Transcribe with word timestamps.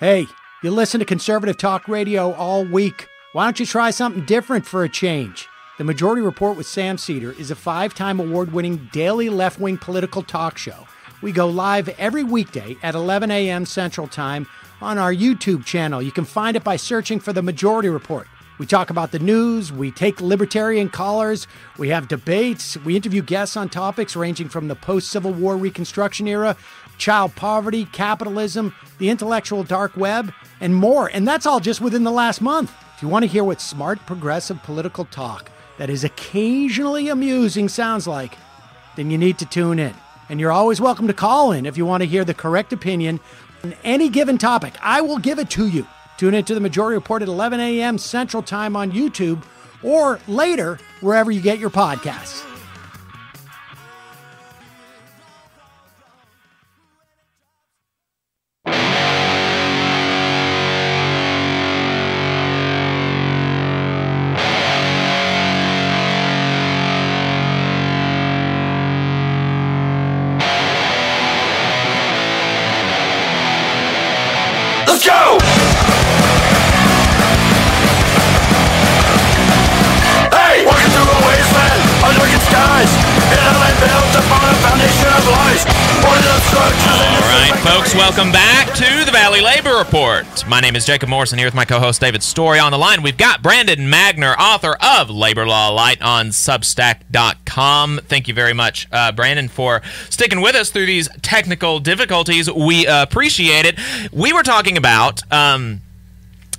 Hey, 0.00 0.28
you 0.62 0.70
listen 0.70 1.00
to 1.00 1.04
conservative 1.04 1.56
talk 1.56 1.88
radio 1.88 2.32
all 2.34 2.64
week. 2.64 3.08
Why 3.32 3.46
don't 3.46 3.58
you 3.58 3.66
try 3.66 3.90
something 3.90 4.24
different 4.26 4.64
for 4.64 4.84
a 4.84 4.88
change? 4.88 5.48
The 5.76 5.82
Majority 5.82 6.22
Report 6.22 6.56
with 6.56 6.68
Sam 6.68 6.98
Seder 6.98 7.32
is 7.32 7.50
a 7.50 7.56
five 7.56 7.94
time 7.94 8.20
award 8.20 8.52
winning 8.52 8.88
daily 8.92 9.28
left 9.28 9.58
wing 9.58 9.76
political 9.76 10.22
talk 10.22 10.56
show. 10.56 10.86
We 11.20 11.32
go 11.32 11.48
live 11.48 11.88
every 11.98 12.22
weekday 12.22 12.76
at 12.80 12.94
11 12.94 13.32
a.m. 13.32 13.66
Central 13.66 14.06
Time 14.06 14.46
on 14.80 14.98
our 14.98 15.12
YouTube 15.12 15.64
channel. 15.64 16.00
You 16.00 16.12
can 16.12 16.24
find 16.24 16.56
it 16.56 16.62
by 16.62 16.76
searching 16.76 17.18
for 17.18 17.32
The 17.32 17.42
Majority 17.42 17.88
Report. 17.88 18.28
We 18.58 18.66
talk 18.66 18.90
about 18.90 19.10
the 19.10 19.20
news, 19.20 19.72
we 19.72 19.90
take 19.92 20.20
libertarian 20.20 20.90
callers, 20.90 21.46
we 21.76 21.88
have 21.90 22.08
debates, 22.08 22.76
we 22.78 22.96
interview 22.96 23.22
guests 23.22 23.56
on 23.56 23.68
topics 23.68 24.16
ranging 24.16 24.48
from 24.48 24.66
the 24.66 24.74
post 24.74 25.10
Civil 25.10 25.32
War 25.32 25.56
Reconstruction 25.56 26.26
era 26.26 26.56
child 26.98 27.34
poverty, 27.34 27.86
capitalism, 27.86 28.74
the 28.98 29.08
intellectual 29.08 29.64
dark 29.64 29.96
web, 29.96 30.32
and 30.60 30.74
more. 30.74 31.08
And 31.12 31.26
that's 31.26 31.46
all 31.46 31.60
just 31.60 31.80
within 31.80 32.04
the 32.04 32.10
last 32.10 32.40
month. 32.40 32.74
If 32.96 33.02
you 33.02 33.08
want 33.08 33.22
to 33.22 33.28
hear 33.28 33.44
what 33.44 33.60
smart, 33.60 34.04
progressive 34.06 34.62
political 34.62 35.04
talk 35.04 35.50
that 35.78 35.88
is 35.88 36.04
occasionally 36.04 37.08
amusing 37.08 37.68
sounds 37.68 38.06
like, 38.06 38.36
then 38.96 39.10
you 39.10 39.16
need 39.16 39.38
to 39.38 39.46
tune 39.46 39.78
in. 39.78 39.94
And 40.28 40.40
you're 40.40 40.52
always 40.52 40.80
welcome 40.80 41.06
to 41.06 41.14
call 41.14 41.52
in 41.52 41.64
if 41.64 41.76
you 41.76 41.86
want 41.86 42.02
to 42.02 42.08
hear 42.08 42.24
the 42.24 42.34
correct 42.34 42.72
opinion 42.72 43.20
on 43.64 43.74
any 43.84 44.08
given 44.08 44.36
topic. 44.36 44.74
I 44.82 45.00
will 45.00 45.18
give 45.18 45.38
it 45.38 45.48
to 45.50 45.68
you. 45.68 45.86
Tune 46.16 46.34
in 46.34 46.44
to 46.46 46.54
the 46.54 46.60
Majority 46.60 46.96
Report 46.96 47.22
at 47.22 47.28
11 47.28 47.60
a.m. 47.60 47.96
Central 47.96 48.42
Time 48.42 48.74
on 48.74 48.90
YouTube 48.90 49.42
or 49.82 50.18
later 50.26 50.78
wherever 51.00 51.30
you 51.30 51.40
get 51.40 51.60
your 51.60 51.70
podcasts. 51.70 52.47
Folks, 87.88 87.98
welcome 87.98 88.30
back 88.30 88.66
to 88.74 89.04
the 89.06 89.10
Valley 89.10 89.40
Labor 89.40 89.78
Report. 89.78 90.46
My 90.46 90.60
name 90.60 90.76
is 90.76 90.84
Jacob 90.84 91.08
Morrison 91.08 91.38
here 91.38 91.46
with 91.46 91.54
my 91.54 91.64
co 91.64 91.80
host 91.80 92.02
David 92.02 92.22
Story 92.22 92.58
on 92.58 92.70
the 92.70 92.76
line. 92.76 93.00
We've 93.00 93.16
got 93.16 93.42
Brandon 93.42 93.78
Magner, 93.78 94.36
author 94.38 94.76
of 94.82 95.08
Labor 95.08 95.46
Law 95.46 95.70
Lite 95.70 96.02
on 96.02 96.26
Substack.com. 96.28 98.00
Thank 98.04 98.28
you 98.28 98.34
very 98.34 98.52
much, 98.52 98.88
uh, 98.92 99.12
Brandon, 99.12 99.48
for 99.48 99.80
sticking 100.10 100.42
with 100.42 100.54
us 100.54 100.70
through 100.70 100.84
these 100.84 101.08
technical 101.22 101.80
difficulties. 101.80 102.52
We 102.52 102.86
uh, 102.86 103.02
appreciate 103.02 103.64
it. 103.64 103.78
We 104.12 104.34
were 104.34 104.42
talking 104.42 104.76
about. 104.76 105.22
Um, 105.32 105.80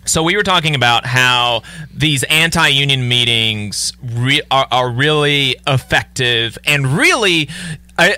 so 0.06 0.24
we 0.24 0.36
were 0.36 0.44
talking 0.44 0.74
about 0.74 1.06
how 1.06 1.62
these 1.94 2.24
anti-union 2.24 3.08
meetings 3.08 3.94
re- 4.02 4.42
are, 4.50 4.68
are 4.72 4.90
really 4.90 5.58
effective 5.68 6.58
and 6.66 6.98
really 6.98 7.50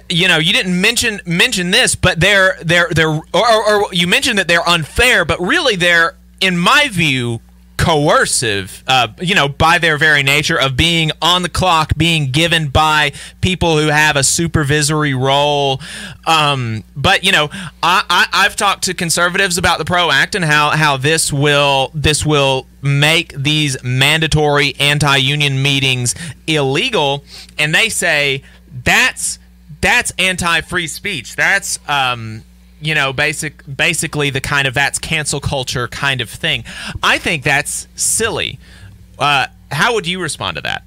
you 0.10 0.28
know 0.28 0.38
you 0.38 0.54
didn't 0.54 0.80
mention 0.80 1.22
mention 1.26 1.72
this 1.72 1.96
but 1.96 2.20
they're 2.20 2.58
they're 2.62 2.88
they're 2.92 3.10
or, 3.10 3.24
or, 3.34 3.94
you 3.94 4.08
mentioned 4.08 4.38
that 4.38 4.48
they're 4.48 4.68
unfair 4.68 5.26
but 5.26 5.40
really 5.40 5.76
they're 5.76 6.16
in 6.40 6.58
my 6.58 6.88
view 6.90 7.40
coercive 7.78 8.84
uh, 8.88 9.08
you 9.20 9.34
know 9.34 9.50
by 9.50 9.80
their 9.80 9.98
very 9.98 10.22
nature 10.22 10.60
of 10.60 10.78
being 10.78 11.10
on 11.20 11.42
the 11.42 11.50
clock 11.50 11.98
being 11.98 12.30
given 12.30 12.68
by 12.68 13.12
people 13.42 13.76
who 13.76 13.88
have 13.88 14.16
a 14.16 14.24
supervisory 14.24 15.16
role. 15.16 15.82
Um, 16.28 16.84
but 16.96 17.24
you 17.24 17.32
know 17.32 17.50
I, 17.82 18.04
I, 18.08 18.28
i've 18.34 18.56
talked 18.56 18.84
to 18.84 18.94
conservatives 18.94 19.58
about 19.58 19.80
the 19.80 19.86
pro 19.86 20.12
act 20.12 20.36
and 20.36 20.46
how 20.46 20.70
how 20.70 20.98
this 20.98 21.34
will 21.34 21.90
this 21.96 22.24
will 22.24 22.68
make 22.84 23.34
these 23.34 23.82
mandatory 23.84 24.76
anti-union 24.80 25.64
meetings 25.64 26.14
illegal 26.46 27.24
and 27.58 27.74
they 27.74 27.90
say 27.90 28.44
that's 28.84 29.40
that's 29.82 30.12
anti-free 30.18 30.88
speech. 30.88 31.36
That's 31.36 31.80
um, 31.88 32.44
you 32.80 32.96
know 32.96 33.12
basic 33.14 33.64
basically 33.76 34.30
the 34.30 34.42
kind 34.42 34.68
of 34.68 34.74
that's 34.74 35.00
cancel 35.00 35.40
culture 35.40 35.88
kind 35.88 36.22
of 36.22 36.30
thing. 36.30 36.64
I 37.04 37.18
think 37.18 37.44
that's 37.44 37.88
silly. 37.96 38.60
Uh, 39.20 39.48
how 39.72 39.94
would 39.94 40.08
you 40.08 40.22
respond 40.22 40.56
to 40.56 40.62
that? 40.62 40.84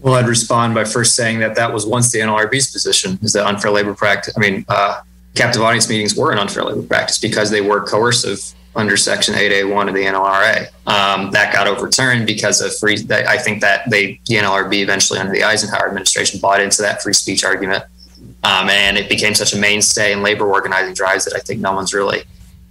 Well, 0.00 0.14
I'd 0.14 0.26
respond 0.26 0.74
by 0.74 0.84
first 0.84 1.14
saying 1.14 1.38
that 1.38 1.54
that 1.54 1.72
was 1.72 1.86
once 1.86 2.10
the 2.10 2.18
NLRB's 2.18 2.72
position 2.72 3.18
is 3.22 3.32
that 3.34 3.46
unfair 3.46 3.70
labor 3.70 3.94
practice. 3.94 4.34
I 4.36 4.40
mean, 4.40 4.64
uh, 4.68 5.00
captive 5.34 5.62
audience 5.62 5.88
meetings 5.88 6.16
were 6.16 6.32
an 6.32 6.38
unfair 6.38 6.64
labor 6.64 6.82
practice 6.82 7.18
because 7.18 7.50
they 7.50 7.60
were 7.60 7.80
coercive 7.82 8.52
under 8.74 8.96
Section 8.96 9.34
8A1 9.34 9.88
of 9.88 9.94
the 9.94 10.04
NLRA. 10.04 10.66
Um, 10.86 11.30
that 11.32 11.52
got 11.52 11.66
overturned 11.66 12.26
because 12.26 12.60
of 12.60 12.74
free. 12.76 12.96
I 13.10 13.36
think 13.38 13.60
that 13.60 13.88
they, 13.90 14.20
the 14.26 14.36
NLRB 14.36 14.82
eventually 14.82 15.18
under 15.18 15.32
the 15.32 15.44
Eisenhower 15.44 15.88
administration 15.88 16.40
bought 16.40 16.60
into 16.60 16.82
that 16.82 17.02
free 17.02 17.12
speech 17.12 17.44
argument. 17.44 17.84
Um, 18.44 18.70
and 18.70 18.96
it 18.96 19.08
became 19.08 19.34
such 19.34 19.52
a 19.52 19.58
mainstay 19.58 20.12
in 20.12 20.22
labor 20.22 20.46
organizing 20.46 20.94
drives 20.94 21.24
that 21.26 21.34
I 21.34 21.38
think 21.38 21.60
no 21.60 21.72
one's 21.72 21.94
really 21.94 22.22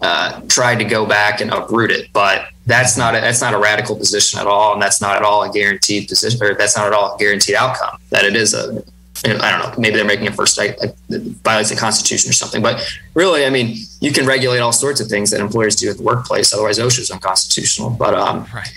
uh, 0.02 0.42
tried 0.48 0.78
to 0.78 0.84
go 0.84 1.06
back 1.06 1.40
and 1.42 1.52
uproot 1.52 1.92
it. 1.92 2.12
But 2.12 2.48
that's 2.66 2.98
not 2.98 3.16
a, 3.16 3.22
that's 3.22 3.42
not 3.42 3.54
a 3.54 3.58
radical 3.58 3.96
position 3.96 4.40
at 4.40 4.48
all, 4.48 4.74
and 4.74 4.82
that's 4.82 5.02
not 5.02 5.16
at 5.16 5.24
all 5.24 5.44
a 5.44 5.52
guaranteed 5.52 6.08
position, 6.08 6.42
or 6.42 6.56
that's 6.56 6.76
not 6.76 6.88
at 6.88 6.94
all 6.94 7.16
a 7.16 7.18
guaranteed 7.18 7.56
outcome. 7.56 8.00
That 8.10 8.26
it 8.26 8.36
is 8.36 8.54
a 8.54 8.84
I 9.24 9.52
don't 9.52 9.60
know. 9.60 9.74
Maybe 9.78 9.96
they're 9.96 10.06
making 10.06 10.26
it 10.26 10.34
first 10.34 10.58
like, 10.58 10.80
like 10.80 10.96
violates 11.10 11.70
the 11.70 11.76
Constitution 11.76 12.30
or 12.30 12.34
something. 12.34 12.62
But 12.62 12.84
really, 13.14 13.46
I 13.46 13.50
mean, 13.50 13.78
you 14.00 14.12
can 14.12 14.26
regulate 14.26 14.60
all 14.60 14.72
sorts 14.72 15.00
of 15.00 15.08
things 15.08 15.30
that 15.32 15.42
employers 15.42 15.76
do 15.76 15.90
at 15.90 15.98
the 15.98 16.04
workplace. 16.04 16.54
Otherwise, 16.54 16.80
OSHA 16.80 17.00
is 17.00 17.12
unconstitutional. 17.12 17.92
But 17.92 18.16
um, 18.16 18.48
right 18.54 18.72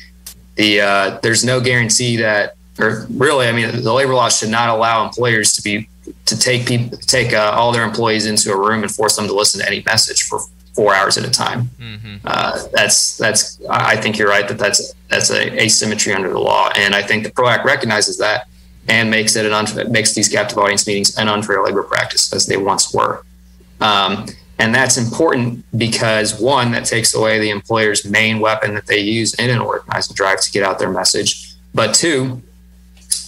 the 0.56 0.80
uh, 0.80 1.18
there's 1.22 1.44
no 1.44 1.60
guarantee 1.60 2.16
that, 2.16 2.56
or 2.78 3.06
really, 3.10 3.46
I 3.46 3.52
mean, 3.52 3.82
the 3.82 3.92
labor 3.92 4.14
law 4.14 4.28
should 4.28 4.50
not 4.50 4.68
allow 4.68 5.04
employers 5.04 5.52
to 5.54 5.62
be 5.62 5.88
to 6.26 6.38
take 6.38 6.66
people 6.66 6.98
take 6.98 7.32
uh, 7.32 7.52
all 7.54 7.72
their 7.72 7.84
employees 7.84 8.26
into 8.26 8.52
a 8.52 8.56
room 8.56 8.82
and 8.82 8.94
force 8.94 9.16
them 9.16 9.26
to 9.26 9.34
listen 9.34 9.60
to 9.60 9.66
any 9.66 9.82
message 9.86 10.22
for 10.22 10.40
four 10.74 10.94
hours 10.94 11.16
at 11.16 11.24
a 11.24 11.30
time. 11.30 11.70
mm-hmm. 11.80 12.16
Uh, 12.24 12.62
that's 12.72 13.16
that's 13.16 13.60
I 13.68 13.96
think 13.96 14.18
you're 14.18 14.28
right 14.28 14.46
that 14.48 14.58
that's 14.58 14.94
that's 15.08 15.30
a 15.30 15.62
asymmetry 15.62 16.12
under 16.12 16.30
the 16.30 16.40
law, 16.40 16.70
and 16.76 16.94
I 16.94 17.02
think 17.02 17.24
the 17.24 17.30
PRO 17.30 17.48
Act 17.48 17.64
recognizes 17.64 18.18
that 18.18 18.48
and 18.88 19.10
makes 19.10 19.36
it 19.36 19.46
an 19.46 19.52
unfair, 19.52 19.88
makes 19.88 20.14
these 20.14 20.28
captive 20.28 20.58
audience 20.58 20.86
meetings 20.86 21.16
an 21.16 21.28
unfair 21.28 21.62
labor 21.62 21.82
practice 21.82 22.32
as 22.32 22.46
they 22.46 22.56
once 22.56 22.92
were. 22.92 23.24
Um, 23.80 24.26
and 24.58 24.74
that's 24.74 24.96
important 24.96 25.64
because 25.76 26.38
one, 26.38 26.70
that 26.72 26.84
takes 26.84 27.14
away 27.14 27.38
the 27.38 27.50
employer's 27.50 28.04
main 28.04 28.38
weapon 28.40 28.74
that 28.74 28.86
they 28.86 29.00
use 29.00 29.34
in 29.34 29.50
an 29.50 29.58
organizing 29.58 30.14
drive 30.14 30.40
to 30.42 30.52
get 30.52 30.62
out 30.62 30.78
their 30.78 30.90
message. 30.90 31.54
But 31.74 31.94
two, 31.94 32.40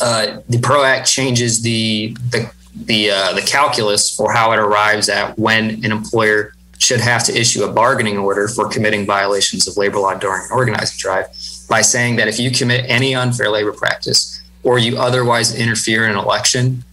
uh, 0.01 0.39
the 0.49 0.59
PRO 0.59 0.85
Act 0.85 1.09
changes 1.09 1.63
the 1.63 2.17
the 2.31 2.51
the 2.75 3.11
uh, 3.11 3.33
the 3.33 3.43
calculus 3.43 4.15
for 4.15 4.33
how 4.33 4.53
it 4.53 4.59
arrives 4.59 5.09
at 5.09 5.39
when 5.39 5.85
an 5.85 5.91
employer 5.91 6.53
should 6.79 7.01
have 7.01 7.25
to 7.25 7.39
issue 7.39 7.65
a 7.65 7.73
bargaining 7.73 8.19
order 8.19 8.49
for 8.49 8.69
committing 8.69 9.07
violations 9.07 9.67
of 9.67 9.77
labor 9.77 9.99
law 9.99 10.15
during 10.15 10.43
an 10.43 10.49
organizing 10.53 10.99
drive 10.99 11.27
by 11.69 11.81
saying 11.81 12.17
that 12.17 12.29
if 12.29 12.39
you 12.39 12.51
commit 12.51 12.85
any 12.89 13.15
unfair 13.15 13.51
labor 13.51 13.73
practice 13.73 14.43
or 14.63 14.79
you 14.79 14.99
otherwise 14.99 15.55
interfere 15.55 16.05
in 16.05 16.13
an 16.13 16.19
election 16.19 16.85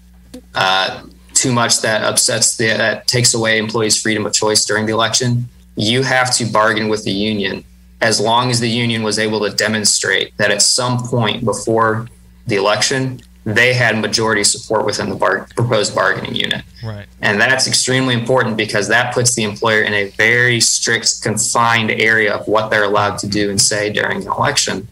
uh, 0.56 1.04
too 1.34 1.52
much 1.52 1.82
that 1.82 2.04
upsets 2.04 2.58
the 2.58 2.68
that 2.68 3.08
takes 3.08 3.34
away 3.34 3.58
employees' 3.58 4.00
freedom 4.00 4.26
of 4.26 4.34
choice 4.34 4.66
during 4.66 4.86
the 4.86 4.94
election, 4.94 5.50
you 5.76 6.04
have 6.04 6.34
to 6.36 6.46
bargain 6.46 6.88
with 6.90 7.04
the 7.04 7.12
union 7.12 7.64
as 8.02 8.20
long 8.20 8.52
as 8.52 8.60
the 8.60 8.70
union 8.70 9.02
was 9.02 9.18
able 9.18 9.40
to 9.40 9.56
demonstrate 9.56 10.38
that 10.38 10.52
at 10.52 10.62
some 10.62 11.00
point 11.08 11.44
before 11.44 12.08
the 12.48 12.56
election 12.56 13.22
they 13.46 13.74
had 13.74 14.00
majority 14.00 14.44
support 14.44 14.86
within 14.86 15.10
the 15.10 15.16
bar- 15.16 15.48
proposed 15.56 15.94
bargaining 15.94 16.34
unit. 16.34 16.64
right 16.84 17.06
And 17.22 17.42
that's 17.42 17.68
extremely 17.68 18.14
important 18.14 18.56
because 18.56 18.88
that 18.88 19.14
puts 19.14 19.36
the 19.36 19.44
employer 19.44 19.82
in 19.82 19.94
a 19.94 20.10
very 20.12 20.62
strict, 20.62 21.22
confined 21.22 21.92
area 21.92 22.34
of 22.34 22.48
what 22.48 22.70
they're 22.70 22.86
allowed 22.86 23.18
to 23.20 23.28
do 23.28 23.50
and 23.50 23.60
say 23.60 23.92
during 23.92 24.22
an 24.22 24.28
election. 24.28 24.88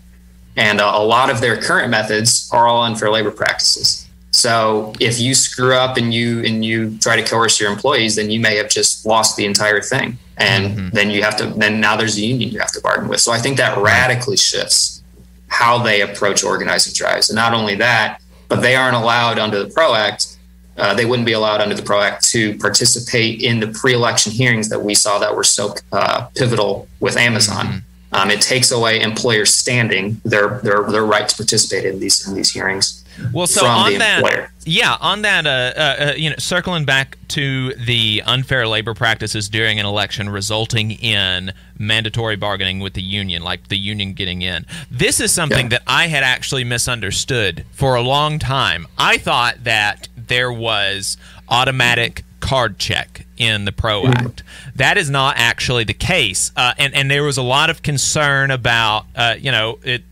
And 0.55 0.81
uh, 0.81 0.91
a 0.95 1.03
lot 1.03 1.29
of 1.29 1.41
their 1.41 1.61
current 1.61 1.89
methods 1.89 2.49
are 2.51 2.67
all 2.67 2.83
unfair 2.83 3.09
labor 3.09 3.31
practices. 3.31 4.07
So 4.31 4.93
if 4.99 5.19
you 5.19 5.33
screw 5.33 5.73
up 5.73 5.97
and 5.97 6.13
you 6.13 6.43
and 6.45 6.63
you 6.63 6.97
try 6.99 7.15
to 7.15 7.23
coerce 7.23 7.59
your 7.59 7.71
employees, 7.71 8.15
then 8.15 8.31
you 8.31 8.39
may 8.39 8.55
have 8.55 8.69
just 8.69 9.05
lost 9.05 9.35
the 9.35 9.45
entire 9.45 9.81
thing. 9.81 10.17
And 10.37 10.91
then 10.91 11.11
you 11.11 11.21
have 11.21 11.35
to 11.37 11.47
then 11.47 11.79
now 11.79 11.95
there's 11.95 12.17
a 12.17 12.21
union 12.21 12.49
you 12.49 12.59
have 12.59 12.71
to 12.71 12.81
bargain 12.81 13.07
with. 13.07 13.19
So 13.19 13.31
I 13.31 13.39
think 13.39 13.57
that 13.57 13.77
radically 13.77 14.37
shifts 14.37 15.03
how 15.47 15.77
they 15.77 16.01
approach 16.01 16.43
organizing 16.43 16.93
drives. 16.95 17.29
And 17.29 17.35
not 17.35 17.53
only 17.53 17.75
that, 17.75 18.21
but 18.47 18.61
they 18.61 18.75
aren't 18.75 18.95
allowed 18.95 19.37
under 19.37 19.61
the 19.61 19.69
PRO 19.69 19.93
Act 19.93 20.37
uh, 20.77 20.93
they 20.93 21.05
wouldn't 21.05 21.25
be 21.25 21.33
allowed 21.33 21.61
under 21.61 21.75
the 21.75 21.83
PRO 21.83 22.01
Act 22.01 22.23
to 22.29 22.57
participate 22.57 23.41
in 23.43 23.59
the 23.59 23.67
pre-election 23.67 24.31
hearings 24.31 24.69
that 24.69 24.81
we 24.81 24.95
saw 24.95 25.19
that 25.19 25.35
were 25.35 25.43
so 25.43 25.75
uh, 25.91 26.27
pivotal 26.35 26.87
with 26.99 27.17
Amazon. 27.17 27.65
Mm-hmm. 27.65 27.77
Um, 28.13 28.29
it 28.29 28.41
takes 28.41 28.71
away 28.71 29.01
employers' 29.01 29.53
standing, 29.53 30.19
their 30.25 30.59
their 30.59 30.83
their 30.83 31.05
right 31.05 31.27
to 31.27 31.35
participate 31.35 31.85
in 31.85 31.99
these 31.99 32.27
in 32.27 32.35
these 32.35 32.51
hearings. 32.51 33.01
Well, 33.33 33.47
so 33.47 33.65
on 33.65 33.97
that, 33.99 34.49
yeah, 34.65 34.97
on 34.99 35.21
that, 35.23 35.45
uh, 35.45 35.49
uh, 35.49 35.81
uh, 35.81 36.13
you 36.15 36.29
know, 36.29 36.35
circling 36.39 36.85
back 36.85 37.17
to 37.29 37.73
the 37.73 38.23
unfair 38.25 38.67
labor 38.67 38.93
practices 38.93 39.49
during 39.49 39.79
an 39.79 39.85
election, 39.85 40.29
resulting 40.29 40.91
in 40.91 41.53
mandatory 41.77 42.35
bargaining 42.35 42.79
with 42.79 42.93
the 42.93 43.01
union, 43.01 43.43
like 43.43 43.67
the 43.67 43.77
union 43.77 44.13
getting 44.13 44.41
in. 44.41 44.65
This 44.89 45.19
is 45.19 45.31
something 45.31 45.65
yeah. 45.65 45.77
that 45.77 45.83
I 45.87 46.07
had 46.07 46.23
actually 46.23 46.63
misunderstood 46.63 47.65
for 47.71 47.95
a 47.95 48.01
long 48.01 48.39
time. 48.39 48.87
I 48.97 49.17
thought 49.17 49.63
that 49.63 50.07
there 50.15 50.51
was 50.51 51.17
automatic 51.49 52.23
card 52.51 52.77
check 52.77 53.25
in 53.37 53.63
the 53.63 53.71
PRO 53.71 54.03
mm-hmm. 54.03 54.27
Act. 54.27 54.43
That 54.75 54.97
is 54.97 55.09
not 55.09 55.35
actually 55.37 55.85
the 55.85 55.93
case, 55.93 56.51
uh, 56.57 56.73
and 56.77 56.93
and 56.93 57.09
there 57.09 57.23
was 57.23 57.37
a 57.37 57.41
lot 57.41 57.69
of 57.69 57.81
concern 57.81 58.51
about, 58.51 59.05
uh, 59.15 59.35
you 59.39 59.53
know, 59.53 59.79
it 59.83 60.03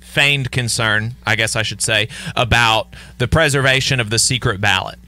feigned 0.00 0.50
concern, 0.50 1.16
I 1.26 1.34
guess 1.34 1.56
I 1.56 1.62
should 1.62 1.80
say, 1.80 2.08
about 2.36 2.94
the 3.16 3.26
preservation 3.26 4.00
of 4.00 4.10
the 4.10 4.18
secret 4.18 4.60
ballot, 4.60 4.98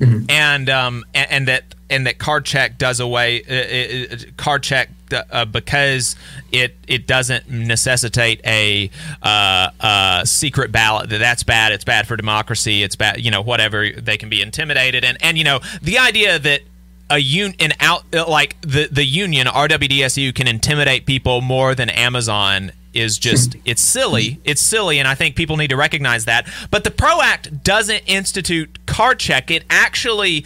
mm-hmm. 0.00 0.28
and 0.28 0.68
um 0.68 1.04
and, 1.14 1.30
and, 1.30 1.48
that 1.48 1.76
and 1.88 2.08
that 2.08 2.18
card 2.18 2.44
check 2.44 2.76
does 2.76 2.98
away 2.98 3.44
uh, 3.44 4.12
uh, 4.12 4.16
uh 4.16 4.32
card 4.36 4.64
check 4.64 4.90
uh, 5.12 5.44
because 5.44 6.16
it 6.52 6.76
it 6.86 7.06
doesn't 7.06 7.48
necessitate 7.50 8.40
a 8.44 8.90
uh, 9.22 9.70
uh, 9.80 10.24
secret 10.24 10.72
ballot 10.72 11.08
that 11.10 11.18
that's 11.18 11.42
bad 11.42 11.72
it's 11.72 11.84
bad 11.84 12.06
for 12.06 12.16
democracy 12.16 12.82
it's 12.82 12.96
bad 12.96 13.20
you 13.20 13.30
know 13.30 13.42
whatever 13.42 13.90
they 13.90 14.16
can 14.16 14.28
be 14.28 14.40
intimidated 14.42 15.04
and 15.04 15.18
and 15.22 15.38
you 15.38 15.44
know 15.44 15.60
the 15.82 15.98
idea 15.98 16.38
that 16.38 16.60
a 17.10 17.18
un 17.18 17.54
an 17.58 17.72
out 17.80 18.04
like 18.12 18.60
the 18.60 18.88
the 18.90 19.04
union 19.04 19.46
RWDSU 19.46 20.34
can 20.34 20.46
intimidate 20.46 21.06
people 21.06 21.40
more 21.40 21.74
than 21.74 21.90
Amazon 21.90 22.72
is 22.92 23.18
just 23.18 23.56
it's 23.64 23.80
silly 23.80 24.40
it's 24.44 24.60
silly 24.60 24.98
and 24.98 25.06
i 25.06 25.14
think 25.14 25.36
people 25.36 25.56
need 25.56 25.70
to 25.70 25.76
recognize 25.76 26.24
that. 26.24 26.48
But 26.70 26.84
the 26.84 26.90
pro 26.90 27.20
act 27.22 27.62
doesn't 27.62 28.02
institute 28.06 28.84
card 28.86 29.18
check 29.18 29.50
it 29.50 29.64
actually 29.70 30.44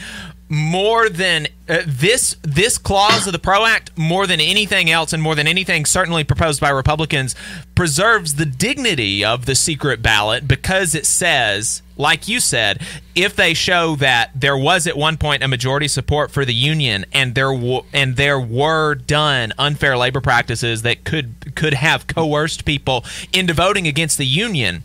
more 0.55 1.09
than 1.09 1.49
uh, 1.69 1.79
this 1.85 2.37
this 2.43 2.79
clause 2.79 3.27
of 3.27 3.33
the 3.33 3.39
pro 3.39 3.67
act 3.67 3.91
more 3.97 4.27
than 4.27 4.41
anything 4.41 4.89
else 4.89 5.13
and 5.13 5.21
more 5.21 5.35
than 5.35 5.49
anything 5.49 5.85
certainly 5.85 6.23
proposed 6.23 6.61
by 6.61 6.71
republicans 6.71 7.35
preserves 7.75 8.37
the 8.37 8.45
dignity 8.47 9.25
of 9.25 9.47
the 9.47 9.55
secret 9.55 10.01
ballot 10.01 10.47
because 10.47 10.95
it 10.95 11.05
says 11.05 11.83
like 11.97 12.29
you 12.29 12.39
said 12.39 12.81
if 13.17 13.35
they 13.35 13.53
show 13.53 13.97
that 13.97 14.31
there 14.35 14.57
was 14.57 14.87
at 14.87 14.97
one 14.97 15.17
point 15.17 15.43
a 15.43 15.49
majority 15.49 15.89
support 15.89 16.31
for 16.31 16.45
the 16.45 16.55
union 16.55 17.05
and 17.13 17.35
there 17.35 17.53
w- 17.53 17.83
and 17.93 18.15
there 18.15 18.39
were 18.39 18.95
done 18.95 19.53
unfair 19.59 19.97
labor 19.97 20.21
practices 20.21 20.83
that 20.83 21.03
could 21.03 21.35
could 21.57 21.75
have 21.75 22.07
coerced 22.07 22.65
people 22.65 23.05
into 23.33 23.53
voting 23.53 23.89
against 23.89 24.19
the 24.19 24.27
union 24.27 24.85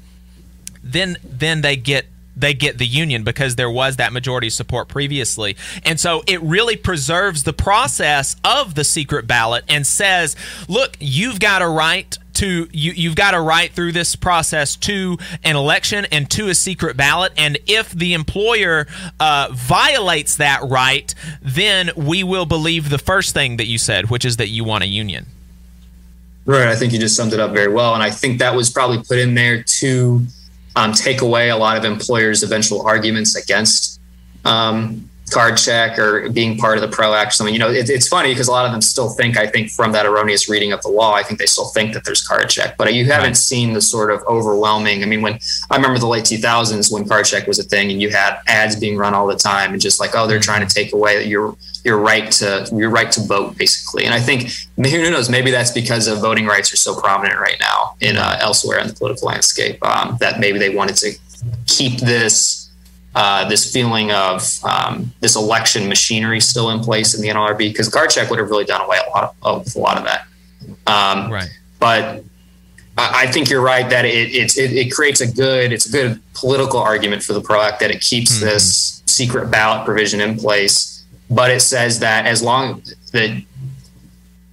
then 0.83 1.15
then 1.23 1.61
they 1.61 1.75
get 1.75 2.07
they 2.39 2.53
get 2.53 2.77
the 2.77 2.85
union 2.85 3.23
because 3.23 3.55
there 3.55 3.69
was 3.69 3.97
that 3.97 4.13
majority 4.13 4.49
support 4.49 4.87
previously. 4.87 5.57
And 5.83 5.99
so 5.99 6.23
it 6.27 6.41
really 6.41 6.75
preserves 6.75 7.43
the 7.43 7.53
process 7.53 8.35
of 8.43 8.75
the 8.75 8.83
secret 8.83 9.27
ballot 9.27 9.63
and 9.67 9.85
says, 9.85 10.35
look, 10.67 10.97
you've 10.99 11.39
got 11.39 11.61
a 11.61 11.67
right 11.67 12.17
to 12.39 12.69
you 12.71 12.93
you've 12.93 13.15
got 13.15 13.33
a 13.33 13.41
right 13.41 13.71
through 13.71 13.91
this 13.91 14.15
process 14.15 14.77
to 14.77 15.17
an 15.43 15.57
election 15.57 16.05
and 16.05 16.29
to 16.31 16.47
a 16.47 16.55
secret 16.55 16.95
ballot. 16.95 17.33
And 17.35 17.57
if 17.67 17.91
the 17.91 18.13
employer 18.13 18.87
uh, 19.19 19.49
violates 19.51 20.37
that 20.37 20.61
right 20.63 21.13
then 21.41 21.91
we 21.97 22.23
will 22.23 22.45
believe 22.45 22.89
the 22.89 22.97
first 22.97 23.33
thing 23.33 23.57
that 23.57 23.65
you 23.65 23.77
said 23.77 24.09
which 24.09 24.23
is 24.23 24.37
that 24.37 24.47
you 24.47 24.63
want 24.63 24.85
a 24.85 24.87
union. 24.87 25.25
Right. 26.45 26.69
I 26.69 26.75
think 26.77 26.93
you 26.93 26.99
just 26.99 27.15
summed 27.15 27.33
it 27.33 27.39
up 27.41 27.51
very 27.51 27.71
well. 27.71 27.93
And 27.93 28.01
i 28.01 28.09
think 28.09 28.39
that 28.39 28.55
was 28.55 28.69
probably 28.69 29.03
put 29.03 29.17
in 29.17 29.33
there 29.33 29.61
to 29.63 30.25
um, 30.79 30.93
take 30.93 31.21
away 31.21 31.49
a 31.49 31.57
lot 31.57 31.75
of 31.77 31.83
employers' 31.83 32.41
eventual 32.41 32.81
arguments 32.81 33.35
against 33.35 33.99
um, 34.45 35.08
card 35.31 35.57
check 35.57 35.97
or 35.97 36.29
being 36.29 36.57
part 36.57 36.77
of 36.77 36.81
the 36.81 36.87
pro 36.87 37.13
act. 37.13 37.33
Something 37.33 37.53
you 37.53 37.59
know, 37.59 37.69
it, 37.69 37.89
it's 37.89 38.07
funny 38.07 38.29
because 38.29 38.47
a 38.47 38.51
lot 38.51 38.65
of 38.65 38.71
them 38.71 38.81
still 38.81 39.09
think. 39.09 39.37
I 39.37 39.47
think 39.47 39.69
from 39.69 39.91
that 39.93 40.05
erroneous 40.05 40.49
reading 40.49 40.71
of 40.71 40.81
the 40.81 40.89
law, 40.89 41.13
I 41.13 41.23
think 41.23 41.39
they 41.39 41.45
still 41.45 41.69
think 41.69 41.93
that 41.93 42.03
there's 42.05 42.25
card 42.25 42.49
check, 42.49 42.77
but 42.77 42.93
you 42.93 43.05
haven't 43.05 43.29
right. 43.29 43.37
seen 43.37 43.73
the 43.73 43.81
sort 43.81 44.11
of 44.11 44.21
overwhelming. 44.27 45.03
I 45.03 45.05
mean, 45.05 45.21
when 45.21 45.39
I 45.69 45.75
remember 45.75 45.99
the 45.99 46.07
late 46.07 46.25
2000s 46.25 46.91
when 46.91 47.07
card 47.07 47.25
check 47.25 47.47
was 47.47 47.59
a 47.59 47.63
thing, 47.63 47.91
and 47.91 48.01
you 48.01 48.09
had 48.09 48.39
ads 48.47 48.75
being 48.75 48.97
run 48.97 49.13
all 49.13 49.27
the 49.27 49.35
time, 49.35 49.73
and 49.73 49.81
just 49.81 49.99
like, 49.99 50.11
oh, 50.15 50.27
they're 50.27 50.39
trying 50.39 50.67
to 50.67 50.73
take 50.73 50.93
away 50.93 51.25
your 51.25 51.55
your 51.83 51.97
right 51.97 52.31
to 52.31 52.69
your 52.73 52.89
right 52.89 53.11
to 53.11 53.21
vote, 53.21 53.57
basically. 53.57 54.05
And 54.05 54.13
I 54.13 54.19
think 54.19 54.51
who 54.75 55.11
knows, 55.11 55.29
maybe 55.29 55.51
that's 55.51 55.71
because 55.71 56.07
of 56.07 56.19
voting 56.19 56.45
rights 56.45 56.73
are 56.73 56.77
so 56.77 56.99
prominent 56.99 57.39
right 57.39 57.57
now 57.59 57.95
in 58.01 58.17
uh, 58.17 58.37
elsewhere 58.41 58.79
in 58.79 58.87
the 58.87 58.93
political 58.93 59.27
landscape 59.27 59.83
um, 59.85 60.17
that 60.19 60.39
maybe 60.39 60.59
they 60.59 60.69
wanted 60.69 60.95
to 60.97 61.13
keep 61.67 61.99
this 61.99 62.58
uh, 63.15 63.47
this 63.49 63.71
feeling 63.71 64.11
of 64.11 64.63
um, 64.63 65.11
this 65.19 65.35
election 65.35 65.87
machinery 65.87 66.39
still 66.39 66.69
in 66.69 66.79
place 66.79 67.15
in 67.15 67.21
the 67.21 67.27
NLRB 67.27 67.57
because 67.57 67.89
card 67.89 68.09
check 68.09 68.29
would 68.29 68.39
have 68.39 68.49
really 68.49 68.65
done 68.65 68.81
away 68.81 68.97
a 69.05 69.09
lot 69.09 69.35
of, 69.41 69.65
of 69.67 69.75
a 69.75 69.79
lot 69.79 69.97
of 69.97 70.03
that. 70.03 70.27
Um, 70.87 71.31
right. 71.31 71.49
But 71.79 72.23
I 72.97 73.27
think 73.27 73.49
you're 73.49 73.61
right 73.61 73.89
that 73.89 74.05
it, 74.05 74.35
it, 74.35 74.57
it, 74.57 74.91
creates 74.91 75.21
a 75.21 75.31
good 75.31 75.71
it's 75.71 75.85
a 75.85 75.91
good 75.91 76.21
political 76.33 76.79
argument 76.79 77.23
for 77.23 77.31
the 77.31 77.41
PRO 77.41 77.61
Act 77.61 77.79
that 77.79 77.91
it 77.91 78.01
keeps 78.01 78.35
mm-hmm. 78.35 78.45
this 78.45 79.01
secret 79.05 79.49
ballot 79.49 79.85
provision 79.85 80.19
in 80.19 80.37
place 80.37 80.99
but 81.29 81.51
it 81.51 81.61
says 81.61 81.99
that 81.99 82.25
as 82.25 82.41
long 82.41 82.81
that 83.13 83.29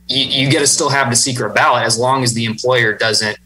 you, 0.08 0.24
you 0.24 0.50
get 0.50 0.60
to 0.60 0.66
still 0.66 0.90
have 0.90 1.10
the 1.10 1.16
secret 1.16 1.54
ballot 1.54 1.84
as 1.84 1.98
long 1.98 2.22
as 2.22 2.34
the 2.34 2.44
employer 2.44 2.92
doesn't 2.96 3.38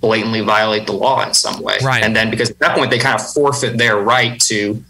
blatantly 0.00 0.40
violate 0.40 0.86
the 0.86 0.92
law 0.92 1.26
in 1.26 1.34
some 1.34 1.62
way. 1.62 1.76
Right. 1.82 2.02
And 2.02 2.16
then 2.16 2.30
because 2.30 2.50
at 2.50 2.58
that 2.60 2.76
point 2.76 2.90
they 2.90 2.98
kind 2.98 3.18
of 3.18 3.32
forfeit 3.32 3.76
their 3.78 3.98
right 3.98 4.40
to 4.42 4.82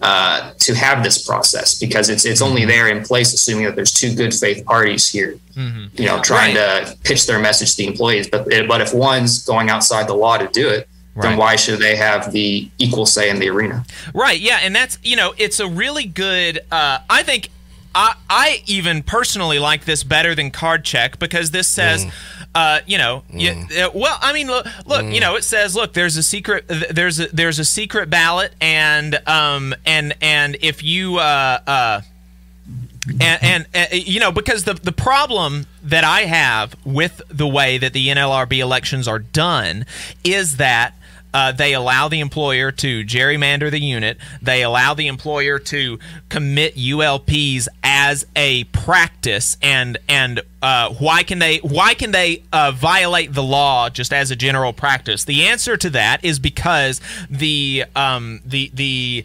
uh, 0.00 0.52
to 0.58 0.74
have 0.74 1.04
this 1.04 1.24
process 1.24 1.78
because 1.78 2.08
it's 2.08 2.24
it's 2.24 2.42
only 2.42 2.64
there 2.64 2.88
in 2.88 3.04
place 3.04 3.32
assuming 3.32 3.64
that 3.66 3.76
there's 3.76 3.92
two 3.92 4.14
good 4.14 4.34
faith 4.34 4.64
parties 4.64 5.08
here, 5.08 5.38
mm-hmm. 5.54 5.86
you 5.94 6.06
know, 6.06 6.20
trying 6.20 6.56
right. 6.56 6.86
to 6.86 6.96
pitch 7.04 7.26
their 7.26 7.38
message 7.38 7.70
to 7.72 7.76
the 7.78 7.86
employees. 7.86 8.28
But 8.28 8.48
but 8.66 8.80
if 8.80 8.92
one's 8.92 9.44
going 9.44 9.70
outside 9.70 10.08
the 10.08 10.14
law 10.14 10.38
to 10.38 10.48
do 10.48 10.68
it, 10.68 10.88
Right. 11.14 11.28
then 11.28 11.38
why 11.38 11.56
should 11.56 11.78
they 11.78 11.94
have 11.96 12.32
the 12.32 12.70
equal 12.78 13.04
say 13.04 13.28
in 13.28 13.38
the 13.38 13.50
arena? 13.50 13.84
Right. 14.14 14.40
Yeah, 14.40 14.60
and 14.62 14.74
that's 14.74 14.98
you 15.02 15.14
know 15.14 15.34
it's 15.36 15.60
a 15.60 15.68
really 15.68 16.06
good. 16.06 16.60
Uh, 16.70 17.00
I 17.10 17.22
think 17.22 17.50
I 17.94 18.14
I 18.30 18.62
even 18.66 19.02
personally 19.02 19.58
like 19.58 19.84
this 19.84 20.04
better 20.04 20.34
than 20.34 20.50
card 20.50 20.84
check 20.84 21.18
because 21.18 21.50
this 21.50 21.68
says. 21.68 22.06
Mm. 22.06 22.12
Uh, 22.54 22.80
you 22.86 22.98
know, 22.98 23.22
mm. 23.32 23.40
you, 23.40 23.82
uh, 23.82 23.90
well, 23.94 24.18
I 24.20 24.32
mean, 24.34 24.46
look, 24.46 24.66
look 24.86 25.02
mm. 25.02 25.14
you 25.14 25.20
know, 25.20 25.36
it 25.36 25.44
says, 25.44 25.74
look, 25.74 25.94
there's 25.94 26.18
a 26.18 26.22
secret, 26.22 26.64
there's 26.68 27.18
a, 27.18 27.26
there's 27.28 27.58
a 27.58 27.64
secret 27.64 28.10
ballot, 28.10 28.52
and 28.60 29.14
um, 29.26 29.74
and 29.86 30.14
and 30.20 30.58
if 30.60 30.82
you 30.82 31.16
uh, 31.16 31.58
uh, 31.66 32.00
and, 33.20 33.42
and, 33.42 33.66
and, 33.74 33.92
uh, 33.92 33.96
you 33.96 34.20
know 34.20 34.30
because 34.30 34.64
the 34.64 34.74
the 34.74 34.92
problem 34.92 35.66
that 35.82 36.04
I 36.04 36.22
have 36.22 36.74
with 36.84 37.22
the 37.28 37.48
way 37.48 37.78
that 37.78 37.92
the 37.92 38.08
NLRB 38.08 38.58
elections 38.58 39.08
are 39.08 39.18
done 39.18 39.86
is 40.22 40.58
that 40.58 40.94
uh, 41.34 41.52
they 41.52 41.74
allow 41.74 42.08
the 42.08 42.20
employer 42.20 42.70
to 42.72 43.04
gerrymander 43.04 43.70
the 43.70 43.80
unit. 43.80 44.18
They 44.40 44.62
allow 44.62 44.94
the 44.94 45.06
employer 45.06 45.58
to 45.58 45.98
commit 46.28 46.76
ULPs 46.76 47.68
as 47.82 48.26
a 48.36 48.64
practice, 48.64 49.56
and 49.62 49.98
and 50.08 50.40
uh, 50.62 50.92
why 50.94 51.22
can 51.22 51.38
they 51.38 51.58
why 51.58 51.94
can 51.94 52.10
they 52.10 52.42
uh, 52.52 52.72
violate 52.72 53.32
the 53.32 53.42
law 53.42 53.88
just 53.88 54.12
as 54.12 54.30
a 54.30 54.36
general 54.36 54.72
practice? 54.72 55.24
The 55.24 55.46
answer 55.46 55.76
to 55.76 55.90
that 55.90 56.24
is 56.24 56.38
because 56.38 57.00
the 57.30 57.84
um, 57.96 58.40
the 58.44 58.70
the 58.74 59.24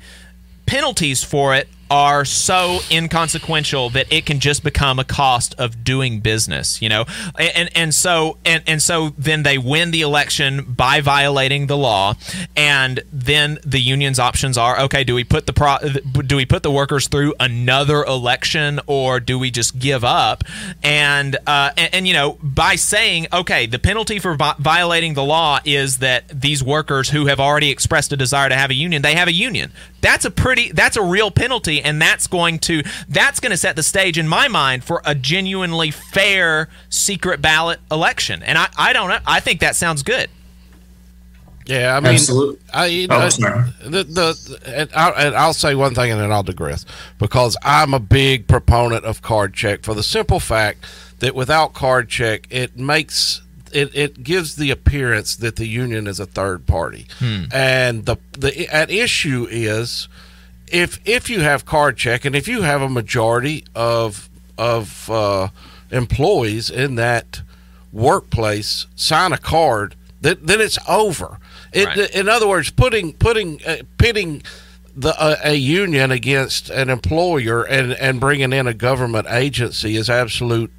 penalties 0.66 1.24
for 1.24 1.56
it 1.56 1.70
are 1.89 2.25
so 2.25 2.79
inconsequential 2.91 3.89
that 3.91 4.12
it 4.12 4.25
can 4.25 4.39
just 4.39 4.63
become 4.63 5.00
a 5.00 5.03
cost 5.03 5.56
of 5.58 5.84
doing 5.84 6.20
business 6.20 6.82
you 6.82 6.89
know? 6.89 7.06
And 7.38 7.70
and 7.75 7.94
so 7.94 8.38
and 8.46 8.63
and 8.67 8.82
so 8.82 9.10
then 9.17 9.44
they 9.44 9.58
win 9.58 9.91
the 9.91 10.01
election 10.01 10.63
by 10.63 11.01
violating 11.01 11.67
the 11.67 11.77
law 11.77 12.15
and 12.56 13.01
then 13.12 13.60
the 13.65 13.79
union's 13.79 14.20
options 14.20 14.58
are 14.58 14.79
okay 14.82 15.03
do 15.03 15.15
we 15.15 15.24
put 15.24 15.46
the 15.46 15.53
pro 15.53 15.77
do 16.25 16.36
we 16.36 16.46
put 16.46 16.63
the 16.63 16.72
workers 16.72 17.08
through 17.08 17.34
another 17.39 18.03
election 18.03 18.79
or 18.88 19.20
do 19.20 19.39
we 19.39 19.51
just 19.51 19.79
give 19.79 20.03
up? 20.03 20.44
And 20.84 21.38
uh 21.48 21.72
and, 21.77 21.94
and 21.94 22.08
you 22.08 22.13
know 22.13 22.38
by 22.41 22.75
saying 22.75 23.27
okay 23.32 23.65
the 23.65 23.79
penalty 23.79 24.20
for 24.20 24.36
vi- 24.36 24.56
violating 24.60 25.13
the 25.13 25.24
law 25.24 25.60
is 25.65 26.00
that 26.00 26.27
these 26.29 26.63
workers 26.63 27.10
who 27.10 27.25
have 27.27 27.39
already 27.39 27.70
expressed 27.70 28.12
a 28.12 28.17
desire 28.17 28.50
to 28.50 28.56
have 28.56 28.70
a 28.70 28.75
union 28.75 29.01
they 29.01 29.15
have 29.15 29.27
a 29.27 29.34
union 29.34 29.72
that's 30.01 30.25
a 30.25 30.32
pretty 30.32 30.72
that's 30.72 30.96
a 30.98 31.01
real 31.04 31.32
penalty 31.32 31.82
and 31.82 32.01
that's 32.01 32.27
going 32.27 32.60
to 32.60 32.84
that's 33.10 33.39
going 33.39 33.51
to 33.51 33.58
set 33.58 33.75
the 33.75 33.84
stage 33.84 34.18
in 34.18 34.27
my 34.27 34.48
mind 34.48 34.84
for 34.84 35.01
a 35.06 35.16
genuinely 35.16 35.92
fair 35.92 36.70
secret 36.89 37.42
ballot 37.42 37.80
election 37.92 38.44
and 38.44 38.58
i, 38.58 38.68
I 38.77 38.94
don't 38.94 39.10
know 39.10 39.20
i 39.25 39.39
think 39.39 39.60
that 39.62 39.75
sounds 39.75 40.04
good 40.04 40.30
Yeah, 41.66 41.98
I 41.98 42.00
mean, 42.00 42.13
Absolutely. 42.13 42.60
I, 42.74 42.86
you 42.86 43.08
Oh, 43.10 43.20
know, 43.20 43.30
sorry. 43.30 43.63
the, 43.84 44.04
the 44.06 44.60
and, 44.66 44.89
I, 44.96 45.10
and 45.27 45.36
I'll 45.36 45.54
say 45.54 45.75
one 45.75 45.94
thing 45.96 46.12
and 46.12 46.22
then 46.22 46.32
I'll 46.32 46.44
digress 46.44 46.86
because 47.18 47.58
I'm 47.62 47.94
a 47.94 48.00
big 48.00 48.48
proponent 48.48 49.04
of 49.04 49.22
card 49.22 49.54
check 49.54 49.84
for 49.84 49.94
the 49.94 50.04
simple 50.04 50.39
fact 50.39 50.86
that 51.20 51.36
without 51.36 51.74
card 51.74 52.08
check, 52.08 52.48
it 52.50 52.77
makes 52.77 53.42
it, 53.77 53.96
it 53.96 54.24
gives 54.24 54.55
the 54.55 54.72
appearance 54.72 55.36
that 55.38 55.55
the 55.55 55.67
union 55.67 56.07
is 56.07 56.19
a 56.19 56.25
third 56.25 56.65
party, 56.65 57.05
and 57.51 58.05
the 58.05 58.17
the 58.38 58.67
at 58.74 58.89
issue 58.89 59.48
is 59.50 60.07
if 60.67 61.00
if 61.05 61.29
you 61.29 61.39
have 61.41 61.65
card 61.65 61.98
check 61.98 62.25
and 62.25 62.36
if 62.36 62.48
you 62.48 62.62
have 62.63 62.81
a 62.81 62.89
majority 62.89 63.63
of 63.75 64.29
of 64.57 65.10
uh, 65.10 65.48
employees 65.91 66.69
in 66.69 66.96
that 66.96 67.41
workplace 67.93 68.88
sign 68.96 69.31
a 69.34 69.38
card, 69.38 69.96
then, 70.22 70.38
then 70.41 70.60
it's 70.62 70.79
over. 70.88 71.38
It, 71.74 71.86
Right. 71.88 72.15
In 72.15 72.27
other 72.29 72.48
words, 72.48 72.69
putting 72.72 73.13
putting 73.13 73.62
uh, 73.65 73.77
pitting 73.98 74.43
the 74.96 75.13
uh, 75.19 75.36
a 75.43 75.53
union 75.53 76.12
against 76.12 76.69
an 76.69 76.89
employer 76.89 77.63
and 77.63 77.93
and 77.93 78.19
bringing 78.19 78.51
in 78.53 78.67
a 78.67 78.74
government 78.74 79.27
agency 79.29 79.96
is 79.96 80.10
absolute. 80.10 80.72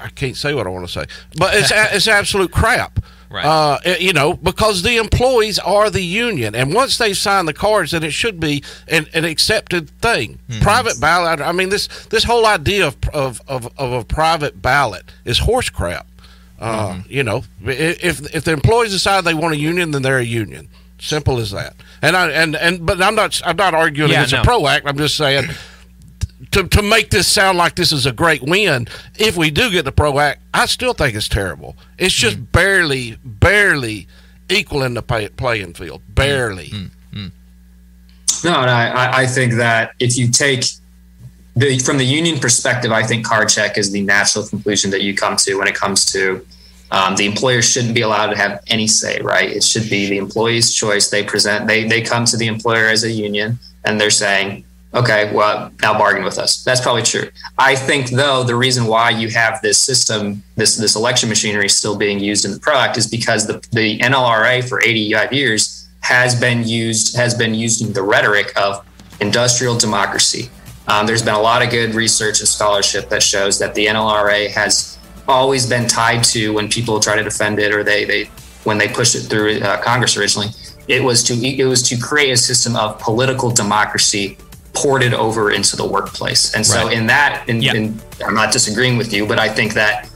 I 0.00 0.08
can't 0.08 0.36
say 0.36 0.52
what 0.54 0.66
I 0.66 0.70
want 0.70 0.86
to 0.86 0.92
say, 0.92 1.06
but 1.36 1.54
it's 1.54 1.70
a- 1.70 1.94
it's 1.96 2.08
absolute 2.08 2.50
crap. 2.52 3.00
Right. 3.28 3.44
Uh, 3.44 3.78
you 3.98 4.12
know, 4.12 4.34
because 4.34 4.82
the 4.82 4.98
employees 4.98 5.58
are 5.58 5.90
the 5.90 6.00
union, 6.00 6.54
and 6.54 6.72
once 6.72 6.96
they 6.96 7.12
sign 7.12 7.46
the 7.46 7.52
cards, 7.52 7.90
then 7.90 8.04
it 8.04 8.12
should 8.12 8.38
be 8.38 8.62
an, 8.86 9.08
an 9.14 9.24
accepted 9.24 9.90
thing. 10.00 10.38
Private 10.60 11.00
ballot. 11.00 11.40
I 11.40 11.50
mean, 11.50 11.68
this 11.70 11.88
this 12.06 12.22
whole 12.22 12.46
idea 12.46 12.86
of 12.86 12.96
of, 13.12 13.42
of, 13.48 13.68
of 13.76 13.92
a 13.92 14.04
private 14.04 14.62
ballot 14.62 15.10
is 15.24 15.40
horse 15.40 15.68
crap. 15.70 16.06
Uh, 16.60 17.00
You 17.08 17.24
know, 17.24 17.42
if 17.64 18.32
if 18.32 18.44
the 18.44 18.52
employees 18.52 18.92
decide 18.92 19.24
they 19.24 19.34
want 19.34 19.54
a 19.54 19.58
union, 19.58 19.90
then 19.90 20.02
they're 20.02 20.18
a 20.18 20.24
union. 20.24 20.68
Simple 21.00 21.40
as 21.40 21.50
that. 21.50 21.74
And 22.02 22.16
I 22.16 22.30
and 22.30 22.54
and 22.54 22.86
but 22.86 23.02
I'm 23.02 23.16
not 23.16 23.40
I'm 23.44 23.56
not 23.56 23.74
arguing 23.74 24.12
Yeah, 24.12 24.18
against 24.18 24.34
no. 24.34 24.42
a 24.42 24.44
pro 24.44 24.68
act. 24.68 24.86
I'm 24.86 24.96
just 24.98 25.16
saying 25.16 25.48
to, 26.52 26.64
to 26.68 26.82
make 26.82 27.10
this 27.10 27.26
sound 27.26 27.56
like 27.58 27.76
this 27.76 27.92
is 27.92 28.06
a 28.06 28.12
great 28.12 28.42
win, 28.42 28.88
if 29.18 29.36
we 29.36 29.50
do 29.50 29.70
get 29.70 29.84
the 29.84 29.92
Pro 29.92 30.18
Act, 30.18 30.40
I 30.52 30.66
still 30.66 30.92
think 30.92 31.14
it's 31.16 31.28
terrible. 31.28 31.76
It's 31.98 32.14
just 32.14 32.36
Mm. 32.38 32.52
barely, 32.52 33.18
barely 33.24 34.06
equaling 34.48 34.94
the 34.94 35.02
pay, 35.02 35.28
playing 35.28 35.74
field. 35.74 36.02
Barely. 36.14 36.68
Mm. 36.68 36.90
No, 38.44 38.52
and 38.60 38.70
I, 38.70 38.88
I- 38.88 39.20
I 39.22 39.26
think 39.26 39.54
that 39.54 39.92
if 39.98 40.16
you 40.16 40.28
take 40.30 40.64
the 41.56 41.78
from 41.78 41.96
the 41.96 42.04
union 42.04 42.38
perspective, 42.38 42.92
I 42.92 43.02
think 43.02 43.24
card 43.24 43.48
check 43.48 43.78
is 43.78 43.90
the 43.90 44.02
natural 44.02 44.46
conclusion 44.46 44.90
that 44.90 45.02
you 45.02 45.14
come 45.14 45.36
to 45.38 45.54
when 45.54 45.66
it 45.68 45.74
comes 45.74 46.04
to 46.12 46.46
um, 46.90 47.16
the 47.16 47.24
employer 47.24 47.62
shouldn't 47.62 47.94
be 47.94 48.02
allowed 48.02 48.26
to 48.28 48.36
have 48.36 48.60
any 48.68 48.86
say, 48.86 49.18
right? 49.20 49.50
It 49.50 49.64
should 49.64 49.88
be 49.88 50.08
the 50.10 50.18
employee's 50.18 50.72
choice. 50.74 51.08
They 51.08 51.24
present, 51.24 51.66
they 51.66 51.84
they 51.84 52.02
come 52.02 52.24
to 52.26 52.36
the 52.36 52.46
employer 52.46 52.86
as 52.88 53.04
a 53.04 53.10
union, 53.10 53.58
and 53.84 53.98
they're 54.00 54.10
saying, 54.10 54.64
okay, 54.94 55.32
well, 55.34 55.70
now 55.82 55.96
bargain 55.98 56.24
with 56.24 56.38
us. 56.38 56.62
That's 56.64 56.80
probably 56.80 57.02
true. 57.02 57.30
I 57.58 57.76
think 57.76 58.10
though 58.10 58.44
the 58.44 58.56
reason 58.56 58.86
why 58.86 59.10
you 59.10 59.28
have 59.30 59.60
this 59.62 59.78
system, 59.78 60.42
this 60.56 60.76
this 60.76 60.96
election 60.96 61.28
machinery 61.28 61.68
still 61.68 61.96
being 61.96 62.18
used 62.18 62.44
in 62.44 62.52
the 62.52 62.60
PRO 62.60 62.76
Act 62.76 62.96
is 62.96 63.06
because 63.06 63.46
the 63.46 63.66
the 63.72 63.98
NLRA 63.98 64.66
for 64.68 64.82
85 64.82 65.32
years 65.32 65.88
has 66.00 66.38
been 66.38 66.66
used 66.66 67.16
has 67.16 67.34
been 67.34 67.54
using 67.54 67.92
the 67.92 68.02
rhetoric 68.02 68.52
of 68.56 68.84
industrial 69.20 69.76
democracy. 69.76 70.50
Um, 70.88 71.06
there's 71.06 71.22
been 71.22 71.34
a 71.34 71.40
lot 71.40 71.62
of 71.62 71.70
good 71.70 71.94
research 71.94 72.38
and 72.40 72.48
scholarship 72.48 73.08
that 73.08 73.22
shows 73.22 73.58
that 73.58 73.74
the 73.74 73.86
NLRA 73.86 74.48
has 74.50 74.98
always 75.26 75.68
been 75.68 75.88
tied 75.88 76.22
to 76.22 76.52
when 76.52 76.68
people 76.68 77.00
try 77.00 77.16
to 77.16 77.24
defend 77.24 77.58
it 77.58 77.74
or 77.74 77.82
they 77.82 78.04
they 78.04 78.24
when 78.64 78.78
they 78.78 78.88
pushed 78.88 79.14
it 79.14 79.20
through 79.22 79.60
uh, 79.60 79.80
Congress 79.82 80.16
originally. 80.16 80.48
It 80.88 81.02
was 81.02 81.22
to 81.24 81.34
it 81.34 81.64
was 81.64 81.82
to 81.88 81.98
create 81.98 82.30
a 82.30 82.36
system 82.36 82.76
of 82.76 82.98
political 83.00 83.50
democracy 83.50 84.38
ported 84.76 85.14
over 85.14 85.50
into 85.50 85.74
the 85.76 85.86
workplace. 85.86 86.52
And 86.54 86.64
so 86.66 86.84
Right. 86.84 86.92
in 86.96 87.06
that, 87.06 87.42
in, 87.48 87.62
Yeah. 87.62 87.74
in, 87.74 87.98
I'm 88.24 88.34
not 88.34 88.52
disagreeing 88.52 88.96
with 88.98 89.12
you, 89.12 89.26
but 89.26 89.38
I 89.40 89.48
think 89.48 89.74
that 89.74 90.08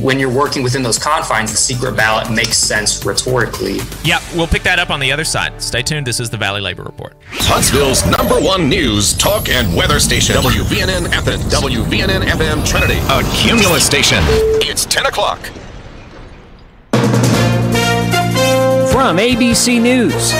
when 0.00 0.18
you're 0.20 0.28
working 0.30 0.62
within 0.62 0.82
those 0.82 0.98
confines, 0.98 1.50
the 1.50 1.56
secret 1.56 1.96
ballot 1.96 2.30
makes 2.30 2.56
sense 2.56 3.04
rhetorically. 3.04 3.80
Yeah, 4.04 4.20
we'll 4.34 4.46
pick 4.46 4.62
that 4.62 4.78
up 4.78 4.90
on 4.90 5.00
the 5.00 5.10
other 5.10 5.24
side. 5.24 5.52
Stay 5.60 5.82
tuned. 5.82 6.06
This 6.06 6.20
is 6.20 6.30
the 6.30 6.36
Valley 6.36 6.60
Labor 6.60 6.84
Report. 6.84 7.14
Huntsville's 7.32 8.04
number 8.06 8.38
one 8.40 8.68
news, 8.68 9.12
talk, 9.14 9.48
and 9.48 9.74
weather 9.74 9.98
station. 9.98 10.36
WVNN 10.36 11.12
Athens. 11.12 11.44
WVNN 11.52 12.22
FM 12.22 12.64
Trinity. 12.64 12.98
A 13.08 13.22
Cumulus 13.34 13.84
station. 13.84 14.22
It's 14.62 14.84
10 14.86 15.06
o'clock. 15.06 15.40
From 18.92 19.16
ABC 19.18 19.80
News. 19.80 20.32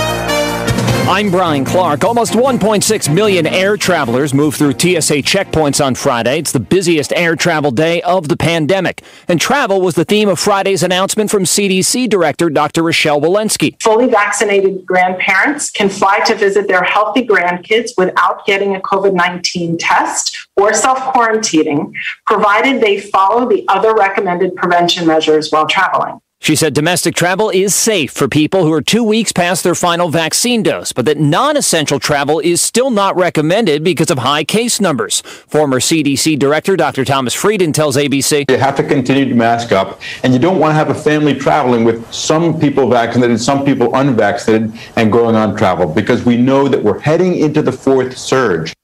I'm 1.09 1.33
Brian 1.33 1.65
Clark. 1.65 2.05
Almost 2.05 2.35
1.6 2.35 3.13
million 3.13 3.45
air 3.45 3.77
travelers 3.77 4.33
moved 4.33 4.57
through 4.57 4.75
TSA 4.75 5.23
checkpoints 5.23 5.85
on 5.85 5.97
Friday. 5.97 6.39
It's 6.39 6.53
the 6.53 6.61
busiest 6.61 7.13
air 7.15 7.35
travel 7.35 7.73
day 7.73 8.01
of 8.03 8.29
the 8.29 8.37
pandemic. 8.37 9.03
And 9.27 9.41
travel 9.41 9.81
was 9.81 9.97
the 9.97 10.05
theme 10.05 10.29
of 10.29 10.39
Friday's 10.39 10.85
announcement 10.85 11.29
from 11.29 11.43
CDC 11.43 12.09
Director 12.09 12.49
Dr. 12.49 12.85
Rochelle 12.85 13.21
Walensky. 13.21 13.83
fully 13.83 14.09
vaccinated 14.09 14.87
grandparents 14.87 15.73
can 15.73 15.89
fly 15.89 16.21
to 16.21 16.37
visit 16.37 16.69
their 16.69 16.85
healthy 16.85 17.27
grandkids 17.27 17.91
without 17.99 18.47
getting 18.47 18.77
a 18.77 18.81
COVID 18.81 19.13
19 19.13 19.79
test 19.79 20.49
or 20.57 20.73
self 20.73 20.99
quarantining, 21.13 21.93
provided 22.27 22.81
they 22.81 23.01
follow 23.01 23.49
the 23.49 23.65
other 23.67 23.93
recommended 23.93 24.55
prevention 24.55 25.07
measures 25.07 25.51
while 25.51 25.67
traveling. 25.67 26.21
She 26.43 26.57
said 26.57 26.75
domestic 26.75 27.15
travel 27.15 27.51
is 27.51 27.73
safe 27.73 28.11
for 28.11 28.27
people 28.27 28.65
who 28.65 28.73
are 28.73 28.83
two 28.83 29.05
weeks 29.05 29.31
past 29.31 29.63
their 29.63 29.77
final 29.77 30.09
vaccine 30.09 30.65
dose, 30.65 30.93
but 30.93 31.05
that 31.05 31.17
non 31.17 31.57
essential 31.57 32.01
travel 32.01 32.41
is 32.41 32.61
still 32.61 32.91
not 32.91 33.15
recommended 33.15 33.85
because 33.85 34.11
of 34.11 34.19
high 34.19 34.43
case 34.43 34.81
numbers. 34.81 35.21
Former 35.21 35.79
CDC 35.79 36.37
Director 36.37 36.75
Dr. 36.77 37.05
Thomas 37.05 37.33
Frieden 37.33 37.73
tells 37.73 37.97
ABC. 37.97 38.51
You 38.51 38.59
have 38.59 38.75
to 38.75 38.83
continue 38.83 39.29
to 39.29 39.37
mask 39.37 39.71
up, 39.71 40.01
and 40.25 40.33
you 40.33 40.41
don't 40.41 40.59
want 40.59 40.73
to 40.73 40.75
have 40.75 40.91
a 40.91 40.97
family 40.97 41.37
traveling 41.37 41.85
with 41.85 42.13
some 42.13 42.59
people 42.59 42.89
vaccinated, 42.89 43.41
some 43.41 43.65
people 43.65 43.95
unvaccinated, 43.95 44.73
and 44.97 45.13
going 45.13 45.37
on 45.37 45.57
travel 45.57 45.87
because 45.87 46.25
we 46.25 46.37
know 46.37 46.67
that 46.67 46.83
we're 46.83 46.99
heading 46.99 47.37
into 47.37 47.63
the 47.63 47.71
fourth 47.71 48.19
surge. 48.19 48.75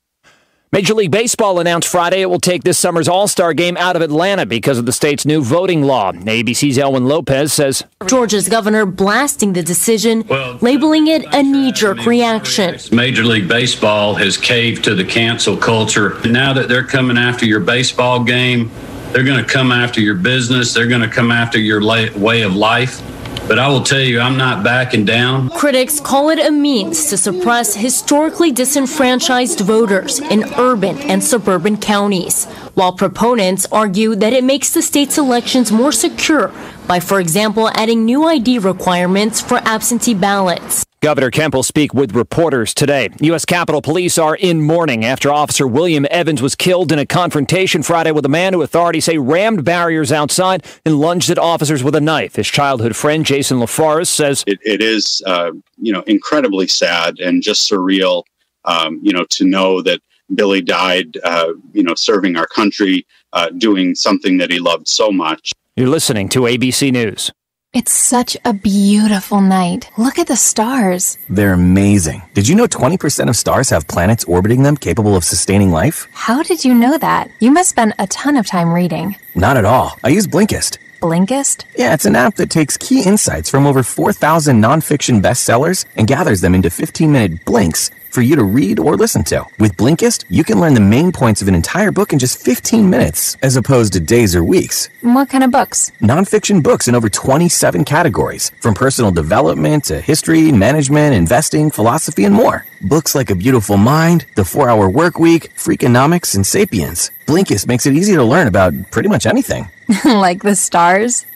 Major 0.71 0.93
League 0.93 1.11
Baseball 1.11 1.61
announced 1.61 1.89
Friday 1.89 2.21
it 2.21 2.29
will 2.29 2.39
take 2.39 2.63
this 2.63 2.79
summer's 2.79 3.09
All 3.09 3.27
Star 3.27 3.55
game 3.55 3.79
out 3.79 3.97
of 3.97 4.03
Atlanta 4.03 4.45
because 4.45 4.77
of 4.77 4.85
the 4.85 4.93
state's 4.93 5.25
new 5.25 5.43
voting 5.43 5.83
law. 5.83 6.13
ABC's 6.13 6.77
Elwyn 6.77 7.07
Lopez 7.07 7.55
says 7.55 7.85
Georgia's 8.07 8.51
governor 8.51 8.85
blasting 8.85 9.55
the 9.55 9.63
decision, 9.63 10.25
labeling 10.61 11.07
it 11.07 11.25
a 11.33 11.43
knee 11.43 11.73
jerk 11.73 12.05
reaction. 12.05 12.77
Major 12.93 13.25
League 13.25 13.49
Baseball 13.49 14.15
has 14.17 14.37
caved 14.37 14.85
to 14.85 14.95
the 14.95 15.05
cancel 15.05 15.57
culture. 15.57 16.21
Now 16.27 16.53
that 16.53 16.69
they're 16.69 16.85
coming 16.85 17.17
after 17.17 17.47
your 17.47 17.61
baseball 17.61 18.23
game, 18.23 18.71
they're 19.13 19.25
going 19.25 19.43
to 19.43 19.51
come 19.51 19.73
after 19.73 20.03
your 20.03 20.17
business, 20.17 20.75
they're 20.75 20.87
going 20.87 21.01
to 21.01 21.09
come 21.09 21.31
after 21.31 21.59
your 21.59 21.81
way 21.83 22.43
of 22.43 22.55
life. 22.55 23.01
But 23.49 23.59
I 23.59 23.67
will 23.69 23.83
tell 23.83 24.01
you, 24.01 24.21
I'm 24.21 24.37
not 24.37 24.63
backing 24.63 25.07
down. 25.07 25.49
Critics 25.49 26.01
call 26.01 26.29
it 26.29 26.39
a 26.39 26.51
means 26.51 27.07
to 27.07 27.17
suppress 27.17 27.75
historically 27.75 28.53
disenfranchised 28.53 29.61
voters 29.61 30.19
in 30.19 30.45
urban 30.59 30.99
and 30.99 31.25
suburban 31.25 31.79
counties, 31.79 32.47
while 32.79 32.93
proponents 32.93 33.67
argue 33.73 34.15
that 34.15 34.33
it 34.33 34.45
makes 34.45 34.73
the 34.73 34.81
state's 34.81 35.19
elections 35.19 35.73
more 35.73 35.91
secure 35.91 36.53
by, 36.87 37.01
for 37.01 37.19
example, 37.19 37.69
adding 37.75 38.05
new 38.05 38.23
ID 38.23 38.61
requirements 38.61 39.41
for 39.41 39.57
absentee 39.65 40.15
ballots. 40.15 40.85
Governor 41.01 41.33
Kemp 41.33 41.55
will 41.55 41.65
speak 41.65 41.93
with 41.93 42.15
reporters 42.15 42.73
today. 42.73 43.09
U.S. 43.21 43.45
Capitol 43.45 43.83
Police 43.83 44.17
are 44.17 44.37
in 44.37 44.61
mourning 44.61 45.05
after 45.05 45.33
Officer 45.33 45.67
William 45.67 46.07
Evans 46.09 46.41
was 46.41 46.55
killed 46.55 46.93
in 46.93 47.01
a 47.01 47.07
confrontation 47.07 47.83
Friday 47.83 48.13
with 48.13 48.25
a 48.25 48.29
man 48.29 48.53
who 48.53 48.63
authorities 48.63 49.07
say 49.07 49.19
rammed 49.19 49.65
barriers 49.65 50.13
outside 50.13 50.65
and 50.85 51.01
lunged 51.01 51.31
at 51.31 51.39
officers 51.39 51.83
with 51.83 51.97
a 51.97 52.01
knife. 52.01 52.37
His 52.37 52.47
childhood 52.47 52.95
friend 52.95 53.27
Jason 53.27 53.59
LaForest 53.59 54.09
says 54.09 54.45
it, 54.47 54.61
it 54.63 54.81
is, 54.81 55.21
uh, 55.27 55.51
you 55.79 55.93
know, 55.93 56.03
incredibly 56.03 56.69
sad 56.69 57.19
and 57.19 57.43
just 57.43 57.69
surreal, 57.69 58.23
um, 58.65 59.01
you 59.03 59.13
know, 59.13 59.25
to 59.31 59.45
know 59.45 59.83
that 59.83 60.01
Billy 60.35 60.61
died, 60.61 61.17
uh, 61.25 61.53
you 61.73 61.83
know, 61.83 61.95
serving 61.95 62.37
our 62.37 62.47
country, 62.47 63.07
uh, 63.33 63.51
doing 63.51 63.95
something 63.95 64.39
that 64.39 64.51
he 64.51 64.59
loved 64.59 64.89
so 64.89 65.11
much. 65.11 65.53
You're 65.77 65.89
listening 65.89 66.29
to 66.31 66.41
ABC 66.41 66.93
News. 66.93 67.31
It's 67.75 67.93
such 67.93 68.35
a 68.47 68.55
beautiful 68.55 69.43
night. 69.43 69.91
Look 69.99 70.19
at 70.19 70.27
the 70.27 70.37
stars. 70.37 71.19
They're 71.29 71.53
amazing. 71.53 72.23
Did 72.33 72.49
you 72.49 72.55
know 72.55 72.67
20% 72.67 73.29
of 73.29 73.37
stars 73.37 73.69
have 73.69 73.87
planets 73.87 74.25
orbiting 74.25 74.63
them 74.63 74.75
capable 74.75 75.15
of 75.15 75.23
sustaining 75.23 75.71
life? 75.71 76.07
How 76.13 76.43
did 76.43 76.65
you 76.65 76.73
know 76.73 76.97
that? 76.97 77.31
You 77.41 77.51
must 77.51 77.69
spend 77.69 77.95
a 77.99 78.07
ton 78.07 78.39
of 78.39 78.47
time 78.47 78.73
reading. 78.73 79.17
Not 79.35 79.59
at 79.59 79.67
all. 79.67 79.99
I 80.03 80.09
use 80.09 80.27
Blinkist. 80.27 80.79
Blinkist? 81.01 81.65
Yeah, 81.77 81.93
it's 81.93 82.07
an 82.07 82.17
app 82.17 82.37
that 82.37 82.51
takes 82.51 82.79
key 82.79 83.03
insights 83.05 83.51
from 83.51 83.67
over 83.67 83.83
4,000 83.83 84.61
nonfiction 84.61 85.21
bestsellers 85.21 85.85
and 85.97 86.07
gathers 86.07 86.41
them 86.41 86.55
into 86.55 86.71
15 86.71 87.13
minute 87.13 87.45
blinks 87.45 87.91
for 88.13 88.23
you 88.23 88.37
to 88.37 88.45
read 88.45 88.79
or 88.79 88.97
listen 88.97 89.25
to. 89.25 89.45
With 89.59 89.77
Blinkist, 89.77 90.25
you 90.29 90.45
can 90.45 90.61
learn 90.61 90.75
the 90.75 90.81
main 90.81 91.11
points 91.13 91.43
of 91.43 91.49
an 91.49 91.55
entire 91.55 91.91
book 91.91 92.13
in 92.13 92.19
just 92.19 92.41
15 92.41 92.89
minutes, 92.89 93.37
as 93.43 93.57
opposed 93.57 93.93
to 93.95 94.01
days 94.01 94.37
or 94.37 94.45
weeks. 94.45 94.89
What 95.03 95.29
kind 95.29 95.43
of 95.43 95.51
books? 95.51 95.91
Nonfiction 96.01 96.63
books 96.63 96.89
in 96.89 96.95
over 96.95 97.09
27 97.09 97.85
categories, 97.85 98.51
from 98.61 98.75
personal 98.75 99.11
development 99.11 99.85
to 99.85 100.01
history, 100.01 100.53
management, 100.53 101.15
investing, 101.15 101.71
philosophy, 101.71 102.25
and 102.25 102.35
more. 102.35 102.65
Books 102.83 103.15
like 103.15 103.31
A 103.31 103.35
Beautiful 103.35 103.77
Mind, 103.77 104.25
The 104.37 104.45
4 104.45 104.69
Hour 104.71 104.89
Work 104.89 105.19
Week, 105.19 105.51
Freakonomics, 105.57 106.35
and 106.37 106.47
Sapiens. 106.47 107.11
Blinkist 107.27 107.67
makes 107.67 107.85
it 107.87 107.93
easy 107.95 108.15
to 108.15 108.25
learn 108.25 108.47
about 108.47 108.73
pretty 108.91 109.09
much 109.09 109.27
anything, 109.27 109.69
like 110.05 110.43
the 110.43 110.55
stars? 110.57 111.27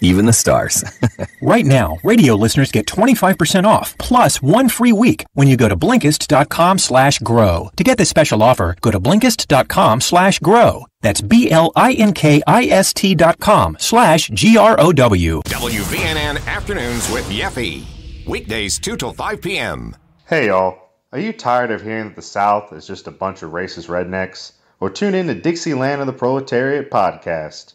even 0.00 0.26
the 0.26 0.32
stars. 0.32 0.84
Right 1.40 1.64
now, 1.64 1.98
radio 2.02 2.34
listeners 2.34 2.72
get 2.72 2.86
25% 2.86 3.64
off 3.64 3.96
plus 3.96 4.42
one 4.42 4.68
free 4.68 4.92
week 4.92 5.24
when 5.34 5.46
you 5.46 5.56
go 5.56 5.68
to 5.68 5.76
Blinkist.com 6.18 6.78
slash 6.78 7.18
grow. 7.20 7.70
To 7.76 7.84
get 7.84 7.96
this 7.98 8.08
special 8.08 8.42
offer, 8.42 8.74
go 8.80 8.90
to 8.90 8.98
Blinkist.com 9.00 10.00
slash 10.00 10.40
grow. 10.40 10.86
That's 11.00 11.20
B-L-I-N-K-I-S-T 11.20 13.14
dot 13.14 13.38
com 13.38 13.76
slash 13.78 14.28
G-R-O-W. 14.28 15.42
WVNN 15.44 16.46
Afternoons 16.46 17.10
with 17.12 17.24
Yeffy. 17.30 17.84
Weekdays 18.26 18.78
2 18.80 18.96
till 18.96 19.12
5 19.12 19.40
p.m. 19.40 19.94
Hey 20.26 20.48
y'all, 20.48 20.90
are 21.12 21.20
you 21.20 21.32
tired 21.32 21.70
of 21.70 21.82
hearing 21.82 22.08
that 22.08 22.16
the 22.16 22.22
South 22.22 22.72
is 22.72 22.86
just 22.86 23.06
a 23.06 23.12
bunch 23.12 23.42
of 23.42 23.52
racist 23.52 23.88
rednecks? 23.88 24.52
Or 24.80 24.90
tune 24.90 25.14
in 25.14 25.28
to 25.28 25.34
Dixieland 25.34 26.00
of 26.00 26.06
the 26.06 26.12
Proletariat 26.12 26.90
podcast. 26.90 27.74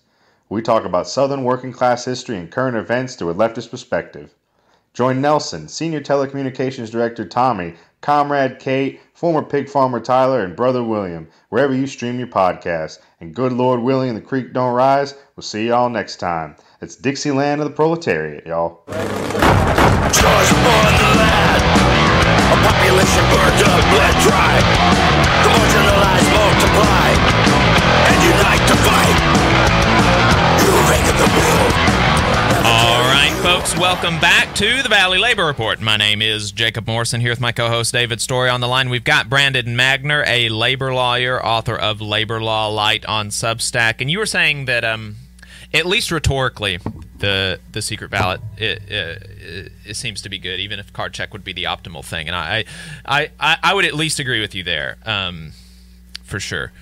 We 0.50 0.62
talk 0.62 0.84
about 0.86 1.08
Southern 1.08 1.44
working 1.44 1.72
class 1.74 2.06
history 2.06 2.38
and 2.38 2.52
current 2.52 2.78
events 2.78 3.16
through 3.16 3.32
a 3.32 3.36
leftist 3.36 3.72
perspective. 3.72 4.34
Join 4.94 5.20
Nelson, 5.22 5.68
Senior 5.68 6.02
Telecommunications 6.02 6.92
Director 6.92 7.26
Tommy, 7.28 7.74
Comrade 8.04 8.60
Kate, 8.60 9.00
former 9.14 9.42
pig 9.42 9.70
farmer 9.70 10.02
Tyler, 10.02 10.44
and 10.44 10.58
Brother 10.58 10.84
William, 10.84 11.30
wherever 11.48 11.74
you 11.74 11.88
stream 11.88 12.20
your 12.20 12.28
podcast. 12.28 13.00
And 13.22 13.34
good 13.34 13.54
Lord 13.54 13.80
willing 13.80 14.10
and 14.10 14.18
the 14.18 14.22
creek 14.22 14.52
don't 14.52 14.74
rise, 14.74 15.16
we'll 15.38 15.44
see 15.44 15.68
y'all 15.68 15.88
next 15.90 16.18
time. 16.18 16.58
It's 16.82 16.98
Dixieland 16.98 17.62
of 17.62 17.70
the 17.70 17.74
Proletariat, 17.74 18.46
y'all. 18.46 18.84
A 18.88 18.92
population 22.68 23.24
burned 23.32 23.64
up, 23.72 23.80
bled 23.88 24.16
dry. 24.22 24.60
The 25.40 25.50
marginalized 25.56 26.30
multiply 26.36 27.08
and 28.12 28.20
unite 28.22 28.68
to 28.68 28.76
fight. 28.84 29.53
Folks, 33.64 33.80
welcome 33.80 34.20
back 34.20 34.54
to 34.56 34.84
the 34.84 34.90
Valley 34.90 35.18
Labor 35.18 35.46
Report. 35.46 35.80
My 35.80 35.96
name 35.96 36.22
is 36.22 36.52
Jacob 36.52 36.86
Morrison 36.86 37.22
here 37.22 37.30
with 37.30 37.40
my 37.40 37.54
co 37.54 37.70
host 37.70 37.94
David 37.94 38.20
Story 38.20 38.50
on 38.50 38.60
the 38.60 38.68
line. 38.68 38.90
We've 38.90 39.06
got 39.06 39.30
Brandon 39.30 39.68
Magner, 39.68 40.22
a 40.28 40.50
labor 40.50 40.94
lawyer, 40.94 41.42
author 41.42 41.78
of 41.78 42.02
Labor 42.02 42.42
Law 42.42 42.68
Lite 42.68 43.06
on 43.06 43.30
Substack. 43.30 44.02
And 44.02 44.12
you 44.12 44.20
were 44.20 44.26
saying 44.26 44.66
that, 44.66 44.84
um, 44.84 45.16
at 45.74 45.86
least 45.86 46.12
rhetorically, 46.12 46.80
the 47.20 47.58
the 47.72 47.82
secret 47.82 48.12
ballot 48.12 48.42
it, 48.58 48.82
it, 48.90 49.72
it 49.86 49.96
seems 49.96 50.22
to 50.24 50.30
be 50.30 50.40
good, 50.40 50.60
even 50.60 50.78
if 50.78 50.92
card 50.92 51.14
check 51.14 51.32
would 51.32 51.46
be 51.46 51.54
the 51.54 51.64
optimal 51.64 52.04
thing. 52.04 52.28
And 52.28 52.36
I 52.36 52.66
I, 53.06 53.30
I, 53.40 53.58
I 53.64 53.74
would 53.74 53.86
at 53.86 53.94
least 53.94 54.20
agree 54.20 54.42
with 54.42 54.54
you 54.54 54.64
there, 54.64 54.98
um, 55.06 55.54
for 56.24 56.42
sure. 56.42 56.74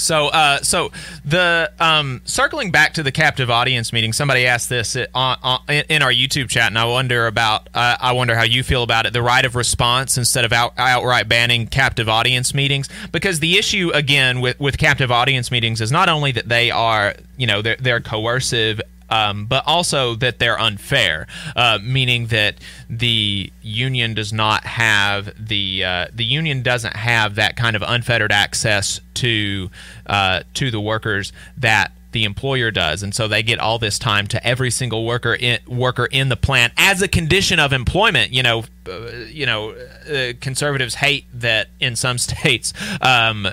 So, 0.00 0.28
uh, 0.28 0.62
so 0.62 0.90
the 1.24 1.70
um, 1.78 2.22
circling 2.24 2.70
back 2.70 2.94
to 2.94 3.02
the 3.02 3.12
captive 3.12 3.50
audience 3.50 3.92
meeting, 3.92 4.12
somebody 4.12 4.46
asked 4.46 4.68
this 4.68 4.96
on, 5.14 5.38
on, 5.42 5.60
in 5.68 6.02
our 6.02 6.12
YouTube 6.12 6.48
chat, 6.48 6.68
and 6.68 6.78
I 6.78 6.84
wonder 6.86 7.26
about. 7.26 7.68
Uh, 7.74 7.96
I 8.00 8.12
wonder 8.12 8.34
how 8.34 8.42
you 8.42 8.62
feel 8.62 8.82
about 8.82 9.06
it. 9.06 9.12
The 9.12 9.22
right 9.22 9.44
of 9.44 9.56
response 9.56 10.16
instead 10.16 10.44
of 10.44 10.52
out, 10.52 10.72
outright 10.78 11.28
banning 11.28 11.66
captive 11.66 12.08
audience 12.08 12.54
meetings, 12.54 12.88
because 13.12 13.40
the 13.40 13.58
issue 13.58 13.90
again 13.94 14.40
with 14.40 14.58
with 14.58 14.78
captive 14.78 15.10
audience 15.12 15.50
meetings 15.50 15.80
is 15.80 15.92
not 15.92 16.08
only 16.08 16.32
that 16.32 16.48
they 16.48 16.70
are, 16.70 17.14
you 17.36 17.46
know, 17.46 17.62
they're, 17.62 17.76
they're 17.78 18.00
coercive 18.00 18.80
um, 19.10 19.46
but 19.46 19.64
also 19.66 20.14
that 20.16 20.38
they're 20.38 20.58
unfair, 20.58 21.26
uh, 21.56 21.78
meaning 21.82 22.28
that 22.28 22.56
the 22.88 23.52
union 23.62 24.14
does 24.14 24.32
not 24.32 24.64
have 24.64 25.32
the 25.38 25.84
uh, 25.84 26.06
the 26.12 26.24
union 26.24 26.62
doesn't 26.62 26.96
have 26.96 27.34
that 27.34 27.56
kind 27.56 27.76
of 27.76 27.82
unfettered 27.86 28.32
access 28.32 29.00
to 29.14 29.70
uh, 30.06 30.42
to 30.54 30.70
the 30.70 30.80
workers 30.80 31.32
that 31.56 31.92
the 32.12 32.24
employer 32.24 32.70
does, 32.70 33.02
and 33.02 33.14
so 33.14 33.28
they 33.28 33.42
get 33.42 33.58
all 33.60 33.78
this 33.78 33.98
time 33.98 34.26
to 34.28 34.44
every 34.46 34.70
single 34.70 35.04
worker 35.04 35.34
in, 35.34 35.60
worker 35.66 36.06
in 36.06 36.28
the 36.28 36.36
plant 36.36 36.72
as 36.76 37.02
a 37.02 37.08
condition 37.08 37.60
of 37.60 37.72
employment. 37.72 38.32
You 38.32 38.42
know, 38.42 38.64
uh, 38.88 39.10
you 39.28 39.46
know, 39.46 39.70
uh, 39.70 40.32
conservatives 40.40 40.96
hate 40.96 41.26
that 41.34 41.68
in 41.78 41.96
some 41.96 42.18
states. 42.30 42.72
Um, 43.00 43.48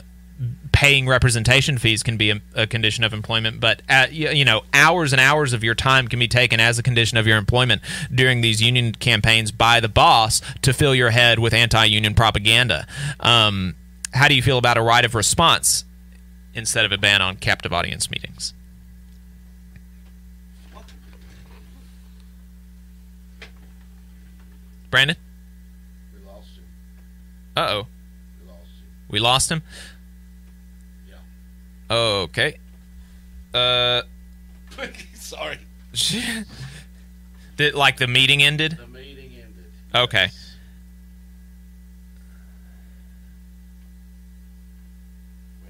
paying 0.77 1.07
representation 1.07 1.79
fees 1.79 2.03
can 2.03 2.17
be 2.17 2.29
a, 2.29 2.39
a 2.53 2.67
condition 2.67 3.03
of 3.03 3.11
employment, 3.11 3.59
but 3.59 3.81
at, 3.89 4.13
you 4.13 4.45
know 4.45 4.61
hours 4.75 5.11
and 5.11 5.19
hours 5.19 5.51
of 5.51 5.63
your 5.63 5.73
time 5.73 6.07
can 6.07 6.19
be 6.19 6.27
taken 6.27 6.59
as 6.59 6.77
a 6.77 6.83
condition 6.83 7.17
of 7.17 7.25
your 7.25 7.35
employment 7.35 7.81
during 8.13 8.41
these 8.41 8.61
union 8.61 8.91
campaigns 8.91 9.51
by 9.51 9.79
the 9.79 9.89
boss 9.89 10.39
to 10.61 10.73
fill 10.73 10.93
your 10.93 11.09
head 11.09 11.39
with 11.39 11.51
anti-union 11.51 12.13
propaganda. 12.13 12.85
Um, 13.19 13.73
how 14.13 14.27
do 14.27 14.35
you 14.35 14.43
feel 14.43 14.59
about 14.59 14.77
a 14.77 14.83
right 14.83 15.03
of 15.03 15.15
response 15.15 15.83
instead 16.53 16.85
of 16.85 16.91
a 16.91 16.97
ban 16.99 17.23
on 17.23 17.37
captive 17.37 17.73
audience 17.73 18.11
meetings? 18.11 18.53
Brandon? 24.91 25.17
We 26.13 26.23
lost 26.23 26.49
him. 26.55 26.63
Uh 27.55 27.67
oh. 27.67 27.87
We 29.09 29.19
lost 29.19 29.49
him. 29.49 29.63
Okay. 31.89 32.57
Uh. 33.53 34.01
Sorry. 35.13 35.57
Did 37.57 37.73
like 37.73 37.97
the 37.97 38.07
meeting 38.07 38.43
ended? 38.43 38.77
The 38.77 38.87
meeting 38.87 39.31
ended. 39.35 39.65
Okay. 39.95 40.29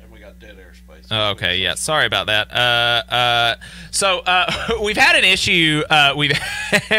And 0.02 0.12
we 0.12 0.20
got 0.20 0.40
dead 0.40 0.58
airspace. 0.58 1.08
Oh, 1.12 1.32
okay, 1.32 1.58
yeah. 1.58 1.76
Sorry 1.76 2.06
about 2.06 2.28
that. 2.28 2.52
Uh, 2.52 3.04
uh, 3.14 3.56
so 3.92 4.20
uh, 4.20 4.52
we've 4.84 4.98
had 4.98 5.16
an 5.16 5.24
issue. 5.24 5.84
Uh, 5.90 6.14
we've 6.16 6.38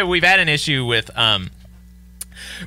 we've 0.07 0.25
had 0.25 0.41
an 0.41 0.49
issue 0.49 0.85
with 0.85 1.11
um, 1.17 1.51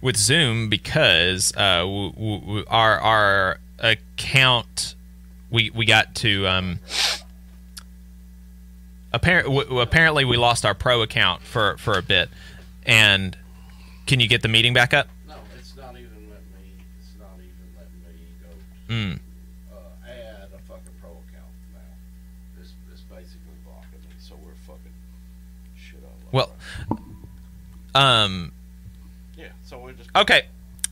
with 0.02 0.16
Zoom 0.18 0.70
because 0.70 1.54
uh, 1.58 1.80
w- 1.80 2.12
w- 2.12 2.66
our 2.70 3.00
our 3.00 3.60
account 3.80 4.96
we 5.52 5.70
we 5.70 5.86
got 5.86 6.16
to 6.16 6.48
um, 6.48 6.80
apparent 9.14 9.48
w- 9.48 9.80
apparently 9.80 10.26
we 10.26 10.38
lost 10.38 10.66
our 10.66 10.74
pro 10.74 11.02
account 11.02 11.42
for 11.44 11.78
for 11.78 11.98
a 11.98 12.02
bit. 12.02 12.30
And 12.86 13.38
can 14.08 14.20
you 14.20 14.28
get 14.28 14.42
the 14.42 14.48
meeting 14.48 14.74
back 14.74 14.94
up? 14.94 15.08
No, 15.28 15.36
it's 15.58 15.76
not 15.76 15.92
even 15.92 16.10
letting 16.30 16.52
me. 16.56 16.74
It's 17.00 17.14
not 17.20 17.36
even 17.38 17.78
letting 17.78 18.00
me 18.02 18.28
go 18.42 18.94
Mm. 18.94 19.20
uh, 19.72 20.08
add 20.10 20.50
a 20.56 20.58
fucking 20.68 20.94
pro 21.00 21.10
account 21.12 21.52
now. 21.74 22.60
It's, 22.60 22.72
it's 22.92 23.02
basically 23.02 23.54
blocking 23.64 24.00
me, 24.10 24.16
so 24.20 24.34
we're 24.44 24.56
fucking 24.66 24.92
shit. 25.76 26.00
Well, 26.32 26.52
um, 27.94 28.52
Yeah, 29.38 29.50
so 29.64 29.78
we're 29.80 29.94
just 29.94 30.10
Okay. 30.16 30.46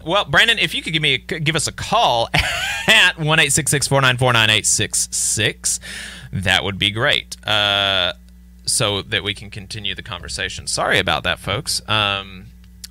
Well, 0.06 0.26
Brandon, 0.26 0.58
if 0.60 0.74
you 0.74 0.82
could 0.82 0.94
give 0.94 1.02
me 1.02 1.16
a, 1.16 1.18
give 1.18 1.56
us 1.56 1.68
a 1.68 1.72
call 1.72 2.30
at 2.88 3.20
one 3.20 3.40
eight 3.40 3.52
six 3.52 3.70
six 3.72 3.88
four 3.88 4.02
nine 4.02 4.18
four 4.18 4.32
nine 4.32 4.50
eight 4.50 4.66
six 4.66 5.10
six, 5.12 5.80
that 6.32 6.64
would 6.64 6.80
be 6.80 6.92
great. 6.92 7.36
Uh, 7.46 8.14
so 8.66 9.02
that 9.02 9.24
we 9.24 9.34
can 9.34 9.50
continue 9.50 9.96
the 9.96 10.04
conversation. 10.04 10.68
Sorry 10.68 11.00
about 11.00 11.24
that, 11.24 11.40
folks. 11.40 11.82
Um, 11.90 12.46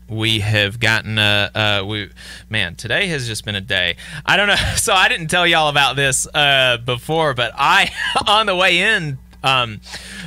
we 0.09 0.40
have 0.40 0.81
gotten 0.81 1.18
uh, 1.18 1.51
uh 1.55 1.85
we 1.87 2.11
man 2.49 2.75
today 2.75 3.09
has 3.09 3.27
just 3.27 3.44
been 3.44 3.55
a 3.55 3.61
day 3.61 3.94
i 4.25 4.38
don't 4.38 4.49
know 4.49 4.55
so 4.77 4.94
i 4.94 5.07
didn't 5.07 5.27
tell 5.27 5.47
y'all 5.47 5.68
about 5.68 5.97
this 5.97 6.27
uh 6.33 6.79
before 6.79 7.35
but 7.35 7.53
i 7.55 7.90
on 8.27 8.47
the 8.47 8.57
way 8.57 8.79
in 8.79 9.18
um 9.44 9.81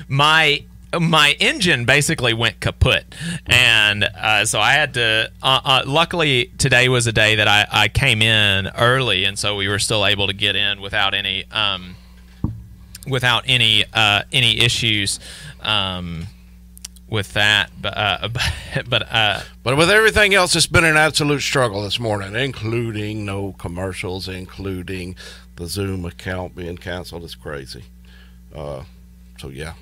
my 0.08 0.64
my 1.00 1.36
engine 1.40 1.86
basically 1.86 2.34
went 2.34 2.60
kaput 2.60 3.04
and 3.48 4.04
uh, 4.04 4.44
so 4.46 4.60
i 4.60 4.74
had 4.74 4.94
to 4.94 5.32
uh, 5.42 5.62
uh, 5.64 5.84
luckily 5.86 6.52
today 6.58 6.90
was 6.90 7.08
a 7.08 7.12
day 7.14 7.36
that 7.36 7.48
I, 7.48 7.66
I 7.72 7.88
came 7.88 8.22
in 8.22 8.68
early 8.78 9.24
and 9.24 9.40
so 9.40 9.56
we 9.56 9.68
were 9.68 9.80
still 9.80 10.06
able 10.06 10.28
to 10.28 10.34
get 10.34 10.56
in 10.56 10.82
without 10.82 11.14
any 11.14 11.46
um 11.52 11.96
without 13.08 13.44
any 13.48 13.86
uh 13.94 14.24
any 14.32 14.60
issues 14.60 15.20
um 15.62 16.28
with 17.08 17.34
that 17.34 17.72
but 17.82 17.98
uh 17.98 18.30
but, 18.90 19.12
uh 19.12 19.42
But 19.64 19.78
with 19.78 19.90
everything 19.92 20.34
else, 20.34 20.56
it's 20.56 20.66
been 20.66 20.86
an 20.86 20.98
absolute 20.98 21.42
struggle 21.42 21.84
this 21.84 22.00
morning, 22.00 22.36
including 22.36 23.26
no 23.26 23.54
commercials, 23.60 24.28
including 24.28 25.16
the 25.56 25.68
Zoom 25.68 26.04
account 26.06 26.56
being 26.56 26.78
canceled. 26.78 27.24
It's 27.24 27.36
crazy. 27.36 27.84
Uh, 28.56 28.84
so 29.38 29.50
yeah. 29.50 29.74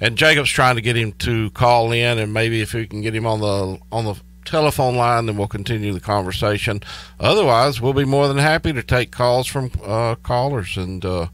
And 0.00 0.16
Jacob's 0.16 0.50
trying 0.50 0.76
to 0.76 0.82
get 0.82 0.96
him 0.96 1.12
to 1.20 1.50
call 1.50 1.92
in, 1.92 2.18
and 2.18 2.32
maybe 2.32 2.60
if 2.60 2.74
we 2.74 2.86
can 2.86 3.00
get 3.00 3.14
him 3.14 3.26
on 3.26 3.40
the 3.40 3.78
on 3.92 4.04
the 4.04 4.14
telephone 4.44 4.96
line, 4.96 5.26
then 5.26 5.36
we'll 5.38 5.46
continue 5.48 5.92
the 5.92 6.00
conversation. 6.00 6.80
Otherwise, 7.18 7.80
we'll 7.80 7.94
be 7.94 8.04
more 8.04 8.28
than 8.28 8.36
happy 8.38 8.72
to 8.72 8.82
take 8.82 9.10
calls 9.10 9.46
from 9.46 9.70
uh, 9.82 10.16
callers 10.16 10.76
and 10.76 11.02
uh, 11.04 11.28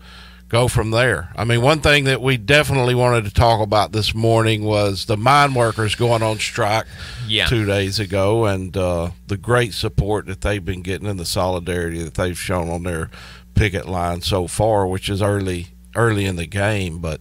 go 0.49 0.69
from 0.69 0.91
there. 0.93 1.31
I 1.35 1.45
mean, 1.45 1.61
one 1.63 1.81
thing 1.81 2.05
that 2.05 2.21
we 2.23 2.37
definitely 2.37 2.95
wanted 2.95 3.25
to 3.25 3.33
talk 3.33 3.61
about 3.61 3.91
this 3.93 4.15
morning 4.15 4.63
was 4.65 5.07
the 5.07 5.17
mine 5.17 5.55
workers 5.55 5.95
going 5.97 6.23
on 6.23 6.39
strike 6.39 6.87
Yeah. 7.27 7.47
two 7.47 7.65
days 7.67 7.99
ago 7.99 8.47
and 8.47 8.77
uh, 8.77 9.11
the 9.27 9.37
great 9.37 9.75
support 9.75 10.27
that 10.27 10.41
they've 10.43 10.65
been 10.65 10.83
getting 10.83 11.09
and 11.09 11.19
the 11.19 11.25
solidarity 11.27 12.03
that 12.03 12.15
they've 12.15 12.39
shown 12.39 12.69
on 12.69 12.83
their 12.85 13.11
picket 13.55 13.87
line 13.89 14.21
so 14.23 14.47
far, 14.47 14.87
which 14.87 15.09
is 15.09 15.21
early 15.23 15.69
early 15.95 16.27
in 16.27 16.37
the 16.37 16.47
game. 16.47 16.99
But 16.99 17.21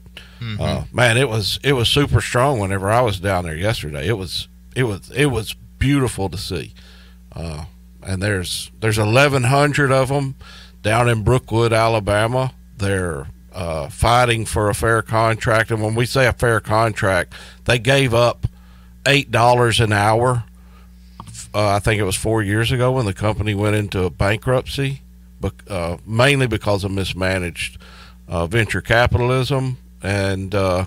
uh, 0.59 0.83
man, 0.93 1.17
it 1.17 1.27
was 1.29 1.59
it 1.63 1.73
was 1.73 1.89
super 1.89 2.21
strong. 2.21 2.59
Whenever 2.59 2.89
I 2.89 3.01
was 3.01 3.19
down 3.19 3.43
there 3.45 3.55
yesterday, 3.55 4.07
it 4.07 4.13
was 4.17 4.47
it 4.75 4.83
was 4.83 5.09
it 5.11 5.27
was 5.27 5.53
beautiful 5.77 6.29
to 6.29 6.37
see. 6.37 6.73
Uh, 7.33 7.65
and 8.03 8.21
there's 8.21 8.71
there's 8.79 8.97
1,100 8.97 9.91
of 9.91 10.09
them 10.09 10.35
down 10.81 11.09
in 11.09 11.23
Brookwood, 11.23 11.73
Alabama. 11.73 12.53
They're 12.77 13.27
uh, 13.53 13.89
fighting 13.89 14.45
for 14.45 14.69
a 14.69 14.75
fair 14.75 15.01
contract, 15.01 15.71
and 15.71 15.81
when 15.81 15.95
we 15.95 16.05
say 16.05 16.27
a 16.27 16.33
fair 16.33 16.59
contract, 16.59 17.33
they 17.65 17.79
gave 17.79 18.13
up 18.13 18.47
eight 19.05 19.31
dollars 19.31 19.79
an 19.79 19.91
hour. 19.91 20.43
Uh, 21.53 21.69
I 21.69 21.79
think 21.79 21.99
it 21.99 22.03
was 22.03 22.15
four 22.15 22.43
years 22.43 22.71
ago 22.71 22.91
when 22.91 23.05
the 23.05 23.13
company 23.13 23.55
went 23.55 23.75
into 23.75 24.09
bankruptcy, 24.11 25.01
but 25.41 25.53
uh, 25.67 25.97
mainly 26.05 26.47
because 26.47 26.83
of 26.83 26.91
mismanaged 26.91 27.77
uh, 28.29 28.47
venture 28.47 28.81
capitalism, 28.81 29.77
and 30.01 30.55
uh, 30.55 30.85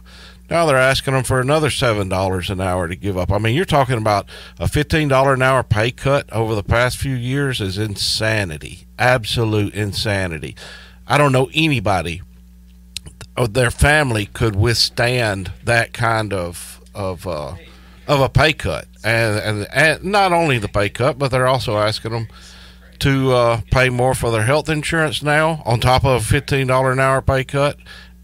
now 0.48 0.64
they're 0.64 0.76
asking 0.76 1.14
them 1.14 1.24
for 1.24 1.40
another 1.40 1.68
seven 1.68 2.08
dollars 2.08 2.48
an 2.48 2.60
hour 2.60 2.88
to 2.88 2.96
give 2.96 3.18
up. 3.18 3.30
I 3.30 3.38
mean, 3.38 3.54
you're 3.54 3.64
talking 3.64 3.98
about 3.98 4.26
a 4.58 4.68
fifteen 4.68 5.08
dollar 5.08 5.34
an 5.34 5.42
hour 5.42 5.62
pay 5.62 5.90
cut 5.90 6.32
over 6.32 6.54
the 6.54 6.62
past 6.62 6.96
few 6.96 7.14
years 7.14 7.60
is 7.60 7.76
insanity, 7.76 8.86
absolute 8.98 9.74
insanity. 9.74 10.56
I 11.06 11.18
don't 11.18 11.32
know 11.32 11.50
anybody 11.52 12.22
or 13.36 13.48
their 13.48 13.70
family 13.70 14.26
could 14.26 14.54
withstand 14.56 15.52
that 15.64 15.92
kind 15.92 16.32
of 16.32 16.80
of 16.94 17.26
uh, 17.26 17.56
of 18.06 18.20
a 18.20 18.28
pay 18.28 18.52
cut, 18.52 18.86
and, 19.02 19.38
and 19.38 19.66
and 19.72 20.04
not 20.04 20.32
only 20.32 20.58
the 20.58 20.68
pay 20.68 20.88
cut, 20.88 21.18
but 21.18 21.30
they're 21.30 21.46
also 21.46 21.76
asking 21.76 22.12
them 22.12 22.28
to 23.02 23.32
uh, 23.32 23.60
pay 23.70 23.90
more 23.90 24.14
for 24.14 24.30
their 24.30 24.44
health 24.44 24.68
insurance 24.68 25.22
now, 25.22 25.62
on 25.64 25.80
top 25.80 26.04
of 26.04 26.22
a 26.22 26.24
fifteen 26.24 26.66
dollar 26.68 26.92
an 26.92 27.00
hour 27.00 27.20
pay 27.20 27.44
cut, 27.44 27.76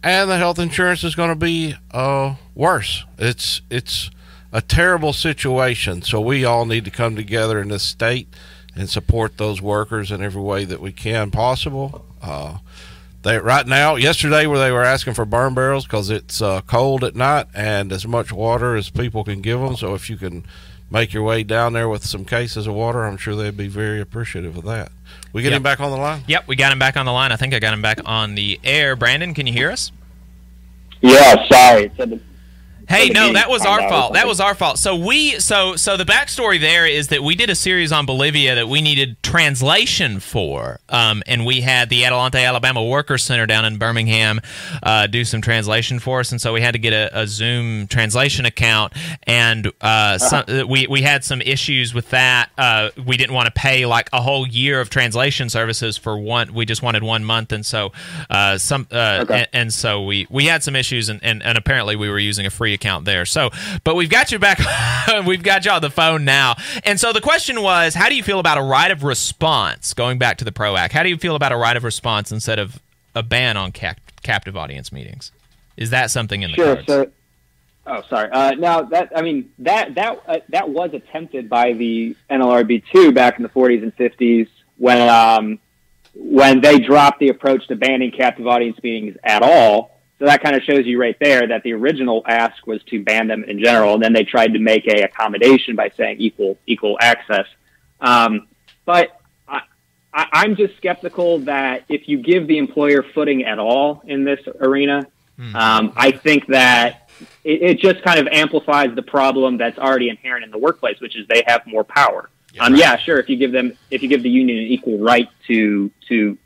and 0.02 0.30
the 0.30 0.36
health 0.36 0.58
insurance 0.58 1.04
is 1.04 1.14
going 1.14 1.30
to 1.30 1.36
be 1.36 1.74
uh, 1.90 2.36
worse. 2.54 3.04
It's 3.18 3.60
it's 3.70 4.10
a 4.52 4.60
terrible 4.60 5.12
situation. 5.12 6.02
So 6.02 6.20
we 6.20 6.44
all 6.44 6.64
need 6.64 6.84
to 6.84 6.90
come 6.90 7.16
together 7.16 7.60
in 7.60 7.68
this 7.68 7.82
state 7.82 8.28
and 8.74 8.88
support 8.88 9.36
those 9.36 9.60
workers 9.60 10.10
in 10.10 10.22
every 10.22 10.42
way 10.42 10.64
that 10.64 10.80
we 10.80 10.92
can 10.92 11.30
possible. 11.30 12.04
Uh, 12.22 12.58
they 13.22 13.38
right 13.38 13.66
now, 13.66 13.96
yesterday, 13.96 14.46
where 14.46 14.60
they 14.60 14.70
were 14.70 14.84
asking 14.84 15.14
for 15.14 15.24
burn 15.24 15.54
barrels 15.54 15.84
because 15.84 16.08
it's 16.08 16.40
uh, 16.40 16.60
cold 16.62 17.02
at 17.02 17.16
night 17.16 17.46
and 17.52 17.92
as 17.92 18.06
much 18.06 18.32
water 18.32 18.76
as 18.76 18.90
people 18.90 19.24
can 19.24 19.40
give 19.40 19.60
them. 19.60 19.76
So 19.76 19.94
if 19.94 20.08
you 20.08 20.16
can 20.16 20.44
make 20.90 21.12
your 21.12 21.22
way 21.22 21.42
down 21.42 21.72
there 21.74 21.88
with 21.88 22.04
some 22.04 22.24
cases 22.24 22.66
of 22.66 22.74
water, 22.74 23.04
I'm 23.04 23.16
sure 23.16 23.34
they'd 23.36 23.56
be 23.56 23.68
very 23.68 24.00
appreciative 24.00 24.56
of 24.56 24.64
that. 24.64 24.90
We 25.32 25.42
get 25.42 25.50
Yep. 25.50 25.56
him 25.58 25.62
back 25.62 25.80
on 25.80 25.90
the 25.90 25.96
line. 25.96 26.24
Yep, 26.26 26.44
we 26.46 26.56
got 26.56 26.72
him 26.72 26.78
back 26.78 26.96
on 26.96 27.04
the 27.06 27.12
line. 27.12 27.32
I 27.32 27.36
think 27.36 27.52
I 27.54 27.58
got 27.58 27.72
him 27.74 27.82
back 27.82 28.00
on 28.04 28.34
the 28.34 28.58
air. 28.64 28.96
Brandon, 28.96 29.34
can 29.34 29.46
you 29.46 29.52
hear 29.52 29.70
us? 29.70 29.92
Yeah, 31.00 31.46
sorry. 31.48 31.84
It 31.84 31.92
said 31.96 32.10
the- 32.10 32.20
Hey, 32.88 33.10
no, 33.10 33.32
that 33.34 33.50
was 33.50 33.66
our 33.66 33.80
fault. 33.88 34.14
That 34.14 34.26
was 34.26 34.40
our 34.40 34.54
fault. 34.54 34.78
So 34.78 34.96
we, 34.96 35.38
so 35.40 35.76
so 35.76 35.96
the 35.96 36.04
backstory 36.04 36.58
there 36.60 36.86
is 36.86 37.08
that 37.08 37.22
we 37.22 37.34
did 37.34 37.50
a 37.50 37.54
series 37.54 37.92
on 37.92 38.06
Bolivia 38.06 38.54
that 38.54 38.68
we 38.68 38.80
needed 38.80 39.22
translation 39.22 40.20
for, 40.20 40.80
um, 40.88 41.22
and 41.26 41.44
we 41.44 41.60
had 41.60 41.90
the 41.90 42.04
Adelante 42.04 42.38
Alabama 42.38 42.82
Workers 42.84 43.22
Center 43.24 43.46
down 43.46 43.64
in 43.64 43.76
Birmingham 43.78 44.40
uh, 44.82 45.06
do 45.06 45.24
some 45.24 45.40
translation 45.42 45.98
for 45.98 46.20
us, 46.20 46.32
and 46.32 46.40
so 46.40 46.52
we 46.52 46.60
had 46.60 46.72
to 46.72 46.78
get 46.78 46.92
a, 46.92 47.20
a 47.22 47.26
Zoom 47.26 47.86
translation 47.88 48.46
account, 48.46 48.92
and 49.24 49.70
uh, 49.80 50.16
some, 50.18 50.44
we 50.68 50.86
we 50.86 51.02
had 51.02 51.24
some 51.24 51.40
issues 51.42 51.92
with 51.92 52.08
that. 52.10 52.50
Uh, 52.56 52.90
we 53.06 53.16
didn't 53.16 53.34
want 53.34 53.46
to 53.46 53.52
pay 53.52 53.84
like 53.86 54.08
a 54.12 54.22
whole 54.22 54.46
year 54.46 54.80
of 54.80 54.88
translation 54.90 55.50
services 55.50 55.96
for 55.98 56.18
one. 56.18 56.54
We 56.54 56.64
just 56.64 56.82
wanted 56.82 57.02
one 57.02 57.24
month, 57.24 57.52
and 57.52 57.66
so 57.66 57.92
uh, 58.30 58.56
some 58.58 58.86
uh, 58.90 59.16
Okay. 59.18 59.38
and, 59.40 59.48
and 59.52 59.74
so 59.74 60.02
we 60.04 60.26
we 60.30 60.46
had 60.46 60.62
some 60.62 60.74
issues 60.76 61.08
and, 61.08 61.20
and, 61.22 61.42
and 61.42 61.58
apparently 61.58 61.96
we 61.96 62.08
were 62.08 62.18
using 62.18 62.46
a 62.46 62.50
free 62.50 62.72
account 62.78 63.04
there 63.04 63.26
so 63.26 63.50
but 63.84 63.96
we've 63.96 64.08
got 64.10 64.30
you 64.30 64.38
back 64.38 64.58
we've 65.26 65.42
got 65.42 65.64
you 65.64 65.70
on 65.70 65.82
the 65.82 65.90
phone 65.90 66.24
now 66.24 66.54
and 66.84 66.98
so 67.00 67.12
the 67.12 67.20
question 67.20 67.60
was 67.62 67.94
how 67.94 68.08
do 68.08 68.14
you 68.14 68.22
feel 68.22 68.38
about 68.38 68.56
a 68.56 68.62
right 68.62 68.90
of 68.90 69.02
response 69.02 69.92
going 69.94 70.18
back 70.18 70.38
to 70.38 70.44
the 70.44 70.52
pro 70.52 70.76
act 70.76 70.92
how 70.94 71.02
do 71.02 71.08
you 71.08 71.16
feel 71.16 71.34
about 71.34 71.50
a 71.52 71.56
right 71.56 71.76
of 71.76 71.82
response 71.84 72.30
instead 72.32 72.58
of 72.58 72.80
a 73.14 73.22
ban 73.22 73.56
on 73.56 73.72
cap- 73.72 74.00
captive 74.22 74.56
audience 74.56 74.92
meetings 74.92 75.32
is 75.76 75.90
that 75.90 76.10
something 76.10 76.42
in 76.42 76.50
the 76.52 76.56
Sure. 76.56 76.74
cards 76.76 76.86
So, 76.86 77.10
oh, 77.86 78.02
sorry. 78.08 78.30
Uh, 78.30 78.52
now 78.52 78.82
that 78.82 79.10
I 79.14 79.22
mean 79.22 79.50
that 79.60 79.94
that 79.96 80.22
uh, 80.26 80.36
that 80.50 80.68
was 80.70 80.90
attempted 80.92 81.48
by 81.48 81.72
the 81.72 82.16
NLRB 82.30 82.84
two 82.92 83.12
back 83.12 83.36
in 83.38 83.42
the 83.42 83.48
40s 83.48 83.82
and 83.82 83.96
50s 83.96 84.48
when 84.76 85.08
um, 85.08 85.58
when 86.14 86.60
they 86.60 86.78
dropped 86.78 87.20
the 87.20 87.28
approach 87.28 87.66
to 87.68 87.76
banning 87.76 88.10
captive 88.10 88.46
audience 88.46 88.76
meetings 88.82 89.16
at 89.22 89.42
all. 89.42 89.97
So 90.18 90.24
that 90.24 90.42
kind 90.42 90.56
of 90.56 90.62
shows 90.62 90.84
you 90.84 91.00
right 91.00 91.16
there 91.20 91.46
that 91.46 91.62
the 91.62 91.72
original 91.74 92.22
ask 92.26 92.66
was 92.66 92.82
to 92.84 93.02
ban 93.02 93.28
them 93.28 93.44
in 93.44 93.62
general, 93.62 93.94
and 93.94 94.02
then 94.02 94.12
they 94.12 94.24
tried 94.24 94.54
to 94.54 94.58
make 94.58 94.86
a 94.88 95.02
accommodation 95.02 95.76
by 95.76 95.90
saying 95.96 96.16
equal 96.18 96.58
equal 96.66 96.98
access. 97.00 97.46
Um, 98.00 98.48
but 98.84 99.20
I, 99.46 99.60
I, 100.12 100.26
I'm 100.32 100.56
just 100.56 100.76
skeptical 100.76 101.38
that 101.40 101.84
if 101.88 102.08
you 102.08 102.20
give 102.20 102.48
the 102.48 102.58
employer 102.58 103.04
footing 103.14 103.44
at 103.44 103.60
all 103.60 104.02
in 104.06 104.24
this 104.24 104.40
arena, 104.60 105.06
um, 105.54 105.92
I 105.94 106.10
think 106.10 106.46
that 106.48 107.10
it, 107.44 107.62
it 107.62 107.78
just 107.78 108.02
kind 108.02 108.18
of 108.18 108.26
amplifies 108.26 108.94
the 108.96 109.02
problem 109.02 109.56
that's 109.56 109.78
already 109.78 110.08
inherent 110.08 110.44
in 110.44 110.50
the 110.50 110.58
workplace, 110.58 110.98
which 111.00 111.16
is 111.16 111.28
they 111.28 111.44
have 111.46 111.64
more 111.64 111.84
power. 111.84 112.28
um, 112.58 112.74
yeah, 112.74 112.96
sure. 112.96 113.20
If 113.20 113.28
you 113.28 113.36
give 113.36 113.52
them, 113.52 113.72
if 113.90 114.02
you 114.02 114.08
give 114.08 114.24
the 114.24 114.30
union 114.30 114.58
an 114.58 114.64
equal 114.64 114.98
right 114.98 115.28
to 115.46 115.92
to 116.08 116.36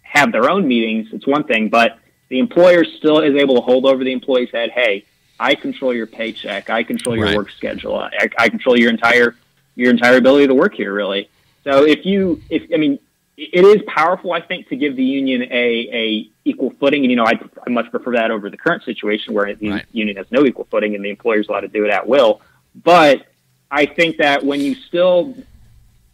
have 0.00 0.32
their 0.32 0.48
own 0.50 0.66
meetings, 0.66 1.08
it's 1.12 1.26
one 1.26 1.44
thing. 1.44 1.68
But 1.68 1.98
the 2.32 2.38
employer 2.38 2.82
still 2.82 3.20
is 3.20 3.34
able 3.36 3.56
to 3.56 3.60
hold 3.60 3.84
over 3.84 4.02
the 4.02 4.10
employee's 4.10 4.50
head. 4.50 4.70
Hey, 4.70 5.04
I 5.38 5.54
control 5.54 5.92
your 5.92 6.06
paycheck. 6.06 6.70
I 6.70 6.82
control 6.82 7.14
your 7.14 7.26
Right. 7.26 7.36
work 7.36 7.50
schedule. 7.50 7.94
I, 7.98 8.30
I 8.38 8.48
control 8.48 8.74
your 8.74 8.88
entire 8.88 9.36
your 9.76 9.90
entire 9.90 10.16
ability 10.16 10.46
to 10.46 10.54
work 10.54 10.74
here. 10.74 10.94
Really. 10.94 11.28
So 11.62 11.84
if 11.84 12.06
you, 12.06 12.40
if 12.48 12.62
I 12.72 12.78
mean, 12.78 12.98
it 13.36 13.64
is 13.66 13.82
powerful, 13.86 14.32
I 14.32 14.40
think, 14.40 14.68
to 14.70 14.76
give 14.76 14.96
the 14.96 15.04
union 15.04 15.42
a, 15.42 15.88
a 15.92 16.30
equal 16.46 16.70
footing. 16.80 17.02
And 17.04 17.10
you 17.10 17.16
know, 17.16 17.26
I, 17.26 17.38
I 17.66 17.68
much 17.68 17.90
prefer 17.90 18.12
that 18.12 18.30
over 18.30 18.48
the 18.48 18.56
current 18.56 18.82
situation 18.84 19.34
where 19.34 19.54
the 19.54 19.82
union 19.92 20.16
has 20.16 20.26
no 20.30 20.46
equal 20.46 20.66
footing 20.70 20.94
and 20.94 21.04
the 21.04 21.10
employer's 21.10 21.48
allowed 21.48 21.60
to 21.60 21.68
do 21.68 21.84
it 21.84 21.90
at 21.90 22.06
will. 22.08 22.40
But 22.74 23.26
I 23.70 23.84
think 23.84 24.16
that 24.16 24.42
when 24.42 24.62
you 24.62 24.74
still 24.74 25.36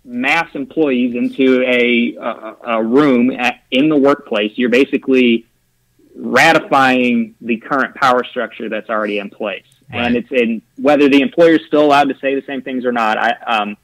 mass 0.04 0.52
employees 0.54 1.14
into 1.14 1.62
a, 1.62 2.16
a, 2.16 2.56
a 2.78 2.82
room 2.82 3.30
at, 3.30 3.62
in 3.70 3.88
the 3.88 3.96
workplace, 3.96 4.52
you're 4.56 4.68
basically 4.68 5.46
ratifying 6.14 7.34
the 7.40 7.58
current 7.58 7.94
power 7.94 8.24
structure 8.24 8.68
that's 8.68 8.90
already 8.90 9.18
in 9.18 9.30
place. 9.30 9.64
And 9.90 10.16
it's 10.16 10.30
in 10.30 10.60
whether 10.76 11.08
the 11.08 11.22
employer 11.22 11.52
is 11.52 11.62
still 11.66 11.82
allowed 11.82 12.10
to 12.10 12.18
say 12.18 12.34
the 12.34 12.44
same 12.46 12.60
things 12.60 12.84
or 12.84 12.92
not. 12.92 13.16
I, 13.16 13.30
um, 13.46 13.76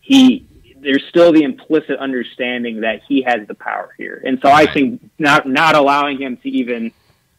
he 0.00 0.46
there's 0.82 1.04
still 1.08 1.32
the 1.32 1.42
implicit 1.42 1.98
understanding 1.98 2.80
that 2.80 3.02
he 3.06 3.22
has 3.22 3.46
the 3.46 3.54
power 3.54 3.94
here, 3.96 4.20
and 4.24 4.40
so 4.40 4.50
I 4.50 4.66
think 4.66 5.00
not 5.18 5.46
not 5.46 5.74
allowing 5.74 6.20
him 6.20 6.38
to 6.38 6.48
even 6.48 6.92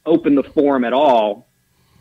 open 0.06 0.36
the 0.36 0.44
forum 0.44 0.86
at 0.86 0.94
all 0.94 1.48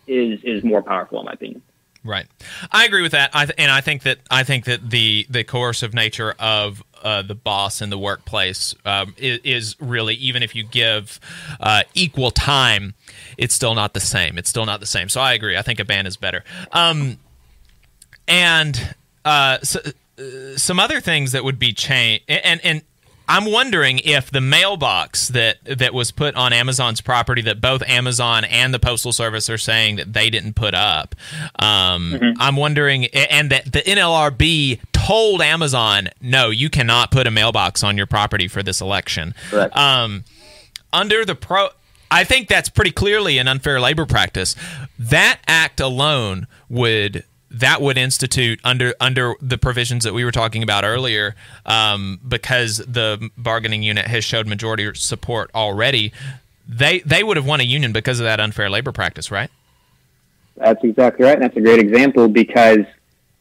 is 0.07 0.40
is 0.45 0.62
more 0.62 0.83
powerful 0.83 1.18
in 1.21 1.27
my 1.27 1.33
opinion. 1.33 1.62
Right, 2.05 2.27
I 2.71 2.85
agree 2.85 3.03
with 3.03 3.12
that, 3.12 3.31
I 3.33 3.47
th- 3.47 3.55
and 3.59 3.71
I 3.71 3.81
think 3.81 4.03
that 4.03 4.18
I 4.31 4.45
think 4.45 4.66
that 4.66 4.90
the 4.90 5.27
the 5.31 5.45
coercive 5.45 5.95
nature 5.95 6.35
of 6.38 6.83
uh, 7.03 7.23
the 7.23 7.35
boss 7.35 7.83
in 7.83 7.91
the 7.91 7.99
workplace 7.99 8.75
um, 8.85 9.15
is, 9.17 9.38
is 9.45 9.77
really 9.81 10.15
even 10.15 10.43
if 10.43 10.55
you 10.55 10.65
give 10.65 11.21
uh, 11.61 11.83
equal 11.95 12.31
time, 12.31 12.95
it's 13.37 13.55
still 13.55 13.75
not 13.75 13.95
the 13.95 14.01
same. 14.01 14.38
It's 14.38 14.49
still 14.49 14.67
not 14.67 14.81
the 14.81 14.87
same. 14.87 15.09
So 15.09 15.21
I 15.21 15.33
agree. 15.33 15.57
I 15.57 15.62
think 15.62 15.81
a 15.81 15.85
ban 15.85 16.07
is 16.07 16.17
better. 16.17 16.45
Um, 16.73 17.19
and 18.29 18.95
uh, 19.25 19.59
so, 19.62 19.81
uh, 20.19 20.57
some 20.57 20.79
other 20.79 21.01
things 21.01 21.33
that 21.33 21.45
would 21.45 21.59
be 21.59 21.73
changed, 21.73 22.25
and 22.29 22.61
and 22.65 22.83
I'm 23.29 23.51
wondering 23.51 24.01
if 24.01 24.31
the 24.31 24.41
mailbox 24.41 25.29
that 25.29 25.59
that 25.65 25.95
was 25.95 26.11
put 26.11 26.35
on 26.35 26.53
Amazon's 26.53 27.01
property 27.01 27.43
that 27.43 27.61
both 27.61 27.83
Amazon 27.83 28.45
and 28.45 28.75
the 28.75 28.79
Postal 28.79 29.13
Service 29.13 29.49
are 29.49 29.59
saying 29.59 29.97
that 29.97 30.13
they 30.13 30.31
didn't 30.31 30.55
put 30.55 30.75
up. 30.75 31.15
Um, 31.59 32.35
I'm 32.39 32.57
wondering, 32.57 33.07
and 33.07 33.51
that 33.51 33.73
the 33.73 33.81
NLRB 33.81 34.81
told 34.93 35.41
Amazon, 35.43 36.09
no, 36.21 36.51
you 36.51 36.69
cannot 36.71 37.11
put 37.11 37.27
a 37.27 37.31
mailbox 37.31 37.83
on 37.83 37.97
your 37.97 38.07
property 38.07 38.49
for 38.49 38.63
this 38.63 38.81
election. 38.81 39.35
Um, 39.77 40.25
under 40.93 41.25
the 41.25 41.35
pro. 41.35 41.69
I 42.11 42.25
think 42.25 42.49
that's 42.49 42.69
pretty 42.69 42.91
clearly 42.91 43.39
an 43.39 43.49
unfair 43.49 43.81
labor 43.81 44.05
practice. 44.05 44.55
That 44.99 45.41
act 45.47 45.81
alone 45.81 46.47
would 46.69 47.25
that 47.53 47.83
would 47.83 47.99
institute 47.99 48.61
under 48.65 48.95
under 49.01 49.35
the 49.41 49.59
provisions 49.59 50.05
that 50.05 50.15
we 50.15 50.25
were 50.25 50.33
talking 50.33 50.62
about 50.62 50.85
earlier, 50.85 51.35
um, 51.67 52.19
because 52.27 52.79
the 52.79 53.31
bargaining 53.37 53.83
unit 53.83 54.07
has 54.07 54.25
showed 54.25 54.47
majority 54.47 54.91
support 54.95 55.51
already. 55.55 56.12
They 56.67 57.01
they 57.01 57.23
would 57.23 57.37
have 57.37 57.47
won 57.47 57.61
a 57.61 57.65
union 57.65 57.93
because 57.93 58.21
of 58.21 58.25
that 58.25 58.41
unfair 58.41 58.71
labor 58.71 58.93
practice, 58.93 59.31
right? 59.31 59.51
That's 60.57 60.83
exactly 60.83 61.25
right. 61.25 61.35
And 61.35 61.43
that's 61.43 61.57
a 61.57 61.61
great 61.61 61.81
example 61.81 62.29
because, 62.29 62.85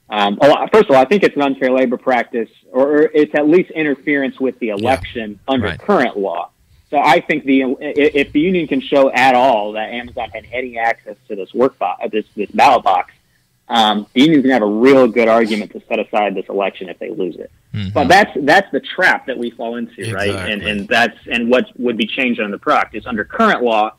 um, 0.09 0.39
oh, 0.41 0.67
first 0.73 0.89
of 0.89 0.95
all, 0.95 1.01
I 1.01 1.05
think 1.05 1.23
it's 1.23 1.35
an 1.35 1.41
unfair 1.41 1.71
labor 1.71 1.97
practice, 1.97 2.49
or, 2.71 3.03
it's 3.13 3.35
at 3.35 3.47
least 3.47 3.69
interference 3.71 4.39
with 4.39 4.57
the 4.59 4.69
election 4.69 5.39
under 5.47 5.67
right. 5.67 5.79
current 5.79 6.17
law. 6.17 6.49
So 6.89 6.99
I 6.99 7.21
think 7.21 7.45
the 7.45 7.77
if 7.79 8.33
the 8.33 8.41
union 8.41 8.67
can 8.67 8.81
show 8.81 9.09
at 9.11 9.35
all 9.35 9.73
that 9.73 9.91
Amazon 9.91 10.29
had 10.31 10.45
any 10.51 10.77
access 10.77 11.15
to 11.29 11.35
this 11.37 11.53
work 11.53 11.77
box, 11.79 12.03
this 12.11 12.25
this 12.35 12.51
ballot 12.51 12.83
box, 12.83 13.13
um, 13.71 14.05
the 14.13 14.21
union's 14.21 14.43
gonna 14.43 14.53
have 14.53 14.63
a 14.63 14.65
real 14.65 15.07
good 15.07 15.29
argument 15.29 15.71
to 15.71 15.81
set 15.87 15.97
aside 15.97 16.35
this 16.35 16.45
election 16.49 16.89
if 16.89 16.99
they 16.99 17.09
lose 17.09 17.37
it. 17.37 17.49
But 17.93 18.09
that's 18.09 18.31
that's 18.41 18.69
the 18.71 18.81
trap 18.81 19.27
that 19.27 19.37
we 19.37 19.49
fall 19.51 19.77
into, 19.77 20.13
right? 20.13 20.29
And 20.49 20.61
and 20.61 20.87
that's 20.89 21.17
and 21.31 21.49
what 21.49 21.67
would 21.79 21.95
be 21.97 22.05
changed 22.05 22.41
under 22.41 22.51
the 22.57 22.59
PRO 22.59 22.75
Act 22.75 22.95
is 22.95 23.05
under 23.07 23.23
current 23.23 23.63
law, 23.63 23.93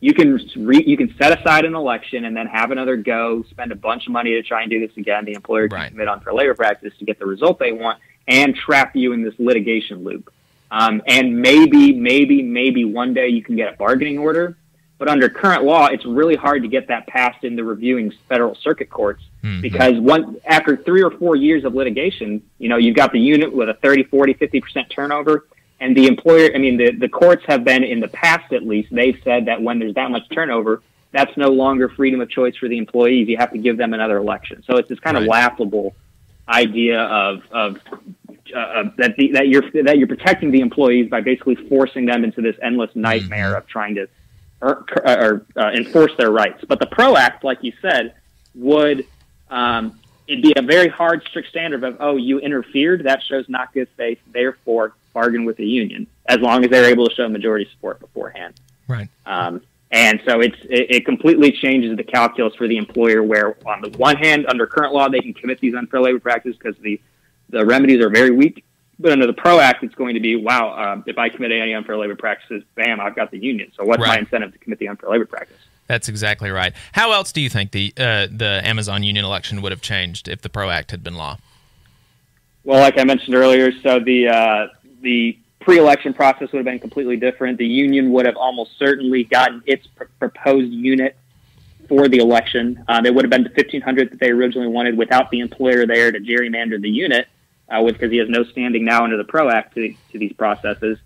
you 0.00 0.14
can 0.14 0.40
re, 0.56 0.82
you 0.86 0.96
can 0.96 1.14
set 1.18 1.38
aside 1.38 1.66
an 1.66 1.74
election 1.74 2.24
and 2.24 2.34
then 2.34 2.46
have 2.46 2.70
another 2.70 2.96
go, 2.96 3.44
spend 3.50 3.70
a 3.70 3.76
bunch 3.76 4.06
of 4.06 4.12
money 4.12 4.30
to 4.30 4.42
try 4.42 4.62
and 4.62 4.70
do 4.70 4.80
this 4.86 4.96
again. 4.96 5.26
The 5.26 5.34
employer 5.34 5.68
can 5.68 5.90
commit 5.90 6.08
unfair 6.08 6.32
labor 6.32 6.54
practice 6.54 6.94
to 6.98 7.04
get 7.04 7.18
the 7.18 7.26
result 7.26 7.58
they 7.58 7.72
want 7.72 7.98
and 8.26 8.54
trap 8.54 8.96
you 8.96 9.12
in 9.12 9.22
this 9.22 9.34
litigation 9.38 10.04
loop. 10.04 10.32
Um, 10.70 11.02
and 11.06 11.40
maybe, 11.40 11.94
maybe, 11.94 12.42
maybe 12.42 12.84
one 12.84 13.14
day 13.14 13.28
you 13.28 13.42
can 13.42 13.56
get 13.56 13.72
a 13.72 13.76
bargaining 13.76 14.18
order. 14.18 14.56
But 14.98 15.08
under 15.08 15.28
current 15.28 15.62
law, 15.62 15.86
it's 15.86 16.04
really 16.04 16.34
hard 16.34 16.62
to 16.62 16.68
get 16.68 16.88
that 16.88 17.06
passed 17.06 17.44
in 17.44 17.54
the 17.54 17.62
reviewing 17.62 18.12
federal 18.28 18.56
circuit 18.56 18.90
courts 18.90 19.22
because 19.60 19.94
one 20.00 20.36
after 20.44 20.76
three 20.76 21.02
or 21.02 21.12
four 21.12 21.36
years 21.36 21.64
of 21.64 21.74
litigation, 21.74 22.42
you 22.58 22.68
know, 22.68 22.76
you've 22.76 22.96
got 22.96 23.12
the 23.12 23.20
unit 23.20 23.52
with 23.52 23.68
a 23.68 23.74
30, 23.74 24.04
40, 24.04 24.34
50% 24.34 24.90
turnover. 24.90 25.46
And 25.80 25.96
the 25.96 26.08
employer, 26.08 26.50
I 26.52 26.58
mean, 26.58 26.76
the, 26.76 26.90
the 26.90 27.08
courts 27.08 27.44
have 27.46 27.62
been 27.62 27.84
in 27.84 28.00
the 28.00 28.08
past, 28.08 28.52
at 28.52 28.66
least, 28.66 28.88
they've 28.92 29.20
said 29.22 29.46
that 29.46 29.62
when 29.62 29.78
there's 29.78 29.94
that 29.94 30.10
much 30.10 30.28
turnover, 30.30 30.82
that's 31.12 31.34
no 31.36 31.50
longer 31.50 31.88
freedom 31.88 32.20
of 32.20 32.28
choice 32.28 32.56
for 32.56 32.68
the 32.68 32.76
employees. 32.76 33.28
You 33.28 33.36
have 33.36 33.52
to 33.52 33.58
give 33.58 33.76
them 33.76 33.94
another 33.94 34.16
election. 34.16 34.64
So 34.66 34.76
it's 34.76 34.88
this 34.88 34.98
kind 34.98 35.16
of 35.16 35.22
laughable 35.22 35.94
idea 36.48 37.00
of, 37.00 37.42
of 37.52 37.76
uh, 38.54 38.84
that 38.96 39.14
the, 39.16 39.32
that 39.32 39.48
you're 39.48 39.62
that 39.84 39.98
you're 39.98 40.08
protecting 40.08 40.50
the 40.50 40.60
employees 40.60 41.08
by 41.10 41.20
basically 41.20 41.54
forcing 41.54 42.06
them 42.06 42.24
into 42.24 42.40
this 42.40 42.56
endless 42.62 42.90
nightmare 42.94 43.54
of 43.54 43.66
trying 43.66 43.94
to 43.94 44.08
or, 44.60 44.84
or 45.04 45.46
uh, 45.56 45.70
enforce 45.70 46.12
their 46.16 46.30
rights. 46.30 46.64
But 46.66 46.80
the 46.80 46.86
PRO 46.86 47.16
Act, 47.16 47.44
like 47.44 47.62
you 47.62 47.72
said, 47.80 48.14
would 48.54 49.06
um, 49.50 49.98
it'd 50.26 50.42
be 50.42 50.52
a 50.56 50.62
very 50.62 50.88
hard, 50.88 51.22
strict 51.28 51.48
standard 51.48 51.82
of 51.84 51.96
oh, 52.00 52.16
you 52.16 52.38
interfered. 52.38 53.04
That 53.04 53.22
shows 53.22 53.48
not 53.48 53.72
good 53.72 53.88
faith. 53.96 54.18
Therefore, 54.32 54.94
bargain 55.12 55.44
with 55.44 55.56
the 55.56 55.66
union 55.66 56.06
as 56.26 56.38
long 56.38 56.64
as 56.64 56.70
they're 56.70 56.84
able 56.84 57.08
to 57.08 57.14
show 57.14 57.28
majority 57.28 57.68
support 57.72 57.98
beforehand. 57.98 58.54
Right. 58.86 59.08
Um, 59.26 59.62
and 59.90 60.20
so 60.26 60.40
it's 60.40 60.58
it, 60.64 60.90
it 60.90 61.04
completely 61.06 61.50
changes 61.50 61.96
the 61.96 62.04
calculus 62.04 62.54
for 62.54 62.68
the 62.68 62.76
employer. 62.76 63.22
Where 63.22 63.56
on 63.66 63.80
the 63.80 63.88
one 63.96 64.16
hand, 64.16 64.46
under 64.46 64.66
current 64.66 64.92
law, 64.92 65.08
they 65.08 65.20
can 65.20 65.32
commit 65.32 65.60
these 65.60 65.74
unfair 65.74 66.00
labor 66.00 66.20
practices 66.20 66.58
because 66.58 66.78
the 66.82 67.00
the 67.48 67.64
remedies 67.64 68.04
are 68.04 68.10
very 68.10 68.30
weak. 68.30 68.64
But 69.00 69.12
under 69.12 69.26
the 69.26 69.32
PRO 69.32 69.60
Act, 69.60 69.84
it's 69.84 69.94
going 69.94 70.14
to 70.14 70.20
be 70.20 70.34
wow. 70.34 70.92
Um, 70.92 71.04
if 71.06 71.18
I 71.18 71.28
commit 71.28 71.52
any 71.52 71.72
unfair 71.72 71.96
labor 71.96 72.16
practices, 72.16 72.64
bam, 72.74 73.00
I've 73.00 73.14
got 73.14 73.30
the 73.30 73.38
union. 73.38 73.70
So 73.76 73.84
what's 73.84 74.00
my 74.00 74.18
incentive 74.18 74.52
to 74.52 74.58
commit 74.58 74.80
the 74.80 74.88
unfair 74.88 75.10
labor 75.10 75.26
practice? 75.26 75.56
That's 75.86 76.08
exactly 76.08 76.50
right. 76.50 76.74
How 76.92 77.12
else 77.12 77.32
do 77.32 77.40
you 77.40 77.48
think 77.48 77.70
the 77.70 77.92
uh, 77.96 78.26
the 78.30 78.60
Amazon 78.64 79.02
union 79.02 79.24
election 79.24 79.62
would 79.62 79.72
have 79.72 79.80
changed 79.80 80.28
if 80.28 80.42
the 80.42 80.48
PRO 80.48 80.68
Act 80.68 80.90
had 80.90 81.02
been 81.02 81.14
law? 81.14 81.38
Well, 82.64 82.80
like 82.80 82.98
I 82.98 83.04
mentioned 83.04 83.34
earlier, 83.34 83.72
so 83.80 83.98
the 84.00 84.28
uh, 84.28 84.66
the 85.00 85.38
pre-election 85.60 86.14
process 86.14 86.52
would 86.52 86.58
have 86.58 86.64
been 86.64 86.78
completely 86.78 87.16
different. 87.16 87.58
The 87.58 87.66
union 87.66 88.12
would 88.12 88.26
have 88.26 88.36
almost 88.36 88.78
certainly 88.78 89.24
gotten 89.24 89.62
its 89.66 89.86
pr- 89.86 90.04
proposed 90.18 90.72
unit 90.72 91.16
for 91.88 92.08
the 92.08 92.18
election. 92.18 92.84
Um, 92.88 93.06
it 93.06 93.14
would 93.14 93.24
have 93.24 93.30
been 93.30 93.44
the 93.44 93.50
1500 93.50 94.12
that 94.12 94.20
they 94.20 94.30
originally 94.30 94.68
wanted 94.68 94.96
without 94.96 95.30
the 95.30 95.40
employer 95.40 95.86
there 95.86 96.12
to 96.12 96.20
gerrymander 96.20 96.80
the 96.80 96.90
unit, 96.90 97.28
uh, 97.68 97.82
with 97.82 97.94
because 97.94 98.10
he 98.10 98.18
has 98.18 98.28
no 98.28 98.44
standing 98.44 98.84
now 98.84 99.04
under 99.04 99.16
the 99.16 99.24
PRO 99.24 99.50
Act 99.50 99.74
to, 99.74 99.94
to 100.12 100.18
these 100.18 100.32
processes. 100.32 100.98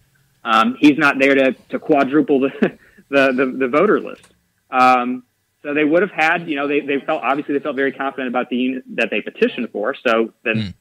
Um, 0.45 0.77
he's 0.79 0.99
not 0.99 1.19
there 1.19 1.35
to, 1.35 1.53
to 1.71 1.79
quadruple 1.79 2.41
the, 2.41 2.51
the, 3.09 3.33
the, 3.33 3.55
the 3.59 3.69
voter 3.69 4.01
list. 4.01 4.27
Um, 4.71 5.25
so 5.63 5.75
they 5.75 5.85
would 5.85 6.03
have 6.03 6.11
had, 6.11 6.49
you 6.49 6.57
know, 6.57 6.67
they, 6.67 6.81
they 6.81 6.99
felt 7.01 7.23
obviously 7.23 7.55
they 7.55 7.63
felt 7.63 7.77
very 7.77 7.93
confident 7.93 8.29
about 8.29 8.51
the 8.51 8.57
unit 8.57 8.85
that 8.97 9.11
they 9.11 9.21
petitioned 9.21 9.71
for. 9.71 9.95
So 9.95 10.33
then 10.45 10.75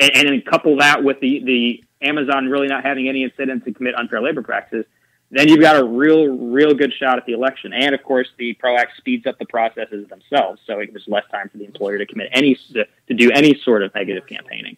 and, 0.00 0.10
and 0.14 0.28
then 0.28 0.42
couple 0.42 0.76
that 0.78 1.02
with 1.02 1.20
the, 1.20 1.42
the 1.44 1.84
Amazon 2.06 2.46
really 2.46 2.68
not 2.68 2.84
having 2.84 3.08
any 3.08 3.22
incentive 3.22 3.64
to 3.64 3.72
commit 3.72 3.94
unfair 3.94 4.20
labor 4.20 4.42
practices, 4.42 4.86
then 5.30 5.48
you've 5.48 5.60
got 5.60 5.76
a 5.76 5.84
real, 5.84 6.28
real 6.28 6.74
good 6.74 6.92
shot 6.92 7.18
at 7.18 7.26
the 7.26 7.32
election. 7.32 7.72
And 7.72 7.94
of 7.94 8.02
course, 8.02 8.28
the 8.38 8.54
PRO 8.54 8.76
Act 8.76 8.96
speeds 8.98 9.26
up 9.26 9.38
the 9.38 9.46
processes 9.46 10.08
themselves, 10.08 10.60
so 10.66 10.80
it 10.80 10.92
was 10.92 11.02
less 11.06 11.24
time 11.30 11.48
for 11.48 11.58
the 11.58 11.64
employer 11.64 11.98
to 11.98 12.06
commit 12.06 12.28
any 12.32 12.54
to, 12.72 12.84
to 13.08 13.14
do 13.14 13.30
any 13.32 13.58
sort 13.64 13.82
of 13.82 13.94
negative 13.94 14.26
campaigning. 14.26 14.76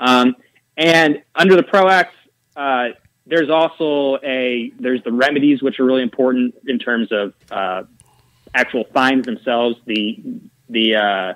Um, 0.00 0.34
and 0.76 1.22
under 1.34 1.54
the 1.54 1.62
PRO 1.62 1.88
Act, 1.88 2.14
uh, 2.56 2.88
there's 3.26 3.50
also 3.50 4.18
a 4.24 4.72
there's 4.78 5.04
the 5.04 5.12
remedies 5.12 5.62
which 5.62 5.78
are 5.78 5.84
really 5.84 6.02
important 6.02 6.54
in 6.66 6.78
terms 6.78 7.12
of 7.12 7.34
uh, 7.50 7.84
actual 8.54 8.84
fines 8.92 9.26
themselves. 9.26 9.76
The 9.84 10.20
the 10.68 10.96
uh, 10.96 11.34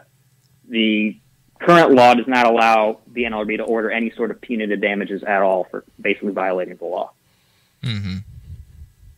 the 0.68 1.16
current 1.60 1.92
law 1.92 2.14
does 2.14 2.26
not 2.26 2.46
allow 2.46 3.00
the 3.12 3.24
NLRB 3.24 3.58
to 3.58 3.62
order 3.62 3.90
any 3.90 4.10
sort 4.10 4.30
of 4.30 4.40
punitive 4.40 4.80
damages 4.80 5.22
at 5.22 5.42
all 5.42 5.64
for 5.64 5.84
basically 6.00 6.32
violating 6.32 6.76
the 6.76 6.84
law. 6.84 7.12
hmm 7.82 8.18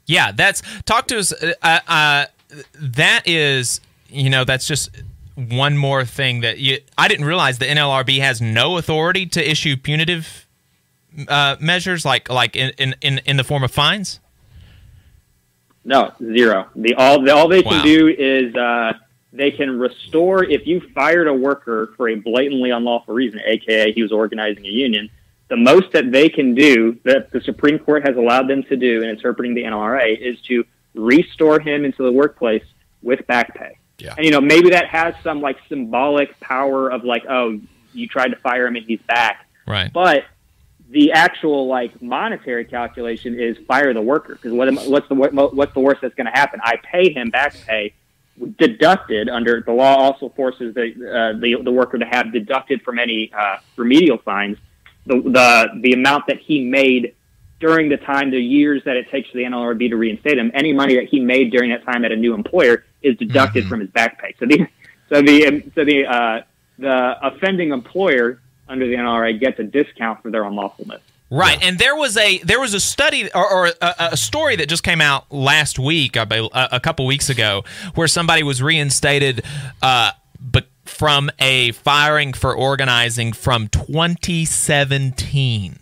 Yeah, 0.07 0.33
that's 0.33 0.63
talk 0.85 1.07
to 1.09 1.19
us. 1.19 1.33
Uh, 1.63 1.81
uh, 1.89 2.27
that 2.75 3.23
is, 3.27 3.81
you 4.09 4.29
know, 4.29 4.45
that's 4.45 4.67
just 4.67 4.91
one 5.37 5.77
more 5.77 6.05
thing 6.05 6.41
that 6.41 6.59
you. 6.59 6.79
I 6.99 7.09
didn't 7.09 7.27
realize 7.27 7.59
the 7.59 7.67
NLRB 7.67 8.19
has 8.19 8.41
no 8.41 8.79
authority 8.79 9.27
to 9.27 9.51
issue 9.51 9.77
punitive 9.77 10.47
uh, 11.29 11.57
measures, 11.61 12.05
like 12.05 12.29
like 12.29 12.57
in, 12.57 12.73
in 12.79 12.95
in 13.01 13.19
in 13.27 13.37
the 13.37 13.45
form 13.45 13.63
of 13.63 13.71
fines. 13.71 14.21
No, 15.85 16.13
zero. 16.19 16.67
The 16.75 16.95
all 16.95 17.23
the, 17.23 17.35
all 17.35 17.49
they 17.49 17.63
can 17.63 17.79
Wow. 17.79 17.83
do 17.85 18.09
is 18.09 18.55
uh, 18.57 18.95
they 19.33 19.51
can 19.51 19.79
restore 19.79 20.43
if 20.43 20.67
you 20.67 20.81
fired 20.95 21.29
a 21.29 21.35
worker 21.35 21.93
for 21.97 22.09
a 22.09 22.17
blatantly 22.17 22.71
unlawful 22.71 23.15
reason, 23.15 23.41
aka 23.45 23.93
he 23.93 24.03
was 24.03 24.11
organizing 24.13 24.65
a 24.67 24.71
union. 24.71 25.09
The 25.49 25.57
most 25.57 25.93
that 25.93 26.11
they 26.11 26.29
can 26.29 26.55
do 26.55 26.99
that 27.05 27.31
the 27.31 27.41
Supreme 27.41 27.79
Court 27.79 28.05
has 28.05 28.17
allowed 28.17 28.49
them 28.49 28.65
to 28.65 28.77
do 28.77 29.03
in 29.03 29.09
interpreting 29.09 29.55
the 29.55 29.63
NLRA 29.63 30.19
is 30.19 30.41
to 30.49 30.65
restore 30.95 31.61
him 31.61 31.85
into 31.85 32.03
the 32.03 32.11
workplace 32.11 32.65
with 33.03 33.25
back 33.29 33.55
pay. 33.55 33.79
Yeah. 33.99 34.15
And 34.17 34.25
you 34.25 34.31
know 34.31 34.41
maybe 34.41 34.71
that 34.71 34.87
has 34.89 35.15
some 35.23 35.41
like 35.41 35.59
symbolic 35.69 36.39
power 36.41 36.91
of 36.91 37.05
like 37.05 37.25
oh 37.29 37.61
you 37.93 38.07
tried 38.07 38.29
to 38.29 38.37
fire 38.37 38.67
him 38.67 38.77
and 38.77 38.85
he's 38.85 39.01
back. 39.03 39.47
Right. 39.67 39.93
But 39.93 40.25
the 40.89 41.13
actual 41.13 41.67
like 41.67 42.01
monetary 42.01 42.65
calculation 42.65 43.39
is 43.39 43.57
fire 43.67 43.93
the 43.93 44.03
worker 44.03 44.35
because 44.35 44.53
what, 44.53 44.69
am- 44.69 44.77
what's 44.91 45.09
the 45.09 45.15
what, 45.15 45.33
what's 45.55 45.75
the 45.75 45.81
worst 45.81 46.01
that's 46.03 46.15
going 46.15 46.27
to 46.27 46.33
happen? 46.33 46.61
I 46.63 46.77
pay 46.77 47.13
him 47.13 47.31
back 47.31 47.55
pay 47.67 47.95
deducted 48.59 49.31
under 49.31 49.63
the 49.63 49.73
law 49.73 49.97
also 49.97 50.29
forces 50.29 50.75
the 50.75 50.83
uh, 50.83 51.41
the, 51.41 51.57
the 51.63 51.73
worker 51.73 51.99
to 51.99 52.05
have 52.05 52.33
deducted 52.33 52.83
from 52.83 52.99
any 52.99 53.33
uh, 53.33 53.57
remedial 53.77 54.19
fines 54.19 54.59
the, 55.07 55.17
the 55.23 55.81
the 55.81 55.93
amount 55.93 56.27
that 56.27 56.39
he 56.39 56.65
made 56.65 57.15
during 57.61 57.89
the 57.89 57.97
time 57.97 58.31
the 58.31 58.39
years 58.39 58.83
that 58.85 58.97
it 58.97 59.11
takes 59.11 59.31
for 59.31 59.39
the 59.39 59.45
NLRB 59.45 59.89
to 59.91 59.97
reinstate 59.97 60.39
him 60.39 60.51
any 60.55 60.73
money 60.73 60.95
that 60.97 61.09
he 61.09 61.21
made 61.21 61.51
during 61.51 61.71
that 61.71 61.85
time 61.85 62.05
at 62.05 62.13
a 62.13 62.17
new 62.17 62.35
employer 62.35 62.85
is 63.03 63.17
deducted 63.17 63.67
from 63.67 63.81
his 63.81 63.91
back 63.91 64.21
pay. 64.21 64.35
So 64.39 64.47
the 64.47 64.69
so 65.09 65.23
the 65.23 65.65
so 65.75 65.85
the 65.85 66.07
uh, 66.07 66.43
the 66.79 67.17
offending 67.23 67.73
employer 67.73 68.41
under 68.69 68.87
the 68.87 68.95
NLRA 68.95 69.41
gets 69.41 69.59
a 69.59 69.65
discount 69.65 70.23
for 70.23 70.31
their 70.31 70.45
unlawfulness. 70.45 71.01
Right, 71.29 71.61
and 71.61 71.77
there 71.79 71.97
was 71.97 72.17
a 72.17 72.39
there 72.39 72.61
was 72.61 72.73
a 72.73 72.79
study 72.79 73.29
or, 73.35 73.53
or 73.53 73.67
a, 73.81 73.95
a 74.13 74.17
story 74.17 74.55
that 74.57 74.69
just 74.69 74.85
came 74.85 75.01
out 75.01 75.33
last 75.33 75.77
week, 75.77 76.15
a, 76.15 76.49
a 76.55 76.79
couple 76.79 77.05
weeks 77.05 77.29
ago, 77.29 77.65
where 77.97 78.07
somebody 78.07 78.45
was 78.45 78.63
reinstated, 78.63 79.43
uh, 79.83 80.13
but 80.41 80.69
from 80.85 81.29
a 81.41 81.73
firing 81.73 82.33
for 82.33 82.55
organizing 82.55 83.33
from 83.33 83.67
2017, 83.69 85.81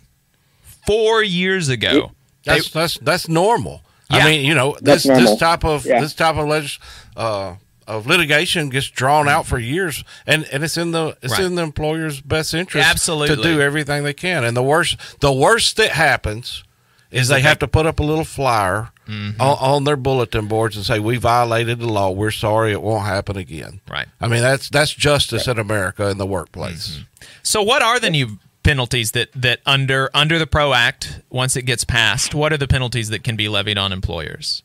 four 0.85 1.23
years 1.23 1.69
ago. 1.69 2.11
That's 2.43 2.69
that's 2.69 2.97
that's 2.99 3.27
normal. 3.27 3.81
Yeah. 4.11 4.17
I 4.17 4.25
mean, 4.25 4.45
you 4.45 4.53
know, 4.53 4.75
this 4.81 5.03
this 5.03 5.37
type 5.37 5.63
of 5.65 5.85
Yeah. 5.85 5.99
this 6.01 6.13
type 6.13 6.35
of 6.35 6.47
legis- 6.47 6.79
uh, 7.15 7.55
of 7.87 8.07
litigation 8.07 8.69
gets 8.69 8.87
drawn 8.89 9.27
out 9.29 9.45
for 9.45 9.59
years, 9.59 10.03
and, 10.25 10.45
and 10.51 10.63
it's 10.63 10.75
in 10.77 10.91
the 10.91 11.17
it's 11.21 11.33
Right. 11.33 11.43
in 11.43 11.55
the 11.55 11.61
employer's 11.63 12.19
best 12.21 12.53
interest 12.53 12.87
Absolutely. 12.87 13.35
to 13.35 13.41
do 13.41 13.61
everything 13.61 14.03
they 14.03 14.13
can. 14.13 14.43
And 14.43 14.55
the 14.55 14.63
worst 14.63 14.97
the 15.21 15.31
worst 15.31 15.77
that 15.77 15.91
happens 15.91 16.63
is 17.11 17.27
they 17.29 17.41
have 17.41 17.59
to 17.59 17.67
put 17.67 17.85
up 17.85 17.99
a 17.99 18.03
little 18.03 18.25
flyer 18.25 18.89
Mhm. 19.07 19.39
on, 19.39 19.57
on 19.59 19.83
their 19.85 19.95
bulletin 19.95 20.47
boards 20.47 20.75
and 20.75 20.83
say 20.85 20.99
we 20.99 21.17
violated 21.17 21.79
the 21.79 21.87
law. 21.87 22.09
We're 22.09 22.31
sorry. 22.31 22.71
It 22.71 22.81
won't 22.81 23.05
happen 23.05 23.37
again. 23.37 23.79
Right. 23.89 24.07
I 24.19 24.27
mean 24.27 24.41
that's 24.41 24.69
that's 24.69 24.91
justice 24.93 25.47
in 25.47 25.57
America 25.59 26.09
in 26.09 26.17
the 26.17 26.25
workplace. 26.25 26.99
So, 27.43 27.61
what 27.61 27.81
are 27.83 27.99
the 27.99 28.09
new 28.09 28.39
penalties 28.65 29.11
that 29.11 29.31
that 29.33 29.59
under 29.65 30.09
under 30.13 30.39
the 30.39 30.47
Pro 30.47 30.73
Act 30.73 31.21
once 31.29 31.55
it 31.55 31.61
gets 31.61 31.85
passed? 31.85 32.35
What 32.35 32.51
are 32.51 32.57
the 32.57 32.67
penalties 32.67 33.09
that 33.09 33.23
can 33.23 33.35
be 33.35 33.47
levied 33.47 33.77
on 33.77 33.93
employers? 33.93 34.63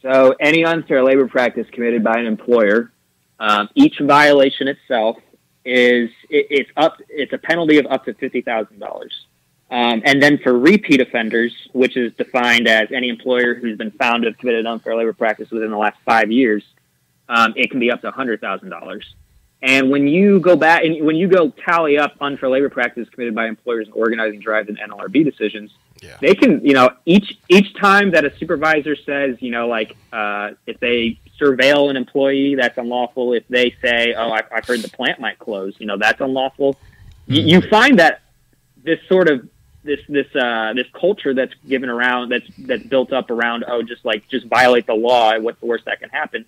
So 0.00 0.34
any 0.40 0.64
unfair 0.64 1.04
labor 1.04 1.28
practice 1.28 1.66
committed 1.70 2.02
by 2.02 2.18
an 2.18 2.26
employer, 2.26 2.90
um, 3.38 3.68
each 3.76 4.00
violation 4.00 4.66
itself 4.66 5.18
is 5.64 6.10
it, 6.28 6.46
it's 6.50 6.70
up. 6.76 6.96
It's 7.08 7.32
a 7.32 7.38
penalty 7.38 7.78
of 7.78 7.86
up 7.86 8.06
to 8.06 8.14
fifty 8.14 8.40
thousand 8.40 8.80
dollars. 8.80 9.26
Um, 9.70 10.02
and 10.04 10.22
then 10.22 10.38
for 10.38 10.58
repeat 10.58 11.00
offenders, 11.00 11.52
which 11.72 11.96
is 11.96 12.12
defined 12.14 12.68
as 12.68 12.88
any 12.92 13.08
employer 13.08 13.54
who's 13.54 13.78
been 13.78 13.90
found 13.92 14.22
to 14.22 14.28
have 14.28 14.38
committed 14.38 14.66
unfair 14.66 14.96
labor 14.96 15.14
practice 15.14 15.50
within 15.50 15.70
the 15.70 15.78
last 15.78 15.96
five 16.04 16.30
years, 16.30 16.62
um, 17.30 17.54
it 17.56 17.70
can 17.70 17.80
be 17.80 17.90
up 17.90 18.02
to 18.02 18.10
hundred 18.10 18.40
thousand 18.40 18.70
dollars. 18.70 19.14
And 19.62 19.90
when 19.90 20.08
you 20.08 20.40
go 20.40 20.56
back 20.56 20.84
and 20.84 21.06
when 21.06 21.14
you 21.14 21.28
go 21.28 21.50
tally 21.50 21.96
up 21.96 22.16
unfair 22.20 22.48
labor 22.48 22.68
practice 22.68 23.08
committed 23.10 23.34
by 23.34 23.46
employers 23.46 23.86
in 23.86 23.92
organizing 23.92 24.40
drives 24.40 24.68
and 24.68 24.76
NLRB 24.76 25.24
decisions, 25.24 25.70
they 26.20 26.34
can, 26.34 26.64
you 26.66 26.74
know, 26.74 26.90
each 27.06 27.38
each 27.48 27.72
time 27.76 28.10
that 28.10 28.24
a 28.24 28.36
supervisor 28.38 28.96
says, 28.96 29.36
you 29.40 29.52
know, 29.52 29.68
like 29.68 29.96
uh, 30.12 30.50
if 30.66 30.80
they 30.80 31.20
surveil 31.40 31.90
an 31.90 31.96
employee, 31.96 32.56
that's 32.56 32.76
unlawful. 32.76 33.34
If 33.34 33.46
they 33.46 33.76
say, 33.80 34.14
oh, 34.14 34.30
I, 34.30 34.42
I've 34.52 34.66
heard 34.66 34.80
the 34.80 34.88
plant 34.88 35.20
might 35.20 35.38
close, 35.38 35.74
you 35.78 35.86
know, 35.86 35.96
that's 35.96 36.20
unlawful. 36.20 36.76
You, 37.28 37.42
you 37.42 37.60
find 37.60 38.00
that 38.00 38.22
this 38.82 38.98
sort 39.08 39.30
of 39.30 39.48
this 39.84 40.00
this 40.08 40.34
uh, 40.34 40.72
this 40.74 40.86
culture 40.92 41.34
that's 41.34 41.54
given 41.68 41.88
around 41.88 42.30
that's 42.30 42.46
that's 42.58 42.82
built 42.82 43.12
up 43.12 43.30
around 43.30 43.64
oh 43.68 43.82
just 43.82 44.04
like 44.04 44.28
just 44.28 44.46
violate 44.46 44.86
the 44.86 44.94
law 44.94 45.38
what's 45.38 45.60
the 45.60 45.66
worst 45.66 45.84
that 45.84 46.00
can 46.00 46.08
happen 46.10 46.44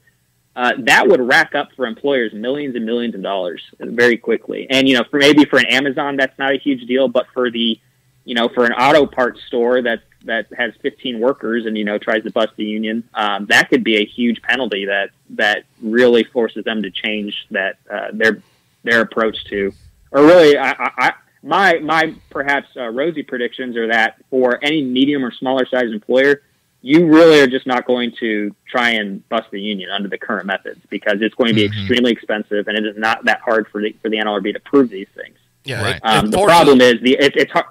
uh, 0.56 0.72
that 0.78 1.08
would 1.08 1.20
rack 1.20 1.54
up 1.54 1.68
for 1.74 1.86
employers 1.86 2.32
millions 2.32 2.76
and 2.76 2.86
millions 2.86 3.14
of 3.14 3.22
dollars 3.22 3.62
very 3.78 4.16
quickly. 4.16 4.66
And 4.70 4.88
you 4.88 4.96
know 4.96 5.04
for 5.10 5.18
maybe 5.18 5.44
for 5.44 5.58
an 5.58 5.66
Amazon 5.66 6.16
that's 6.16 6.38
not 6.38 6.52
a 6.52 6.58
huge 6.58 6.86
deal 6.86 7.08
but 7.08 7.26
for 7.32 7.50
the 7.50 7.78
you 8.24 8.34
know 8.34 8.48
for 8.48 8.64
an 8.64 8.72
auto 8.72 9.06
parts 9.06 9.40
store 9.46 9.82
that 9.82 10.00
that 10.24 10.46
has 10.56 10.72
15 10.80 11.20
workers 11.20 11.66
and 11.66 11.76
you 11.76 11.84
know 11.84 11.98
tries 11.98 12.22
to 12.22 12.30
bust 12.30 12.52
the 12.56 12.64
union 12.64 13.06
um, 13.14 13.46
that 13.46 13.68
could 13.68 13.84
be 13.84 13.96
a 13.96 14.06
huge 14.06 14.40
penalty 14.42 14.86
that 14.86 15.10
that 15.30 15.64
really 15.82 16.24
forces 16.24 16.64
them 16.64 16.82
to 16.82 16.90
change 16.90 17.46
that 17.50 17.76
uh, 17.90 18.08
their 18.12 18.42
their 18.84 19.02
approach 19.02 19.44
to 19.44 19.72
or 20.10 20.22
really 20.22 20.56
I, 20.56 20.74
I, 20.78 21.12
my 21.44 21.78
my 21.80 22.14
perhaps 22.30 22.68
uh, 22.76 22.88
rosy 22.88 23.22
predictions 23.22 23.76
are 23.76 23.88
that 23.88 24.16
for 24.30 24.58
any 24.64 24.82
medium 24.82 25.24
or 25.24 25.30
smaller 25.30 25.66
size 25.66 25.92
employer, 25.92 26.42
you 26.86 27.06
really 27.06 27.40
are 27.40 27.46
just 27.46 27.66
not 27.66 27.86
going 27.86 28.12
to 28.20 28.54
try 28.70 28.90
and 28.90 29.26
bust 29.30 29.50
the 29.50 29.58
union 29.60 29.88
under 29.90 30.06
the 30.06 30.18
current 30.18 30.44
methods 30.46 30.78
because 30.90 31.22
it's 31.22 31.34
going 31.34 31.48
to 31.48 31.54
be 31.54 31.62
Mhm. 31.62 31.72
extremely 31.72 32.12
expensive 32.12 32.68
and 32.68 32.76
it 32.76 32.84
is 32.84 32.98
not 32.98 33.24
that 33.24 33.40
hard 33.40 33.66
for 33.68 33.80
the 33.80 33.96
for 34.02 34.10
the 34.10 34.18
NLRB 34.18 34.52
to 34.52 34.60
prove 34.60 34.90
these 34.90 35.08
things. 35.16 35.38
Yeah, 35.64 35.82
Right. 35.82 36.00
Um, 36.02 36.30
the 36.30 36.42
problem 36.44 36.82
is 36.82 37.00
the 37.00 37.16
it, 37.18 37.32
it's 37.36 37.50
hard. 37.52 37.64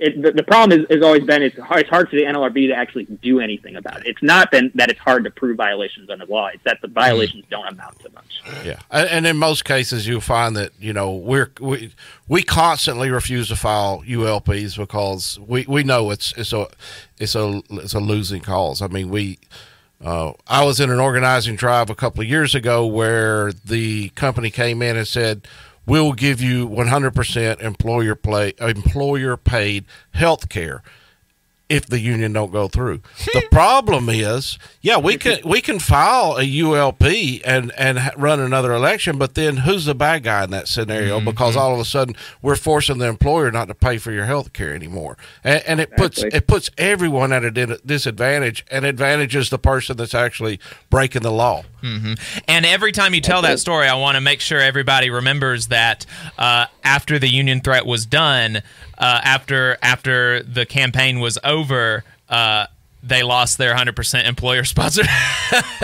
It, 0.00 0.22
the, 0.22 0.32
the 0.32 0.42
problem 0.42 0.80
is, 0.80 0.86
has 0.88 1.04
always 1.04 1.24
been 1.24 1.42
it's 1.42 1.58
hard, 1.58 1.82
it's 1.82 1.90
hard 1.90 2.08
for 2.08 2.16
the 2.16 2.22
NLRB 2.22 2.68
to 2.68 2.74
actually 2.74 3.04
do 3.04 3.38
anything 3.38 3.76
about 3.76 4.00
it. 4.00 4.06
It's 4.06 4.22
not 4.22 4.50
been 4.50 4.72
that 4.74 4.90
it's 4.90 4.98
hard 4.98 5.24
to 5.24 5.30
prove 5.30 5.58
violations 5.58 6.08
under 6.08 6.24
law. 6.24 6.46
It's 6.46 6.64
that 6.64 6.80
the 6.80 6.88
violations 6.88 7.44
don't 7.50 7.66
amount 7.66 7.98
to 8.00 8.10
much. 8.12 8.42
Yeah, 8.64 8.80
and, 8.90 9.08
and 9.10 9.26
in 9.26 9.36
most 9.36 9.66
cases, 9.66 10.08
you'll 10.08 10.22
find 10.22 10.56
that 10.56 10.72
you 10.78 10.94
know 10.94 11.14
we're 11.14 11.52
we 11.60 11.92
we 12.28 12.42
constantly 12.42 13.10
refuse 13.10 13.48
to 13.48 13.56
file 13.56 14.02
ULPs 14.08 14.78
because 14.78 15.38
we, 15.46 15.66
we 15.68 15.82
know 15.82 16.10
it's 16.10 16.32
it's 16.34 16.54
a 16.54 16.66
it's 17.18 17.34
a 17.34 17.62
it's 17.72 17.92
a 17.92 18.00
losing 18.00 18.40
cause. 18.40 18.80
I 18.80 18.86
mean, 18.86 19.10
we 19.10 19.38
uh, 20.02 20.32
I 20.46 20.64
was 20.64 20.80
in 20.80 20.88
an 20.90 20.98
organizing 20.98 21.56
drive 21.56 21.90
a 21.90 21.94
couple 21.94 22.22
of 22.22 22.28
years 22.28 22.54
ago 22.54 22.86
where 22.86 23.52
the 23.52 24.08
company 24.10 24.50
came 24.50 24.80
in 24.80 24.96
and 24.96 25.06
said. 25.06 25.46
We'll 25.90 26.12
give 26.12 26.40
you 26.40 26.68
100% 26.68 27.60
employer 27.60 28.14
play, 28.14 28.52
employer 28.60 29.36
paid 29.36 29.86
health 30.12 30.48
care 30.48 30.84
if 31.70 31.86
the 31.86 32.00
union 32.00 32.34
don't 32.34 32.52
go 32.52 32.68
through. 32.68 33.00
the 33.32 33.42
problem 33.50 34.10
is, 34.10 34.58
yeah, 34.82 34.98
we 34.98 35.16
can 35.16 35.38
we 35.44 35.62
can 35.62 35.78
file 35.78 36.36
a 36.36 36.42
ULP 36.42 37.40
and 37.44 37.72
and 37.78 37.98
run 38.16 38.40
another 38.40 38.72
election, 38.74 39.16
but 39.16 39.34
then 39.34 39.58
who's 39.58 39.86
the 39.86 39.94
bad 39.94 40.24
guy 40.24 40.44
in 40.44 40.50
that 40.50 40.68
scenario? 40.68 41.20
Because 41.20 41.56
all 41.56 41.72
of 41.72 41.80
a 41.80 41.84
sudden 41.84 42.14
we're 42.42 42.56
forcing 42.56 42.98
the 42.98 43.06
employer 43.06 43.50
not 43.50 43.68
to 43.68 43.74
pay 43.74 43.96
for 43.96 44.10
your 44.12 44.26
health 44.26 44.52
care 44.52 44.74
anymore, 44.74 45.16
and, 45.42 45.62
and 45.66 45.80
it 45.80 45.96
puts 45.96 46.18
Exactly. 46.18 46.36
it 46.36 46.46
puts 46.46 46.70
everyone 46.76 47.32
at 47.32 47.44
a 47.44 47.50
disadvantage, 47.86 48.64
and 48.70 48.84
advantages 48.84 49.48
the 49.50 49.58
person 49.58 49.96
that's 49.96 50.14
actually 50.14 50.58
breaking 50.90 51.22
the 51.22 51.30
law. 51.32 51.62
hmm 51.80 52.14
And 52.48 52.66
every 52.66 52.90
time 52.92 53.14
you 53.14 53.20
tell 53.20 53.42
that 53.42 53.60
story, 53.60 53.86
I 53.86 53.94
want 53.94 54.16
to 54.16 54.20
make 54.20 54.40
sure 54.40 54.58
everybody 54.60 55.08
remembers 55.08 55.68
that 55.68 56.04
uh, 56.36 56.66
after 56.82 57.18
the 57.20 57.28
union 57.28 57.60
threat 57.60 57.86
was 57.86 58.06
done, 58.06 58.62
uh, 59.00 59.20
after 59.24 59.76
after 59.82 60.42
the 60.42 60.64
campaign 60.66 61.18
was 61.18 61.38
over, 61.42 62.04
uh, 62.28 62.66
they 63.02 63.22
lost 63.22 63.56
their 63.56 63.74
100% 63.74 64.28
employer 64.28 64.62
sponsored. 64.64 65.06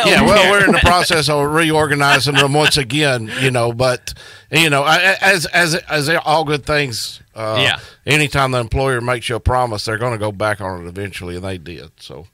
yeah, 0.05 0.23
well, 0.23 0.51
we're 0.53 0.67
in 0.67 0.73
the 0.73 0.79
process 0.85 1.29
of 1.31 1.51
reorganizing 1.51 2.35
them 2.35 2.53
once 2.53 2.77
again, 2.77 3.33
you 3.41 3.51
know. 3.51 3.73
But 3.73 4.13
you 4.53 4.71
know, 4.71 4.85
as 4.87 5.47
as 5.47 5.75
as 5.75 6.09
all 6.25 6.45
good 6.45 6.65
things, 6.67 7.21
uh, 7.35 7.57
Yeah. 7.59 7.81
Anytime 8.05 8.53
the 8.53 8.61
employer 8.61 9.01
makes 9.01 9.29
you 9.29 9.37
a 9.37 9.41
promise, 9.41 9.85
they're 9.87 9.99
going 9.99 10.13
to 10.13 10.19
go 10.19 10.31
back 10.31 10.61
on 10.61 10.85
it 10.85 10.89
eventually, 10.89 11.37
and 11.37 11.45
they 11.45 11.59
did. 11.59 11.91
So, 11.99 12.27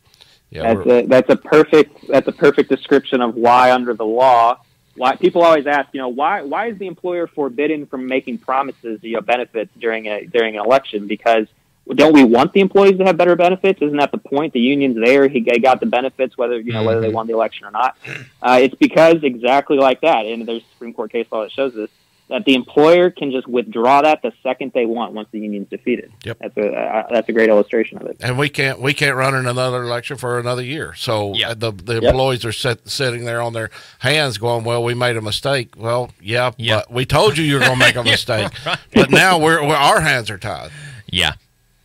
yeah, 0.51 0.75
that's 0.75 0.87
a 0.87 1.07
that's 1.07 1.31
a 1.31 1.37
perfect 1.37 2.09
that's 2.09 2.29
a 2.29 2.33
perfect 2.33 2.69
description 2.69 3.21
of 3.23 3.35
why 3.37 3.73
under 3.73 3.95
the 3.95 4.05
law 4.05 4.59
why 4.97 5.17
people 5.17 5.43
always 5.43 5.67
ask 5.67 5.89
you 5.93 6.01
know 6.01 6.09
why 6.09 6.43
why 6.43 6.67
is 6.69 6.79
the 6.79 6.87
employer 6.87 7.27
forbidden 7.27 7.87
from 7.87 8.07
making 8.07 8.39
promises 8.39 9.01
you 9.03 9.15
know 9.15 9.21
benefits 9.21 9.71
during 9.79 10.07
a 10.07 10.27
during 10.27 10.57
an 10.57 10.65
election? 10.65 11.07
Because 11.07 11.47
don't 11.89 12.13
we 12.13 12.23
want 12.23 12.53
the 12.53 12.61
employees 12.61 12.99
to 12.99 13.05
have 13.05 13.17
better 13.17 13.35
benefits? 13.35 13.83
Isn't 13.83 13.97
that 13.97 14.13
the 14.13 14.19
point? 14.19 14.53
The 14.53 14.61
union's 14.61 14.97
there. 14.97 15.29
He 15.29 15.41
got 15.41 15.81
the 15.81 15.87
benefits 15.87 16.39
whether 16.39 16.61
you 16.61 16.73
know 16.73 16.85
whether 16.85 17.01
they 17.01 17.09
won 17.09 17.27
the 17.27 17.33
election 17.33 17.67
or 17.67 17.71
not. 17.71 17.97
Uh, 18.41 18.59
it's 18.61 18.75
because 18.75 19.23
exactly 19.23 19.79
like 19.79 20.01
that. 20.01 20.27
And 20.27 20.47
there's 20.47 20.63
Supreme 20.73 20.93
Court 20.93 21.13
case 21.13 21.27
law 21.31 21.43
that 21.43 21.53
shows 21.53 21.75
this 21.75 21.91
that 22.29 22.45
the 22.47 22.55
employer 22.55 23.11
can 23.11 23.31
just 23.31 23.47
withdraw 23.47 24.01
that 24.03 24.23
the 24.23 24.33
second 24.43 24.73
they 24.75 24.87
want 24.87 25.13
once 25.13 25.29
the 25.33 25.39
union's 25.41 25.69
defeated 25.69 26.11
Yep. 26.25 26.39
that's 26.41 26.57
a 26.57 26.71
uh, 26.73 27.07
that's 27.11 27.29
a 27.29 27.33
great 27.33 27.49
illustration 27.51 27.99
of 27.99 28.07
it 28.07 28.17
and 28.21 28.39
we 28.39 28.49
can't 28.49 28.81
we 28.81 28.95
can't 28.95 29.17
run 29.17 29.35
in 29.35 29.47
another 29.47 29.83
election 29.83 30.17
for 30.17 30.39
another 30.39 30.63
year. 30.63 30.95
So 30.95 31.35
uh, 31.45 31.55
the 31.55 31.73
the 31.73 31.95
Yep. 31.95 32.03
employees 32.05 32.45
are 32.45 32.53
set, 32.53 32.89
sitting 32.89 33.25
there 33.25 33.43
on 33.43 33.53
their 33.53 33.71
hands, 33.99 34.39
going, 34.39 34.65
"Well, 34.65 34.83
we 34.83 34.95
made 34.95 35.17
a 35.17 35.21
mistake." 35.21 35.75
Well, 35.77 36.11
yeah, 36.21 36.53
but 36.57 36.91
we 36.91 37.05
told 37.05 37.37
you 37.37 37.45
you 37.45 37.55
were 37.55 37.61
going 37.61 37.73
to 37.73 37.77
make 37.79 37.97
a 37.97 38.03
mistake. 38.17 38.51
But 38.95 39.11
now 39.11 39.39
we're, 39.39 39.63
we're 39.67 39.75
our 39.75 40.01
hands 40.01 40.31
are 40.31 40.39
tied. 40.39 40.71
Yeah. 41.11 41.33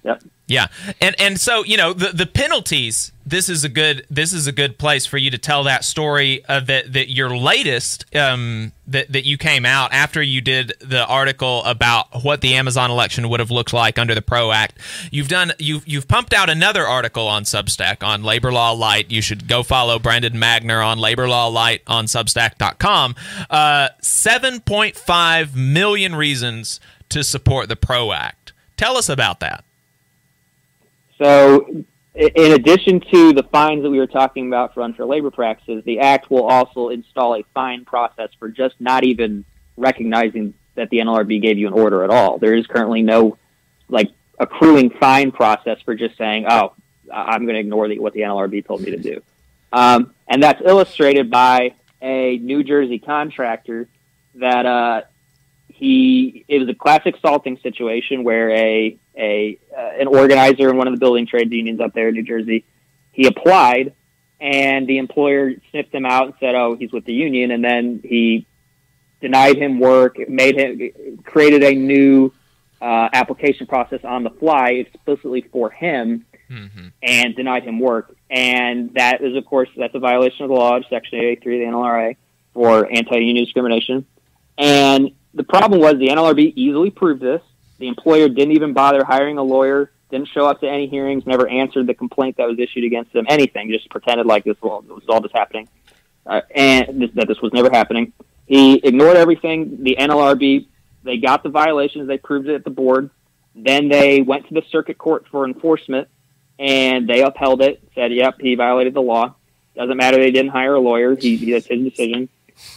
Yep. 0.03 0.23
Yeah. 0.47 0.67
And 1.01 1.13
and 1.19 1.39
so, 1.39 1.65
you 1.65 1.75
know, 1.75 1.91
the 1.91 2.13
the 2.13 2.25
penalties, 2.25 3.11
this 3.25 3.49
is 3.49 3.65
a 3.65 3.69
good 3.69 4.05
this 4.09 4.31
is 4.31 4.47
a 4.47 4.53
good 4.53 4.77
place 4.77 5.05
for 5.05 5.17
you 5.17 5.29
to 5.29 5.37
tell 5.37 5.65
that 5.65 5.83
story 5.83 6.43
uh, 6.47 6.61
that 6.61 6.93
that 6.93 7.11
your 7.11 7.35
latest 7.35 8.05
um 8.15 8.71
that 8.87 9.11
that 9.11 9.25
you 9.25 9.37
came 9.37 9.65
out 9.65 9.91
after 9.91 10.21
you 10.23 10.39
did 10.39 10.71
the 10.79 11.05
article 11.05 11.65
about 11.65 12.23
what 12.23 12.39
the 12.39 12.53
Amazon 12.53 12.89
election 12.89 13.27
would 13.27 13.41
have 13.41 13.51
looked 13.51 13.73
like 13.73 13.99
under 13.99 14.15
the 14.15 14.21
PRO 14.21 14.53
Act. 14.53 14.79
You've 15.11 15.27
done 15.27 15.51
you've 15.59 15.85
you've 15.85 16.07
pumped 16.07 16.33
out 16.33 16.49
another 16.49 16.87
article 16.87 17.27
on 17.27 17.43
Substack 17.43 18.01
on 18.01 18.23
Labor 18.23 18.53
Law 18.53 18.71
Lite. 18.71 19.11
You 19.11 19.21
should 19.21 19.49
go 19.49 19.63
follow 19.63 19.99
Brandon 19.99 20.33
Magner 20.33 20.85
on 20.85 20.97
Labor 20.97 21.27
Law 21.27 21.47
Lite 21.47 21.81
on 21.87 22.05
substack.com. 22.05 23.15
Uh 23.49 23.89
7.5 24.01 25.55
million 25.55 26.15
reasons 26.15 26.79
to 27.09 27.21
support 27.21 27.67
the 27.67 27.75
PRO 27.75 28.13
Act. 28.13 28.53
Tell 28.77 28.95
us 28.95 29.09
about 29.09 29.41
that. 29.41 29.65
So, 31.17 31.85
in 32.15 32.51
addition 32.53 32.99
to 33.11 33.33
the 33.33 33.43
fines 33.43 33.83
that 33.83 33.89
we 33.89 33.99
were 33.99 34.07
talking 34.07 34.47
about 34.47 34.73
for 34.73 34.81
unfair 34.81 35.05
labor 35.05 35.31
practices, 35.31 35.83
the 35.85 35.99
Act 35.99 36.31
will 36.31 36.45
also 36.45 36.89
install 36.89 37.35
a 37.35 37.43
fine 37.53 37.85
process 37.85 38.29
for 38.39 38.49
just 38.49 38.75
not 38.79 39.03
even 39.03 39.45
recognizing 39.75 40.53
that 40.75 40.89
the 40.89 40.97
NLRB 40.97 41.41
gave 41.41 41.57
you 41.57 41.67
an 41.67 41.73
order 41.73 42.03
at 42.03 42.09
all. 42.09 42.37
There 42.37 42.55
is 42.55 42.65
currently 42.65 43.01
no 43.01 43.37
like 43.89 44.11
accruing 44.39 44.89
fine 44.89 45.31
process 45.31 45.79
for 45.81 45.95
just 45.95 46.17
saying, 46.17 46.45
"Oh, 46.49 46.73
I'm 47.11 47.45
going 47.45 47.55
to 47.55 47.59
ignore 47.59 47.87
the, 47.87 47.99
what 47.99 48.13
the 48.13 48.21
NLRB 48.21 48.65
told 48.65 48.81
me 48.81 48.91
to 48.91 48.97
do," 48.97 49.21
um, 49.71 50.13
and 50.27 50.41
that's 50.41 50.61
illustrated 50.63 51.29
by 51.29 51.73
a 52.01 52.37
New 52.37 52.63
Jersey 52.63 52.99
contractor 52.99 53.87
that 54.35 54.65
uh, 54.65 55.01
he 55.77 56.43
it 56.47 56.59
was 56.59 56.67
a 56.69 56.73
classic 56.73 57.15
salting 57.21 57.57
situation 57.61 58.23
where 58.23 58.49
a 58.49 58.97
a 59.15 59.59
uh, 59.77 60.01
an 60.01 60.07
organizer 60.07 60.69
in 60.69 60.77
one 60.77 60.87
of 60.87 60.93
the 60.93 60.99
building 60.99 61.27
trades 61.27 61.51
unions 61.51 61.79
up 61.79 61.93
there 61.93 62.09
in 62.09 62.15
New 62.15 62.23
Jersey 62.23 62.65
he 63.11 63.27
applied 63.27 63.93
and 64.41 64.87
the 64.87 64.97
employer 64.97 65.53
sniffed 65.69 65.93
him 65.93 66.05
out 66.05 66.25
and 66.25 66.33
said 66.39 66.55
oh 66.55 66.75
he's 66.75 66.91
with 66.91 67.05
the 67.05 67.13
union 67.13 67.51
and 67.51 67.63
then 67.63 68.01
he 68.03 68.47
denied 69.21 69.57
him 69.57 69.79
work 69.79 70.17
made 70.27 70.57
him 70.57 71.19
created 71.23 71.63
a 71.63 71.75
new 71.75 72.33
uh, 72.81 73.09
application 73.13 73.67
process 73.67 73.99
on 74.03 74.23
the 74.23 74.31
fly 74.31 74.69
explicitly 74.71 75.45
for 75.51 75.69
him 75.69 76.25
Mm-hmm. 76.49 76.87
and 77.03 77.35
denied 77.35 77.63
him 77.65 77.77
work. 77.77 78.15
And 78.29 78.93
that 78.93 79.21
is, 79.21 79.35
of 79.35 79.45
course, 79.45 79.67
that's 79.75 79.93
a 79.95 79.99
violation 79.99 80.43
of 80.43 80.47
the 80.47 80.55
law, 80.55 80.77
of 80.77 80.85
Section 80.89 81.19
83 81.19 81.55
of 81.55 81.59
the 81.59 81.77
NLRA 81.77 82.15
for 82.53 82.89
anti-union 82.89 83.43
discrimination. 83.43 84.05
And 84.57 85.11
the 85.33 85.43
problem 85.43 85.79
was 85.79 85.93
the 85.93 86.07
NLRB 86.07 86.53
easily 86.55 86.89
proved 86.89 87.21
this. 87.21 87.41
The 87.79 87.87
employer 87.87 88.27
didn't 88.27 88.53
even 88.53 88.73
bother 88.73 89.03
hiring 89.03 89.37
a 89.37 89.43
lawyer, 89.43 89.91
didn't 90.09 90.29
show 90.29 90.47
up 90.47 90.61
to 90.61 90.69
any 90.69 90.87
hearings, 90.87 91.25
never 91.25 91.47
answered 91.47 91.87
the 91.87 91.93
complaint 91.93 92.37
that 92.37 92.47
was 92.47 92.57
issued 92.59 92.83
against 92.83 93.13
them, 93.13 93.25
anything, 93.29 93.69
just 93.69 93.89
pretended 93.89 94.25
like 94.25 94.43
this 94.43 94.59
was, 94.61 94.83
all 95.07 95.21
just 95.21 95.35
happening, 95.35 95.67
uh, 96.25 96.41
and 96.55 97.01
this, 97.01 97.11
that 97.13 97.27
this 97.27 97.41
was 97.41 97.53
never 97.53 97.69
happening. 97.69 98.13
He 98.45 98.75
ignored 98.75 99.17
everything. 99.17 99.83
The 99.83 99.97
NLRB, 99.99 100.67
they 101.03 101.17
got 101.17 101.43
the 101.43 101.49
violations, 101.49 102.07
they 102.07 102.17
proved 102.17 102.47
it 102.47 102.55
at 102.55 102.63
the 102.63 102.69
board. 102.69 103.09
Then 103.53 103.89
they 103.89 104.21
went 104.21 104.47
to 104.47 104.53
the 104.53 104.63
circuit 104.71 104.97
court 104.97 105.25
for 105.29 105.45
enforcement, 105.45 106.07
and 106.57 107.07
they 107.07 107.21
upheld 107.21 107.61
it, 107.61 107.83
said, 107.93 108.13
yep, 108.13 108.39
he 108.39 108.55
violated 108.55 108.93
the 108.93 109.01
law. 109.01 109.35
Doesn't 109.75 109.97
matter 109.97 110.17
they 110.17 110.31
didn't 110.31 110.51
hire 110.51 110.73
a 110.73 110.79
lawyer. 110.79 111.15
He 111.15 111.51
that's 111.51 111.67
his 111.67 111.83
decision. 111.83 112.29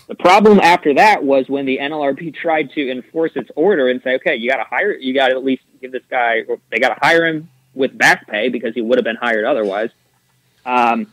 The 0.09 0.14
problem 0.14 0.61
after 0.61 0.95
that 0.95 1.22
was 1.22 1.49
when 1.49 1.66
the 1.66 1.78
NLRB 1.78 2.35
tried 2.35 2.70
to 2.72 2.91
enforce 2.91 3.33
its 3.35 3.51
order 3.57 3.89
and 3.89 4.03
say, 4.03 4.14
okay, 4.16 4.37
you 4.37 4.51
got 4.51 4.57
to 4.57 4.64
hire, 4.64 4.93
you 4.93 5.14
got 5.14 5.28
to 5.28 5.35
at 5.35 5.45
least 5.45 5.62
give 5.81 5.93
this 5.93 6.03
guy, 6.11 6.43
they 6.70 6.78
got 6.78 6.91
to 6.91 6.99
hire 7.01 7.26
him 7.26 7.49
with 7.74 7.97
back 7.97 8.26
pay 8.26 8.49
because 8.49 8.74
he 8.74 8.81
would 8.81 8.99
have 8.99 9.05
been 9.05 9.16
hired 9.16 9.45
otherwise. 9.45 9.91
Um, 10.66 11.12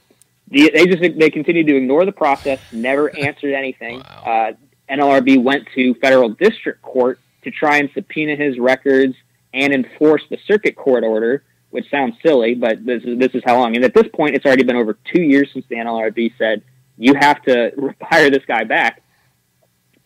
the, 0.50 0.72
they 0.74 0.86
just 0.86 1.20
they 1.20 1.30
continued 1.30 1.68
to 1.68 1.76
ignore 1.76 2.06
the 2.06 2.12
process, 2.12 2.60
never 2.72 3.16
answered 3.18 3.54
anything. 3.54 4.02
Uh, 4.02 4.54
NLRB 4.90 5.42
went 5.44 5.68
to 5.76 5.94
federal 5.96 6.30
district 6.30 6.82
court 6.82 7.20
to 7.44 7.52
try 7.52 7.78
and 7.78 7.90
subpoena 7.94 8.36
his 8.36 8.58
records 8.58 9.16
and 9.54 9.74
enforce 9.74 10.24
the 10.30 10.38
circuit 10.46 10.76
court 10.76 11.04
order, 11.04 11.44
which 11.70 11.90
sounds 11.90 12.16
silly, 12.22 12.54
but 12.54 12.86
this 12.86 13.04
is 13.04 13.18
this 13.20 13.34
is 13.34 13.44
how 13.46 13.58
long. 13.58 13.76
And 13.76 13.84
at 13.84 13.94
this 13.94 14.08
point, 14.14 14.36
it's 14.36 14.46
already 14.46 14.64
been 14.64 14.76
over 14.76 14.98
two 15.14 15.22
years 15.22 15.50
since 15.54 15.66
the 15.70 15.76
NLRB 15.76 16.34
said 16.38 16.62
you 16.98 17.14
have 17.16 17.42
to 17.44 17.72
hire 18.02 18.30
this 18.30 18.44
guy 18.46 18.64
back. 18.64 19.02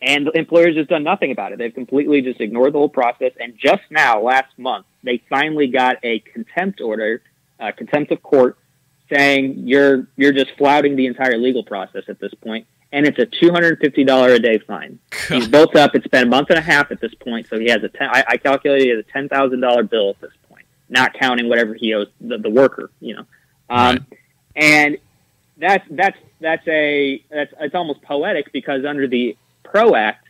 And 0.00 0.26
the 0.26 0.32
employers 0.36 0.74
just 0.74 0.90
done 0.90 1.04
nothing 1.04 1.30
about 1.30 1.52
it. 1.52 1.58
They've 1.58 1.72
completely 1.72 2.22
just 2.22 2.40
ignored 2.40 2.72
the 2.74 2.78
whole 2.78 2.88
process. 2.88 3.32
And 3.38 3.56
just 3.56 3.82
now, 3.88 4.20
last 4.20 4.58
month, 4.58 4.86
they 5.04 5.22
finally 5.28 5.68
got 5.68 5.96
a 6.02 6.18
contempt 6.20 6.80
order, 6.80 7.22
uh, 7.60 7.70
contempt 7.76 8.10
of 8.10 8.20
court, 8.22 8.58
saying 9.12 9.62
you're 9.66 10.08
you're 10.16 10.32
just 10.32 10.50
flouting 10.58 10.96
the 10.96 11.06
entire 11.06 11.38
legal 11.38 11.62
process 11.62 12.04
at 12.08 12.18
this 12.18 12.34
point. 12.34 12.66
and 12.92 13.06
it's 13.06 13.18
a 13.18 13.26
two 13.26 13.50
hundred 13.50 13.78
fifty 13.78 14.04
dollar 14.04 14.30
a 14.34 14.38
day 14.38 14.58
fine. 14.58 14.98
He's 15.28 15.48
built 15.48 15.74
up. 15.76 15.94
It's 15.94 16.06
been 16.06 16.24
a 16.24 16.30
month 16.30 16.50
and 16.50 16.58
a 16.58 16.62
half 16.62 16.90
at 16.90 17.00
this 17.00 17.14
point, 17.14 17.46
so 17.48 17.58
he 17.58 17.68
has 17.70 17.82
a 17.82 17.88
ten. 17.88 18.08
I, 18.10 18.24
I 18.28 18.36
calculated 18.36 18.84
he 18.84 18.90
has 18.90 18.98
a 19.00 19.12
ten 19.12 19.28
thousand 19.28 19.60
dollar 19.60 19.82
bill 19.82 20.10
at 20.10 20.20
this 20.20 20.32
point, 20.48 20.66
not 20.88 21.14
counting 21.14 21.48
whatever 21.48 21.74
he 21.74 21.94
owes 21.94 22.08
the, 22.20 22.38
the 22.38 22.50
worker. 22.50 22.90
You 23.00 23.16
know, 23.16 23.26
um, 23.70 24.06
and 24.54 24.98
that's 25.62 25.86
that's 25.90 26.18
that's 26.40 26.66
a 26.66 27.24
that's 27.30 27.52
it's 27.60 27.74
almost 27.74 28.02
poetic 28.02 28.52
because 28.52 28.84
under 28.84 29.06
the 29.06 29.36
PRO 29.62 29.94
Act, 29.94 30.26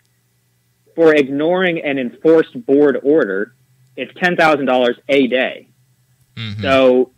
for 0.94 1.14
ignoring 1.14 1.80
an 1.80 1.98
enforced 1.98 2.66
board 2.66 3.00
order, 3.02 3.54
it's 3.96 4.12
ten 4.20 4.36
thousand 4.36 4.66
dollars 4.66 4.98
a 5.08 5.26
day. 5.26 5.68
So 6.60 7.12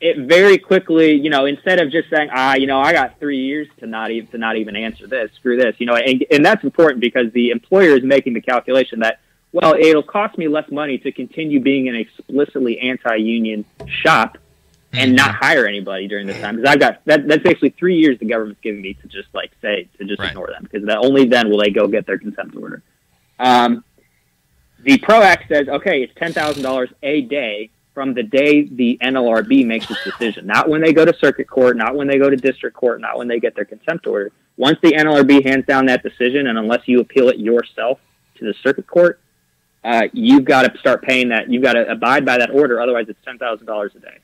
it 0.00 0.28
very 0.28 0.58
quickly, 0.58 1.14
you 1.14 1.28
know, 1.28 1.44
instead 1.46 1.80
of 1.80 1.90
just 1.90 2.08
saying, 2.08 2.30
ah, 2.32 2.54
you 2.54 2.68
know, 2.68 2.80
I 2.80 2.92
got 2.92 3.18
three 3.18 3.40
years 3.40 3.66
to 3.80 3.86
not 3.86 4.12
even 4.12 4.30
to 4.30 4.38
not 4.38 4.56
even 4.56 4.76
answer 4.76 5.08
this, 5.08 5.32
screw 5.34 5.56
this, 5.56 5.74
you 5.78 5.86
know, 5.86 5.96
and, 5.96 6.24
and 6.30 6.46
that's 6.46 6.62
important 6.62 7.00
because 7.00 7.32
the 7.32 7.50
employer 7.50 7.96
is 7.96 8.04
making 8.04 8.34
the 8.34 8.40
calculation 8.40 9.00
that, 9.00 9.20
well, 9.52 9.74
it'll 9.74 10.04
cost 10.04 10.38
me 10.38 10.46
less 10.46 10.70
money 10.70 10.98
to 10.98 11.10
continue 11.10 11.60
being 11.60 11.88
an 11.88 11.96
explicitly 11.96 12.78
anti-union 12.78 13.64
shop 13.86 14.38
and 14.92 15.14
not 15.14 15.34
hire 15.34 15.66
anybody 15.66 16.08
during 16.08 16.26
this 16.26 16.40
time 16.40 16.56
because 16.56 16.70
I've 16.70 16.80
got 16.80 17.04
that. 17.04 17.28
That's 17.28 17.42
basically 17.42 17.70
three 17.70 17.98
years 17.98 18.18
the 18.18 18.26
government's 18.26 18.60
giving 18.60 18.82
me 18.82 18.94
to 18.94 19.08
just 19.08 19.28
like 19.32 19.52
say 19.62 19.88
to 19.98 20.04
just 20.04 20.20
ignore 20.20 20.48
them 20.48 20.64
because 20.64 20.86
that 20.86 20.98
only 20.98 21.26
then 21.26 21.48
will 21.48 21.58
they 21.58 21.70
go 21.70 21.86
get 21.86 22.06
their 22.06 22.18
contempt 22.18 22.56
order. 22.56 22.82
Um, 23.38 23.84
the 24.82 24.98
PRO 24.98 25.22
Act 25.22 25.48
says, 25.48 25.68
okay, 25.68 26.02
it's 26.02 26.12
ten 26.16 26.32
thousand 26.32 26.62
dollars 26.62 26.90
a 27.02 27.22
day 27.22 27.70
from 27.94 28.14
the 28.14 28.22
day 28.22 28.64
the 28.64 28.98
NLRB 29.02 29.66
makes 29.66 29.90
its 29.90 30.02
decision, 30.04 30.46
not 30.46 30.68
when 30.68 30.80
they 30.80 30.92
go 30.92 31.04
to 31.04 31.14
circuit 31.18 31.48
court, 31.48 31.76
not 31.76 31.94
when 31.94 32.06
they 32.06 32.18
go 32.18 32.30
to 32.30 32.36
district 32.36 32.76
court, 32.76 33.00
not 33.00 33.18
when 33.18 33.28
they 33.28 33.40
get 33.40 33.54
their 33.54 33.64
contempt 33.64 34.06
order. 34.06 34.32
Once 34.56 34.78
the 34.82 34.92
NLRB 34.92 35.44
hands 35.44 35.66
down 35.66 35.86
that 35.86 36.02
decision, 36.02 36.46
and 36.46 36.58
unless 36.58 36.86
you 36.86 37.00
appeal 37.00 37.28
it 37.28 37.38
yourself 37.38 37.98
to 38.36 38.44
the 38.44 38.54
circuit 38.62 38.86
court, 38.86 39.20
uh, 39.84 40.02
you've 40.12 40.44
got 40.44 40.70
to 40.70 40.78
start 40.78 41.02
paying 41.02 41.28
that. 41.30 41.50
You've 41.50 41.62
got 41.62 41.74
to 41.74 41.90
abide 41.90 42.24
by 42.24 42.38
that 42.38 42.50
order. 42.50 42.80
Otherwise, 42.80 43.06
it's 43.08 43.22
ten 43.24 43.38
thousand 43.38 43.66
dollars 43.66 43.92
a 43.96 44.00
day. 44.00 44.18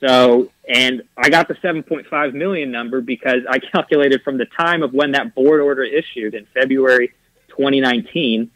So, 0.00 0.50
and 0.68 1.02
I 1.16 1.28
got 1.28 1.48
the 1.48 1.54
7.5 1.54 2.34
million 2.34 2.70
number 2.70 3.00
because 3.00 3.42
I 3.48 3.58
calculated 3.72 4.22
from 4.22 4.38
the 4.38 4.46
time 4.46 4.82
of 4.82 4.92
when 4.92 5.12
that 5.12 5.34
board 5.34 5.60
order 5.60 5.82
issued 5.82 6.34
in 6.34 6.46
February 6.54 7.12
2019, 7.48 8.50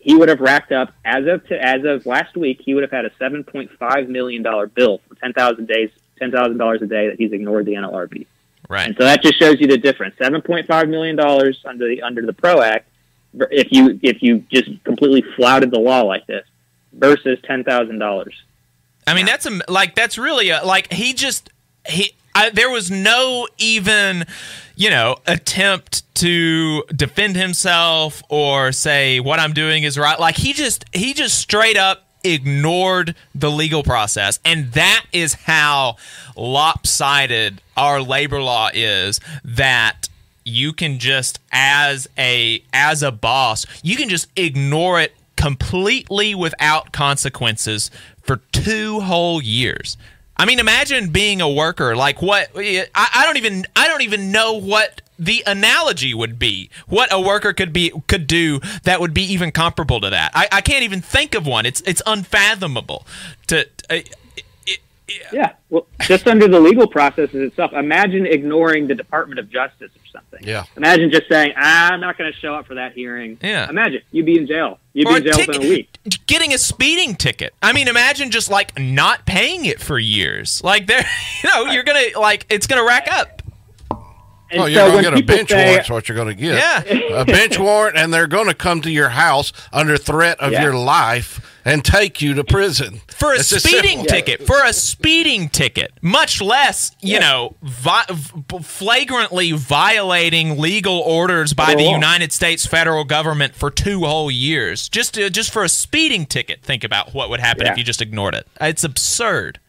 he 0.00 0.14
would 0.14 0.28
have 0.28 0.40
racked 0.40 0.72
up 0.72 0.92
as 1.04 1.26
of 1.26 1.46
to, 1.48 1.60
as 1.60 1.84
of 1.84 2.06
last 2.06 2.36
week, 2.36 2.60
he 2.64 2.74
would 2.74 2.82
have 2.82 2.90
had 2.90 3.04
a 3.04 3.10
7.5 3.10 4.08
million 4.08 4.42
dollar 4.42 4.66
bill 4.66 5.00
for 5.08 5.14
10,000 5.16 5.66
days, 5.66 5.90
$10,000 6.20 6.82
a 6.82 6.86
day 6.86 7.08
that 7.08 7.16
he's 7.18 7.32
ignored 7.32 7.66
the 7.66 7.74
NLRB. 7.74 8.26
Right. 8.68 8.86
And 8.86 8.96
so 8.96 9.04
that 9.04 9.22
just 9.22 9.38
shows 9.38 9.60
you 9.60 9.66
the 9.66 9.78
difference. 9.78 10.16
7.5 10.16 10.88
million 10.88 11.16
dollars 11.16 11.62
under 11.64 11.88
the 11.88 12.02
under 12.02 12.24
the 12.24 12.32
PRO 12.32 12.60
Act 12.60 12.88
if 13.50 13.68
you 13.70 13.98
if 14.02 14.22
you 14.22 14.44
just 14.52 14.68
completely 14.84 15.22
flouted 15.36 15.70
the 15.70 15.78
law 15.78 16.02
like 16.02 16.26
this 16.26 16.46
versus 16.92 17.38
$10,000. 17.48 18.30
I 19.08 19.14
mean, 19.14 19.26
that's 19.26 19.46
a, 19.46 19.60
like 19.68 19.94
that's 19.94 20.18
really 20.18 20.50
a, 20.50 20.64
like 20.64 20.92
he 20.92 21.14
just 21.14 21.50
he. 21.86 22.12
I, 22.34 22.50
there 22.50 22.70
was 22.70 22.88
no 22.90 23.48
even, 23.58 24.24
you 24.76 24.90
know, 24.90 25.16
attempt 25.26 26.14
to 26.16 26.84
defend 26.94 27.34
himself 27.34 28.22
or 28.28 28.70
say 28.70 29.18
what 29.18 29.40
I'm 29.40 29.52
doing 29.52 29.82
is 29.82 29.98
right. 29.98 30.18
Like 30.20 30.36
he 30.36 30.52
just 30.52 30.84
he 30.92 31.14
just 31.14 31.38
straight 31.38 31.76
up 31.76 32.06
ignored 32.22 33.14
the 33.34 33.50
legal 33.50 33.82
process, 33.82 34.38
and 34.44 34.72
that 34.72 35.06
is 35.12 35.34
how 35.34 35.96
lopsided 36.36 37.60
our 37.76 38.00
labor 38.00 38.40
law 38.40 38.70
is. 38.72 39.20
That 39.42 40.08
you 40.44 40.72
can 40.72 40.98
just 40.98 41.40
as 41.50 42.08
a 42.16 42.62
as 42.72 43.02
a 43.02 43.10
boss, 43.10 43.66
you 43.82 43.96
can 43.96 44.08
just 44.08 44.28
ignore 44.36 45.00
it 45.00 45.14
completely 45.36 46.34
without 46.34 46.92
consequences 46.92 47.92
for 48.28 48.36
two 48.52 49.00
whole 49.00 49.42
years. 49.42 49.96
I 50.36 50.44
mean, 50.44 50.60
imagine 50.60 51.08
being 51.08 51.40
a 51.40 51.50
worker. 51.50 51.96
Like 51.96 52.22
what? 52.22 52.50
I, 52.54 52.86
I 52.94 53.26
don't 53.26 53.38
even. 53.38 53.66
I 53.74 53.88
don't 53.88 54.02
even 54.02 54.30
know 54.30 54.52
what 54.52 55.02
the 55.18 55.42
analogy 55.46 56.14
would 56.14 56.38
be. 56.38 56.70
What 56.86 57.12
a 57.12 57.20
worker 57.20 57.52
could 57.52 57.72
be 57.72 57.90
could 58.06 58.28
do 58.28 58.60
that 58.84 59.00
would 59.00 59.12
be 59.12 59.22
even 59.32 59.50
comparable 59.50 60.00
to 60.00 60.10
that. 60.10 60.30
I, 60.34 60.46
I 60.52 60.60
can't 60.60 60.84
even 60.84 61.00
think 61.00 61.34
of 61.34 61.44
one. 61.44 61.66
It's 61.66 61.80
it's 61.80 62.02
unfathomable. 62.06 63.04
To 63.48 63.66
Yeah. 65.32 65.52
Well, 65.70 65.86
just 66.00 66.26
under 66.26 66.48
the 66.48 66.60
legal 66.60 66.86
processes 66.86 67.34
itself, 67.50 67.72
imagine 67.72 68.26
ignoring 68.26 68.86
the 68.88 68.94
Department 68.94 69.38
of 69.40 69.50
Justice 69.50 69.90
or 69.96 70.06
something. 70.12 70.40
Yeah. 70.46 70.64
Imagine 70.76 71.10
just 71.10 71.28
saying, 71.28 71.52
ah, 71.56 71.90
"I'm 71.92 72.00
not 72.00 72.18
going 72.18 72.30
to 72.32 72.38
show 72.38 72.54
up 72.54 72.66
for 72.66 72.74
that 72.74 72.92
hearing." 72.92 73.38
Yeah. 73.42 73.68
Imagine 73.68 74.02
you'd 74.12 74.26
be 74.26 74.38
in 74.38 74.46
jail. 74.46 74.78
You'd 74.92 75.06
Or 75.08 75.12
be 75.12 75.16
in 75.16 75.22
jail 75.24 75.32
ticket- 75.34 75.48
within 75.56 75.66
a 75.66 75.70
week. 75.70 75.98
getting 76.26 76.52
a 76.52 76.58
speeding 76.58 77.14
ticket. 77.14 77.54
I 77.62 77.72
mean, 77.72 77.88
imagine 77.88 78.30
just 78.30 78.50
like 78.50 78.78
not 78.78 79.24
paying 79.26 79.64
it 79.64 79.80
for 79.80 79.98
years. 79.98 80.62
Like 80.62 80.86
there, 80.86 81.04
you 81.42 81.50
know, 81.50 81.64
you're 81.72 81.84
gonna 81.84 82.18
like 82.18 82.46
it's 82.50 82.66
gonna 82.66 82.84
rack 82.84 83.08
up. 83.10 83.42
oh, 83.90 84.64
you're 84.66 84.82
going 84.90 85.02
to 85.04 85.10
get 85.10 85.18
a 85.18 85.22
bench 85.22 85.52
warrant's 85.52 85.90
what 85.90 86.08
you're 86.08 86.16
going 86.16 86.28
to 86.28 86.34
get. 86.34 86.56
Yeah. 86.86 87.20
a 87.20 87.24
bench 87.26 87.58
warrant, 87.58 87.96
and 87.98 88.12
they're 88.14 88.26
going 88.26 88.46
to 88.48 88.54
come 88.54 88.80
to 88.80 88.90
your 88.90 89.10
house 89.10 89.52
under 89.74 89.98
threat 89.98 90.40
of 90.40 90.52
Yeah. 90.52 90.62
your 90.62 90.74
life 90.74 91.47
and 91.68 91.84
take 91.84 92.20
you 92.22 92.34
to 92.34 92.42
prison. 92.44 93.00
For 93.08 93.32
a 93.32 93.36
It's 93.40 93.48
speeding 93.48 93.98
simple- 93.98 94.04
ticket. 94.06 94.46
For 94.46 94.64
a 94.64 94.72
speeding 94.72 95.48
ticket. 95.48 95.92
Much 96.02 96.40
less 96.40 96.92
you 97.00 97.20
know 97.20 97.56
vi- 97.62 98.06
flagrantly 98.62 99.52
violating 99.52 100.58
legal 100.58 100.98
orders 101.00 101.52
by 101.52 101.74
the 101.74 101.82
United 101.84 102.32
States 102.32 102.66
federal 102.66 103.04
government 103.04 103.54
for 103.54 103.70
two 103.70 104.00
whole 104.04 104.30
years. 104.30 104.88
Just 104.88 105.18
uh, 105.18 105.28
just 105.28 105.52
for 105.52 105.62
a 105.64 105.68
speeding 105.68 106.26
ticket 106.26 106.62
think 106.62 106.84
about 106.84 107.14
what 107.14 107.28
would 107.30 107.40
happen 107.40 107.66
Yeah. 107.66 107.72
if 107.72 107.78
you 107.78 107.84
just 107.84 108.00
ignored 108.02 108.34
it. 108.34 108.46
It's 108.60 108.84
absurd. 108.84 109.60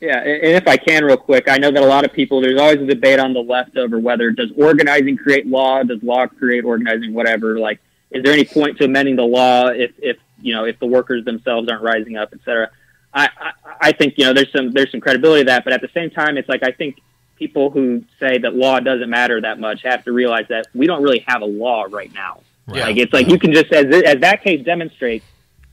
Yeah, 0.00 0.18
and 0.18 0.42
and 0.42 0.52
if 0.56 0.68
I 0.68 0.76
can, 0.76 1.04
real 1.04 1.16
quick, 1.16 1.48
I 1.48 1.56
know 1.56 1.70
that 1.70 1.82
a 1.82 1.86
lot 1.86 2.04
of 2.04 2.12
people. 2.12 2.40
There's 2.40 2.60
always 2.60 2.80
a 2.80 2.86
debate 2.86 3.18
on 3.18 3.32
the 3.32 3.40
left 3.40 3.76
over 3.76 3.98
whether 3.98 4.30
does 4.32 4.50
organizing 4.56 5.16
create 5.16 5.46
law, 5.46 5.82
does 5.82 6.02
law 6.02 6.26
create 6.26 6.64
organizing, 6.64 7.14
whatever. 7.14 7.58
Like, 7.58 7.80
is 8.10 8.22
there 8.22 8.32
any 8.32 8.44
point 8.44 8.76
to 8.78 8.84
amending 8.84 9.16
the 9.16 9.22
law 9.22 9.68
if, 9.68 9.92
if 9.98 10.18
you 10.44 10.52
know, 10.52 10.64
if 10.64 10.78
the 10.78 10.86
workers 10.86 11.24
themselves 11.24 11.68
aren't 11.68 11.82
rising 11.82 12.16
up, 12.16 12.28
et 12.32 12.40
cetera? 12.44 12.70
I, 13.12 13.28
I, 13.38 13.52
I 13.80 13.92
think 13.92 14.14
you 14.18 14.24
know 14.26 14.32
there's 14.32 14.52
some 14.52 14.72
there's 14.72 14.90
some 14.90 15.00
credibility 15.00 15.42
to 15.42 15.46
that, 15.46 15.64
but 15.64 15.72
at 15.72 15.80
the 15.80 15.90
same 15.94 16.10
time, 16.10 16.36
it's 16.36 16.48
like 16.48 16.62
I 16.62 16.70
think 16.70 17.00
people 17.36 17.70
who 17.70 18.04
say 18.20 18.38
that 18.38 18.54
law 18.54 18.78
doesn't 18.80 19.10
matter 19.10 19.40
that 19.40 19.58
much 19.58 19.82
have 19.82 20.04
to 20.04 20.12
realize 20.12 20.46
that 20.48 20.66
we 20.74 20.86
don't 20.86 21.02
really 21.02 21.24
have 21.26 21.42
a 21.42 21.46
law 21.46 21.86
right 21.88 22.12
now. 22.12 22.40
Right. 22.66 22.82
Like 22.82 22.96
it's 22.98 23.12
like 23.12 23.28
you 23.28 23.38
can 23.38 23.52
just 23.52 23.72
as 23.72 23.86
as 24.02 24.20
that 24.20 24.42
case 24.42 24.64
demonstrates, 24.64 25.24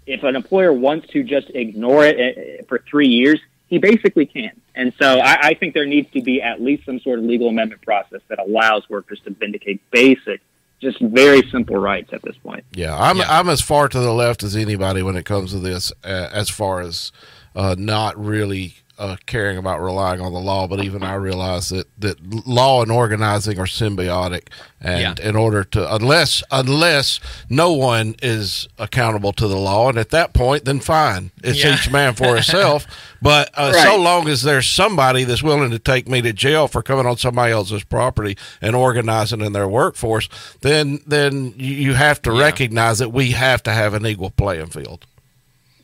if 0.05 0.24
an 0.24 0.36
employer 0.36 0.72
wants 0.72 1.07
to 1.09 1.24
just 1.24 1.49
ignore 1.49 2.05
it 2.05 2.17
eh, 2.19 2.63
for 2.67 2.80
three 2.89 3.07
years, 3.07 3.39
he 3.67 3.78
basically 3.78 4.26
can. 4.26 4.51
And 4.76 4.93
so 4.99 5.19
I, 5.19 5.49
I 5.49 5.53
think 5.53 5.74
there 5.74 5.86
needs 5.86 6.11
to 6.11 6.22
be 6.22 6.41
at 6.41 6.61
least 6.61 6.86
some 6.86 6.99
sort 6.99 7.19
of 7.19 7.26
legal 7.26 7.49
amendment 7.49 7.82
process 7.82 8.22
that 8.30 8.39
allows 8.39 8.89
workers 8.89 9.19
to 9.26 9.32
vindicate 9.32 9.82
basic, 9.91 10.41
just 10.82 10.99
very 10.99 11.47
simple 11.51 11.77
rights 11.77 12.09
at 12.11 12.21
this 12.23 12.36
point. 12.38 12.65
Yeah, 12.73 12.97
I'm 12.97 13.21
I'm 13.21 13.49
as 13.49 13.61
far 13.61 13.88
to 13.88 13.99
the 13.99 14.13
left 14.13 14.43
as 14.43 14.55
anybody 14.55 15.03
when 15.03 15.15
it 15.15 15.25
comes 15.25 15.51
to 15.51 15.59
this, 15.59 15.91
uh, 16.03 16.29
as 16.32 16.49
far 16.49 16.82
as 16.82 17.11
uh, 17.55 17.75
not 17.77 18.17
really 18.17 18.75
uh, 19.01 19.17
caring 19.25 19.57
about 19.57 19.81
relying 19.81 20.21
on 20.21 20.31
the 20.31 20.39
law, 20.39 20.67
but 20.67 20.83
even 20.83 21.01
I 21.01 21.15
realize 21.15 21.69
that, 21.69 21.87
that 21.99 22.47
law 22.47 22.83
and 22.83 22.91
organizing 22.91 23.57
are 23.59 23.65
symbiotic, 23.65 24.49
and 24.79 25.19
in 25.19 25.35
order 25.35 25.63
to 25.63 25.95
unless 25.95 26.43
unless 26.51 27.19
no 27.49 27.73
one 27.73 28.15
is 28.21 28.67
accountable 28.77 29.33
to 29.33 29.47
the 29.47 29.57
law, 29.57 29.89
and 29.89 29.97
at 29.97 30.11
that 30.11 30.33
point, 30.33 30.65
then 30.65 30.79
fine, 30.79 31.31
it's 31.43 31.63
Yeah. 31.63 31.73
each 31.73 31.89
man 31.91 32.13
for 32.13 32.35
himself. 32.35 32.85
But 33.23 33.51
uh, 33.53 33.71
Right. 33.75 33.83
so 33.83 33.97
long 34.01 34.27
as 34.27 34.41
there's 34.41 34.67
somebody 34.67 35.25
that's 35.25 35.43
willing 35.43 35.69
to 35.69 35.77
take 35.77 36.07
me 36.07 36.23
to 36.23 36.33
jail 36.33 36.67
for 36.67 36.81
coming 36.81 37.05
on 37.05 37.17
somebody 37.17 37.51
else's 37.53 37.83
property 37.83 38.35
and 38.63 38.75
organizing 38.75 39.41
in 39.41 39.53
their 39.53 39.67
workforce, 39.67 40.27
then 40.61 41.01
then 41.05 41.53
you 41.55 41.73
you 41.75 41.93
have 41.93 42.19
to 42.23 42.31
recognize 42.31 42.97
that 42.99 43.09
we 43.09 43.31
have 43.31 43.61
to 43.63 43.71
have 43.73 43.93
an 43.93 44.05
equal 44.07 44.31
playing 44.31 44.67
field. 44.67 45.05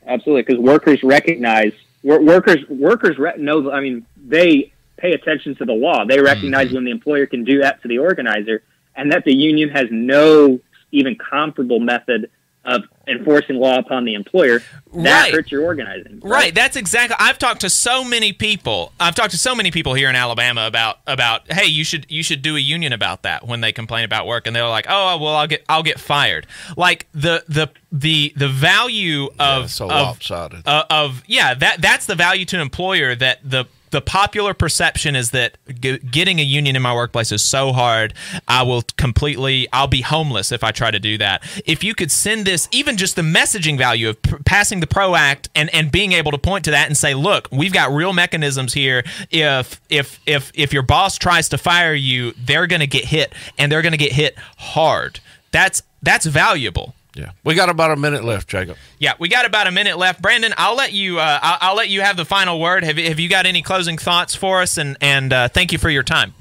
Absolutely, 0.08 0.42
because 0.44 0.58
workers 0.60 1.04
recognize 1.04 1.74
wor- 1.74 1.87
workers 2.08 2.60
workers 2.70 3.18
re- 3.18 3.38
know. 3.38 3.72
I 3.72 3.82
mean, 3.82 4.06
they 4.16 4.74
pay 4.98 5.14
attention 5.14 5.56
to 5.58 5.66
the 5.66 5.74
law. 5.74 6.06
They 6.06 6.20
recognize 6.20 6.68
mm-hmm. 6.68 6.76
when 6.76 6.86
the 6.86 6.92
employer 6.92 7.26
can 7.26 7.44
do 7.44 7.62
that 7.62 7.82
to 7.82 7.88
the 7.88 8.00
organizer, 8.00 8.64
and 8.96 9.12
that 9.12 9.26
the 9.26 9.34
union 9.34 9.70
has 9.70 9.88
no 9.92 10.60
even 10.92 11.16
comparable 11.16 11.80
method 11.80 12.30
of 12.68 12.84
enforcing 13.08 13.56
law 13.56 13.78
upon 13.80 14.04
the 14.04 14.14
employer. 14.14 14.60
That 14.94 15.22
Right. 15.24 15.34
hurts 15.34 15.52
your 15.52 15.64
organizing. 15.64 16.20
Right, 16.22 16.54
that's 16.54 16.76
exactly. 16.76 17.16
I've 17.18 17.40
talked 17.40 17.62
to 17.62 17.70
so 17.70 18.04
many 18.04 18.34
people. 18.34 18.92
I've 19.00 19.16
talked 19.16 19.32
to 19.32 19.38
so 19.38 19.56
many 19.56 19.72
people 19.72 19.94
here 19.94 20.10
in 20.10 20.16
Alabama 20.18 20.68
about 20.68 21.00
about 21.08 21.50
hey, 21.52 21.66
you 21.66 21.84
should 21.86 22.06
you 22.10 22.22
should 22.24 22.42
do 22.42 22.56
a 22.58 22.60
union 22.60 22.92
about 22.94 23.24
that 23.24 23.48
when 23.48 23.62
they 23.62 23.72
complain 23.72 24.04
about 24.04 24.28
work, 24.28 24.46
and 24.48 24.56
they're 24.56 24.68
like, 24.68 24.86
oh 24.90 25.18
well, 25.18 25.36
I'll 25.36 25.48
get 25.48 25.64
I'll 25.70 25.84
get 25.84 26.00
fired. 26.00 26.46
Like 26.76 27.08
the 27.14 27.44
the 27.48 27.70
the 27.92 28.34
the 28.36 28.50
value 28.50 29.30
of 29.40 29.72
so 29.72 29.86
of, 29.86 29.92
lopsided. 29.92 30.64
uh, 30.68 30.84
of 30.90 31.24
yeah 31.26 31.54
that 31.54 31.82
that's 31.82 32.06
the 32.06 32.16
value 32.16 32.44
to 32.46 32.58
an 32.58 32.62
employer 32.62 33.16
that 33.16 33.40
the 33.50 33.66
the 33.92 34.02
popular 34.02 34.54
perception 34.54 35.16
is 35.16 35.32
that 35.32 35.58
g- 35.80 36.00
getting 36.00 36.40
a 36.40 36.44
union 36.44 36.76
in 36.76 36.82
my 36.82 36.94
workplace 36.94 37.32
is 37.32 37.42
so 37.42 37.72
hard. 37.72 38.14
I 38.48 38.64
will 38.64 38.84
completely, 38.98 39.68
I'll 39.72 39.88
be 39.88 40.02
homeless 40.02 40.52
if 40.52 40.64
I 40.64 40.72
try 40.72 40.92
to 40.92 41.00
do 41.00 41.18
that. 41.18 41.44
If 41.66 41.84
you 41.84 41.94
could 41.96 42.12
send 42.12 42.46
this, 42.46 42.68
even 42.72 42.98
just 42.98 43.16
the 43.16 43.22
messaging 43.22 43.78
value 43.78 44.10
of 44.10 44.22
p- 44.22 44.36
passing 44.46 44.80
the 44.80 44.88
PRO 44.88 45.16
Act 45.16 45.50
and, 45.56 45.74
and 45.74 45.92
being 45.92 46.14
able 46.14 46.32
to 46.32 46.38
point 46.38 46.66
to 46.66 46.72
that 46.72 46.88
and 46.88 46.98
say, 46.98 47.14
look, 47.14 47.48
we've 47.52 47.74
got 47.74 47.92
real 47.92 48.14
mechanisms 48.14 48.74
here. 48.74 49.04
If 49.32 49.82
if 49.90 50.20
if 50.26 50.52
if 50.54 50.74
your 50.74 50.84
boss 50.84 51.18
tries 51.18 51.50
to 51.50 51.58
fire 51.58 51.94
you, 51.94 52.34
they're 52.34 52.68
going 52.68 52.82
to 52.82 52.88
get 52.88 53.06
hit, 53.06 53.34
and 53.58 53.72
they're 53.72 53.82
going 53.82 53.94
to 53.94 53.98
get 53.98 54.12
hit 54.12 54.38
hard. 54.58 55.20
That's 55.52 55.82
that's 56.02 56.26
valuable. 56.26 56.94
Yeah, 57.18 57.32
we 57.44 57.56
got 57.56 57.70
about 57.70 57.92
a 57.92 57.96
minute 57.96 58.24
left, 58.24 58.48
Jacob. 58.48 58.78
Yeah, 59.00 59.14
we 59.20 59.28
got 59.30 59.46
about 59.46 59.68
a 59.68 59.72
minute 59.72 59.98
left. 59.98 60.22
Brandon, 60.22 60.54
I'll 60.58 60.76
let 60.76 60.94
you. 60.94 61.20
Uh, 61.20 61.40
I'll, 61.42 61.58
I'll 61.72 61.76
let 61.76 61.90
you 61.90 62.02
have 62.02 62.16
the 62.18 62.26
final 62.26 62.60
word. 62.60 62.84
Have, 62.84 62.98
you- 62.98 63.08
have 63.10 63.20
you 63.20 63.30
got 63.30 63.46
any 63.46 63.62
closing 63.62 63.98
thoughts 63.98 64.36
for 64.36 64.62
us? 64.62 64.78
And 64.78 64.98
and 65.02 65.34
uh, 65.34 65.48
thank 65.50 65.72
you 65.72 65.78
for 65.78 65.90
your 65.90 66.04
time. 66.04 66.34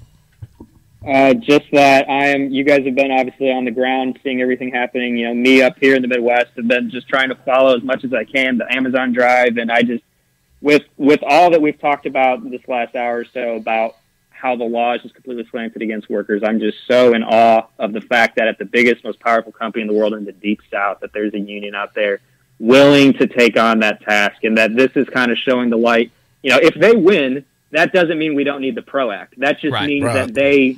Uh, 1.06 1.34
just 1.34 1.64
that 1.72 2.08
I 2.10 2.26
am. 2.28 2.50
You 2.50 2.64
guys 2.64 2.84
have 2.84 2.96
been 2.96 3.12
obviously 3.12 3.52
on 3.52 3.64
the 3.64 3.70
ground, 3.70 4.18
seeing 4.24 4.40
everything 4.42 4.72
happening. 4.72 5.16
You 5.16 5.28
know, 5.28 5.34
me 5.34 5.62
up 5.62 5.76
here 5.80 5.94
in 5.94 6.02
the 6.02 6.08
Midwest 6.08 6.48
have 6.56 6.66
been 6.66 6.90
just 6.90 7.08
trying 7.08 7.28
to 7.28 7.36
follow 7.36 7.76
as 7.76 7.82
much 7.84 8.02
as 8.02 8.12
I 8.12 8.24
can 8.24 8.58
the 8.58 8.66
Amazon 8.74 9.12
Drive, 9.12 9.56
and 9.56 9.70
I 9.70 9.82
just 9.82 10.02
with 10.60 10.82
with 10.96 11.20
all 11.22 11.50
that 11.50 11.62
we've 11.62 11.78
talked 11.80 12.06
about 12.06 12.48
this 12.50 12.60
last 12.66 12.96
hour 12.96 13.18
or 13.18 13.24
so 13.24 13.54
about 13.54 13.96
how 14.40 14.54
the 14.56 14.64
law 14.64 14.94
is 14.94 15.02
just 15.02 15.14
completely 15.14 15.46
slanted 15.50 15.82
against 15.82 16.10
workers. 16.10 16.42
I'm 16.44 16.60
just 16.60 16.78
so 16.86 17.14
in 17.14 17.22
awe 17.22 17.66
of 17.78 17.92
the 17.92 18.00
fact 18.00 18.36
that 18.36 18.48
at 18.48 18.58
the 18.58 18.64
biggest, 18.64 19.02
most 19.04 19.18
powerful 19.20 19.52
company 19.52 19.82
in 19.82 19.88
the 19.88 19.94
world 19.94 20.14
in 20.14 20.24
the 20.24 20.32
deep 20.32 20.60
south, 20.70 21.00
that 21.00 21.12
there's 21.12 21.32
a 21.34 21.38
union 21.40 21.74
out 21.74 21.94
there 21.94 22.20
willing 22.58 23.12
to 23.14 23.26
take 23.26 23.58
on 23.58 23.80
that 23.80 24.00
task, 24.02 24.44
and 24.44 24.56
that 24.58 24.74
this 24.76 24.90
is 24.94 25.06
kind 25.08 25.30
of 25.30 25.38
showing 25.38 25.70
the 25.70 25.76
light. 25.76 26.10
You 26.42 26.50
know, 26.50 26.58
if 26.62 26.74
they 26.74 26.94
win, 26.94 27.44
that 27.72 27.92
doesn't 27.92 28.18
mean 28.18 28.34
we 28.34 28.44
don't 28.44 28.60
need 28.60 28.74
the 28.74 28.82
PRO 28.82 29.10
Act. 29.10 29.34
That 29.38 29.60
just 29.60 29.72
Right. 29.72 29.86
means 29.86 30.04
Right. 30.04 30.14
that 30.26 30.34
they 30.34 30.76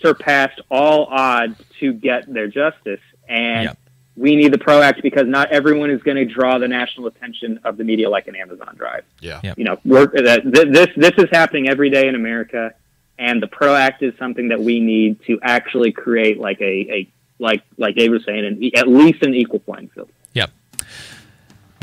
surpassed 0.00 0.60
all 0.70 1.06
odds 1.10 1.56
to 1.80 1.92
get 1.92 2.32
their 2.32 2.48
justice, 2.48 3.00
and 3.28 3.70
we 4.16 4.36
need 4.36 4.52
the 4.52 4.58
PRO 4.58 4.80
Act 4.82 5.02
because 5.02 5.26
not 5.26 5.50
everyone 5.50 5.90
is 5.90 6.02
going 6.02 6.16
to 6.16 6.24
draw 6.24 6.58
the 6.58 6.68
national 6.68 7.06
attention 7.06 7.58
of 7.64 7.76
the 7.76 7.84
media 7.84 8.08
like 8.10 8.28
an 8.28 8.36
Amazon 8.36 8.74
Drive. 8.76 9.04
Yeah. 9.20 9.40
You 9.56 9.64
know, 9.64 9.78
work 9.84 10.12
that 10.14 10.42
th- 10.42 10.68
this 10.68 10.88
this 10.96 11.12
is 11.18 11.28
happening 11.32 11.68
every 11.68 11.90
day 11.90 12.06
in 12.06 12.14
America, 12.14 12.74
and 13.18 13.42
the 13.42 13.46
PRO 13.46 13.74
Act 13.74 14.02
is 14.02 14.12
something 14.18 14.48
that 14.48 14.60
we 14.60 14.80
need 14.80 15.22
to 15.26 15.38
actually 15.42 15.92
create 15.92 16.38
like 16.38 16.60
a, 16.60 16.64
a 16.64 17.08
like 17.38 17.62
like 17.76 17.94
Dave 17.96 18.10
was 18.10 18.24
saying, 18.24 18.44
an, 18.44 18.70
at 18.76 18.88
least 18.88 19.22
an 19.22 19.34
equal 19.34 19.60
playing 19.60 19.88
field. 19.88 20.10
Yep. 20.32 20.50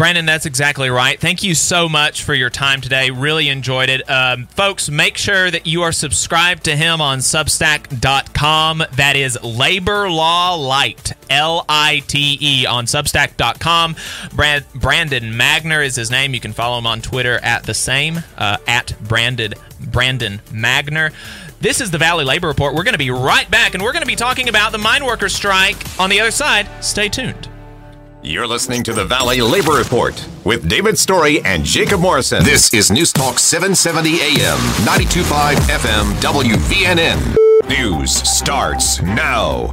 Brandon, 0.02 0.26
that's 0.26 0.47
exactly 0.47 0.89
right. 0.89 1.20
Thank 1.20 1.43
you 1.43 1.54
so 1.54 1.88
much 1.88 2.24
for 2.24 2.34
your 2.34 2.49
time 2.49 2.82
today. 2.82 3.12
Really 3.12 3.49
enjoyed 3.49 3.88
it. 3.88 4.10
Um, 4.10 4.47
folks, 4.47 4.89
make 4.89 5.16
sure 5.16 5.52
that 5.52 5.68
you 5.68 5.84
are 5.84 5.91
subscribed 5.91 6.64
to 6.64 6.76
him 6.76 7.02
on 7.02 7.20
Substack.com. 7.20 8.84
That 8.93 9.16
is 9.16 9.38
Labor 9.43 10.10
Law 10.10 10.56
Lite, 10.56 11.14
L 11.30 11.66
I 11.70 12.02
T 12.08 12.39
E, 12.41 12.66
on 12.66 12.86
Substack.com. 12.86 13.95
Brand, 14.34 14.66
Brandon 14.74 15.24
Magner 15.34 15.86
is 15.86 15.97
his 15.97 16.10
name. 16.10 16.34
You 16.34 16.39
can 16.39 16.54
follow 16.54 16.80
him 16.80 16.88
on 16.88 17.02
Twitter 17.02 17.38
at 17.43 17.62
the 17.66 17.76
same, 17.76 18.22
uh, 18.39 18.58
at 18.66 18.95
Branded, 19.08 19.54
Brandon 19.80 20.41
Magner. 20.49 21.14
This 21.60 21.80
is 21.80 21.91
the 21.91 21.99
Valley 21.99 22.26
Labor 22.26 22.47
Report. 22.47 22.74
We're 22.74 22.82
going 22.82 22.95
to 22.95 22.97
be 22.97 23.12
right 23.12 23.52
back, 23.52 23.76
and 23.76 23.84
we're 23.84 23.93
going 23.93 24.02
to 24.02 24.08
be 24.08 24.16
talking 24.16 24.49
about 24.49 24.72
the 24.72 24.80
mine 24.80 25.06
workers' 25.06 25.36
strike 25.36 25.78
on 25.99 26.10
the 26.10 26.20
other 26.20 26.32
side. 26.32 26.68
Stay 26.84 27.08
tuned. 27.08 27.51
You're 28.24 28.46
listening 28.46 28.84
to 28.84 28.94
the 28.94 29.04
Valley 29.04 29.42
Labor 29.42 29.72
Report 29.72 30.28
with 30.44 30.70
David 30.70 31.00
Story 31.00 31.42
and 31.42 31.66
Jacob 31.66 32.02
Morrison. 32.02 32.44
This 32.44 32.72
is 32.72 32.92
News 32.92 33.12
Talk 33.12 33.40
770 33.40 34.22
AM, 34.22 34.60
925 34.86 35.58
FM, 35.58 36.14
WVNN. 36.22 37.36
News 37.68 38.12
starts 38.12 39.02
now. 39.02 39.72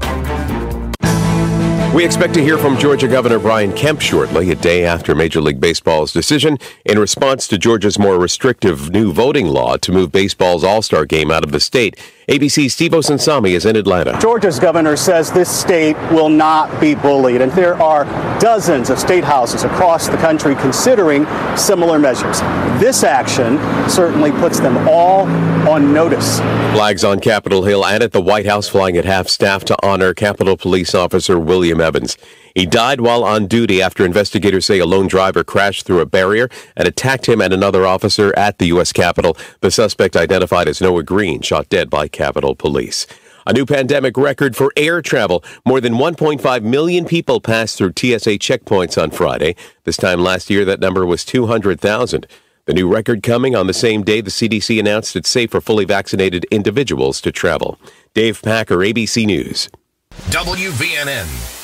We 1.95 2.07
expect 2.07 2.33
to 2.35 2.43
hear 2.43 2.57
from 2.57 2.79
Georgia 2.79 3.07
Governor 3.07 3.39
Brian 3.39 3.75
Kemp 3.75 4.01
shortly, 4.01 4.51
a 4.51 4.55
day 4.55 4.87
after 4.87 5.15
Major 5.15 5.43
League 5.43 5.61
Baseball's 5.61 6.15
decision 6.15 6.57
in 6.87 6.99
response 6.99 7.49
to 7.49 7.59
Georgia's 7.59 7.99
more 7.99 8.19
restrictive 8.19 8.91
new 8.91 9.13
voting 9.13 9.49
law 9.49 9.77
to 9.77 9.93
move 9.93 10.11
baseball's 10.11 10.65
All 10.65 10.81
Star 10.81 11.05
game 11.05 11.31
out 11.31 11.45
of 11.45 11.53
the 11.53 11.61
state. 11.61 11.99
ABC's 12.29 12.75
Steve 12.75 12.91
Osunsami 12.91 13.53
is 13.53 13.65
in 13.65 13.75
Atlanta. 13.75 14.19
Georgia's 14.21 14.59
governor 14.59 14.97
says 14.97 15.33
this 15.33 15.49
state 15.49 15.97
will 16.13 16.29
not 16.29 16.79
be 16.79 16.95
bullied, 16.95 17.41
and 17.41 17.51
there 17.53 17.75
are 17.83 18.05
dozens 18.39 18.91
of 18.91 18.99
state 18.99 19.25
houses 19.25 19.65
across 19.65 20.09
the 20.09 20.17
country 20.19 20.55
considering 20.57 21.27
similar 21.57 21.99
measures. 21.99 22.39
This 22.83 23.03
action 23.03 23.57
certainly 23.89 24.31
puts 24.31 24.61
them 24.61 24.77
all 24.87 25.23
on 25.67 25.95
notice. 25.95 26.39
Flags 26.75 27.03
on 27.03 27.19
Capitol 27.19 27.65
Hill 27.65 27.83
and 27.87 28.03
at 28.03 28.13
the 28.13 28.21
White 28.21 28.45
House 28.45 28.69
flying 28.69 28.99
at 28.99 29.07
half 29.07 29.29
staff 29.29 29.65
to 29.65 29.77
honor 29.83 30.13
Capitol 30.13 30.59
Police 30.59 30.95
Officer 30.95 31.39
William 31.39 31.81
Evans. 31.81 32.19
He 32.59 32.67
died 32.67 33.01
while 33.01 33.23
on 33.23 33.47
duty 33.47 33.81
after 33.81 34.05
investigators 34.05 34.67
say 34.67 34.81
a 34.81 34.85
lone 34.85 35.07
driver 35.07 35.45
crashed 35.45 35.87
through 35.87 36.01
a 36.01 36.07
barrier 36.07 36.49
and 36.77 36.89
attacked 36.89 37.29
him 37.29 37.41
and 37.41 37.53
another 37.53 37.87
officer 37.87 38.37
at 38.37 38.59
the 38.59 38.67
U.S. 38.67 38.93
Capitol. 38.93 39.37
The 39.61 39.71
suspect, 39.71 40.17
identified 40.17 40.67
as 40.67 40.81
Noah 40.81 41.05
Green, 41.05 41.41
shot 41.41 41.69
dead 41.69 41.89
by 41.89 42.09
Capitol 42.09 42.57
Police. 42.57 43.07
A 43.47 43.53
new 43.53 43.65
pandemic 43.65 44.17
record 44.17 44.57
for 44.57 44.73
air 44.77 45.01
travel. 45.01 45.45
More 45.65 45.81
than 45.81 45.93
1.5 45.93 46.63
million 46.65 47.05
people 47.05 47.41
passed 47.41 47.79
through 47.79 47.93
TSA 47.97 48.41
checkpoints 48.41 49.01
on 49.01 49.13
Friday. 49.13 49.55
This 49.85 49.97
time 49.97 50.19
last 50.19 50.51
year, 50.51 50.65
that 50.65 50.81
number 50.81 51.07
was 51.07 51.25
200,000. 51.25 52.27
The 52.65 52.75
new 52.75 52.93
record 52.93 53.23
coming 53.23 53.55
on 53.55 53.69
the 53.69 53.73
same 53.73 54.03
day 54.03 54.21
the 54.21 54.33
CDC 54.33 54.81
announced 54.81 55.15
it's 55.15 55.29
safe 55.29 55.53
for 55.53 55.61
fully 55.61 55.85
vaccinated 55.85 56.45
individuals 56.51 57.21
to 57.21 57.31
travel. 57.31 57.79
Dave 58.15 58.43
Packer, 58.43 58.79
ABC 58.79 59.27
News. 59.27 59.69
WVNN. 60.31 61.58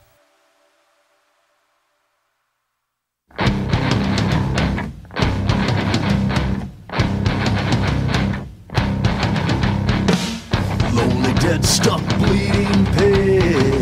Dead, 11.47 11.63
stuck, 11.65 12.05
bleeding 12.17 12.85
pig. 12.87 13.81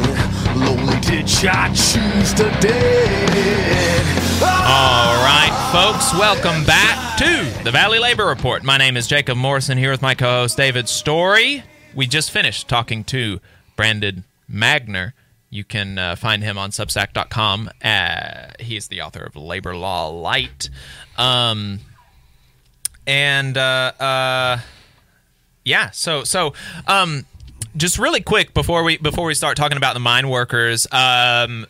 Lonely 0.55 0.99
ditch, 0.99 1.43
I 1.45 1.67
choose 1.69 2.31
to 2.35 2.43
dead. 2.61 4.05
All 4.43 5.15
right, 5.25 5.69
folks, 5.71 6.13
welcome 6.13 6.63
back 6.65 7.17
to 7.17 7.63
the 7.63 7.71
Valley 7.71 7.97
Labor 7.97 8.27
Report. 8.27 8.63
My 8.63 8.77
name 8.77 8.95
is 8.95 9.07
Jacob 9.07 9.39
Morrison 9.39 9.79
here 9.79 9.89
with 9.89 10.03
my 10.03 10.13
co 10.13 10.41
host 10.41 10.57
David 10.57 10.87
Story. 10.87 11.63
We 11.95 12.05
just 12.05 12.29
finished 12.29 12.67
talking 12.67 13.03
to 13.05 13.39
Brandon 13.75 14.25
Magner. 14.47 15.13
You 15.49 15.63
can 15.63 15.97
uh, 15.97 16.15
find 16.17 16.43
him 16.43 16.59
on 16.59 16.69
Substack.com. 16.69 17.71
Uh, 17.83 18.49
he 18.59 18.77
is 18.77 18.89
the 18.89 19.01
author 19.01 19.23
of 19.23 19.35
Labor 19.35 19.75
Law 19.75 20.09
Lite. 20.09 20.69
Um, 21.17 21.79
and 23.07 23.57
uh, 23.57 23.91
uh, 23.99 24.59
yeah, 25.63 25.89
so 25.89 26.23
so 26.23 26.53
um, 26.85 27.25
just 27.77 27.99
really 27.99 28.21
quick 28.21 28.53
before 28.53 28.83
we 28.83 28.97
before 28.97 29.25
we 29.25 29.33
start 29.33 29.57
talking 29.57 29.77
about 29.77 29.93
the 29.93 29.99
mine 29.99 30.29
workers. 30.29 30.87
Um, 30.91 31.65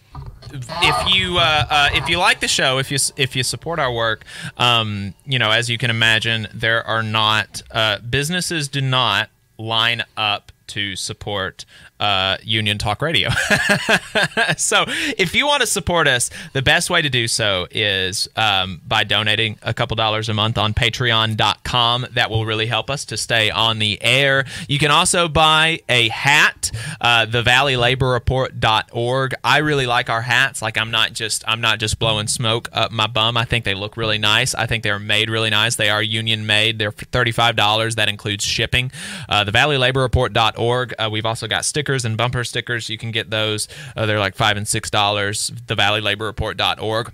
if 0.51 1.13
you 1.13 1.37
uh, 1.37 1.65
uh, 1.69 1.89
if 1.93 2.07
you 2.09 2.17
like 2.17 2.39
the 2.39 2.47
show, 2.47 2.77
if 2.77 2.91
you 2.91 2.97
if 3.17 3.35
you 3.35 3.43
support 3.43 3.79
our 3.79 3.91
work, 3.91 4.23
um, 4.57 5.13
you 5.25 5.39
know 5.39 5.51
as 5.51 5.69
you 5.69 5.77
can 5.77 5.89
imagine, 5.89 6.47
there 6.53 6.85
are 6.85 7.03
not 7.03 7.61
uh, 7.71 7.99
businesses 7.99 8.67
do 8.67 8.81
not 8.81 9.29
line 9.57 10.03
up 10.17 10.51
to 10.67 10.95
support 10.95 11.65
uh, 11.99 12.37
Union 12.43 12.77
Talk 12.77 13.01
Radio. 13.01 13.29
so 14.57 14.85
if 15.17 15.33
you 15.33 15.47
want 15.47 15.61
to 15.61 15.67
support 15.67 16.07
us, 16.07 16.29
the 16.53 16.61
best 16.61 16.89
way 16.89 17.01
to 17.01 17.09
do 17.09 17.27
so 17.27 17.67
is 17.71 18.27
um, 18.35 18.81
by 18.85 19.03
donating 19.03 19.57
a 19.61 19.73
couple 19.73 19.95
dollars 19.95 20.29
a 20.29 20.33
month 20.33 20.57
on 20.57 20.73
patreon.com. 20.73 22.07
That 22.13 22.29
will 22.29 22.45
really 22.45 22.67
help 22.67 22.89
us 22.89 23.05
to 23.05 23.17
stay 23.17 23.49
on 23.49 23.79
the 23.79 24.01
air. 24.01 24.45
You 24.67 24.79
can 24.79 24.91
also 24.91 25.27
buy 25.27 25.81
a 25.87 26.09
hat, 26.09 26.71
uh, 26.99 27.25
thevalleylaborreport.org. 27.27 29.33
I 29.43 29.57
really 29.59 29.85
like 29.85 30.09
our 30.09 30.21
hats. 30.21 30.61
Like 30.61 30.77
I'm 30.77 30.91
not 30.91 31.13
just 31.13 31.43
I'm 31.47 31.61
not 31.61 31.79
just 31.79 31.97
blowing 31.97 32.27
smoke 32.27 32.67
up 32.73 32.91
my 32.91 33.07
bum. 33.07 33.37
I 33.37 33.45
think 33.45 33.65
they 33.65 33.73
look 33.73 33.97
really 33.97 34.17
nice. 34.17 34.53
I 34.53 34.65
think 34.65 34.83
they're 34.83 34.99
made 34.99 35.29
really 35.29 35.49
nice. 35.49 35.77
They 35.77 35.89
are 35.89 36.03
union 36.03 36.45
made. 36.45 36.79
They're 36.79 36.91
$35. 36.91 37.95
That 37.95 38.09
includes 38.09 38.43
shipping. 38.43 38.91
Uh, 39.29 39.45
thevalleylaborreport.org. 39.45 40.93
Uh, 40.99 41.09
we've 41.11 41.25
also 41.25 41.47
got 41.47 41.65
stickers 41.65 41.84
and 41.89 42.17
bumper 42.17 42.43
stickers. 42.43 42.89
You 42.89 42.97
can 42.97 43.11
get 43.11 43.29
those. 43.29 43.67
Uh, 43.95 44.05
they're 44.05 44.19
like 44.19 44.35
five 44.35 44.57
and 44.57 44.67
six 44.67 44.89
dollars. 44.89 45.51
Thevalleylaborreport.org 45.67 47.13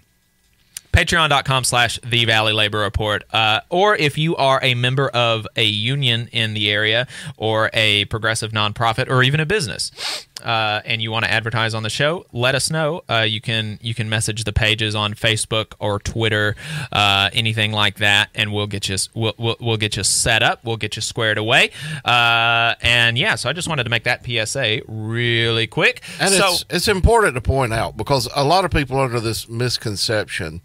patreon.com 0.91 1.63
slash 1.63 1.97
the 2.03 2.25
valley 2.25 2.51
labor 2.51 2.79
report 2.79 3.23
uh, 3.31 3.61
or 3.69 3.95
if 3.95 4.17
you 4.17 4.35
are 4.35 4.59
a 4.61 4.73
member 4.75 5.07
of 5.09 5.47
a 5.55 5.63
union 5.63 6.27
in 6.33 6.53
the 6.53 6.69
area 6.69 7.07
or 7.37 7.69
a 7.73 8.03
progressive 8.05 8.51
nonprofit 8.51 9.09
or 9.09 9.23
even 9.23 9.39
a 9.39 9.45
business 9.45 10.27
uh, 10.41 10.81
and 10.85 11.01
you 11.01 11.11
want 11.11 11.25
to 11.25 11.31
advertise 11.31 11.73
on 11.73 11.83
the 11.83 11.89
show 11.89 12.25
let 12.31 12.55
us 12.55 12.69
know. 12.69 13.01
Uh, 13.09 13.25
you 13.27 13.41
can 13.41 13.79
you 13.81 13.93
can 13.93 14.09
message 14.09 14.43
the 14.43 14.53
pages 14.53 14.95
on 14.95 15.13
facebook 15.13 15.73
or 15.79 15.99
twitter 15.99 16.55
uh, 16.91 17.29
anything 17.33 17.71
like 17.71 17.97
that 17.97 18.29
and 18.35 18.53
we'll 18.53 18.67
get 18.67 18.89
you 18.89 18.97
we'll, 19.13 19.33
we'll, 19.37 19.57
we'll 19.59 19.77
get 19.77 19.97
you 19.97 20.03
set 20.03 20.43
up. 20.43 20.63
We'll 20.63 20.77
get 20.77 20.95
you 20.95 21.01
squared 21.01 21.37
away. 21.37 21.71
Uh, 22.03 22.75
and 22.81 23.17
yeah 23.17 23.35
so 23.35 23.49
i 23.49 23.53
just 23.53 23.67
wanted 23.67 23.83
to 23.83 23.89
make 23.89 24.03
that 24.03 24.25
psa 24.25 24.81
really 24.87 25.67
quick. 25.67 26.01
And 26.19 26.33
so 26.33 26.53
it's, 26.53 26.65
it's 26.69 26.87
important 26.87 27.35
to 27.35 27.41
point 27.41 27.73
out 27.73 27.97
because 27.97 28.27
a 28.35 28.43
lot 28.43 28.65
of 28.65 28.71
people 28.71 28.97
are 28.97 29.05
under 29.05 29.19
this 29.19 29.47
misconception 29.49 30.61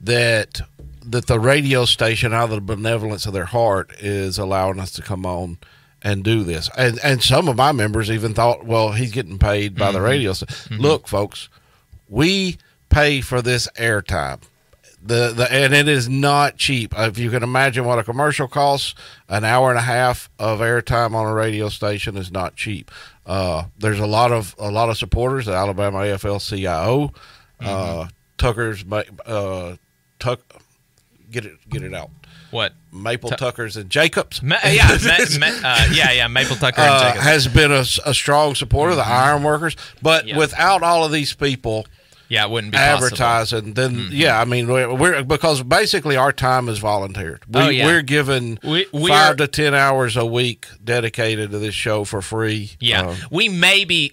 that 0.00 0.60
that 1.04 1.26
the 1.26 1.40
radio 1.40 1.84
station, 1.84 2.32
out 2.32 2.44
of 2.44 2.50
the 2.50 2.60
benevolence 2.60 3.26
of 3.26 3.32
their 3.32 3.46
heart, 3.46 3.92
is 3.98 4.38
allowing 4.38 4.78
us 4.78 4.92
to 4.92 5.02
come 5.02 5.26
on 5.26 5.58
and 6.04 6.22
do 6.24 6.42
this. 6.44 6.68
And 6.76 6.98
and 7.04 7.22
some 7.22 7.48
of 7.48 7.56
my 7.56 7.72
members 7.72 8.10
even 8.10 8.34
thought, 8.34 8.64
well, 8.64 8.92
he's 8.92 9.12
getting 9.12 9.38
paid 9.38 9.76
by 9.76 9.92
the 9.92 9.98
Mhm. 9.98 10.04
radio. 10.04 10.32
station. 10.32 10.78
Look, 10.78 11.06
folks, 11.08 11.48
we 12.08 12.58
pay 12.88 13.20
for 13.20 13.40
this 13.42 13.68
airtime. 13.78 14.40
The, 15.04 15.32
the 15.34 15.52
and 15.52 15.74
it 15.74 15.88
is 15.88 16.08
not 16.08 16.56
cheap. 16.58 16.94
If 16.96 17.18
you 17.18 17.28
can 17.30 17.42
imagine 17.42 17.84
what 17.84 17.98
a 17.98 18.04
commercial 18.04 18.46
costs, 18.46 18.94
an 19.28 19.44
hour 19.44 19.70
and 19.70 19.78
a 19.78 19.82
half 19.82 20.30
of 20.38 20.60
airtime 20.60 21.12
on 21.14 21.26
a 21.26 21.34
radio 21.34 21.68
station 21.70 22.16
is 22.16 22.30
not 22.30 22.54
cheap. 22.54 22.88
Uh, 23.26 23.64
there's 23.78 23.98
a 23.98 24.06
lot 24.06 24.30
of 24.30 24.54
a 24.60 24.70
lot 24.70 24.90
of 24.90 24.96
supporters. 24.98 25.46
The 25.46 25.54
Alabama 25.54 25.98
AFL-CIO, 25.98 27.12
uh, 27.60 28.06
Tucker's, 28.38 28.84
ma- 28.84 29.02
uh, 29.26 29.74
Tuck, 30.20 30.40
get 31.32 31.46
it 31.46 31.54
get 31.68 31.82
it 31.82 31.94
out. 31.94 32.10
What 32.52 32.74
Maple 32.92 33.30
Tu- 33.30 33.36
Tuckers 33.36 33.76
and 33.76 33.90
Jacobs? 33.90 34.40
Ma- 34.42 34.56
yeah, 34.64 34.96
ma- 35.04 35.38
ma- 35.40 35.68
uh, 35.68 35.86
yeah, 35.92 36.12
yeah. 36.12 36.28
Maple 36.28 36.54
Tucker 36.56 36.80
and 36.80 36.90
uh, 36.90 37.08
Jacobs. 37.08 37.24
has 37.24 37.48
been 37.48 37.72
a 37.72 37.84
strong 38.14 38.54
supporter 38.54 38.90
of 38.92 38.96
the 38.98 39.02
Mhm. 39.02 39.10
iron 39.10 39.42
workers. 39.42 39.74
But 40.00 40.28
Yeah. 40.28 40.36
without 40.36 40.82
all 40.84 41.04
of 41.04 41.10
these 41.12 41.32
people, 41.34 41.86
yeah, 42.28 42.44
it 42.44 42.50
wouldn't 42.50 42.72
be 42.72 42.78
possible. 42.78 43.04
advertising, 43.06 43.72
then 43.74 43.94
Mhm. 43.96 44.08
yeah, 44.12 44.40
I 44.40 44.44
mean 44.44 44.66
we're, 44.68 44.94
we're 44.94 45.22
because 45.24 45.62
basically 45.62 46.16
our 46.16 46.32
time 46.32 46.68
is 46.68 46.78
volunteered. 46.78 47.42
We, 47.48 47.60
Oh, 47.60 47.68
yeah. 47.68 47.86
We're 47.86 48.02
given 48.02 48.58
We- 48.62 48.86
we 48.92 49.08
five 49.10 49.32
are- 49.32 49.36
to 49.36 49.48
ten 49.48 49.74
hours 49.74 50.16
a 50.16 50.24
week 50.26 50.66
dedicated 50.82 51.50
to 51.50 51.58
this 51.58 51.74
show 51.74 52.04
for 52.04 52.22
free. 52.22 52.72
Yeah, 52.80 53.02
Uh, 53.08 53.16
we 53.30 53.48
maybe 53.48 54.12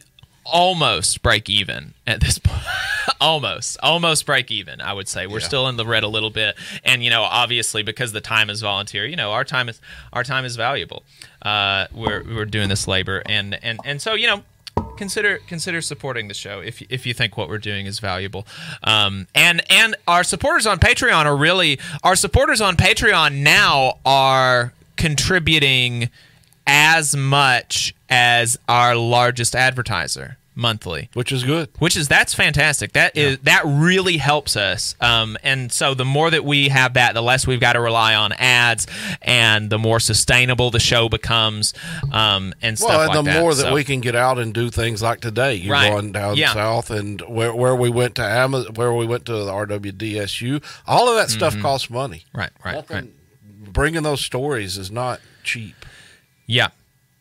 almost 0.51 1.21
break 1.21 1.49
even 1.49 1.93
at 2.05 2.21
this 2.21 2.39
point. 2.39 2.63
almost, 3.21 3.77
almost 3.81 4.25
break 4.25 4.51
even. 4.51 4.81
I 4.81 4.93
would 4.93 5.07
say 5.07 5.27
we're 5.27 5.39
still 5.39 5.67
in 5.67 5.77
the 5.77 5.85
red 5.85 6.03
a 6.03 6.07
little 6.07 6.29
bit, 6.29 6.55
and 6.83 7.03
you 7.03 7.09
know, 7.09 7.23
obviously 7.23 7.83
because 7.83 8.11
the 8.11 8.21
time 8.21 8.49
is 8.49 8.61
volunteer, 8.61 9.05
you 9.05 9.15
know, 9.15 9.31
our 9.31 9.43
time 9.43 9.69
is 9.69 9.81
our 10.13 10.23
time 10.23 10.45
is 10.45 10.55
valuable. 10.55 11.03
Uh, 11.41 11.87
we're 11.93 12.23
we're 12.23 12.45
doing 12.45 12.69
this 12.69 12.87
labor, 12.87 13.21
and 13.25 13.57
and 13.63 13.79
and 13.85 14.01
so 14.01 14.13
you 14.13 14.27
know. 14.27 14.43
Consider 14.97 15.39
consider 15.47 15.79
supporting 15.81 16.27
the 16.27 16.33
show 16.33 16.59
if 16.59 16.81
if 16.89 17.05
you 17.05 17.13
think 17.13 17.37
what 17.37 17.47
we're 17.47 17.57
doing 17.57 17.85
is 17.85 17.99
valuable, 17.99 18.45
um, 18.83 19.27
and 19.33 19.61
and 19.71 19.95
our 20.09 20.25
supporters 20.25 20.67
on 20.67 20.77
Patreon 20.77 21.23
are 21.23 21.37
really 21.37 21.79
our 22.03 22.17
supporters 22.17 22.59
on 22.59 22.75
Patreon 22.75 23.37
now 23.37 23.99
are 24.05 24.73
contributing 24.97 26.09
as 26.67 27.15
much 27.15 27.95
as 28.09 28.59
our 28.67 28.95
largest 28.95 29.55
advertiser 29.55 30.37
monthly 30.60 31.10
which 31.14 31.32
is 31.32 31.43
good 31.43 31.70
which 31.80 31.95
is 31.95 32.07
that's 32.07 32.34
fantastic 32.34 32.91
that 32.93 33.16
is 33.18 33.38
that 33.39 33.62
really 33.66 34.18
helps 34.18 34.55
us 34.57 34.93
um, 35.01 35.38
and 35.41 35.72
so 35.72 35.93
the 35.93 36.03
more 36.05 36.30
that 36.30 36.43
we 36.43 36.68
have 36.70 36.93
that 36.95 37.14
the 37.14 37.22
less 37.24 37.47
we've 37.47 37.60
got 37.62 37.74
to 37.74 37.80
rely 37.80 38.14
on 38.14 38.34
ads 38.34 38.86
and 39.22 39.70
the 39.70 39.80
more 39.80 39.99
sustainable 39.99 40.70
the 40.70 40.80
show 40.80 41.07
becomes 41.10 41.74
um, 42.12 42.53
and 42.62 42.78
stuff 42.78 42.89
well, 42.89 42.99
and 43.01 43.10
like 43.10 43.18
the 43.26 43.32
that 43.32 43.39
more 43.41 43.53
that 43.53 43.62
So- 43.64 43.74
we 43.74 43.84
can 43.84 44.01
get 44.01 44.16
out 44.16 44.38
and 44.38 44.53
do 44.53 44.70
things 44.70 45.01
like 45.01 45.22
today, 45.22 45.55
you're 45.55 45.72
Right. 45.74 45.89
going 45.89 46.12
down 46.12 46.36
Yeah. 46.36 46.53
south 46.53 46.91
and 46.91 47.22
where, 47.22 47.53
where 47.55 47.76
we 47.76 47.89
went 47.89 48.16
to 48.16 48.24
Amazon, 48.24 48.74
where 48.76 48.93
we 48.93 49.05
went 49.05 49.26
to 49.26 49.34
the 49.34 49.51
RWDSU, 49.51 50.62
all 50.88 51.07
of 51.10 51.16
that 51.16 51.30
stuff 51.30 51.55
Mhm. 51.55 51.62
costs 51.62 51.89
money. 51.89 52.26
right 52.34 52.49
right 52.66 52.76
Nothing- 52.76 52.95
right 52.97 53.74
Bringing 53.74 54.03
those 54.03 54.22
stories 54.26 54.78
is 54.78 54.89
not 54.91 55.20
cheap. 55.43 55.86
yeah 56.47 56.70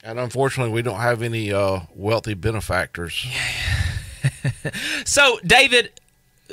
And 0.09 0.19
unfortunately, 0.19 0.73
we 0.73 0.81
don't 0.81 1.01
have 1.01 1.21
any 1.21 1.53
uh, 1.53 1.81
wealthy 1.95 2.35
benefactors. 2.35 3.27
So, 5.05 5.39
David, 5.45 5.93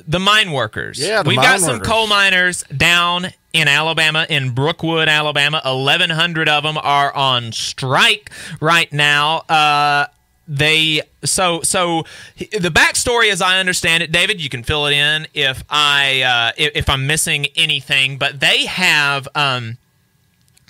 the 0.07 0.19
mine 0.19 0.51
workers. 0.51 0.99
Yeah, 0.99 1.23
the 1.23 1.29
we've 1.29 1.37
got 1.37 1.59
some 1.59 1.73
workers. 1.77 1.87
coal 1.87 2.07
miners 2.07 2.63
down 2.63 3.27
in 3.53 3.67
Alabama, 3.67 4.25
in 4.29 4.51
Brookwood, 4.51 5.07
Alabama. 5.07 5.61
Eleven 5.65 6.11
hundred 6.11 6.47
of 6.47 6.63
them 6.63 6.77
are 6.77 7.13
on 7.13 7.51
strike 7.51 8.31
right 8.61 8.91
now. 8.93 9.39
Uh, 9.49 10.07
they 10.47 11.01
so 11.23 11.61
so 11.63 12.03
the 12.37 12.69
backstory, 12.69 13.31
as 13.31 13.41
I 13.41 13.59
understand 13.59 14.03
it, 14.03 14.11
David, 14.11 14.39
you 14.41 14.47
can 14.49 14.63
fill 14.63 14.85
it 14.85 14.93
in 14.93 15.27
if 15.33 15.63
I 15.69 16.21
uh, 16.21 16.51
if, 16.55 16.71
if 16.75 16.89
I'm 16.89 17.07
missing 17.07 17.47
anything, 17.55 18.17
but 18.17 18.39
they 18.39 18.65
have. 18.65 19.27
Um, 19.35 19.77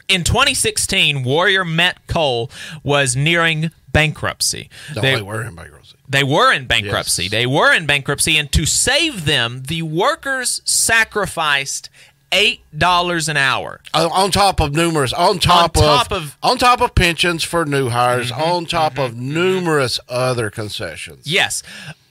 in 0.08 0.24
2016, 0.24 1.24
Warrior 1.24 1.66
Met 1.66 2.06
Coal 2.08 2.50
was 2.84 3.16
nearing 3.16 3.72
bankruptcy. 3.92 4.70
No, 4.96 5.02
They- 5.02 5.16
they 5.16 5.22
were 5.22 5.44
in 5.44 5.56
bankruptcy. 5.56 5.96
they 6.08 6.24
were 6.24 6.52
in 6.54 6.66
bankruptcy. 6.66 7.28
They 7.30 7.46
were 7.46 7.74
in 7.74 7.86
bankruptcy, 7.86 8.38
and 8.38 8.52
to 8.52 8.66
save 8.66 9.26
them, 9.26 9.64
the 9.68 9.82
workers 9.84 10.62
sacrificed 10.66 11.90
eight 12.32 12.62
dollars 12.78 13.30
an 13.30 13.38
hour. 13.38 13.80
On, 13.94 14.12
on 14.12 14.32
top 14.32 14.60
of 14.60 14.74
numerous, 14.74 15.14
on 15.14 15.40
top, 15.40 15.78
On 15.78 15.84
top 15.84 16.12
of, 16.12 16.18
of- 16.18 16.24
Mm-hmm, 16.32 16.48
on 16.48 16.58
top 16.58 16.82
of 16.82 16.94
pensions 16.96 17.44
for 17.44 17.66
new 17.66 17.90
hires, 17.90 18.32
on 18.32 18.66
top 18.66 18.98
of 18.98 19.16
numerous 19.16 20.00
other 20.10 20.50
concessions. 20.50 21.26
Yes. 21.28 21.64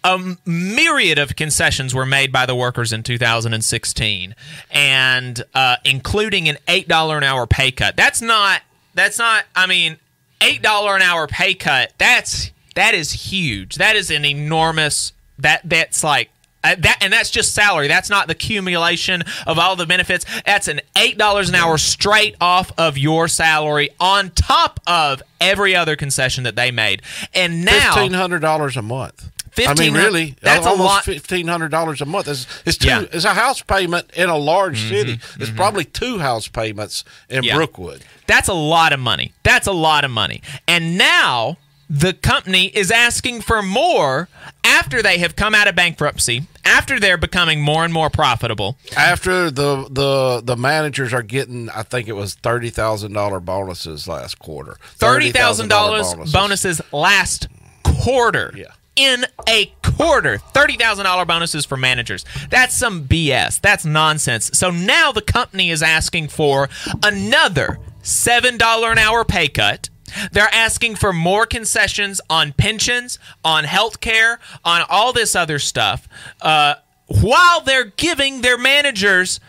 A 0.06 0.36
myriad 0.44 1.18
of 1.18 1.34
concessions 1.34 1.94
were 1.94 2.04
made 2.04 2.30
by 2.30 2.44
the 2.44 2.54
workers 2.54 2.92
in 2.92 3.02
2016, 3.02 4.34
and 4.70 5.42
uh, 5.54 5.76
including 5.84 6.46
an 6.48 6.58
eight 6.68 6.86
dollar 6.88 7.16
an 7.16 7.24
hour 7.24 7.46
pay 7.46 7.70
cut. 7.70 7.96
That's 7.96 8.20
not. 8.20 8.60
That's 8.92 9.18
not. 9.18 9.44
I 9.56 9.66
mean, 9.66 9.96
eight 10.42 10.60
dollar 10.60 10.94
an 10.94 11.00
hour 11.02 11.26
pay 11.26 11.54
cut. 11.54 11.92
That's 11.96 12.50
that 12.74 12.94
is 12.94 13.12
huge. 13.12 13.76
That 13.76 13.96
is 13.96 14.10
an 14.10 14.24
enormous. 14.24 15.12
That 15.38 15.62
that's 15.64 16.04
like. 16.04 16.30
Uh, 16.62 16.74
that 16.78 16.98
and 17.02 17.12
that's 17.12 17.30
just 17.30 17.52
salary. 17.54 17.88
That's 17.88 18.08
not 18.08 18.26
the 18.26 18.32
accumulation 18.32 19.22
of 19.46 19.58
all 19.58 19.76
the 19.76 19.84
benefits. 19.84 20.24
That's 20.46 20.66
an 20.68 20.80
eight 20.96 21.18
dollars 21.18 21.50
an 21.50 21.54
hour 21.54 21.76
straight 21.76 22.36
off 22.40 22.72
of 22.78 22.96
your 22.96 23.28
salary, 23.28 23.90
on 24.00 24.30
top 24.30 24.80
of 24.86 25.22
every 25.40 25.74
other 25.76 25.94
concession 25.94 26.44
that 26.44 26.56
they 26.56 26.70
made. 26.70 27.02
And 27.34 27.66
now, 27.66 27.94
fifteen 27.94 28.14
hundred 28.14 28.40
dollars 28.40 28.78
a 28.78 28.82
month. 28.82 29.30
I 29.58 29.74
mean, 29.74 29.92
$1,500 29.92 29.96
really, 29.96 30.36
that's 30.40 30.66
a 30.66 30.68
almost. 30.70 31.04
Fifteen 31.04 31.46
hundred 31.48 31.70
dollars 31.70 32.00
a 32.00 32.04
month. 32.06 32.28
It's, 32.28 32.46
it's 32.66 32.78
two. 32.78 32.88
Yeah. 32.88 33.02
Mm-hmm, 33.02 33.16
It's 33.16 33.24
a 33.24 33.34
house 33.34 33.62
payment 33.62 34.10
in 34.14 34.28
a 34.28 34.36
large 34.36 34.78
city. 34.78 35.18
It's 35.38 35.50
probably 35.50 35.84
two 35.84 36.18
house 36.18 36.48
payments 36.48 37.04
in 37.28 37.44
Yeah. 37.44 37.56
Brookwood. 37.56 38.02
That's 38.26 38.48
a 38.48 38.54
lot 38.54 38.92
of 38.92 39.00
money. 39.00 39.32
That's 39.42 39.66
a 39.66 39.72
lot 39.72 40.04
of 40.04 40.10
money. 40.10 40.40
And 40.66 40.96
now 40.98 41.58
the 41.90 42.14
company 42.14 42.66
is 42.66 42.90
asking 42.90 43.42
for 43.42 43.62
more 43.62 44.28
after 44.64 45.02
they 45.02 45.18
have 45.18 45.36
come 45.36 45.54
out 45.54 45.68
of 45.68 45.76
bankruptcy, 45.76 46.44
after 46.64 46.98
they're 46.98 47.18
becoming 47.18 47.60
more 47.60 47.84
and 47.84 47.92
more 47.92 48.08
profitable. 48.08 48.78
After 48.96 49.50
the 49.50 49.86
the 49.90 50.40
the 50.42 50.56
managers 50.56 51.12
are 51.12 51.22
getting, 51.22 51.68
I 51.70 51.82
think 51.82 52.08
it 52.08 52.14
was 52.14 52.34
thirty 52.34 52.70
thousand 52.70 53.12
dollar 53.12 53.38
bonuses 53.38 54.08
last 54.08 54.38
quarter. 54.38 54.78
Thirty 54.96 55.30
thousand 55.30 55.68
dollars 55.68 56.14
bonuses 56.32 56.80
last 56.92 57.48
quarter. 57.84 58.52
Yeah. 58.56 58.68
In 58.96 59.26
a 59.48 59.72
quarter, 59.82 60.38
thirty 60.38 60.76
thousand 60.76 61.04
dollar 61.04 61.24
bonuses 61.24 61.64
for 61.64 61.76
managers. 61.76 62.24
That's 62.50 62.74
some 62.74 63.06
BS. 63.06 63.60
That's 63.60 63.84
nonsense. 63.84 64.50
So 64.54 64.70
now 64.70 65.10
the 65.10 65.22
company 65.22 65.70
is 65.70 65.82
asking 65.82 66.28
for 66.28 66.68
another 67.02 67.80
seven 68.02 68.56
dollar 68.56 68.92
an 68.92 68.98
hour 68.98 69.24
pay 69.24 69.48
cut. 69.48 69.88
They're 70.32 70.52
asking 70.52 70.96
for 70.96 71.12
more 71.12 71.44
concessions 71.46 72.20
on 72.30 72.52
pensions, 72.52 73.18
on 73.44 73.64
health 73.64 74.00
care, 74.00 74.38
on 74.64 74.82
all 74.88 75.12
this 75.12 75.34
other 75.34 75.58
stuff, 75.58 76.08
uh, 76.40 76.74
while 77.06 77.60
they're 77.60 77.84
giving 77.84 78.42
their 78.42 78.58
managers 78.58 79.40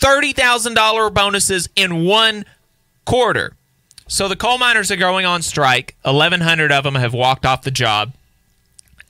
thirty 0.00 0.32
thousand 0.32 0.74
dollar 0.74 1.08
bonuses 1.10 1.68
in 1.76 2.04
one 2.04 2.44
quarter. 3.04 3.56
So 4.08 4.28
the 4.28 4.36
coal 4.36 4.58
miners 4.58 4.90
are 4.90 4.96
going 4.96 5.24
on 5.24 5.42
strike. 5.42 5.96
Eleven 6.04 6.40
hundred 6.40 6.72
of 6.72 6.82
them 6.84 6.96
have 6.96 7.14
walked 7.14 7.46
off 7.46 7.62
the 7.62 7.70
job. 7.70 8.12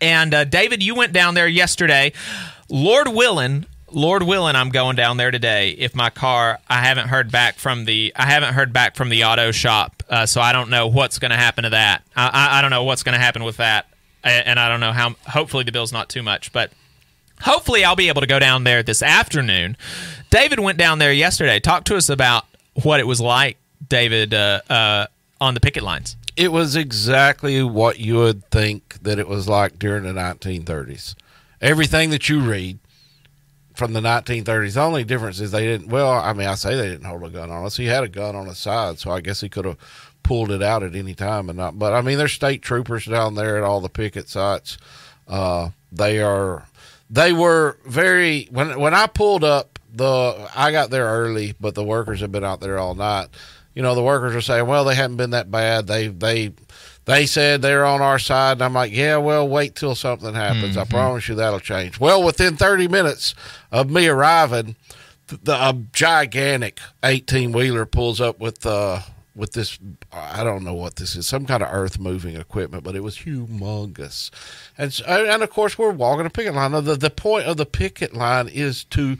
And 0.03 0.35
uh, 0.35 0.45
David, 0.45 0.83
you 0.83 0.97
went 0.97 1.13
down 1.13 1.35
there 1.35 1.47
yesterday. 1.47 2.13
Lord 2.69 3.07
willing, 3.07 3.67
Lord 3.89 4.25
willing, 4.25 4.57
I'm 4.57 4.71
going 4.71 4.97
down 4.97 5.17
there 5.17 5.31
today. 5.31 5.71
If 5.71 5.95
my 5.95 6.11
car, 6.11 6.59
I 6.69 6.83
haven't 6.83 7.07
heard 7.07 7.31
back 7.31 7.55
from 7.55 7.85
the, 7.85 8.13
I 8.17 8.27
haven't 8.27 8.55
heard 8.55 8.73
back 8.73 8.97
from 8.97 9.11
the 9.11 9.23
auto 9.23 9.53
shop, 9.53 10.03
uh, 10.09 10.27
so 10.27 10.41
I 10.41 10.53
don't 10.53 10.71
know 10.71 10.89
what's 10.89 11.21
going 11.21 11.31
to 11.31 11.37
happen 11.37 11.63
to 11.63 11.71
that. 11.71 12.03
I, 12.17 12.29
I, 12.29 12.59
I 12.59 12.63
don't 12.63 12.73
know 12.73 12.83
what's 12.83 13.05
going 13.05 13.13
to 13.13 13.21
happen 13.21 13.45
with 13.45 13.59
that, 13.59 13.87
and 14.25 14.59
I 14.59 14.69
don't 14.69 14.81
know 14.81 14.93
how. 14.93 15.15
Hopefully, 15.29 15.63
the 15.63 15.73
bill's 15.73 15.93
not 15.93 16.09
too 16.09 16.23
much, 16.23 16.53
but 16.53 16.73
hopefully, 17.41 17.85
I'll 17.85 17.95
be 17.95 18.09
able 18.09 18.23
to 18.23 18.27
go 18.27 18.41
down 18.41 18.65
there 18.65 18.83
this 18.83 19.03
afternoon. 19.03 19.77
David 20.31 20.59
went 20.59 20.79
down 20.79 20.99
there 20.99 21.13
yesterday. 21.13 21.61
Talk 21.61 21.85
to 21.85 21.97
us 21.97 22.09
about 22.09 22.45
what 22.83 22.99
it 22.99 23.07
was 23.07 23.21
like, 23.21 23.57
David, 23.89 24.35
uh, 24.35 24.63
uh, 24.69 25.07
on 25.41 25.55
the 25.55 25.61
picket 25.61 25.85
lines. 25.85 26.17
It 26.37 26.51
was 26.51 26.77
exactly 26.77 27.63
what 27.63 27.99
you 27.99 28.17
would 28.17 28.51
think 28.51 29.03
that 29.03 29.19
it 29.19 29.29
was 29.29 29.49
like 29.49 29.79
during 29.79 30.05
the 30.05 30.13
1930s. 30.13 31.15
Everything 31.61 32.11
that 32.11 32.29
you 32.29 32.41
read 32.41 32.79
from 33.75 33.93
the 33.93 34.01
1930s. 34.01 34.75
The 34.75 34.81
only 34.81 35.05
difference 35.05 35.41
is 35.41 35.51
they 35.51 35.65
didn't. 35.65 35.89
Well, 35.89 36.11
I 36.11 36.33
mean, 36.33 36.49
I 36.49 36.55
say 36.55 36.75
they 36.75 36.89
didn't 36.89 37.07
hold 37.07 37.25
a 37.25 37.31
gun 37.31 37.51
on 37.51 37.65
us. 37.65 37.77
He 37.77 37.87
had 37.87 38.05
a 38.05 38.09
gun 38.09 38.37
on 38.37 38.47
his 38.47 38.59
side, 38.59 38.99
so 38.99 39.11
I 39.11 39.21
guess 39.21 39.41
he 39.41 39.49
could 39.49 39.65
have 39.65 39.79
pulled 40.23 40.51
it 40.51 40.63
out 40.63 40.83
at 40.83 40.95
any 40.95 41.15
time 41.15 41.49
and 41.49 41.59
not. 41.59 41.79
But 41.79 41.93
I 41.93 42.01
mean, 42.01 42.19
there's 42.19 42.33
state 42.33 42.63
troopers 42.63 43.07
down 43.07 43.35
there 43.35 43.57
at 43.57 43.65
all 43.65 43.81
the 43.81 43.89
picket 43.89 44.29
sites. 44.29 44.79
Uh, 45.27 45.71
they 45.91 46.21
are. 46.21 46.67
They 47.11 47.33
were 47.33 47.77
very 47.87 48.49
when 48.51 48.79
when 48.79 48.95
I 48.95 49.07
pulled 49.07 49.45
up 49.45 49.79
the. 49.93 50.49
I 50.55 50.73
got 50.73 50.91
there 50.91 51.07
early, 51.07 51.55
but 51.61 51.75
the 51.75 51.85
workers 51.85 52.21
have 52.21 52.33
been 52.33 52.45
out 52.45 52.61
there 52.61 52.79
all 52.79 52.95
night. 52.95 53.29
You 53.75 53.83
know, 53.83 53.95
the 53.95 54.03
workers 54.03 54.35
are 54.35 54.41
saying, 54.41 54.67
"Well, 54.67 54.85
they 54.85 54.95
haven't 54.95 55.17
been 55.17 55.31
that 55.31 55.51
bad. 55.51 55.87
They 55.87 56.09
they." 56.09 56.53
They 57.05 57.27
said 57.27 57.63
they're 57.63 57.85
on 57.85 58.01
our 58.01 58.21
side, 58.21 58.53
and 58.53 58.63
I'm 58.63 58.75
like, 58.75 58.93
yeah, 58.93 59.17
well, 59.17 59.49
wait 59.49 59.75
till 59.75 59.97
something 59.97 60.35
happens. 60.35 60.77
I 60.77 60.85
promise 60.85 61.29
you 61.29 61.35
that'll 61.35 61.59
change. 61.59 61.99
Well, 61.99 62.23
within 62.23 62.57
30 62.57 62.87
minutes 62.87 63.35
of 63.73 63.91
me 63.91 64.07
arriving, 64.07 64.77
the, 65.27 65.53
a 65.53 65.77
gigantic 65.93 66.79
18 67.03 67.51
wheeler 67.51 67.87
pulls 67.87 68.21
up 68.21 68.39
with 68.39 68.65
uh, 68.65 69.01
with 69.35 69.53
this. 69.53 69.79
I 70.13 70.45
don't 70.45 70.63
know 70.65 70.75
what 70.75 70.97
this 70.97 71.17
is, 71.17 71.27
some 71.27 71.47
kind 71.47 71.63
of 71.63 71.73
earth 71.73 71.99
moving 71.99 72.37
equipment, 72.37 72.85
but 72.85 72.95
it 72.95 73.03
was 73.03 73.17
humongous. 73.19 74.31
And 74.77 74.93
so, 74.93 75.05
and 75.05 75.43
of 75.43 75.51
course, 75.51 75.79
we're 75.79 75.91
walking 75.91 76.27
a 76.27 76.31
picket 76.31 76.55
line. 76.55 76.73
The 76.73 76.97
the 76.97 77.11
point 77.11 77.47
of 77.47 77.57
the 77.57 77.67
picket 77.67 78.15
line 78.15 78.49
is 78.49 78.85
to 78.85 79.17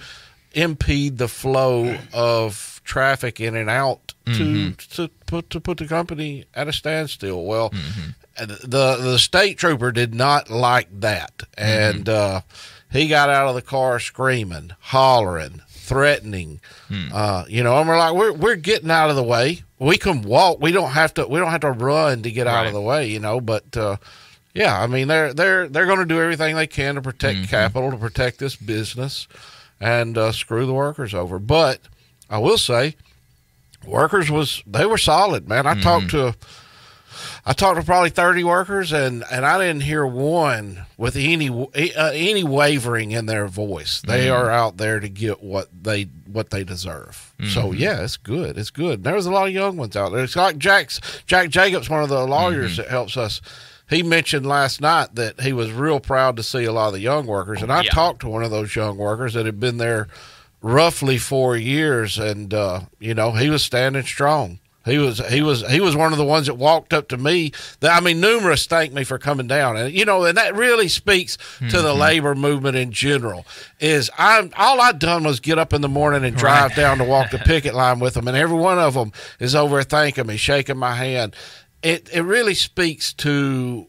impede 0.53 1.19
the 1.19 1.29
flow 1.29 1.97
of 2.13 2.72
traffic 2.85 3.41
in 3.41 3.57
and 3.57 3.71
out 3.71 4.15
to 4.27 4.73
to 4.95 5.09
put 5.27 5.51
to 5.51 5.61
put 5.61 5.79
the 5.79 5.87
company 5.87 6.45
at 6.55 6.69
a 6.69 6.73
standstill. 6.73 7.45
Well, 7.45 7.73
the 8.37 8.97
the 9.01 9.19
state 9.19 9.59
trooper 9.59 9.93
did 9.93 10.15
not 10.15 10.51
like 10.51 10.89
that, 11.01 11.43
and 11.57 12.09
uh, 12.09 12.41
he 12.91 13.09
got 13.09 13.29
out 13.31 13.49
of 13.49 13.55
the 13.55 13.63
car 13.63 13.99
screaming, 13.99 14.73
hollering, 14.81 15.61
threatening. 15.69 16.61
Uh, 17.13 17.45
you 17.49 17.63
know, 17.63 17.79
and 17.79 17.89
we're 17.89 17.99
like, 17.99 18.15
we're 18.15 18.33
we're 18.33 18.57
getting 18.57 18.91
out 18.91 19.11
of 19.11 19.17
the 19.17 19.23
way. 19.23 19.63
We 19.79 19.99
can 19.99 20.23
walk. 20.23 20.61
We 20.61 20.71
don't 20.73 20.93
have 20.93 21.15
to. 21.15 21.27
We 21.27 21.39
don't 21.39 21.51
have 21.51 21.63
to 21.63 21.73
run 21.73 22.23
to 22.23 22.31
get 22.31 22.47
out 22.47 22.67
of 22.67 22.73
the 22.73 22.81
way. 22.81 23.09
You 23.09 23.21
know, 23.21 23.41
but. 23.41 23.77
Uh, 23.77 23.97
yeah, 24.55 24.79
I 24.79 24.87
mean 24.87 25.09
they're 25.09 25.33
they're 25.33 25.67
they're 25.67 25.87
going 25.87 26.01
to 26.01 26.05
do 26.05 26.21
everything 26.21 26.57
they 26.57 26.67
can 26.67 26.97
to 26.97 27.01
protect 27.01 27.49
capital, 27.49 27.91
to 27.91 27.97
protect 27.97 28.39
this 28.39 28.55
business, 28.55 29.27
and 29.81 30.19
uh, 30.19 30.31
screw 30.31 30.67
the 30.67 30.75
workers 30.75 31.15
over. 31.15 31.39
But 31.39 31.81
I 32.33 32.39
will 32.39 32.59
say, 32.59 32.97
workers 33.87 34.31
was 34.31 34.63
they 34.67 34.87
were 34.87 34.99
solid, 34.99 35.49
man. 35.49 35.67
I 35.67 35.81
talked 35.81 36.11
to 36.11 36.35
I 37.45 37.53
talked 37.53 37.79
to 37.79 37.85
probably 37.85 38.11
thirty 38.11 38.43
workers, 38.45 38.93
and 38.93 39.25
and 39.31 39.45
I 39.45 39.59
didn't 39.59 39.83
hear 39.83 40.07
one 40.07 40.87
with 40.97 41.15
any 41.17 41.49
uh, 41.51 42.11
any 42.15 42.43
wavering 42.45 43.11
in 43.11 43.27
their 43.27 43.47
voice. 43.49 44.01
They 44.07 44.27
Mhm. 44.27 44.35
are 44.35 44.51
out 44.51 44.77
there 44.79 44.99
to 45.01 45.09
get 45.09 45.43
what 45.43 45.69
they 45.83 46.05
what 46.33 46.51
they 46.51 46.65
deserve. 46.65 47.33
So 47.53 47.65
Mhm. 47.73 47.79
yeah, 47.79 48.01
it's 48.03 48.17
good. 48.17 48.57
It's 48.57 48.71
good. 48.71 49.05
There 49.05 49.15
was 49.15 49.27
a 49.27 49.31
lot 49.31 49.49
of 49.49 49.53
young 49.53 49.77
ones 49.77 49.97
out 49.97 50.13
there. 50.13 50.25
It's 50.25 50.37
like 50.37 50.57
Jack's 50.59 51.01
Jack 51.27 51.51
Jacobs, 51.51 51.91
one 51.91 52.03
of 52.03 52.09
the 52.09 52.25
lawyers 52.27 52.77
that 52.79 52.89
helps 52.89 53.17
us. 53.17 53.41
He 53.91 54.03
mentioned 54.03 54.47
last 54.47 54.81
night 54.81 55.17
that 55.17 55.41
he 55.43 55.53
was 55.53 55.71
real 55.71 56.01
proud 56.01 56.37
to 56.37 56.43
see 56.43 56.65
a 56.65 56.73
lot 56.73 56.87
of 56.87 56.93
the 56.95 57.01
young 57.01 57.27
workers, 57.27 57.61
and 57.61 57.71
I 57.71 57.83
Yeah. 57.83 57.91
talked 57.91 58.21
to 58.21 58.29
one 58.29 58.43
of 58.43 58.51
those 58.51 58.75
young 58.75 58.97
workers 58.97 59.35
that 59.35 59.45
had 59.45 59.61
been 59.61 59.77
there 59.77 60.07
roughly 60.63 61.19
four 61.19 61.57
years, 61.57 62.19
and 62.19 62.55
uh, 62.55 62.81
you 62.99 63.15
know 63.15 63.33
he 63.33 63.51
was 63.51 63.63
standing 63.63 64.03
strong. 64.05 64.59
He 64.85 64.99
was 64.99 65.19
he 65.29 65.43
was 65.43 65.63
he 65.71 65.81
was 65.81 65.95
one 65.95 66.11
of 66.11 66.19
the 66.19 66.25
ones 66.25 66.47
that 66.49 66.55
walked 66.55 66.93
up 66.93 67.07
to 67.11 67.17
me. 67.17 67.53
That 67.79 67.97
I 67.97 68.01
mean, 68.01 68.21
numerous 68.21 68.67
thanked 68.67 68.93
me 68.95 69.05
for 69.05 69.17
coming 69.17 69.47
down, 69.47 69.77
and 69.77 69.95
you 69.95 70.05
know, 70.05 70.25
and 70.25 70.37
that 70.37 70.57
really 70.57 70.89
speaks 70.89 71.39
to 71.71 71.81
the 71.83 71.95
labor 71.95 72.35
movement 72.35 72.77
in 72.77 72.91
general. 72.91 73.47
Is 73.79 74.11
I 74.19 74.51
all 74.57 74.81
I'd 74.81 74.99
done 74.99 75.23
was 75.23 75.39
get 75.39 75.57
up 75.57 75.73
in 75.73 75.83
the 75.83 75.89
morning 75.89 76.25
and 76.25 76.37
drive 76.37 76.71
Right. 76.71 76.77
down 76.77 76.99
to 76.99 77.05
walk 77.05 77.31
the 77.31 77.39
picket 77.45 77.75
line 77.75 78.01
with 78.01 78.15
them, 78.15 78.27
and 78.27 78.37
every 78.37 78.57
one 78.57 78.81
of 78.81 78.95
them 78.95 79.13
is 79.39 79.55
over 79.55 79.85
thanking 79.85 80.27
me, 80.27 80.37
shaking 80.37 80.79
my 80.79 80.95
hand. 80.97 81.37
It 81.85 82.09
it 82.13 82.23
really 82.23 82.55
speaks 82.55 83.13
to 83.15 83.87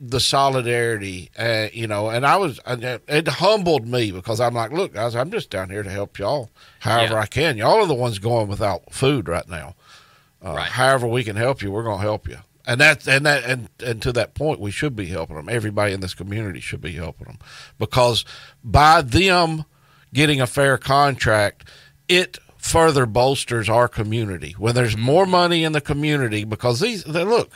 the 0.00 0.20
solidarity, 0.20 1.30
uh, 1.38 1.68
you 1.72 1.86
know, 1.86 2.08
and 2.10 2.26
I 2.26 2.36
was, 2.36 2.60
it 2.66 3.28
humbled 3.28 3.86
me 3.86 4.10
because 4.12 4.40
I'm 4.40 4.54
like, 4.54 4.70
look, 4.72 4.92
guys, 4.92 5.16
I'm 5.16 5.30
just 5.30 5.48
down 5.50 5.70
here 5.70 5.82
to 5.82 5.90
help 5.90 6.18
y'all 6.18 6.50
however 6.80 7.14
Yeah. 7.14 7.20
I 7.20 7.26
can. 7.26 7.56
Y'all 7.56 7.80
are 7.82 7.86
the 7.86 7.94
ones 7.94 8.18
going 8.18 8.48
without 8.48 8.92
food 8.92 9.28
right 9.28 9.48
now. 9.48 9.74
Uh, 10.44 10.52
Right. 10.52 10.68
However 10.68 11.06
we 11.06 11.24
can 11.24 11.36
help 11.36 11.62
you, 11.62 11.70
we're 11.70 11.82
going 11.82 11.98
to 11.98 12.02
help 12.02 12.28
you. 12.28 12.38
And 12.66 12.80
that's 12.80 13.06
and 13.06 13.24
that 13.26 13.44
and, 13.44 13.68
and 13.84 14.02
to 14.02 14.12
that 14.12 14.34
point, 14.34 14.58
we 14.58 14.72
should 14.72 14.96
be 14.96 15.06
helping 15.06 15.36
them. 15.36 15.48
Everybody 15.48 15.92
in 15.92 16.00
this 16.00 16.14
community 16.14 16.58
should 16.58 16.80
be 16.80 16.92
helping 16.92 17.28
them 17.28 17.38
because 17.78 18.24
by 18.64 19.02
them 19.02 19.64
getting 20.12 20.40
a 20.40 20.48
fair 20.48 20.76
contract, 20.76 21.68
it 22.08 22.38
further 22.58 23.06
bolsters 23.06 23.68
our 23.68 23.86
community. 23.86 24.56
When 24.58 24.74
there's 24.74 24.96
more 24.96 25.26
money 25.26 25.62
in 25.62 25.72
the 25.72 25.80
community, 25.80 26.42
because 26.42 26.80
these 26.80 27.04
they, 27.04 27.22
look, 27.22 27.52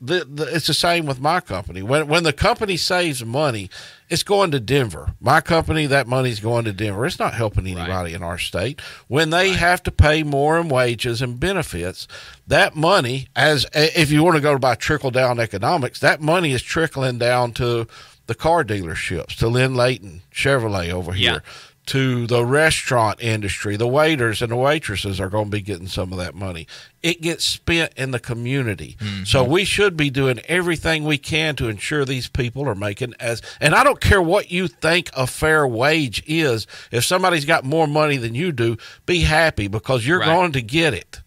the, 0.00 0.24
the, 0.24 0.54
it's 0.54 0.66
the 0.66 0.74
same 0.74 1.06
with 1.06 1.20
my 1.20 1.40
company. 1.40 1.82
When 1.82 2.08
when 2.08 2.22
the 2.22 2.32
company 2.32 2.76
saves 2.76 3.24
money, 3.24 3.68
it's 4.08 4.22
going 4.22 4.50
to 4.52 4.60
Denver. 4.60 5.14
My 5.20 5.40
company, 5.40 5.86
that 5.86 6.06
money's 6.06 6.40
going 6.40 6.64
to 6.64 6.72
Denver. 6.72 7.04
It's 7.04 7.18
not 7.18 7.34
helping 7.34 7.66
anybody 7.66 8.14
in 8.14 8.22
our 8.22 8.38
state. 8.38 8.80
When 9.08 9.30
they 9.30 9.50
have 9.50 9.82
to 9.84 9.92
pay 9.92 10.22
more 10.22 10.58
in 10.58 10.68
wages 10.68 11.20
and 11.20 11.38
benefits, 11.38 12.08
that 12.46 12.74
money, 12.74 13.28
as 13.36 13.66
if 13.74 14.10
you 14.10 14.22
want 14.22 14.36
to 14.36 14.42
go 14.42 14.58
by 14.58 14.74
trickle 14.74 15.10
down 15.10 15.38
economics, 15.38 16.00
that 16.00 16.20
money 16.20 16.52
is 16.52 16.62
trickling 16.62 17.18
down 17.18 17.52
to 17.52 17.86
the 18.26 18.34
car 18.34 18.64
dealerships, 18.64 19.36
to 19.36 19.48
Lynn 19.48 19.74
Layton 19.74 20.22
Chevrolet 20.32 20.90
over 20.90 21.12
here 21.12 21.42
to 21.86 22.26
the 22.26 22.44
restaurant 22.44 23.20
industry. 23.20 23.76
The 23.76 23.86
waiters 23.86 24.42
and 24.42 24.52
the 24.52 24.56
waitresses 24.56 25.20
are 25.20 25.28
going 25.28 25.46
to 25.46 25.50
be 25.50 25.60
getting 25.60 25.88
some 25.88 26.12
of 26.12 26.18
that 26.18 26.34
money. 26.34 26.66
It 27.02 27.20
gets 27.20 27.44
spent 27.44 27.92
in 27.96 28.10
the 28.10 28.20
community. 28.20 28.96
So 29.24 29.42
mm-hmm. 29.42 29.52
we 29.52 29.64
should 29.64 29.96
be 29.96 30.10
doing 30.10 30.40
everything 30.46 31.04
we 31.04 31.18
can 31.18 31.56
to 31.56 31.68
ensure 31.68 32.04
these 32.04 32.28
people 32.28 32.68
are 32.68 32.74
making 32.74 33.14
as 33.18 33.42
and 33.60 33.74
I 33.74 33.82
don't 33.82 34.00
care 34.00 34.22
what 34.22 34.50
you 34.50 34.68
think 34.68 35.10
a 35.16 35.26
fair 35.26 35.66
wage 35.66 36.22
is. 36.26 36.66
If 36.92 37.04
somebody's 37.04 37.44
got 37.44 37.64
more 37.64 37.88
money 37.88 38.18
than 38.18 38.34
you 38.34 38.52
do, 38.52 38.76
be 39.06 39.20
happy 39.20 39.66
because 39.66 40.06
you're 40.06 40.20
Right. 40.20 40.26
going 40.26 40.52
to 40.52 40.62
get 40.62 40.94
it. 40.94 41.20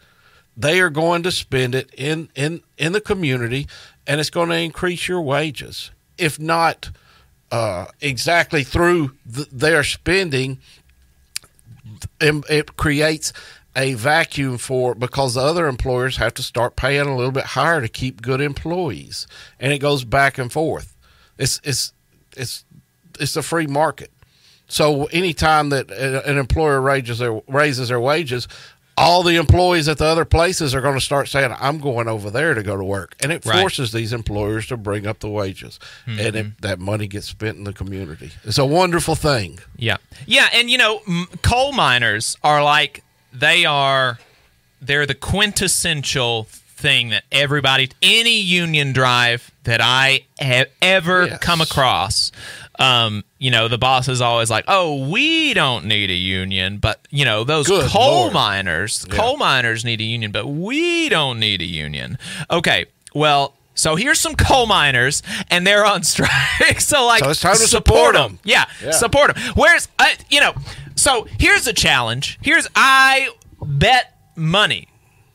They 0.56 0.80
are 0.80 0.92
going 0.92 1.24
to 1.24 1.32
spend 1.32 1.74
it 1.76 1.90
in 1.98 2.30
in 2.36 2.62
in 2.78 2.94
the 2.94 3.02
community 3.02 3.68
and 4.06 4.20
it's 4.20 4.30
going 4.30 4.50
to 4.50 4.56
increase 4.56 5.08
your 5.08 5.22
wages. 5.22 5.92
If 6.18 6.40
not 6.40 6.92
uh, 7.54 7.86
exactly 8.02 8.64
through 8.64 9.12
th- 9.32 9.48
their 9.52 9.84
spending, 9.84 10.58
it, 12.20 12.44
it 12.50 12.78
creates 12.78 13.32
a 13.76 13.94
vacuum 13.94 14.58
for 14.58 14.96
because 14.96 15.36
the 15.36 15.42
other 15.42 15.68
employers 15.68 16.18
have 16.18 16.34
to 16.34 16.42
start 16.42 16.76
paying 16.76 17.06
a 17.06 17.16
little 17.16 17.32
bit 17.32 17.46
higher 17.46 17.80
to 17.80 17.88
keep 17.88 18.24
good 18.24 18.42
employees, 18.42 19.28
and 19.60 19.72
it 19.72 19.78
goes 19.78 20.04
back 20.04 20.40
and 20.40 20.52
forth. 20.52 20.98
It's 21.38 21.62
it's 21.64 21.94
it's 22.36 22.66
it's 23.20 23.36
a 23.36 23.44
free 23.44 23.68
market. 23.68 24.12
So 24.68 25.06
anytime 25.06 25.70
that 25.70 25.92
an 25.92 26.40
employer 26.40 26.82
raises 26.82 27.20
their 27.20 27.40
raises 27.48 27.90
their 27.90 28.00
wages, 28.00 28.48
all 28.98 29.24
the 29.24 29.36
employees 29.38 29.88
at 29.88 29.98
the 29.98 30.06
other 30.06 30.26
places 30.26 30.76
are 30.76 30.82
going 30.82 30.94
to 30.94 31.02
start 31.02 31.28
saying, 31.28 31.54
"I'm 31.60 31.80
going 31.80 32.08
over 32.08 32.30
there 32.30 32.54
to 32.54 32.62
go 32.64 32.78
to 32.78 32.84
work," 32.84 33.16
and 33.22 33.32
it 33.32 33.44
Right. 33.46 33.60
forces 33.60 33.92
these 33.92 34.14
employers 34.14 34.68
to 34.68 34.78
bring 34.78 35.08
up 35.08 35.20
the 35.20 35.30
wages, 35.30 35.80
and 36.06 36.18
Mm-hmm. 36.20 36.38
it, 36.38 36.62
that 36.62 36.80
money 36.80 37.08
gets 37.08 37.28
spent 37.28 37.58
in 37.58 37.64
the 37.64 37.74
community. 37.74 38.32
It's 38.44 38.58
a 38.58 38.66
wonderful 38.66 39.16
thing. 39.16 39.60
Yeah. 39.78 39.98
Yeah, 40.28 40.48
and 40.54 40.70
you 40.70 40.78
know, 40.78 41.02
m- 41.08 41.28
coal 41.42 41.72
miners 41.72 42.38
are 42.44 42.64
like 42.64 43.04
they 43.32 43.66
are 43.66 44.20
they're 44.82 45.06
the 45.06 45.16
quintessential 45.16 46.44
thing 46.76 47.10
that 47.10 47.24
everybody 47.32 47.90
any 48.02 48.38
union 48.40 48.92
drive 48.92 49.50
that 49.64 49.80
I 49.82 50.26
have 50.40 50.68
ever 50.82 51.38
come 51.40 51.62
across 51.62 52.32
um, 52.80 53.24
you 53.40 53.52
know, 53.52 53.68
the 53.68 53.78
boss 53.78 54.08
is 54.08 54.22
always 54.22 54.50
like, 54.50 54.66
"Oh, 54.68 55.10
we 55.10 55.54
don't 55.54 55.86
need 55.86 56.10
a 56.10 56.16
union," 56.16 56.78
but 56.78 57.08
you 57.12 57.26
know, 57.26 57.44
those 57.44 57.68
Good 57.68 57.90
coal 57.90 58.22
Lord. 58.22 58.34
miners, 58.34 59.06
coal 59.10 59.38
miners 59.38 59.86
need 59.86 60.02
a 60.02 60.04
union, 60.04 60.32
but 60.32 60.48
we 60.48 61.10
don't 61.10 61.40
need 61.40 61.62
a 61.62 61.66
union. 61.66 62.18
Okay, 62.50 62.86
well, 63.14 63.54
so 63.76 63.96
here's 63.96 64.20
some 64.20 64.36
coal 64.36 64.66
miners, 64.66 65.22
and 65.50 65.66
they're 65.68 65.86
on 65.86 66.04
strike. 66.14 66.80
so 66.82 67.06
like, 67.06 67.24
So 67.24 67.30
it's 67.30 67.42
time 67.42 67.56
to 67.58 67.68
support 67.68 68.16
'em. 68.16 68.40
Yeah, 68.44 68.66
Yeah. 68.84 68.92
support 68.92 69.36
them. 69.36 69.44
Where's 69.56 69.88
I, 70.00 70.16
you 70.30 70.40
know? 70.42 70.54
So 70.96 71.28
here's 71.40 71.66
a 71.68 71.74
challenge. 71.74 72.38
Here's 72.42 72.68
I 72.76 73.30
bet 73.62 74.16
money 74.36 74.88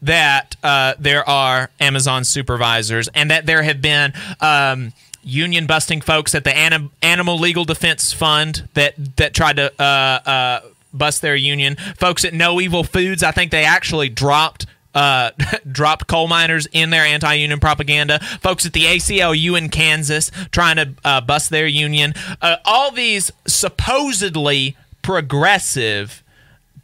that 0.03 0.55
uh, 0.62 0.95
there 1.01 1.28
are 1.28 1.70
Amazon 1.80 2.22
supervisors 2.24 3.09
and 3.14 3.30
that 3.32 3.47
there 3.47 3.62
have 3.62 3.80
been 3.82 4.12
um, 4.41 4.93
union 5.22 5.66
busting 5.66 6.00
folks 6.00 6.34
at 6.34 6.44
the 6.44 6.56
Anim- 6.56 6.90
Animal 7.02 7.38
Legal 7.38 7.64
Defense 7.64 8.12
Fund 8.12 8.68
that 8.74 8.94
that 9.16 9.34
tried 9.34 9.56
to 9.56 9.72
uh, 9.80 9.84
uh, 9.84 10.60
bust 10.92 11.22
their 11.22 11.36
union. 11.36 11.76
Folks 11.96 12.24
at 12.24 12.34
No 12.34 12.60
Evil 12.60 12.84
Foods, 12.84 13.22
I 13.22 13.32
think 13.32 13.50
they 13.50 13.64
actually 13.64 14.08
dropped. 14.08 14.66
Uh, 14.94 15.30
dropped 15.70 16.08
coal 16.08 16.26
miners 16.26 16.66
in 16.72 16.90
their 16.90 17.04
anti-union 17.04 17.60
propaganda. 17.60 18.18
Folks 18.40 18.66
at 18.66 18.72
the 18.72 18.84
ACLU 18.84 19.56
in 19.56 19.68
Kansas 19.68 20.30
trying 20.50 20.76
to 20.76 20.94
uh, 21.04 21.20
bust 21.20 21.50
their 21.50 21.66
union. 21.66 22.14
Uh, 22.40 22.56
all 22.64 22.90
these 22.90 23.30
supposedly 23.46 24.76
progressive 25.02 26.24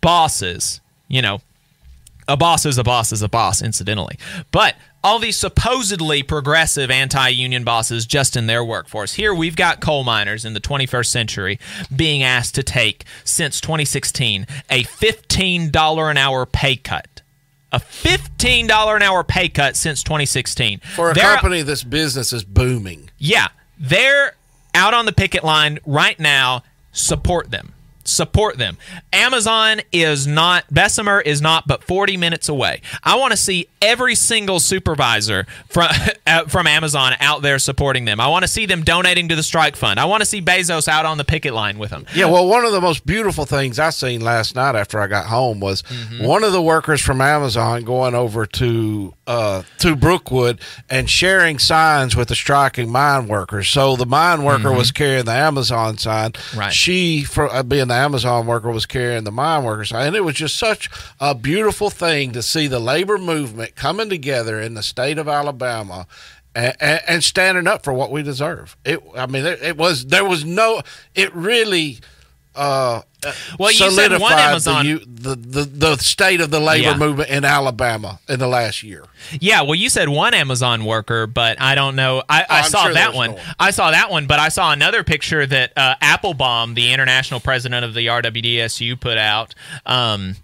bosses, 0.00 0.80
you 1.08 1.22
know, 1.22 1.40
a 2.28 2.36
boss 2.36 2.66
is 2.66 2.78
a 2.78 2.84
boss 2.84 3.10
is 3.10 3.22
a 3.22 3.28
boss, 3.28 3.62
incidentally. 3.62 4.18
But 4.50 4.76
all 5.04 5.18
these 5.20 5.36
supposedly 5.36 6.22
progressive 6.22 6.90
anti 6.90 7.28
union 7.28 7.62
bosses 7.62 8.06
just 8.06 8.36
in 8.36 8.46
their 8.46 8.64
workforce. 8.64 9.12
Here 9.12 9.34
we've 9.34 9.54
got 9.54 9.80
coal 9.80 10.02
miners 10.02 10.44
in 10.46 10.54
the 10.54 10.60
21st 10.60 11.06
century 11.06 11.58
being 11.94 12.22
asked 12.22 12.54
to 12.56 12.62
take, 12.62 13.04
since 13.22 13.60
2016, 13.60 14.46
a 14.70 14.82
$15 14.84 16.10
an 16.10 16.16
hour 16.16 16.46
pay 16.46 16.76
cut. 16.76 17.20
A 17.70 17.78
$15 17.80 18.96
an 18.96 19.02
hour 19.02 19.22
pay 19.24 19.48
cut 19.48 19.76
since 19.76 20.02
2016. 20.02 20.80
For 20.94 21.10
a 21.10 21.14
They're- 21.14 21.24
company, 21.34 21.62
this 21.62 21.82
business 21.84 22.32
is 22.32 22.42
booming. 22.44 23.10
yeah, 23.18 23.48
they're 23.78 24.34
out 24.74 24.94
on 24.94 25.06
the 25.06 25.12
picket 25.12 25.44
line 25.44 25.78
right 25.84 26.18
now. 26.18 26.62
Support 26.92 27.50
them. 27.50 27.74
Support 28.04 28.58
them. 28.58 28.76
Amazon 29.12 29.80
is 29.92 30.26
not, 30.26 30.64
Bessemer 30.72 31.20
is 31.20 31.40
not 31.40 31.66
but 31.66 31.82
40 31.84 32.16
minutes 32.16 32.48
away. 32.48 32.82
I 33.02 33.16
want 33.16 33.30
to 33.32 33.36
see 33.36 33.68
every 33.80 34.14
single 34.14 34.60
supervisor 34.60 35.46
from, 35.68 35.88
uh, 36.26 36.44
from 36.44 36.66
Amazon 36.66 37.14
out 37.20 37.42
there 37.42 37.58
supporting 37.58 38.04
them. 38.04 38.20
I 38.20 38.28
want 38.28 38.42
to 38.42 38.48
see 38.48 38.66
them 38.66 38.82
donating 38.82 39.28
to 39.28 39.36
the 39.36 39.42
strike 39.42 39.76
fund. 39.76 39.98
I 40.00 40.04
want 40.04 40.20
to 40.20 40.26
see 40.26 40.42
Bezos 40.42 40.88
out 40.88 41.06
on 41.06 41.18
the 41.18 41.24
picket 41.24 41.54
line 41.54 41.78
with 41.78 41.90
them. 41.90 42.06
Yeah, 42.14 42.26
well, 42.26 42.46
one 42.46 42.64
of 42.64 42.72
the 42.72 42.80
most 42.80 43.06
beautiful 43.06 43.44
things 43.46 43.78
I 43.78 43.90
seen 43.90 44.20
last 44.20 44.54
night 44.54 44.74
after 44.76 45.00
I 45.00 45.06
got 45.06 45.26
home 45.26 45.60
was 45.60 45.82
Mm-hmm. 45.84 46.24
one 46.24 46.42
of 46.44 46.52
the 46.52 46.62
workers 46.62 47.00
from 47.00 47.20
Amazon 47.20 47.82
going 47.84 48.14
over 48.14 48.46
to 48.46 49.14
uh, 49.26 49.62
to 49.78 49.94
Brookwood 49.96 50.60
and 50.90 51.08
sharing 51.08 51.58
signs 51.58 52.16
with 52.16 52.28
the 52.28 52.34
striking 52.34 52.90
mine 52.90 53.28
workers. 53.28 53.68
So 53.68 53.96
the 53.96 54.06
mine 54.06 54.42
worker 54.44 54.72
was 54.72 54.90
carrying 54.90 55.24
the 55.24 55.32
Amazon 55.32 55.98
sign. 55.98 56.32
Mm-hmm. 56.32 56.58
Right. 56.58 56.72
She, 56.72 57.22
for 57.24 57.48
uh, 57.52 57.62
being 57.62 57.88
the 57.88 57.93
Amazon 57.94 58.46
worker, 58.46 58.70
was 58.70 58.86
carrying 58.86 59.24
the 59.24 59.32
mine 59.32 59.64
workers. 59.64 59.92
and 59.92 60.14
it 60.14 60.24
was 60.24 60.34
just 60.36 60.56
such 60.56 60.90
a 61.20 61.34
beautiful 61.34 61.90
thing 61.90 62.32
to 62.32 62.42
see 62.42 62.66
the 62.66 62.80
labor 62.80 63.18
movement 63.18 63.76
coming 63.76 64.08
together 64.08 64.60
in 64.60 64.74
the 64.74 64.82
state 64.82 65.18
of 65.18 65.28
Alabama. 65.28 66.06
And, 66.56 66.76
and, 66.78 67.00
and 67.08 67.24
standing 67.24 67.66
up 67.66 67.82
for 67.82 67.92
what 67.92 68.12
we 68.12 68.22
deserve. 68.22 68.76
It, 68.84 69.00
I 69.16 69.26
mean, 69.26 69.44
it, 69.44 69.60
it 69.60 69.76
was 69.76 70.06
there 70.06 70.24
was 70.24 70.44
no. 70.44 70.82
It 71.12 71.34
really 71.34 71.98
uh, 72.56 73.02
Well, 73.58 73.70
you 73.72 73.90
said 73.90 74.18
one 74.20 74.32
Amazon- 74.32 74.84
the, 74.86 75.34
the, 75.34 75.34
the 75.36 75.64
the 75.64 75.96
state 75.96 76.40
of 76.40 76.50
the 76.50 76.60
labor 76.60 76.88
Yeah. 76.90 76.96
movement 76.96 77.30
in 77.30 77.44
Alabama 77.44 78.20
in 78.28 78.38
the 78.38 78.46
last 78.46 78.82
year. 78.82 79.04
Yeah, 79.40 79.62
well, 79.62 79.74
you 79.74 79.88
said 79.88 80.08
one 80.08 80.34
Amazon 80.34 80.84
worker, 80.84 81.26
but 81.26 81.60
I 81.60 81.74
don't 81.74 81.96
know. 81.96 82.22
I, 82.28 82.44
I 82.48 82.60
Oh, 82.60 82.68
saw 82.68 82.84
sure 82.84 82.94
that 82.94 83.14
one. 83.14 83.30
more. 83.32 83.40
I 83.58 83.70
saw 83.70 83.90
that 83.90 84.10
one, 84.10 84.26
but 84.26 84.38
I 84.38 84.50
saw 84.50 84.72
another 84.72 85.02
picture 85.04 85.46
that 85.46 85.72
uh, 85.76 85.94
Appelbaum, 86.02 86.74
the 86.74 86.92
international 86.92 87.40
president 87.40 87.84
of 87.84 87.94
the 87.94 88.06
RWDSU, 88.06 89.00
put 89.00 89.16
out. 89.18 89.54
Um, 89.86 90.36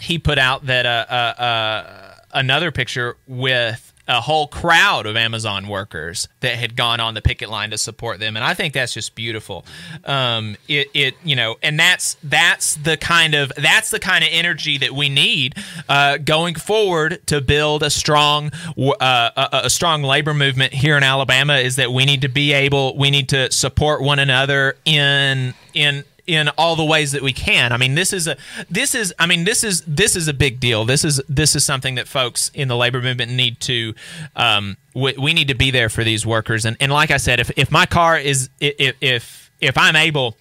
he 0.00 0.18
put 0.18 0.38
out 0.38 0.66
that 0.66 0.86
uh, 0.86 1.06
uh, 1.08 1.42
uh, 1.42 2.14
another 2.32 2.70
picture 2.72 3.16
with 3.26 3.85
a 4.08 4.20
whole 4.20 4.46
crowd 4.46 5.06
of 5.06 5.16
Amazon 5.16 5.68
workers 5.68 6.28
that 6.40 6.56
had 6.56 6.76
gone 6.76 7.00
on 7.00 7.14
the 7.14 7.22
picket 7.22 7.48
line 7.48 7.70
to 7.70 7.78
support 7.78 8.20
them, 8.20 8.36
and 8.36 8.44
I 8.44 8.54
think 8.54 8.74
that's 8.74 8.94
just 8.94 9.14
beautiful. 9.14 9.64
Um, 10.04 10.56
it, 10.68 10.88
it, 10.94 11.14
you 11.24 11.36
know, 11.36 11.56
and 11.62 11.78
that's 11.78 12.16
that's 12.22 12.74
the 12.76 12.96
kind 12.96 13.34
of 13.34 13.52
that's 13.56 13.90
the 13.90 13.98
kind 13.98 14.24
of 14.24 14.30
energy 14.32 14.78
that 14.78 14.92
we 14.92 15.08
need 15.08 15.56
uh, 15.88 16.18
going 16.18 16.54
forward 16.54 17.26
to 17.26 17.40
build 17.40 17.82
a 17.82 17.90
strong 17.90 18.50
uh, 18.78 19.30
a, 19.36 19.60
a 19.64 19.70
strong 19.70 20.02
labor 20.02 20.34
movement 20.34 20.72
here 20.72 20.96
in 20.96 21.02
Alabama. 21.02 21.56
Is 21.56 21.76
that 21.76 21.92
we 21.92 22.04
need 22.04 22.22
to 22.22 22.28
be 22.28 22.52
able, 22.52 22.96
we 22.96 23.10
need 23.10 23.28
to 23.30 23.50
support 23.50 24.02
one 24.02 24.18
another 24.18 24.76
in 24.84 25.54
in 25.74 26.04
in 26.26 26.48
all 26.50 26.76
the 26.76 26.84
ways 26.84 27.12
that 27.12 27.22
we 27.22 27.32
can. 27.32 27.72
I 27.72 27.76
mean, 27.76 27.94
this 27.94 28.12
is 28.12 28.26
a 28.26 28.36
this 28.70 28.94
is 28.94 29.14
I 29.18 29.26
mean 29.26 29.44
this 29.44 29.64
is 29.64 29.82
this 29.82 30.16
is 30.16 30.28
a 30.28 30.34
big 30.34 30.60
deal. 30.60 30.84
This 30.84 31.04
is 31.04 31.20
this 31.28 31.54
is 31.54 31.64
something 31.64 31.94
that 31.96 32.08
folks 32.08 32.50
in 32.54 32.68
the 32.68 32.76
labor 32.76 33.00
movement 33.00 33.32
need 33.32 33.60
to 33.60 33.94
um, 34.34 34.76
we, 34.94 35.14
we 35.18 35.34
need 35.34 35.48
to 35.48 35.54
be 35.54 35.70
there 35.70 35.88
for 35.88 36.04
these 36.04 36.26
workers. 36.26 36.64
And 36.64 36.76
and 36.80 36.92
like 36.92 37.10
I 37.10 37.16
said, 37.16 37.40
if 37.40 37.50
if 37.56 37.70
my 37.70 37.86
car 37.86 38.18
is 38.18 38.48
if 38.60 38.96
if 39.00 39.50
if 39.60 39.78
I'm 39.78 39.96
able 39.96 40.36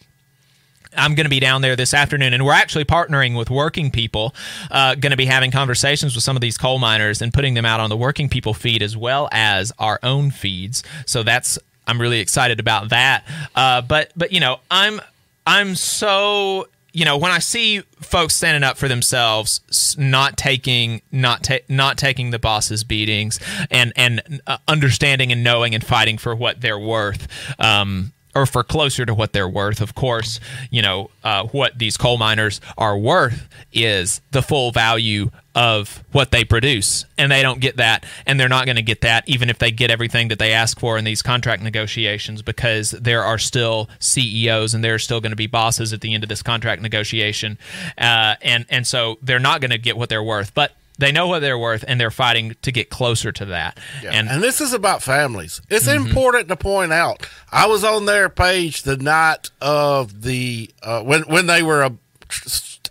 I'm 0.97 1.15
going 1.15 1.25
to 1.25 1.29
be 1.29 1.39
down 1.39 1.61
there 1.61 1.75
this 1.75 1.93
afternoon, 1.93 2.33
and 2.33 2.45
we're 2.45 2.53
actually 2.53 2.85
partnering 2.85 3.37
with 3.37 3.49
working 3.49 3.91
people. 3.91 4.33
Uh, 4.71 4.95
going 4.95 5.11
to 5.11 5.17
be 5.17 5.25
having 5.25 5.51
conversations 5.51 6.15
with 6.15 6.23
some 6.23 6.37
of 6.37 6.41
these 6.41 6.57
coal 6.57 6.79
miners 6.79 7.21
and 7.21 7.33
putting 7.33 7.53
them 7.53 7.65
out 7.65 7.79
on 7.79 7.89
the 7.89 7.97
working 7.97 8.29
people 8.29 8.53
feed 8.53 8.81
as 8.81 8.95
well 8.95 9.27
as 9.31 9.71
our 9.77 9.99
own 10.03 10.31
feeds. 10.31 10.83
So 11.05 11.23
that's 11.23 11.59
I'm 11.87 12.01
really 12.01 12.19
excited 12.19 12.59
about 12.59 12.89
that. 12.89 13.25
Uh, 13.55 13.81
but 13.81 14.11
but 14.15 14.31
you 14.31 14.39
know 14.39 14.59
I'm 14.71 15.01
I'm 15.45 15.75
so 15.75 16.67
you 16.93 17.03
know 17.03 17.17
when 17.17 17.31
I 17.31 17.39
see 17.39 17.81
folks 18.01 18.35
standing 18.35 18.63
up 18.63 18.77
for 18.77 18.87
themselves, 18.87 19.95
not 19.97 20.37
taking 20.37 21.01
not 21.11 21.43
ta- 21.43 21.65
not 21.67 21.97
taking 21.97 22.31
the 22.31 22.39
boss's 22.39 22.83
beatings, 22.83 23.39
and 23.69 23.91
and 23.95 24.41
uh, 24.47 24.57
understanding 24.67 25.31
and 25.31 25.43
knowing 25.43 25.75
and 25.75 25.85
fighting 25.85 26.17
for 26.17 26.33
what 26.33 26.61
they're 26.61 26.79
worth. 26.79 27.27
Um, 27.59 28.13
or 28.35 28.45
for 28.45 28.63
closer 28.63 29.05
to 29.05 29.13
what 29.13 29.33
they're 29.33 29.49
worth. 29.49 29.81
Of 29.81 29.95
course, 29.95 30.39
you 30.69 30.81
know, 30.81 31.09
uh, 31.23 31.47
what 31.47 31.79
these 31.79 31.97
coal 31.97 32.17
miners 32.17 32.59
are 32.77 32.97
worth 32.97 33.47
is 33.71 34.21
the 34.31 34.41
full 34.41 34.71
value 34.71 35.31
of 35.55 36.03
what 36.11 36.31
they 36.31 36.43
produce. 36.43 37.05
And 37.17 37.31
they 37.31 37.41
don't 37.41 37.61
get 37.61 37.77
that. 37.77 38.05
And 38.25 38.37
they're 38.37 38.49
not 38.49 38.65
going 38.65 38.75
to 38.75 38.81
get 38.81 39.01
that 39.01 39.27
even 39.27 39.49
if 39.49 39.57
they 39.57 39.71
get 39.71 39.89
everything 39.89 40.27
that 40.27 40.37
they 40.37 40.51
ask 40.51 40.77
for 40.77 40.97
in 40.97 41.05
these 41.05 41.21
contract 41.21 41.63
negotiations 41.63 42.41
because 42.41 42.91
there 42.91 43.23
are 43.23 43.37
still 43.37 43.89
CEOs 43.99 44.73
and 44.73 44.83
there 44.83 44.93
are 44.93 44.99
still 44.99 45.21
going 45.21 45.31
to 45.31 45.37
be 45.37 45.47
bosses 45.47 45.93
at 45.93 46.01
the 46.01 46.13
end 46.13 46.23
of 46.23 46.29
this 46.29 46.43
contract 46.43 46.81
negotiation. 46.81 47.57
Uh, 47.97 48.35
and, 48.41 48.65
and 48.69 48.85
so 48.85 49.17
they're 49.21 49.39
not 49.39 49.61
going 49.61 49.71
to 49.71 49.77
get 49.77 49.97
what 49.97 50.09
they're 50.09 50.21
worth. 50.21 50.53
But 50.53 50.73
they 50.97 51.11
know 51.11 51.27
what 51.27 51.39
they're 51.39 51.57
worth 51.57 51.83
and 51.87 51.99
they're 51.99 52.11
fighting 52.11 52.55
to 52.61 52.71
get 52.71 52.89
closer 52.89 53.31
to 53.31 53.45
that. 53.45 53.79
Yeah. 54.01 54.11
And, 54.11 54.29
and 54.29 54.41
this 54.41 54.61
is 54.61 54.73
about 54.73 55.01
families. 55.01 55.61
It's 55.69 55.87
mm-hmm. 55.87 56.07
important 56.07 56.47
to 56.49 56.55
point 56.55 56.93
out. 56.93 57.27
I 57.51 57.67
was 57.67 57.83
on 57.83 58.05
their 58.05 58.29
page 58.29 58.83
the 58.83 58.97
night 58.97 59.51
of 59.61 60.21
the 60.21 60.71
uh, 60.81 61.01
when 61.03 61.23
when 61.23 61.47
they 61.47 61.63
were 61.63 61.83
uh, 61.83 61.89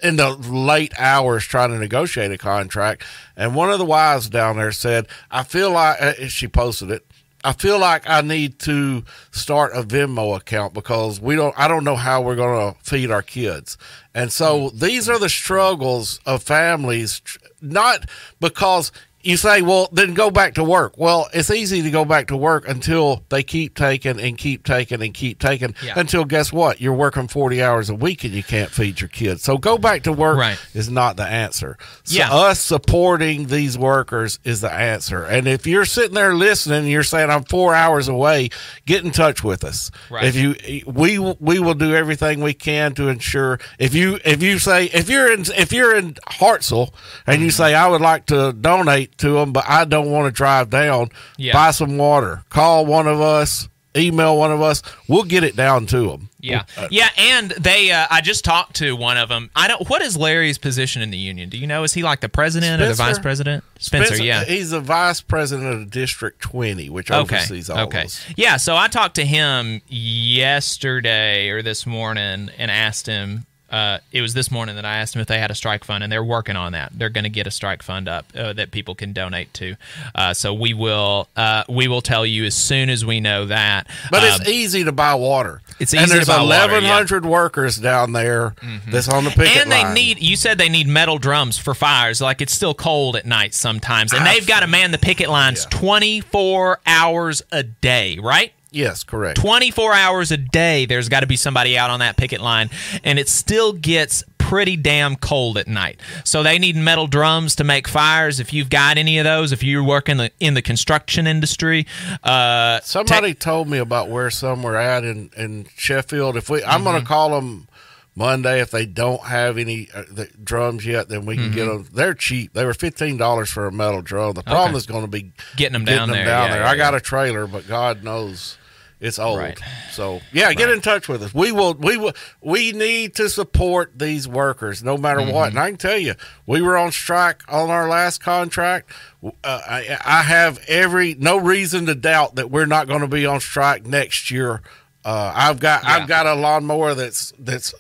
in 0.03 0.17
the 0.17 0.31
late 0.31 0.93
hours 0.99 1.45
trying 1.45 1.71
to 1.71 1.79
negotiate 1.79 2.31
a 2.31 2.39
contract, 2.39 3.03
and 3.37 3.55
one 3.55 3.71
of 3.71 3.79
the 3.79 3.85
wives 3.85 4.29
down 4.29 4.57
there 4.57 4.73
said, 4.73 5.07
"I 5.31 5.43
feel 5.43 5.71
like 5.71 6.01
uh, 6.01 6.13
she 6.29 6.49
posted 6.49 6.91
it." 6.91 7.07
I 7.45 7.53
feel 7.53 7.79
like 7.79 8.09
I 8.09 8.23
need 8.23 8.59
to 8.61 9.05
start 9.31 9.77
a 9.77 9.83
Venmo 9.83 10.37
account 10.37 10.73
because 10.73 11.21
we 11.21 11.37
don't 11.37 11.55
I 11.59 11.69
don't 11.69 11.85
know 11.85 11.97
how 11.97 12.23
we're 12.23 12.37
going 12.37 12.73
to 12.73 12.81
feed 12.83 13.11
our 13.11 13.23
kids. 13.23 13.77
And 14.15 14.33
so 14.33 14.71
mm. 14.71 14.81
these 14.81 15.09
are 15.09 15.19
the 15.19 15.29
struggles 15.29 16.21
of 16.25 16.43
families 16.43 17.21
not 17.61 18.09
because 18.41 18.91
you 19.25 19.37
say, 19.37 19.63
well, 19.63 19.89
then 19.91 20.15
go 20.15 20.31
back 20.31 20.55
to 20.55 20.65
work. 20.65 20.99
Well, 20.99 21.29
it's 21.33 21.51
easy 21.51 21.83
to 21.83 21.91
go 21.91 22.05
back 22.05 22.29
to 22.29 22.37
work 22.37 22.69
until 22.69 23.25
they 23.31 23.43
keep 23.43 23.75
taking 23.75 24.21
and 24.21 24.37
keep 24.37 24.65
taking 24.65 25.03
and 25.03 25.15
keep 25.15 25.39
taking 25.39 25.75
yeah. 25.83 25.95
until 25.97 26.25
guess 26.25 26.53
what? 26.53 26.81
You're 26.81 26.95
working 26.95 27.29
40 27.29 27.63
hours 27.63 27.89
a 27.89 27.95
week 27.95 28.25
and 28.25 28.35
you 28.35 28.43
can't 28.43 28.71
feed 28.71 29.01
your 29.01 29.09
kids. 29.09 29.43
So 29.43 29.57
go 29.57 29.79
back 29.79 30.03
to 30.03 30.13
work 30.13 30.39
right. 30.39 30.59
is 30.75 30.91
not 30.91 31.17
the 31.17 31.27
answer. 31.27 31.79
So 32.05 32.19
yeah. 32.19 32.33
us 32.33 32.61
supporting 32.61 33.47
these 33.47 33.79
workers 33.79 34.39
is 34.45 34.61
the 34.61 34.73
answer. 34.73 35.25
And 35.25 35.49
if 35.49 35.67
you're 35.67 35.87
sitting 35.87 36.15
there 36.15 36.35
listening 36.35 36.81
and 36.81 36.89
you're 36.89 37.03
saying 37.03 37.31
I'm 37.31 37.45
4 37.45 37.75
hours 37.75 38.09
away, 38.09 38.51
get 38.85 39.05
in 39.05 39.11
touch 39.11 39.43
with 39.43 39.65
us. 39.65 39.91
Right. 40.11 40.25
If 40.25 40.37
you 40.37 40.83
we 40.87 41.19
we 41.19 41.59
will 41.59 41.75
do 41.75 41.95
everything 41.95 42.41
we 42.41 42.55
can 42.55 42.95
to 42.95 43.09
ensure 43.09 43.59
if 43.79 43.95
you 43.95 44.19
if 44.25 44.43
you 44.43 44.59
say 44.59 44.87
if 44.87 45.09
you're 45.09 45.33
in 45.33 45.45
if 45.57 45.73
you're 45.73 45.97
in 45.97 46.15
Hartselle 46.29 46.93
and 47.27 47.41
you 47.41 47.49
mm-hmm. 47.49 47.63
say 47.63 47.75
I 47.75 47.89
would 47.89 48.01
like 48.01 48.27
to 48.27 48.53
donate 48.53 49.14
to 49.19 49.35
them, 49.35 49.53
but 49.53 49.65
I 49.69 49.85
don't 49.85 50.11
want 50.11 50.27
to 50.27 50.37
drive 50.37 50.71
down. 50.71 51.11
Yeah. 51.37 51.53
Buy 51.53 51.71
some 51.71 51.97
water. 51.97 52.43
Call 52.51 52.87
one 52.87 53.07
of 53.07 53.21
us. 53.21 53.69
Email 53.97 54.37
one 54.37 54.51
of 54.51 54.61
us. 54.61 54.83
We'll 55.07 55.23
get 55.23 55.45
it 55.45 55.55
down 55.55 55.87
to 55.87 56.09
them. 56.09 56.29
Yeah, 56.41 56.65
yeah, 56.91 57.09
and 57.17 57.53
they. 57.53 57.93
Uh, 57.93 58.07
I 58.11 58.21
just 58.21 58.45
talked 58.45 58.75
to 58.77 58.97
one 58.97 59.17
of 59.17 59.29
them. 59.29 59.51
I 59.55 59.69
don't. 59.69 59.89
What 59.89 60.03
is 60.03 60.17
Larry's 60.17 60.59
position 60.59 61.01
in 61.01 61.11
the 61.11 61.17
union? 61.17 61.49
Do 61.49 61.57
you 61.57 61.67
know? 61.69 61.85
Is 61.85 61.95
he 61.95 62.03
like 62.03 62.21
the 62.21 62.29
president 62.29 62.81
Spencer? 62.81 62.85
or 62.85 62.89
the 62.89 62.95
vice 62.95 63.19
president? 63.21 63.65
Spencer, 63.79 64.07
Spencer, 64.07 64.25
yeah, 64.25 64.45
he's 64.45 64.71
the 64.71 64.81
vice 64.81 65.21
president 65.21 65.73
of 65.73 65.91
District 65.91 66.41
Twenty, 66.41 66.91
which 66.91 67.11
okay. 67.11 67.37
oversees 67.37 67.71
all 67.71 67.87
okay. 67.87 68.03
Those. 68.03 68.21
Yeah, 68.37 68.57
so 68.57 68.77
I 68.77 68.89
talked 68.89 69.15
to 69.15 69.25
him 69.25 69.81
yesterday 69.87 71.51
or 71.51 71.63
this 71.63 71.87
morning 71.87 72.51
and 72.59 72.73
asked 72.73 73.07
him 73.07 73.47
uh, 73.75 73.99
it 74.13 74.21
was 74.21 74.35
this 74.35 74.53
morning 74.53 74.77
that 74.77 74.85
I 74.85 74.99
asked 74.99 75.15
them 75.15 75.21
if 75.21 75.27
they 75.27 75.41
had 75.41 75.51
a 75.51 75.55
strike 75.55 75.83
fund, 75.83 76.05
and 76.05 76.13
they're 76.13 76.23
working 76.23 76.55
on 76.55 76.73
that. 76.73 76.97
They're 76.97 77.09
going 77.09 77.25
to 77.25 77.31
get 77.31 77.49
a 77.49 77.51
strike 77.51 77.83
fund 77.83 78.07
up 78.07 78.25
uh, 78.37 78.53
that 78.53 78.71
people 78.71 78.95
can 78.95 79.13
donate 79.13 79.53
to. 79.55 79.75
Uh, 80.15 80.33
so 80.33 80.55
we 80.55 80.75
will 80.75 81.27
uh, 81.35 81.65
we 81.69 81.89
will 81.89 82.01
tell 82.01 82.25
you 82.25 82.45
as 82.45 82.55
soon 82.55 82.89
as 82.89 83.05
we 83.05 83.19
know 83.19 83.47
that. 83.47 83.89
But 84.13 84.23
um, 84.23 84.41
it's 84.41 84.49
easy 84.49 84.85
to 84.85 84.93
buy 84.93 85.17
water. 85.17 85.61
It's 85.81 85.93
easy 85.93 86.05
and 86.05 86.13
there's 86.13 86.29
eleven 86.29 86.85
hundred 86.85 87.25
yeah. 87.25 87.31
workers 87.31 87.77
down 87.77 88.13
there 88.13 88.51
mm-hmm. 88.61 88.93
that's 88.93 89.09
on 89.09 89.25
the 89.25 89.31
picket 89.31 89.47
line. 89.49 89.63
And 89.63 89.73
they 89.73 89.83
line. 89.83 89.95
need. 89.95 90.23
You 90.23 90.37
said 90.37 90.57
they 90.57 90.69
need 90.69 90.87
metal 90.87 91.19
drums 91.19 91.59
for 91.59 91.75
fires. 91.75 92.21
Like 92.21 92.41
it's 92.41 92.55
still 92.55 92.75
cold 92.75 93.17
at 93.17 93.27
night 93.27 93.55
sometimes, 93.55 94.13
and 94.13 94.25
they've 94.25 94.47
got 94.47 94.61
to 94.61 94.69
man 94.69 94.93
the 94.93 94.99
picket 94.99 95.29
lines 95.29 95.65
yeah. 95.65 95.79
twenty 95.79 96.21
four 96.21 96.79
hours 96.87 97.43
a 97.51 97.65
day. 97.65 98.21
Right. 98.21 98.53
Yes, 98.75 99.05
correct. 99.05 99.39
24 99.39 99.93
hours 99.95 100.33
a 100.33 100.37
day, 100.37 100.85
there's 100.85 101.09
got 101.09 101.21
to 101.21 101.27
be 101.27 101.37
somebody 101.37 101.79
out 101.79 101.91
on 101.91 102.01
that 102.01 102.17
picket 102.17 102.41
line, 102.41 102.71
and 103.05 103.19
it 103.19 103.29
still 103.29 103.73
gets 103.73 104.25
pretty 104.39 104.77
damn 104.77 105.17
cold 105.17 105.57
at 105.57 105.67
night. 105.67 106.01
So 106.25 106.43
they 106.43 106.59
need 106.59 106.77
metal 106.77 107.07
drums 107.07 107.57
to 107.57 107.65
make 107.65 107.89
fires. 107.89 108.41
If 108.41 108.53
you've 108.53 108.69
got 108.69 108.99
any 108.99 109.19
of 109.19 109.25
those, 109.25 109.53
if 109.53 109.63
you 109.63 109.83
work 109.83 110.09
in 110.09 110.19
the 110.19 110.31
in 110.41 110.55
the 110.55 110.63
construction 110.63 111.27
industry, 111.27 111.87
uh, 112.23 112.81
somebody 112.81 113.33
te- 113.33 113.39
told 113.39 113.69
me 113.69 113.79
about 113.79 114.09
where 114.09 114.31
some 114.31 114.63
were 114.63 114.77
at 114.77 115.05
in 115.05 115.31
in 115.37 115.67
Sheffield. 115.77 116.37
If 116.37 116.51
we, 116.51 116.63
I'm 116.65 116.81
mm-hmm. 116.81 116.85
going 116.85 117.01
to 117.01 117.07
call 117.07 117.31
them 117.31 117.69
Monday. 118.15 118.61
If 118.61 118.71
they 118.71 118.87
don't 118.87 119.23
have 119.23 119.59
any 119.59 119.89
uh, 119.95 120.05
the 120.11 120.29
drums 120.43 120.87
yet, 120.87 121.09
then 121.09 121.27
we 121.27 121.37
can 121.37 121.47
mm-hmm. 121.47 121.55
get 121.55 121.67
them. 121.67 121.89
They're 121.93 122.15
cheap. 122.15 122.53
They 122.53 122.65
were 122.65 122.75
fifteen 122.75 123.17
dollars 123.17 123.51
for 123.51 123.67
a 123.67 123.73
metal 123.73 124.03
drum. 124.03 124.35
The 124.35 124.43
problem 124.43 124.71
okay. 124.71 124.79
is 124.79 124.87
going 124.87 125.03
to 125.05 125.11
be 125.11 125.33
getting 125.57 125.73
them 125.73 125.85
down 125.85 126.09
getting 126.09 126.25
there. 126.25 126.25
Down 126.27 126.49
yeah, 126.49 126.55
there. 126.55 126.63
Yeah, 126.65 126.71
I 126.71 126.77
got 126.77 126.93
yeah. 126.93 126.99
a 126.99 127.01
trailer, 127.01 127.47
but 127.47 127.67
God 127.67 128.05
knows 128.05 128.59
it's 129.05 129.19
old. 129.19 129.39
Right. 129.39 129.61
So 129.91 130.23
yeah, 130.33 130.53
get 130.55 130.65
right. 130.65 130.75
in 130.75 130.81
touch 130.81 131.09
with 131.09 131.23
us. 131.23 131.35
We 131.35 131.53
will. 131.53 131.75
We 131.75 131.99
will. 131.99 132.15
We 132.41 132.73
need 132.73 133.15
to 133.17 133.29
support 133.29 133.99
these 133.99 134.27
workers 134.27 134.83
no 134.83 134.97
matter 134.97 135.21
mm-hmm. 135.21 135.35
what. 135.35 135.51
And 135.51 135.59
I 135.59 135.69
can 135.69 135.77
tell 135.77 135.99
you, 135.99 136.15
we 136.47 136.63
were 136.63 136.79
on 136.79 136.91
strike 136.91 137.43
on 137.47 137.69
our 137.69 137.87
last 137.87 138.23
contract. 138.23 138.91
Uh, 139.23 139.31
I, 139.45 139.99
I, 140.05 140.23
have 140.23 140.59
every 140.69 141.15
no 141.15 141.37
reason 141.37 141.85
to 141.87 141.95
doubt 141.95 142.37
that 142.37 142.51
we're 142.51 142.67
not 142.67 142.89
going 142.89 143.01
to 143.03 143.07
be 143.07 143.27
on 143.27 143.41
strike 143.41 143.87
next 143.87 144.31
year. 144.31 144.63
Uh, 145.05 145.33
I've 145.35 145.61
got 145.61 145.83
yeah. 145.85 145.91
I've 145.91 146.09
got 146.09 146.27
a 146.27 146.35
lawnmower 146.35 146.95
that's 146.95 147.35
that's 147.39 147.75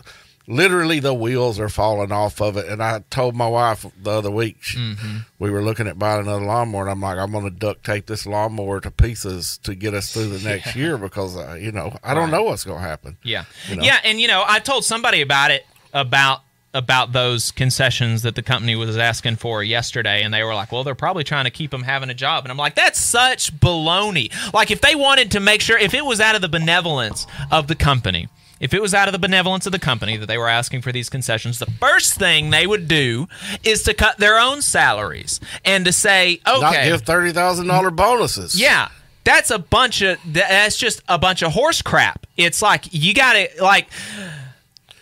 literally 0.46 1.00
the 1.00 1.14
wheels 1.14 1.58
are 1.58 1.68
falling 1.68 2.12
off 2.12 2.40
of 2.40 2.56
it. 2.56 2.66
And 2.68 2.82
I 2.82 3.02
told 3.10 3.34
my 3.34 3.48
wife 3.48 3.86
the 4.00 4.10
other 4.10 4.30
week 4.30 4.60
mm-hmm. 4.62 5.18
we 5.38 5.50
were 5.50 5.62
looking 5.62 5.86
at 5.86 5.98
buying 5.98 6.22
another 6.22 6.44
lawnmower, 6.44 6.82
and 6.82 6.90
I'm 6.90 7.00
like, 7.00 7.18
I'm 7.18 7.32
going 7.32 7.44
to 7.44 7.50
duct 7.50 7.84
tape 7.84 8.06
this 8.06 8.26
lawnmower 8.26 8.80
to 8.80 8.90
pieces 8.90 9.58
to 9.62 9.74
get 9.74 9.94
us 9.94 10.12
through 10.12 10.28
the 10.28 10.48
next 10.48 10.74
yeah. 10.76 10.82
year 10.82 10.98
because 10.98 11.36
uh, 11.36 11.54
you 11.54 11.72
know 11.72 11.96
I 12.02 12.14
don't 12.14 12.30
know 12.30 12.42
what's 12.42 12.64
going 12.64 12.82
to 12.82 12.86
happen. 12.86 13.16
Yeah, 13.22 13.44
you 13.68 13.76
know? 13.76 13.82
yeah, 13.82 14.00
and 14.04 14.20
you 14.20 14.28
know 14.28 14.44
I 14.46 14.58
told 14.58 14.84
somebody 14.84 15.20
about 15.20 15.50
it 15.50 15.66
about 15.92 16.42
about 16.74 17.12
those 17.12 17.52
concessions 17.52 18.22
that 18.22 18.34
the 18.34 18.42
company 18.42 18.74
was 18.74 18.98
asking 18.98 19.36
for 19.36 19.62
yesterday 19.62 20.24
and 20.24 20.34
they 20.34 20.42
were 20.42 20.56
like 20.56 20.72
well 20.72 20.82
they're 20.82 20.96
probably 20.96 21.22
trying 21.22 21.44
to 21.44 21.50
keep 21.50 21.70
them 21.70 21.84
having 21.84 22.10
a 22.10 22.14
job 22.14 22.44
and 22.44 22.50
i'm 22.50 22.58
like 22.58 22.74
that's 22.74 22.98
such 22.98 23.56
baloney 23.60 24.28
like 24.52 24.72
if 24.72 24.80
they 24.80 24.96
wanted 24.96 25.30
to 25.30 25.38
make 25.38 25.60
sure 25.60 25.78
if 25.78 25.94
it 25.94 26.04
was 26.04 26.20
out 26.20 26.34
of 26.34 26.40
the 26.40 26.48
benevolence 26.48 27.28
of 27.52 27.68
the 27.68 27.76
company 27.76 28.28
if 28.64 28.72
it 28.72 28.80
was 28.80 28.94
out 28.94 29.08
of 29.08 29.12
the 29.12 29.18
benevolence 29.18 29.66
of 29.66 29.72
the 29.72 29.78
company 29.78 30.16
that 30.16 30.24
they 30.24 30.38
were 30.38 30.48
asking 30.48 30.80
for 30.80 30.90
these 30.90 31.10
concessions, 31.10 31.58
the 31.58 31.66
first 31.66 32.14
thing 32.14 32.48
they 32.48 32.66
would 32.66 32.88
do 32.88 33.28
is 33.62 33.82
to 33.82 33.92
cut 33.92 34.16
their 34.16 34.38
own 34.38 34.62
salaries 34.62 35.38
and 35.66 35.84
to 35.84 35.92
say, 35.92 36.40
okay, 36.46 36.60
not 36.60 36.72
give 36.72 37.02
thirty 37.02 37.30
thousand 37.30 37.66
dollar 37.66 37.90
bonuses. 37.90 38.58
Yeah, 38.58 38.88
that's 39.22 39.50
a 39.50 39.58
bunch 39.58 40.00
of 40.00 40.16
that's 40.24 40.78
just 40.78 41.02
a 41.08 41.18
bunch 41.18 41.42
of 41.42 41.52
horse 41.52 41.82
crap. 41.82 42.26
It's 42.38 42.62
like 42.62 42.86
you 42.90 43.12
got 43.12 43.34
to 43.34 43.48
like 43.60 43.86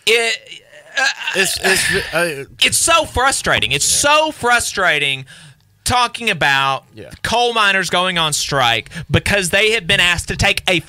it. 0.05 0.61
Uh, 0.97 1.07
it's 1.37 1.57
it's, 1.63 2.13
uh, 2.13 2.45
it's 2.61 2.77
so 2.77 3.05
frustrating. 3.05 3.71
It's 3.71 4.03
yeah. 4.03 4.09
so 4.09 4.31
frustrating 4.31 5.25
talking 5.85 6.29
about 6.29 6.83
yeah. 6.93 7.11
coal 7.23 7.53
miners 7.53 7.89
going 7.89 8.17
on 8.17 8.33
strike 8.33 8.89
because 9.09 9.49
they 9.51 9.71
have 9.71 9.87
been 9.87 9.99
asked 9.99 10.27
to 10.27 10.35
take 10.35 10.63
a 10.69 10.81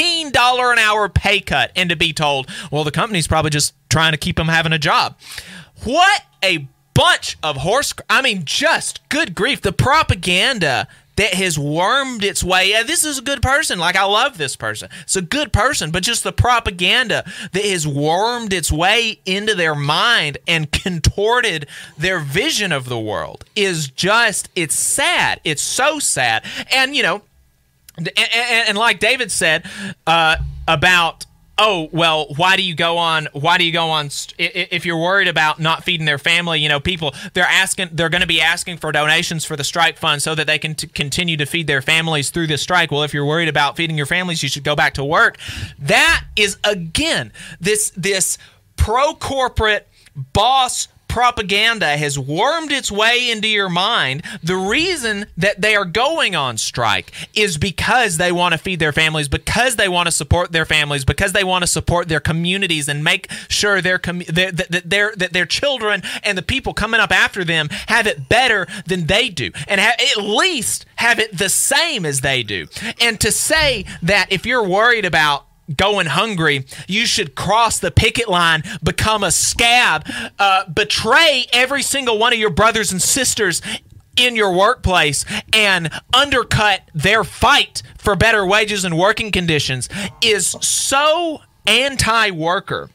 $15 0.00 0.72
an 0.72 0.78
hour 0.78 1.08
pay 1.08 1.40
cut 1.40 1.72
and 1.76 1.90
to 1.90 1.96
be 1.96 2.12
told, 2.12 2.48
well, 2.70 2.84
the 2.84 2.90
company's 2.90 3.26
probably 3.26 3.50
just 3.50 3.74
trying 3.88 4.12
to 4.12 4.18
keep 4.18 4.36
them 4.36 4.48
having 4.48 4.72
a 4.72 4.78
job. 4.78 5.16
What 5.84 6.22
a 6.42 6.68
bunch 6.94 7.38
of 7.42 7.58
horse. 7.58 7.94
I 8.08 8.22
mean, 8.22 8.42
just 8.44 9.06
good 9.08 9.34
grief. 9.34 9.60
The 9.60 9.72
propaganda 9.72 10.88
that 11.16 11.34
has 11.34 11.58
wormed 11.58 12.24
its 12.24 12.42
way. 12.42 12.70
Yeah, 12.70 12.82
this 12.82 13.04
is 13.04 13.18
a 13.18 13.22
good 13.22 13.42
person. 13.42 13.78
Like 13.78 13.94
I 13.94 14.04
love 14.04 14.38
this 14.38 14.56
person. 14.56 14.88
It's 15.02 15.16
a 15.16 15.22
good 15.22 15.52
person, 15.52 15.90
but 15.90 16.02
just 16.02 16.24
the 16.24 16.32
propaganda 16.32 17.30
that 17.52 17.64
has 17.64 17.86
wormed 17.86 18.54
its 18.54 18.72
way 18.72 19.20
into 19.26 19.54
their 19.54 19.74
mind 19.74 20.38
and 20.48 20.72
contorted 20.72 21.66
their 21.98 22.20
vision 22.20 22.72
of 22.72 22.88
the 22.88 22.98
world 22.98 23.44
is 23.54 23.88
just 23.88 24.48
it's 24.56 24.74
sad. 24.74 25.40
It's 25.44 25.62
so 25.62 25.98
sad. 25.98 26.44
And 26.72 26.96
you 26.96 27.02
know, 27.02 27.22
and, 28.08 28.32
and, 28.34 28.68
and 28.68 28.78
like 28.78 28.98
David 28.98 29.30
said 29.30 29.64
uh, 30.06 30.36
about 30.66 31.26
oh 31.60 31.88
well 31.92 32.26
why 32.36 32.56
do 32.56 32.62
you 32.62 32.74
go 32.74 32.96
on 32.96 33.28
why 33.32 33.58
do 33.58 33.64
you 33.64 33.72
go 33.72 33.90
on 33.90 34.08
if 34.38 34.86
you're 34.86 34.96
worried 34.96 35.28
about 35.28 35.60
not 35.60 35.84
feeding 35.84 36.06
their 36.06 36.18
family 36.18 36.58
you 36.58 36.68
know 36.68 36.80
people 36.80 37.14
they're 37.34 37.44
asking 37.44 37.88
they're 37.92 38.08
going 38.08 38.22
to 38.22 38.26
be 38.26 38.40
asking 38.40 38.78
for 38.78 38.90
donations 38.90 39.44
for 39.44 39.56
the 39.56 39.64
strike 39.64 39.98
fund 39.98 40.22
so 40.22 40.34
that 40.34 40.46
they 40.46 40.58
can 40.58 40.74
t- 40.74 40.88
continue 40.88 41.36
to 41.36 41.44
feed 41.44 41.66
their 41.66 41.82
families 41.82 42.30
through 42.30 42.46
this 42.46 42.62
strike. 42.62 42.90
Well 42.90 43.02
if 43.02 43.12
you're 43.12 43.26
worried 43.26 43.48
about 43.48 43.76
feeding 43.76 43.96
your 43.96 44.06
families 44.06 44.42
you 44.42 44.48
should 44.48 44.64
go 44.64 44.74
back 44.74 44.94
to 44.94 45.04
work. 45.04 45.36
That 45.78 46.24
is 46.34 46.56
again 46.64 47.32
this 47.60 47.92
this 47.94 48.38
pro 48.76 49.14
corporate 49.14 49.86
boss 50.32 50.88
propaganda 51.10 51.96
has 51.96 52.16
wormed 52.16 52.70
its 52.70 52.90
way 52.90 53.30
into 53.30 53.48
your 53.48 53.68
mind, 53.68 54.22
the 54.44 54.56
reason 54.56 55.26
that 55.36 55.60
they 55.60 55.74
are 55.74 55.84
going 55.84 56.36
on 56.36 56.56
strike 56.56 57.12
is 57.34 57.58
because 57.58 58.16
they 58.16 58.30
want 58.30 58.52
to 58.52 58.58
feed 58.58 58.78
their 58.78 58.92
families, 58.92 59.28
because 59.28 59.74
they 59.74 59.88
want 59.88 60.06
to 60.06 60.12
support 60.12 60.52
their 60.52 60.64
families, 60.64 61.04
because 61.04 61.32
they 61.32 61.42
want 61.42 61.62
to 61.62 61.66
support 61.66 62.08
their 62.08 62.20
communities 62.20 62.88
and 62.88 63.02
make 63.02 63.28
sure 63.48 63.82
their 63.82 63.98
com- 63.98 64.20
that, 64.20 64.82
their 64.84 65.12
that 65.16 65.32
their 65.32 65.46
children 65.46 66.00
and 66.22 66.38
the 66.38 66.42
people 66.42 66.72
coming 66.72 67.00
up 67.00 67.10
after 67.10 67.42
them 67.44 67.68
have 67.88 68.06
it 68.06 68.28
better 68.28 68.68
than 68.86 69.06
they 69.06 69.28
do, 69.28 69.50
and 69.66 69.80
ha- 69.80 69.96
at 70.16 70.22
least 70.22 70.86
have 70.96 71.18
it 71.18 71.36
the 71.36 71.48
same 71.48 72.06
as 72.06 72.20
they 72.20 72.44
do. 72.44 72.68
And 73.00 73.20
to 73.20 73.32
say 73.32 73.84
that 74.02 74.30
if 74.30 74.46
you're 74.46 74.66
worried 74.66 75.04
about 75.04 75.46
going 75.76 76.06
hungry, 76.06 76.66
you 76.88 77.06
should 77.06 77.34
cross 77.34 77.78
the 77.78 77.90
picket 77.90 78.28
line, 78.28 78.62
become 78.82 79.22
a 79.22 79.30
scab, 79.30 80.06
uh, 80.38 80.68
betray 80.68 81.46
every 81.52 81.82
single 81.82 82.18
one 82.18 82.32
of 82.32 82.38
your 82.38 82.50
brothers 82.50 82.92
and 82.92 83.00
sisters 83.00 83.62
in 84.16 84.36
your 84.36 84.52
workplace 84.52 85.24
and 85.52 85.90
undercut 86.12 86.82
their 86.94 87.24
fight 87.24 87.82
for 87.96 88.16
better 88.16 88.44
wages 88.44 88.84
and 88.84 88.98
working 88.98 89.30
conditions 89.30 89.88
is 90.22 90.46
so 90.60 91.40
anti-worker 91.66 92.90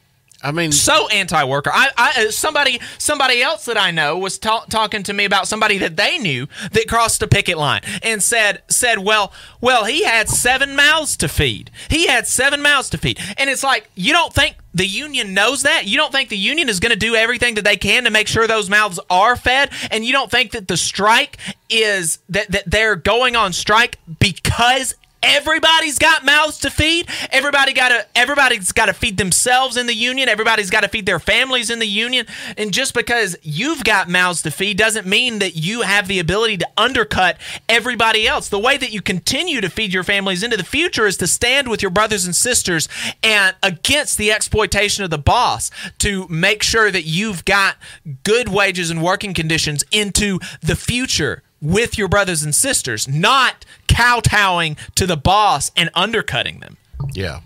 I 0.46 0.52
mean, 0.52 0.70
so 0.70 1.08
anti-worker. 1.08 1.70
I, 1.74 1.88
I 1.96 2.26
uh, 2.26 2.30
somebody 2.30 2.80
somebody 2.98 3.42
else 3.42 3.64
that 3.64 3.76
I 3.76 3.90
know 3.90 4.16
was 4.16 4.38
ta- 4.38 4.64
talking 4.70 5.02
to 5.02 5.12
me 5.12 5.24
about 5.24 5.48
somebody 5.48 5.78
that 5.78 5.96
they 5.96 6.18
knew 6.18 6.46
that 6.70 6.86
crossed 6.88 7.20
a 7.22 7.26
picket 7.26 7.58
line 7.58 7.80
and 8.02 8.22
said 8.22 8.62
said, 8.68 9.00
well, 9.00 9.32
well, 9.60 9.84
he 9.84 10.04
had 10.04 10.28
seven 10.28 10.76
mouths 10.76 11.16
to 11.16 11.28
feed. 11.28 11.72
He 11.90 12.06
had 12.06 12.28
seven 12.28 12.62
mouths 12.62 12.90
to 12.90 12.98
feed, 12.98 13.18
and 13.36 13.50
it's 13.50 13.64
like 13.64 13.90
you 13.96 14.12
don't 14.12 14.32
think 14.32 14.56
the 14.72 14.86
union 14.86 15.34
knows 15.34 15.62
that. 15.62 15.86
You 15.86 15.96
don't 15.96 16.12
think 16.12 16.28
the 16.28 16.36
union 16.36 16.68
is 16.68 16.78
going 16.78 16.92
to 16.92 16.98
do 16.98 17.16
everything 17.16 17.56
that 17.56 17.64
they 17.64 17.76
can 17.76 18.04
to 18.04 18.10
make 18.10 18.28
sure 18.28 18.46
those 18.46 18.70
mouths 18.70 19.00
are 19.10 19.34
fed, 19.34 19.70
and 19.90 20.04
you 20.04 20.12
don't 20.12 20.30
think 20.30 20.52
that 20.52 20.68
the 20.68 20.76
strike 20.76 21.38
is 21.68 22.20
that 22.28 22.52
that 22.52 22.70
they're 22.70 22.94
going 22.94 23.34
on 23.34 23.52
strike 23.52 23.98
because 24.20 24.94
everybody's 25.26 25.98
got 25.98 26.24
mouths 26.24 26.58
to 26.60 26.70
feed. 26.70 27.08
Everybody 27.30 27.72
got 27.72 27.88
to 27.88 28.06
everybody's 28.14 28.72
got 28.72 28.86
to 28.86 28.92
feed 28.92 29.18
themselves 29.18 29.76
in 29.76 29.86
the 29.86 29.94
union. 29.94 30.28
Everybody's 30.28 30.70
got 30.70 30.82
to 30.82 30.88
feed 30.88 31.06
their 31.06 31.18
families 31.18 31.70
in 31.70 31.78
the 31.78 31.86
union. 31.86 32.26
And 32.56 32.72
just 32.72 32.94
because 32.94 33.36
you've 33.42 33.84
got 33.84 34.08
mouths 34.08 34.42
to 34.42 34.50
feed 34.50 34.78
doesn't 34.78 35.06
mean 35.06 35.40
that 35.40 35.56
you 35.56 35.82
have 35.82 36.08
the 36.08 36.18
ability 36.18 36.58
to 36.58 36.68
undercut 36.76 37.38
everybody 37.68 38.26
else. 38.26 38.48
The 38.48 38.58
way 38.58 38.76
that 38.76 38.92
you 38.92 39.02
continue 39.02 39.60
to 39.60 39.68
feed 39.68 39.92
your 39.92 40.04
families 40.04 40.42
into 40.42 40.56
the 40.56 40.64
future 40.64 41.06
is 41.06 41.16
to 41.18 41.26
stand 41.26 41.68
with 41.68 41.82
your 41.82 41.90
brothers 41.90 42.24
and 42.24 42.34
sisters 42.34 42.88
and 43.22 43.54
against 43.62 44.18
the 44.18 44.32
exploitation 44.32 45.04
of 45.04 45.10
the 45.10 45.18
boss 45.18 45.70
to 45.98 46.26
make 46.28 46.62
sure 46.62 46.90
that 46.90 47.04
you've 47.04 47.44
got 47.44 47.76
good 48.22 48.48
wages 48.48 48.90
and 48.90 49.02
working 49.02 49.34
conditions 49.34 49.84
into 49.90 50.38
the 50.62 50.76
future 50.76 51.42
with 51.60 51.96
your 51.98 52.08
brothers 52.08 52.42
and 52.42 52.54
sisters, 52.54 53.08
not 53.08 53.64
kowtowing 53.88 54.76
to 54.94 55.06
the 55.06 55.16
boss 55.16 55.70
and 55.76 55.90
undercutting 55.94 56.60
them. 56.60 56.76
Yeah. 57.12 57.40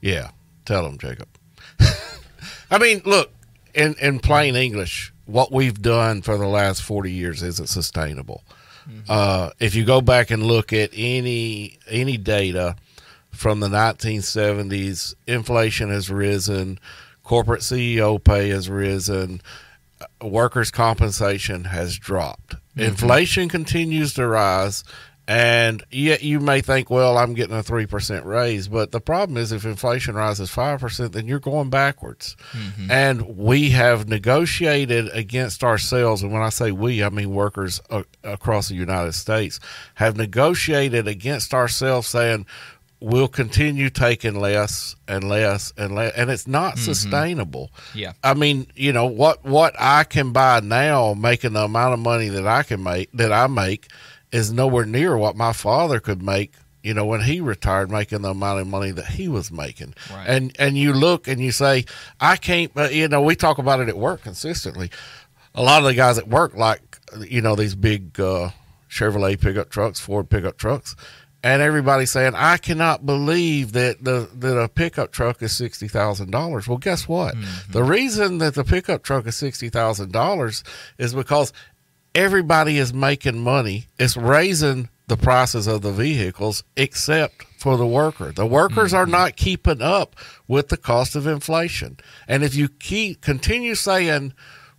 Yeah. 0.00 0.30
Tell 0.64 0.84
them, 0.84 0.98
Jacob. 0.98 1.28
I 2.70 2.78
mean, 2.78 3.02
look, 3.04 3.32
in, 3.74 3.94
in 4.00 4.18
plain 4.20 4.56
English, 4.56 5.12
what 5.26 5.52
we've 5.52 5.80
done 5.80 6.22
for 6.22 6.36
the 6.36 6.46
last 6.46 6.82
40 6.82 7.12
years 7.12 7.42
isn't 7.42 7.68
sustainable. 7.68 8.42
Mm-hmm. 8.88 9.00
Uh, 9.08 9.50
if 9.60 9.74
you 9.74 9.84
go 9.84 10.00
back 10.00 10.30
and 10.30 10.42
look 10.42 10.72
at 10.72 10.90
any 10.92 11.78
any 11.88 12.18
data 12.18 12.76
from 13.30 13.60
the 13.60 13.68
1970s, 13.68 15.14
inflation 15.26 15.90
has 15.90 16.10
risen, 16.10 16.78
corporate 17.22 17.62
CEO 17.62 18.22
pay 18.22 18.50
has 18.50 18.68
risen, 18.68 19.40
uh, 20.00 20.26
workers' 20.26 20.70
compensation 20.70 21.64
has 21.64 21.98
dropped. 21.98 22.56
Mm-hmm. 22.76 22.88
Inflation 22.88 23.48
continues 23.48 24.14
to 24.14 24.26
rise, 24.26 24.84
and 25.26 25.82
yet 25.90 26.22
you 26.22 26.38
may 26.38 26.60
think, 26.60 26.90
well, 26.90 27.16
I'm 27.16 27.32
getting 27.32 27.56
a 27.56 27.62
3% 27.62 28.24
raise. 28.24 28.68
But 28.68 28.92
the 28.92 29.00
problem 29.00 29.38
is, 29.38 29.52
if 29.52 29.64
inflation 29.64 30.16
rises 30.16 30.50
5%, 30.50 31.12
then 31.12 31.26
you're 31.26 31.40
going 31.40 31.70
backwards. 31.70 32.36
Mm-hmm. 32.52 32.90
And 32.90 33.36
we 33.38 33.70
have 33.70 34.06
negotiated 34.06 35.08
against 35.14 35.64
ourselves. 35.64 36.22
And 36.22 36.30
when 36.30 36.42
I 36.42 36.50
say 36.50 36.72
we, 36.72 37.02
I 37.02 37.08
mean 37.08 37.30
workers 37.30 37.80
across 38.22 38.68
the 38.68 38.74
United 38.74 39.12
States 39.12 39.60
have 39.94 40.16
negotiated 40.16 41.08
against 41.08 41.54
ourselves 41.54 42.08
saying, 42.08 42.44
we'll 43.04 43.28
continue 43.28 43.90
taking 43.90 44.34
less 44.34 44.96
and 45.06 45.28
less 45.28 45.74
and 45.76 45.94
less 45.94 46.14
and 46.16 46.30
it's 46.30 46.46
not 46.46 46.74
mm-hmm. 46.74 46.84
sustainable 46.84 47.70
yeah 47.94 48.14
i 48.22 48.32
mean 48.32 48.66
you 48.74 48.92
know 48.92 49.04
what 49.04 49.44
what 49.44 49.74
i 49.78 50.04
can 50.04 50.32
buy 50.32 50.58
now 50.60 51.12
making 51.12 51.52
the 51.52 51.62
amount 51.62 51.92
of 51.92 52.00
money 52.00 52.28
that 52.28 52.46
i 52.46 52.62
can 52.62 52.82
make 52.82 53.12
that 53.12 53.30
i 53.30 53.46
make 53.46 53.88
is 54.32 54.50
nowhere 54.52 54.86
near 54.86 55.18
what 55.18 55.36
my 55.36 55.52
father 55.52 56.00
could 56.00 56.22
make 56.22 56.54
you 56.82 56.94
know 56.94 57.04
when 57.04 57.20
he 57.20 57.42
retired 57.42 57.90
making 57.90 58.22
the 58.22 58.30
amount 58.30 58.58
of 58.58 58.66
money 58.66 58.90
that 58.90 59.06
he 59.06 59.28
was 59.28 59.52
making 59.52 59.92
right. 60.10 60.26
and 60.26 60.56
and 60.58 60.78
you 60.78 60.94
look 60.94 61.28
and 61.28 61.42
you 61.42 61.52
say 61.52 61.84
i 62.20 62.36
can't 62.36 62.72
you 62.90 63.06
know 63.06 63.20
we 63.20 63.36
talk 63.36 63.58
about 63.58 63.80
it 63.80 63.88
at 63.90 63.98
work 63.98 64.22
consistently 64.22 64.90
a 65.54 65.62
lot 65.62 65.78
of 65.78 65.84
the 65.84 65.94
guys 65.94 66.16
at 66.16 66.28
work 66.28 66.54
like 66.54 66.98
you 67.20 67.42
know 67.42 67.54
these 67.54 67.74
big 67.74 68.18
uh, 68.18 68.48
chevrolet 68.88 69.38
pickup 69.38 69.68
trucks 69.68 70.00
ford 70.00 70.30
pickup 70.30 70.56
trucks 70.56 70.96
and 71.44 71.60
everybody 71.60 72.06
saying, 72.06 72.34
"I 72.34 72.56
cannot 72.56 73.04
believe 73.04 73.72
that 73.72 74.02
the 74.02 74.30
that 74.36 74.58
a 74.58 74.66
pickup 74.66 75.12
truck 75.12 75.42
is 75.42 75.54
sixty 75.54 75.86
thousand 75.86 76.30
dollars." 76.30 76.66
Well, 76.66 76.78
guess 76.78 77.06
what? 77.06 77.36
Mm-hmm. 77.36 77.72
The 77.72 77.84
reason 77.84 78.38
that 78.38 78.54
the 78.54 78.64
pickup 78.64 79.02
truck 79.02 79.26
is 79.26 79.36
sixty 79.36 79.68
thousand 79.68 80.10
dollars 80.10 80.64
is 80.96 81.14
because 81.14 81.52
everybody 82.14 82.78
is 82.78 82.94
making 82.94 83.44
money. 83.44 83.86
It's 83.98 84.16
raising 84.16 84.88
the 85.06 85.18
prices 85.18 85.66
of 85.66 85.82
the 85.82 85.92
vehicles 85.92 86.64
except 86.78 87.44
for 87.58 87.76
the 87.76 87.86
worker. 87.86 88.32
The 88.32 88.46
workers 88.46 88.92
mm-hmm. 88.92 89.02
are 89.02 89.06
not 89.06 89.36
keeping 89.36 89.82
up 89.82 90.16
with 90.48 90.68
the 90.68 90.78
cost 90.78 91.14
of 91.14 91.26
inflation. 91.26 91.98
And 92.26 92.42
if 92.42 92.54
you 92.54 92.70
keep 92.70 93.20
continue 93.20 93.74
saying 93.74 94.32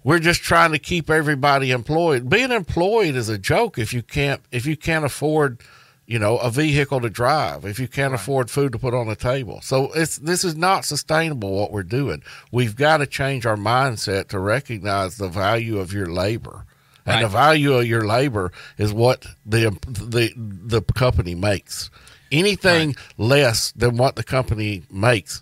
we're 0.03 0.17
just 0.17 0.41
trying 0.41 0.71
to 0.71 0.79
keep 0.79 1.11
everybody 1.11 1.69
employed, 1.69 2.27
being 2.27 2.51
employed 2.51 3.13
is 3.13 3.29
a 3.29 3.37
joke 3.37 3.77
if 3.77 3.93
you 3.93 4.01
can't 4.01 4.41
if 4.51 4.65
you 4.65 4.75
can't 4.75 5.05
afford 5.05 5.61
you 6.07 6.19
know 6.19 6.37
a 6.37 6.49
vehicle 6.49 7.01
to 7.01 7.09
drive 7.09 7.65
if 7.65 7.79
you 7.79 7.87
can't 7.87 8.11
right. 8.11 8.19
afford 8.19 8.49
food 8.49 8.71
to 8.71 8.79
put 8.79 8.93
on 8.93 9.07
the 9.07 9.15
table 9.15 9.59
so 9.61 9.91
it's 9.93 10.17
this 10.17 10.43
is 10.43 10.55
not 10.55 10.85
sustainable 10.85 11.51
what 11.51 11.71
we're 11.71 11.83
doing 11.83 12.21
we've 12.51 12.75
got 12.75 12.97
to 12.97 13.07
change 13.07 13.45
our 13.45 13.57
mindset 13.57 14.27
to 14.27 14.39
recognize 14.39 15.17
the 15.17 15.27
value 15.27 15.79
of 15.79 15.91
your 15.91 16.07
labor 16.07 16.65
and 17.05 17.23
the 17.23 17.29
value 17.29 17.73
of 17.73 17.85
your 17.85 18.05
labor 18.05 18.51
is 18.77 18.91
what 18.91 19.25
the 19.45 19.77
the 19.85 20.31
the 20.35 20.81
company 20.81 21.35
makes. 21.35 21.89
Anything 22.31 22.89
right. 22.89 22.97
less 23.17 23.71
than 23.73 23.97
what 23.97 24.15
the 24.15 24.23
company 24.23 24.83
makes, 24.89 25.41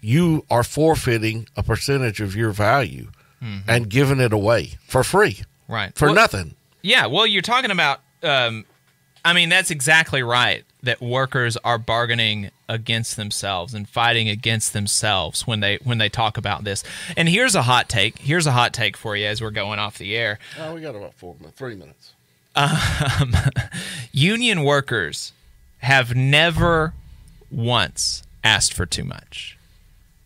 you 0.00 0.44
are 0.50 0.64
forfeiting 0.64 1.46
a 1.56 1.62
percentage 1.62 2.20
of 2.20 2.34
your 2.34 2.50
value 2.50 3.10
mm-hmm. 3.42 3.68
and 3.68 3.90
giving 3.90 4.20
it 4.20 4.32
away 4.32 4.78
for 4.86 5.04
free, 5.04 5.42
right? 5.68 5.94
For 5.96 6.06
well, 6.06 6.14
nothing. 6.14 6.54
Yeah. 6.82 7.06
Well, 7.06 7.26
you're 7.26 7.42
talking 7.42 7.70
about. 7.70 8.00
Um, 8.22 8.64
I 9.24 9.32
mean, 9.32 9.48
that's 9.48 9.70
exactly 9.70 10.22
right. 10.22 10.64
That 10.82 11.00
workers 11.00 11.56
are 11.58 11.78
bargaining 11.78 12.50
against 12.68 13.16
themselves 13.16 13.72
and 13.72 13.88
fighting 13.88 14.28
against 14.28 14.72
themselves 14.72 15.46
when 15.46 15.60
they 15.60 15.76
when 15.84 15.98
they 15.98 16.08
talk 16.08 16.36
about 16.36 16.64
this. 16.64 16.82
And 17.16 17.28
here's 17.28 17.54
a 17.54 17.62
hot 17.62 17.88
take. 17.88 18.18
Here's 18.18 18.46
a 18.46 18.52
hot 18.52 18.72
take 18.72 18.96
for 18.96 19.16
you 19.16 19.26
as 19.26 19.40
we're 19.40 19.50
going 19.50 19.78
off 19.78 19.98
the 19.98 20.16
air. 20.16 20.40
Oh, 20.58 20.74
we 20.74 20.80
got 20.80 20.96
about 20.96 21.14
four 21.14 21.36
minutes, 21.38 21.56
three 21.56 21.76
minutes. 21.76 22.12
Um, 22.56 23.34
union 24.12 24.64
workers 24.64 25.32
have 25.78 26.16
never 26.16 26.94
once 27.50 28.22
asked 28.42 28.74
for 28.74 28.86
too 28.86 29.04
much. 29.04 29.56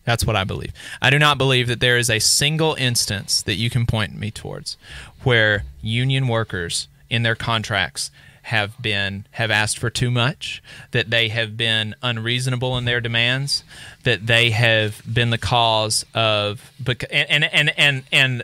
That's 0.05 0.25
what 0.25 0.37
I 0.37 0.43
believe. 0.43 0.71
I 1.01 1.09
do 1.09 1.19
not 1.19 1.37
believe 1.37 1.67
that 1.67 1.81
there 1.81 1.97
is 1.97 2.09
a 2.09 2.19
single 2.19 2.75
instance 2.75 3.41
that 3.41 3.55
you 3.55 3.69
can 3.69 3.85
point 3.85 4.17
me 4.17 4.31
towards 4.31 4.77
where 5.23 5.65
union 5.81 6.27
workers 6.29 6.87
in 7.09 7.23
their 7.23 7.35
contracts 7.35 8.09
have 8.47 8.81
been 8.81 9.25
have 9.31 9.51
asked 9.51 9.77
for 9.77 9.89
too 9.89 10.09
much, 10.09 10.63
that 10.91 11.09
they 11.09 11.27
have 11.27 11.57
been 11.57 11.93
unreasonable 12.01 12.77
in 12.77 12.85
their 12.85 13.01
demands, 13.01 13.63
that 14.03 14.25
they 14.25 14.51
have 14.51 15.01
been 15.11 15.31
the 15.31 15.37
cause 15.37 16.05
of 16.13 16.71
and 17.11 17.43
and 17.43 17.77
and 17.77 18.03
and 18.09 18.43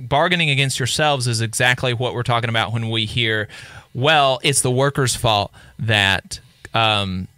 bargaining 0.00 0.48
against 0.48 0.78
yourselves 0.78 1.26
is 1.26 1.42
exactly 1.42 1.92
what 1.92 2.14
we're 2.14 2.22
talking 2.22 2.48
about 2.48 2.72
when 2.72 2.88
we 2.88 3.04
hear, 3.04 3.46
well, 3.92 4.40
it's 4.42 4.62
the 4.62 4.70
workers' 4.70 5.14
fault 5.14 5.52
that 5.78 6.40
um, 6.72 7.28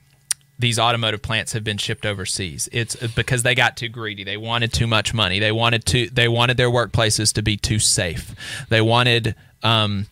these 0.56 0.78
automotive 0.78 1.20
plants 1.20 1.52
have 1.52 1.64
been 1.64 1.78
shipped 1.78 2.06
overseas. 2.06 2.68
It's 2.70 2.94
because 3.08 3.42
they 3.42 3.56
got 3.56 3.76
too 3.76 3.88
greedy. 3.88 4.22
They 4.22 4.36
wanted 4.36 4.72
too 4.72 4.86
much 4.86 5.12
money. 5.12 5.40
They 5.40 5.52
wanted 5.52 5.84
to. 5.86 6.08
They 6.10 6.28
wanted 6.28 6.56
their 6.58 6.70
workplaces 6.70 7.32
to 7.34 7.42
be 7.42 7.56
too 7.56 7.80
safe. 7.80 8.36
They 8.68 8.80
wanted. 8.80 9.34
Um, 9.64 10.06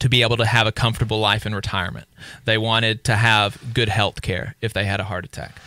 to 0.00 0.08
be 0.08 0.22
able 0.22 0.36
to 0.38 0.46
have 0.46 0.66
a 0.66 0.72
comfortable 0.72 1.20
life 1.20 1.46
in 1.46 1.54
retirement. 1.54 2.08
They 2.44 2.58
wanted 2.58 3.04
to 3.04 3.16
have 3.16 3.72
good 3.72 3.88
health 3.88 4.22
care 4.22 4.56
if 4.60 4.72
they 4.72 4.84
had 4.84 5.00
a 5.00 5.04
heart 5.04 5.24
attack. 5.24 5.60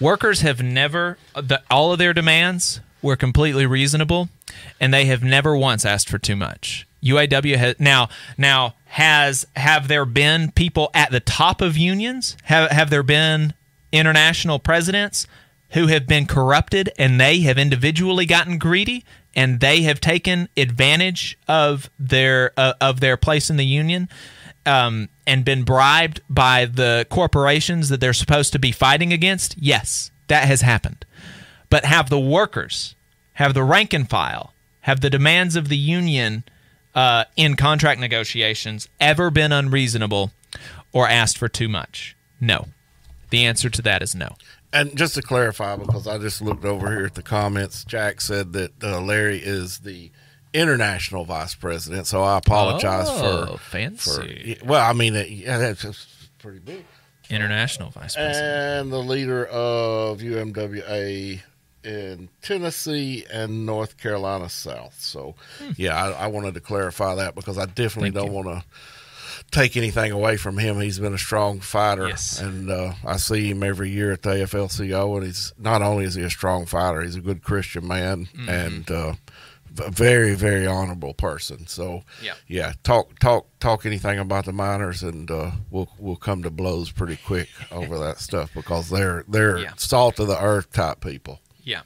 Workers 0.00 0.40
have 0.40 0.62
never, 0.62 1.16
the, 1.34 1.62
all 1.70 1.92
of 1.92 1.98
their 1.98 2.12
demands 2.12 2.80
were 3.00 3.16
completely 3.16 3.66
reasonable, 3.66 4.28
and 4.80 4.92
they 4.92 5.04
have 5.04 5.22
never 5.22 5.56
once 5.56 5.84
asked 5.84 6.08
for 6.08 6.18
too 6.18 6.34
much. 6.36 6.86
UAW 7.02 7.56
has 7.56 7.78
now 7.78 8.08
now 8.38 8.74
has 8.86 9.46
have 9.56 9.88
there 9.88 10.06
been 10.06 10.50
people 10.52 10.90
at 10.94 11.10
the 11.10 11.20
top 11.20 11.60
of 11.60 11.76
unions? 11.76 12.36
Have 12.44 12.70
have 12.70 12.88
there 12.88 13.02
been 13.02 13.52
international 13.92 14.58
presidents 14.58 15.26
who 15.70 15.88
have 15.88 16.06
been 16.06 16.24
corrupted 16.24 16.90
and 16.98 17.20
they 17.20 17.40
have 17.40 17.58
individually 17.58 18.24
gotten 18.24 18.56
greedy 18.56 19.04
and 19.36 19.60
they 19.60 19.82
have 19.82 20.00
taken 20.00 20.48
advantage 20.56 21.38
of 21.48 21.90
their 21.98 22.52
uh, 22.56 22.74
of 22.80 23.00
their 23.00 23.16
place 23.16 23.50
in 23.50 23.56
the 23.56 23.66
union 23.66 24.08
um, 24.66 25.08
and 25.26 25.44
been 25.44 25.64
bribed 25.64 26.20
by 26.28 26.64
the 26.64 27.06
corporations 27.10 27.88
that 27.88 28.00
they're 28.00 28.12
supposed 28.12 28.52
to 28.52 28.58
be 28.58 28.72
fighting 28.72 29.12
against? 29.12 29.56
Yes, 29.58 30.10
that 30.28 30.46
has 30.46 30.60
happened. 30.60 31.04
But 31.70 31.84
have 31.84 32.10
the 32.10 32.20
workers, 32.20 32.94
have 33.34 33.54
the 33.54 33.64
rank 33.64 33.92
and 33.92 34.08
file, 34.08 34.52
have 34.82 35.00
the 35.00 35.10
demands 35.10 35.56
of 35.56 35.68
the 35.68 35.76
union 35.76 36.44
uh, 36.94 37.24
in 37.36 37.56
contract 37.56 38.00
negotiations 38.00 38.88
ever 39.00 39.30
been 39.30 39.52
unreasonable 39.52 40.32
or 40.92 41.08
asked 41.08 41.38
for 41.38 41.48
too 41.48 41.68
much? 41.68 42.16
No. 42.40 42.68
The 43.30 43.44
answer 43.44 43.68
to 43.68 43.82
that 43.82 44.02
is 44.02 44.14
no. 44.14 44.36
And 44.74 44.96
just 44.96 45.14
to 45.14 45.22
clarify, 45.22 45.76
because 45.76 46.08
I 46.08 46.18
just 46.18 46.42
looked 46.42 46.64
over 46.64 46.90
here 46.90 47.06
at 47.06 47.14
the 47.14 47.22
comments, 47.22 47.84
Jack 47.84 48.20
said 48.20 48.52
that 48.54 48.82
uh, 48.82 49.00
Larry 49.00 49.38
is 49.38 49.78
the 49.78 50.10
international 50.52 51.24
vice 51.24 51.54
president. 51.54 52.08
So 52.08 52.24
I 52.24 52.38
apologize 52.38 53.06
oh, 53.08 53.46
for 53.46 53.58
fancy. 53.58 54.56
For, 54.56 54.66
well, 54.66 54.84
I 54.84 54.92
mean, 54.92 55.14
yeah, 55.28 55.58
that's 55.58 56.28
pretty 56.38 56.58
big. 56.58 56.84
International 57.30 57.90
vice 57.90 58.16
president 58.16 58.82
and 58.82 58.92
the 58.92 58.98
leader 58.98 59.46
of 59.46 60.18
UMWA 60.18 61.40
in 61.84 62.28
Tennessee 62.42 63.24
and 63.32 63.66
North 63.66 63.96
Carolina 63.96 64.48
South. 64.48 65.00
So, 65.00 65.36
hmm. 65.58 65.70
yeah, 65.76 65.96
I, 65.96 66.24
I, 66.24 66.26
wanted 66.26 66.54
to 66.54 66.60
clarify 66.60 67.14
that 67.14 67.34
because 67.34 67.58
I 67.58 67.66
definitely 67.66 68.10
Thank 68.10 68.26
don't 68.26 68.32
want 68.32 68.48
to 68.48 68.64
take 69.54 69.76
anything 69.76 70.10
away 70.12 70.36
from 70.36 70.58
him. 70.58 70.80
He's 70.80 70.98
been 70.98 71.14
a 71.14 71.18
strong 71.18 71.60
fighter, 71.60 72.08
yes. 72.08 72.40
and 72.40 72.70
uh, 72.70 72.94
I 73.06 73.16
see 73.16 73.50
him 73.50 73.62
every 73.62 73.90
year 73.90 74.12
at 74.12 74.22
the 74.22 74.30
AFL-CIO. 74.30 75.16
And 75.16 75.26
he's 75.26 75.52
not 75.58 75.80
only 75.80 76.04
is 76.04 76.14
he 76.14 76.22
a 76.22 76.30
strong 76.30 76.66
fighter, 76.66 77.00
he's 77.02 77.16
a 77.16 77.20
good 77.20 77.42
Christian 77.42 77.86
man, 77.86 78.26
mm-hmm. 78.26 78.48
and 78.48 78.90
uh, 78.90 79.14
a 79.78 79.90
very, 79.90 80.34
very 80.34 80.66
honorable 80.66 81.14
person. 81.14 81.66
So, 81.66 82.02
yeah, 82.22 82.34
yeah, 82.48 82.72
talk, 82.82 83.18
talk, 83.20 83.46
talk 83.60 83.86
anything 83.86 84.18
about 84.18 84.44
the 84.44 84.52
miners, 84.52 85.02
and 85.02 85.30
uh, 85.30 85.52
we'll 85.70 85.88
we'll 85.98 86.16
come 86.16 86.42
to 86.42 86.50
blows 86.50 86.90
pretty 86.90 87.16
quick 87.16 87.48
over 87.70 87.98
that 87.98 88.18
stuff 88.18 88.50
because 88.54 88.90
they're 88.90 89.24
they're 89.28 89.58
yeah. 89.60 89.72
salt 89.76 90.18
of 90.18 90.26
the 90.26 90.42
earth 90.42 90.72
type 90.72 91.00
people. 91.00 91.40
Yeah, 91.62 91.82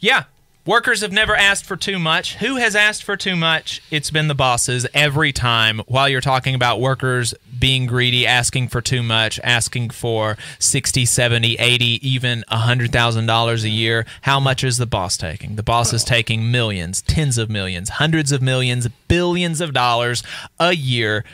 yeah. 0.00 0.24
Workers 0.64 1.00
have 1.00 1.10
never 1.10 1.34
asked 1.34 1.64
for 1.64 1.76
too 1.76 1.98
much. 1.98 2.36
Who 2.36 2.54
has 2.54 2.76
asked 2.76 3.02
for 3.02 3.16
too 3.16 3.34
much? 3.34 3.82
It's 3.90 4.12
been 4.12 4.28
the 4.28 4.34
bosses 4.36 4.86
every 4.94 5.32
time. 5.32 5.80
While 5.88 6.08
you're 6.08 6.20
talking 6.20 6.54
about 6.54 6.80
workers 6.80 7.34
being 7.58 7.86
greedy, 7.86 8.28
asking 8.28 8.68
for 8.68 8.80
too 8.80 9.02
much, 9.02 9.40
asking 9.42 9.90
for 9.90 10.36
60, 10.60 11.04
70, 11.04 11.56
80, 11.56 12.08
even 12.08 12.44
$100,000 12.48 13.64
a 13.64 13.68
year, 13.68 14.06
how 14.20 14.38
much 14.38 14.62
is 14.62 14.78
the 14.78 14.86
boss 14.86 15.16
taking? 15.16 15.56
The 15.56 15.64
boss 15.64 15.92
is 15.92 16.04
taking 16.04 16.52
millions, 16.52 17.02
tens 17.02 17.38
of 17.38 17.50
millions, 17.50 17.88
hundreds 17.88 18.30
of 18.30 18.40
millions, 18.40 18.86
billions 19.08 19.60
of 19.60 19.72
dollars 19.72 20.22
a 20.60 20.76
year. 20.76 21.24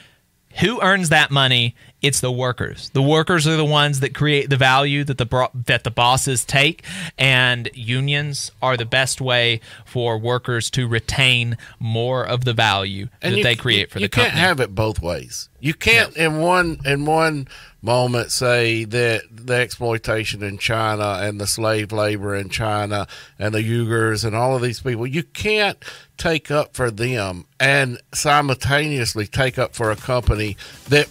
Who 0.61 0.81
earns 0.81 1.11
that 1.11 1.31
money? 1.31 1.75
It's 2.01 2.21
the 2.21 2.31
workers. 2.31 2.91
The 2.91 3.03
workers 3.03 3.47
are 3.47 3.57
the 3.57 3.65
ones 3.65 4.01
that 4.01 4.15
create 4.15 4.51
the 4.51 4.57
value 4.57 5.05
that 5.05 5.19
the 5.19 5.51
that 5.67 5.85
the 5.85 5.91
bosses 5.91 6.45
take, 6.45 6.85
and 7.17 7.69
unions 7.75 8.51
are 8.63 8.77
the 8.77 8.85
best 8.85 9.21
way 9.21 9.61
for 9.85 10.19
workers 10.19 10.71
to 10.71 10.87
retain 10.87 11.57
more 11.81 12.25
of 12.25 12.45
the 12.45 12.53
value 12.53 13.09
and 13.21 13.35
that 13.35 13.39
you, 13.39 13.45
they 13.45 13.57
create 13.57 13.91
for 13.91 13.99
the 13.99 14.09
company. 14.09 14.29
You 14.29 14.31
can't 14.33 14.49
have 14.49 14.61
it 14.61 14.75
both 14.75 15.03
ways. 15.03 15.49
You 15.61 15.75
can't 15.75 16.17
in 16.17 16.41
one 16.41 16.79
in 16.85 17.05
one 17.05 17.49
moment 17.81 18.33
say 18.33 18.85
that 18.85 19.23
the 19.31 19.55
exploitation 19.55 20.43
in 20.43 20.59
China 20.59 21.19
and 21.21 21.41
the 21.41 21.47
slave 21.47 21.93
labor 21.93 22.35
in 22.35 22.49
China 22.49 23.07
and 23.39 23.55
the 23.55 23.61
Uyghurs 23.61 24.25
and 24.25 24.35
all 24.35 24.57
of 24.57 24.63
these 24.63 24.81
people. 24.81 25.07
You 25.07 25.23
can't 25.23 25.79
take 26.17 26.51
up 26.51 26.75
for 26.75 26.91
them 26.91 27.45
and 27.61 28.01
simultaneously 28.13 29.27
take 29.27 29.59
up 29.59 29.75
for 29.75 29.91
a 29.91 29.97
company 29.97 30.57
that 30.89 31.09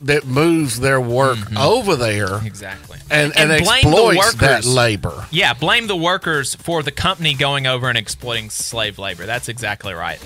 that 0.00 0.24
moves 0.24 0.78
their 0.78 1.00
work 1.00 1.36
mm-hmm. 1.36 1.58
over 1.58 1.96
there 1.96 2.38
exactly 2.44 2.96
and 3.10 3.36
and, 3.36 3.50
and 3.50 3.60
exploits 3.60 4.34
that 4.34 4.64
labor. 4.64 5.26
Yeah, 5.32 5.52
blame 5.54 5.88
the 5.88 5.96
workers 5.96 6.54
for 6.54 6.84
the 6.84 6.92
company 6.92 7.34
going 7.34 7.66
over 7.66 7.88
and 7.88 7.98
exploiting 7.98 8.50
slave 8.50 9.00
labor. 9.00 9.26
That's 9.26 9.48
exactly 9.48 9.92
right. 9.92 10.24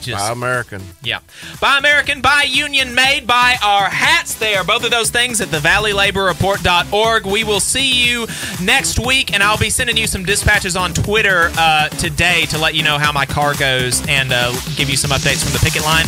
Just 0.00 0.24
buy 0.24 0.32
American. 0.32 0.82
Yeah, 1.02 1.20
buy 1.60 1.78
American, 1.78 2.20
buy 2.20 2.44
Union 2.48 2.94
made, 2.94 3.26
buy 3.26 3.56
our 3.62 3.88
hats. 3.88 4.34
They 4.34 4.54
are 4.56 4.64
both 4.64 4.84
of 4.84 4.90
those 4.90 5.10
things 5.10 5.40
at 5.40 5.50
the 5.50 5.58
ValleyLaborReport.org. 5.58 7.26
We 7.26 7.44
will 7.44 7.60
see 7.60 8.04
you 8.06 8.26
next 8.62 8.98
week, 8.98 9.32
and 9.32 9.42
I'll 9.42 9.58
be 9.58 9.70
sending 9.70 9.96
you 9.96 10.06
some 10.06 10.24
dispatches 10.24 10.76
on 10.76 10.92
Twitter 10.94 11.50
uh, 11.56 11.88
today 11.90 12.46
to 12.46 12.58
let 12.58 12.74
you 12.74 12.82
know 12.82 12.98
how 12.98 13.12
my 13.12 13.26
car 13.26 13.54
goes 13.54 14.06
and 14.08 14.32
uh, 14.32 14.52
give 14.76 14.90
you 14.90 14.96
some 14.96 15.10
updates 15.10 15.42
from 15.42 15.52
the 15.52 15.60
picket 15.62 15.82
line. 15.84 16.06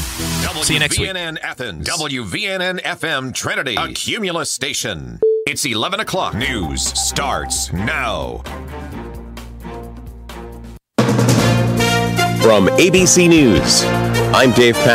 see 0.63 0.75
you 0.75 0.81
next 0.81 0.99
week. 0.99 1.11
WVNN 1.11 1.39
Athens, 1.43 1.89
WVNN 1.89 2.83
FM 2.83 3.35
Trinity, 3.35 3.77
a 3.77 3.89
Cumulus 3.93 4.51
station. 4.51 5.21
It's 5.47 5.65
11 5.65 6.01
o'clock. 6.01 6.35
News 6.35 6.83
starts 6.83 7.73
now. 7.73 8.43
From 12.47 12.69
ABC 12.79 13.29
News, 13.29 13.83
I'm 14.33 14.53
Dave 14.53 14.77
Pat. 14.77 14.95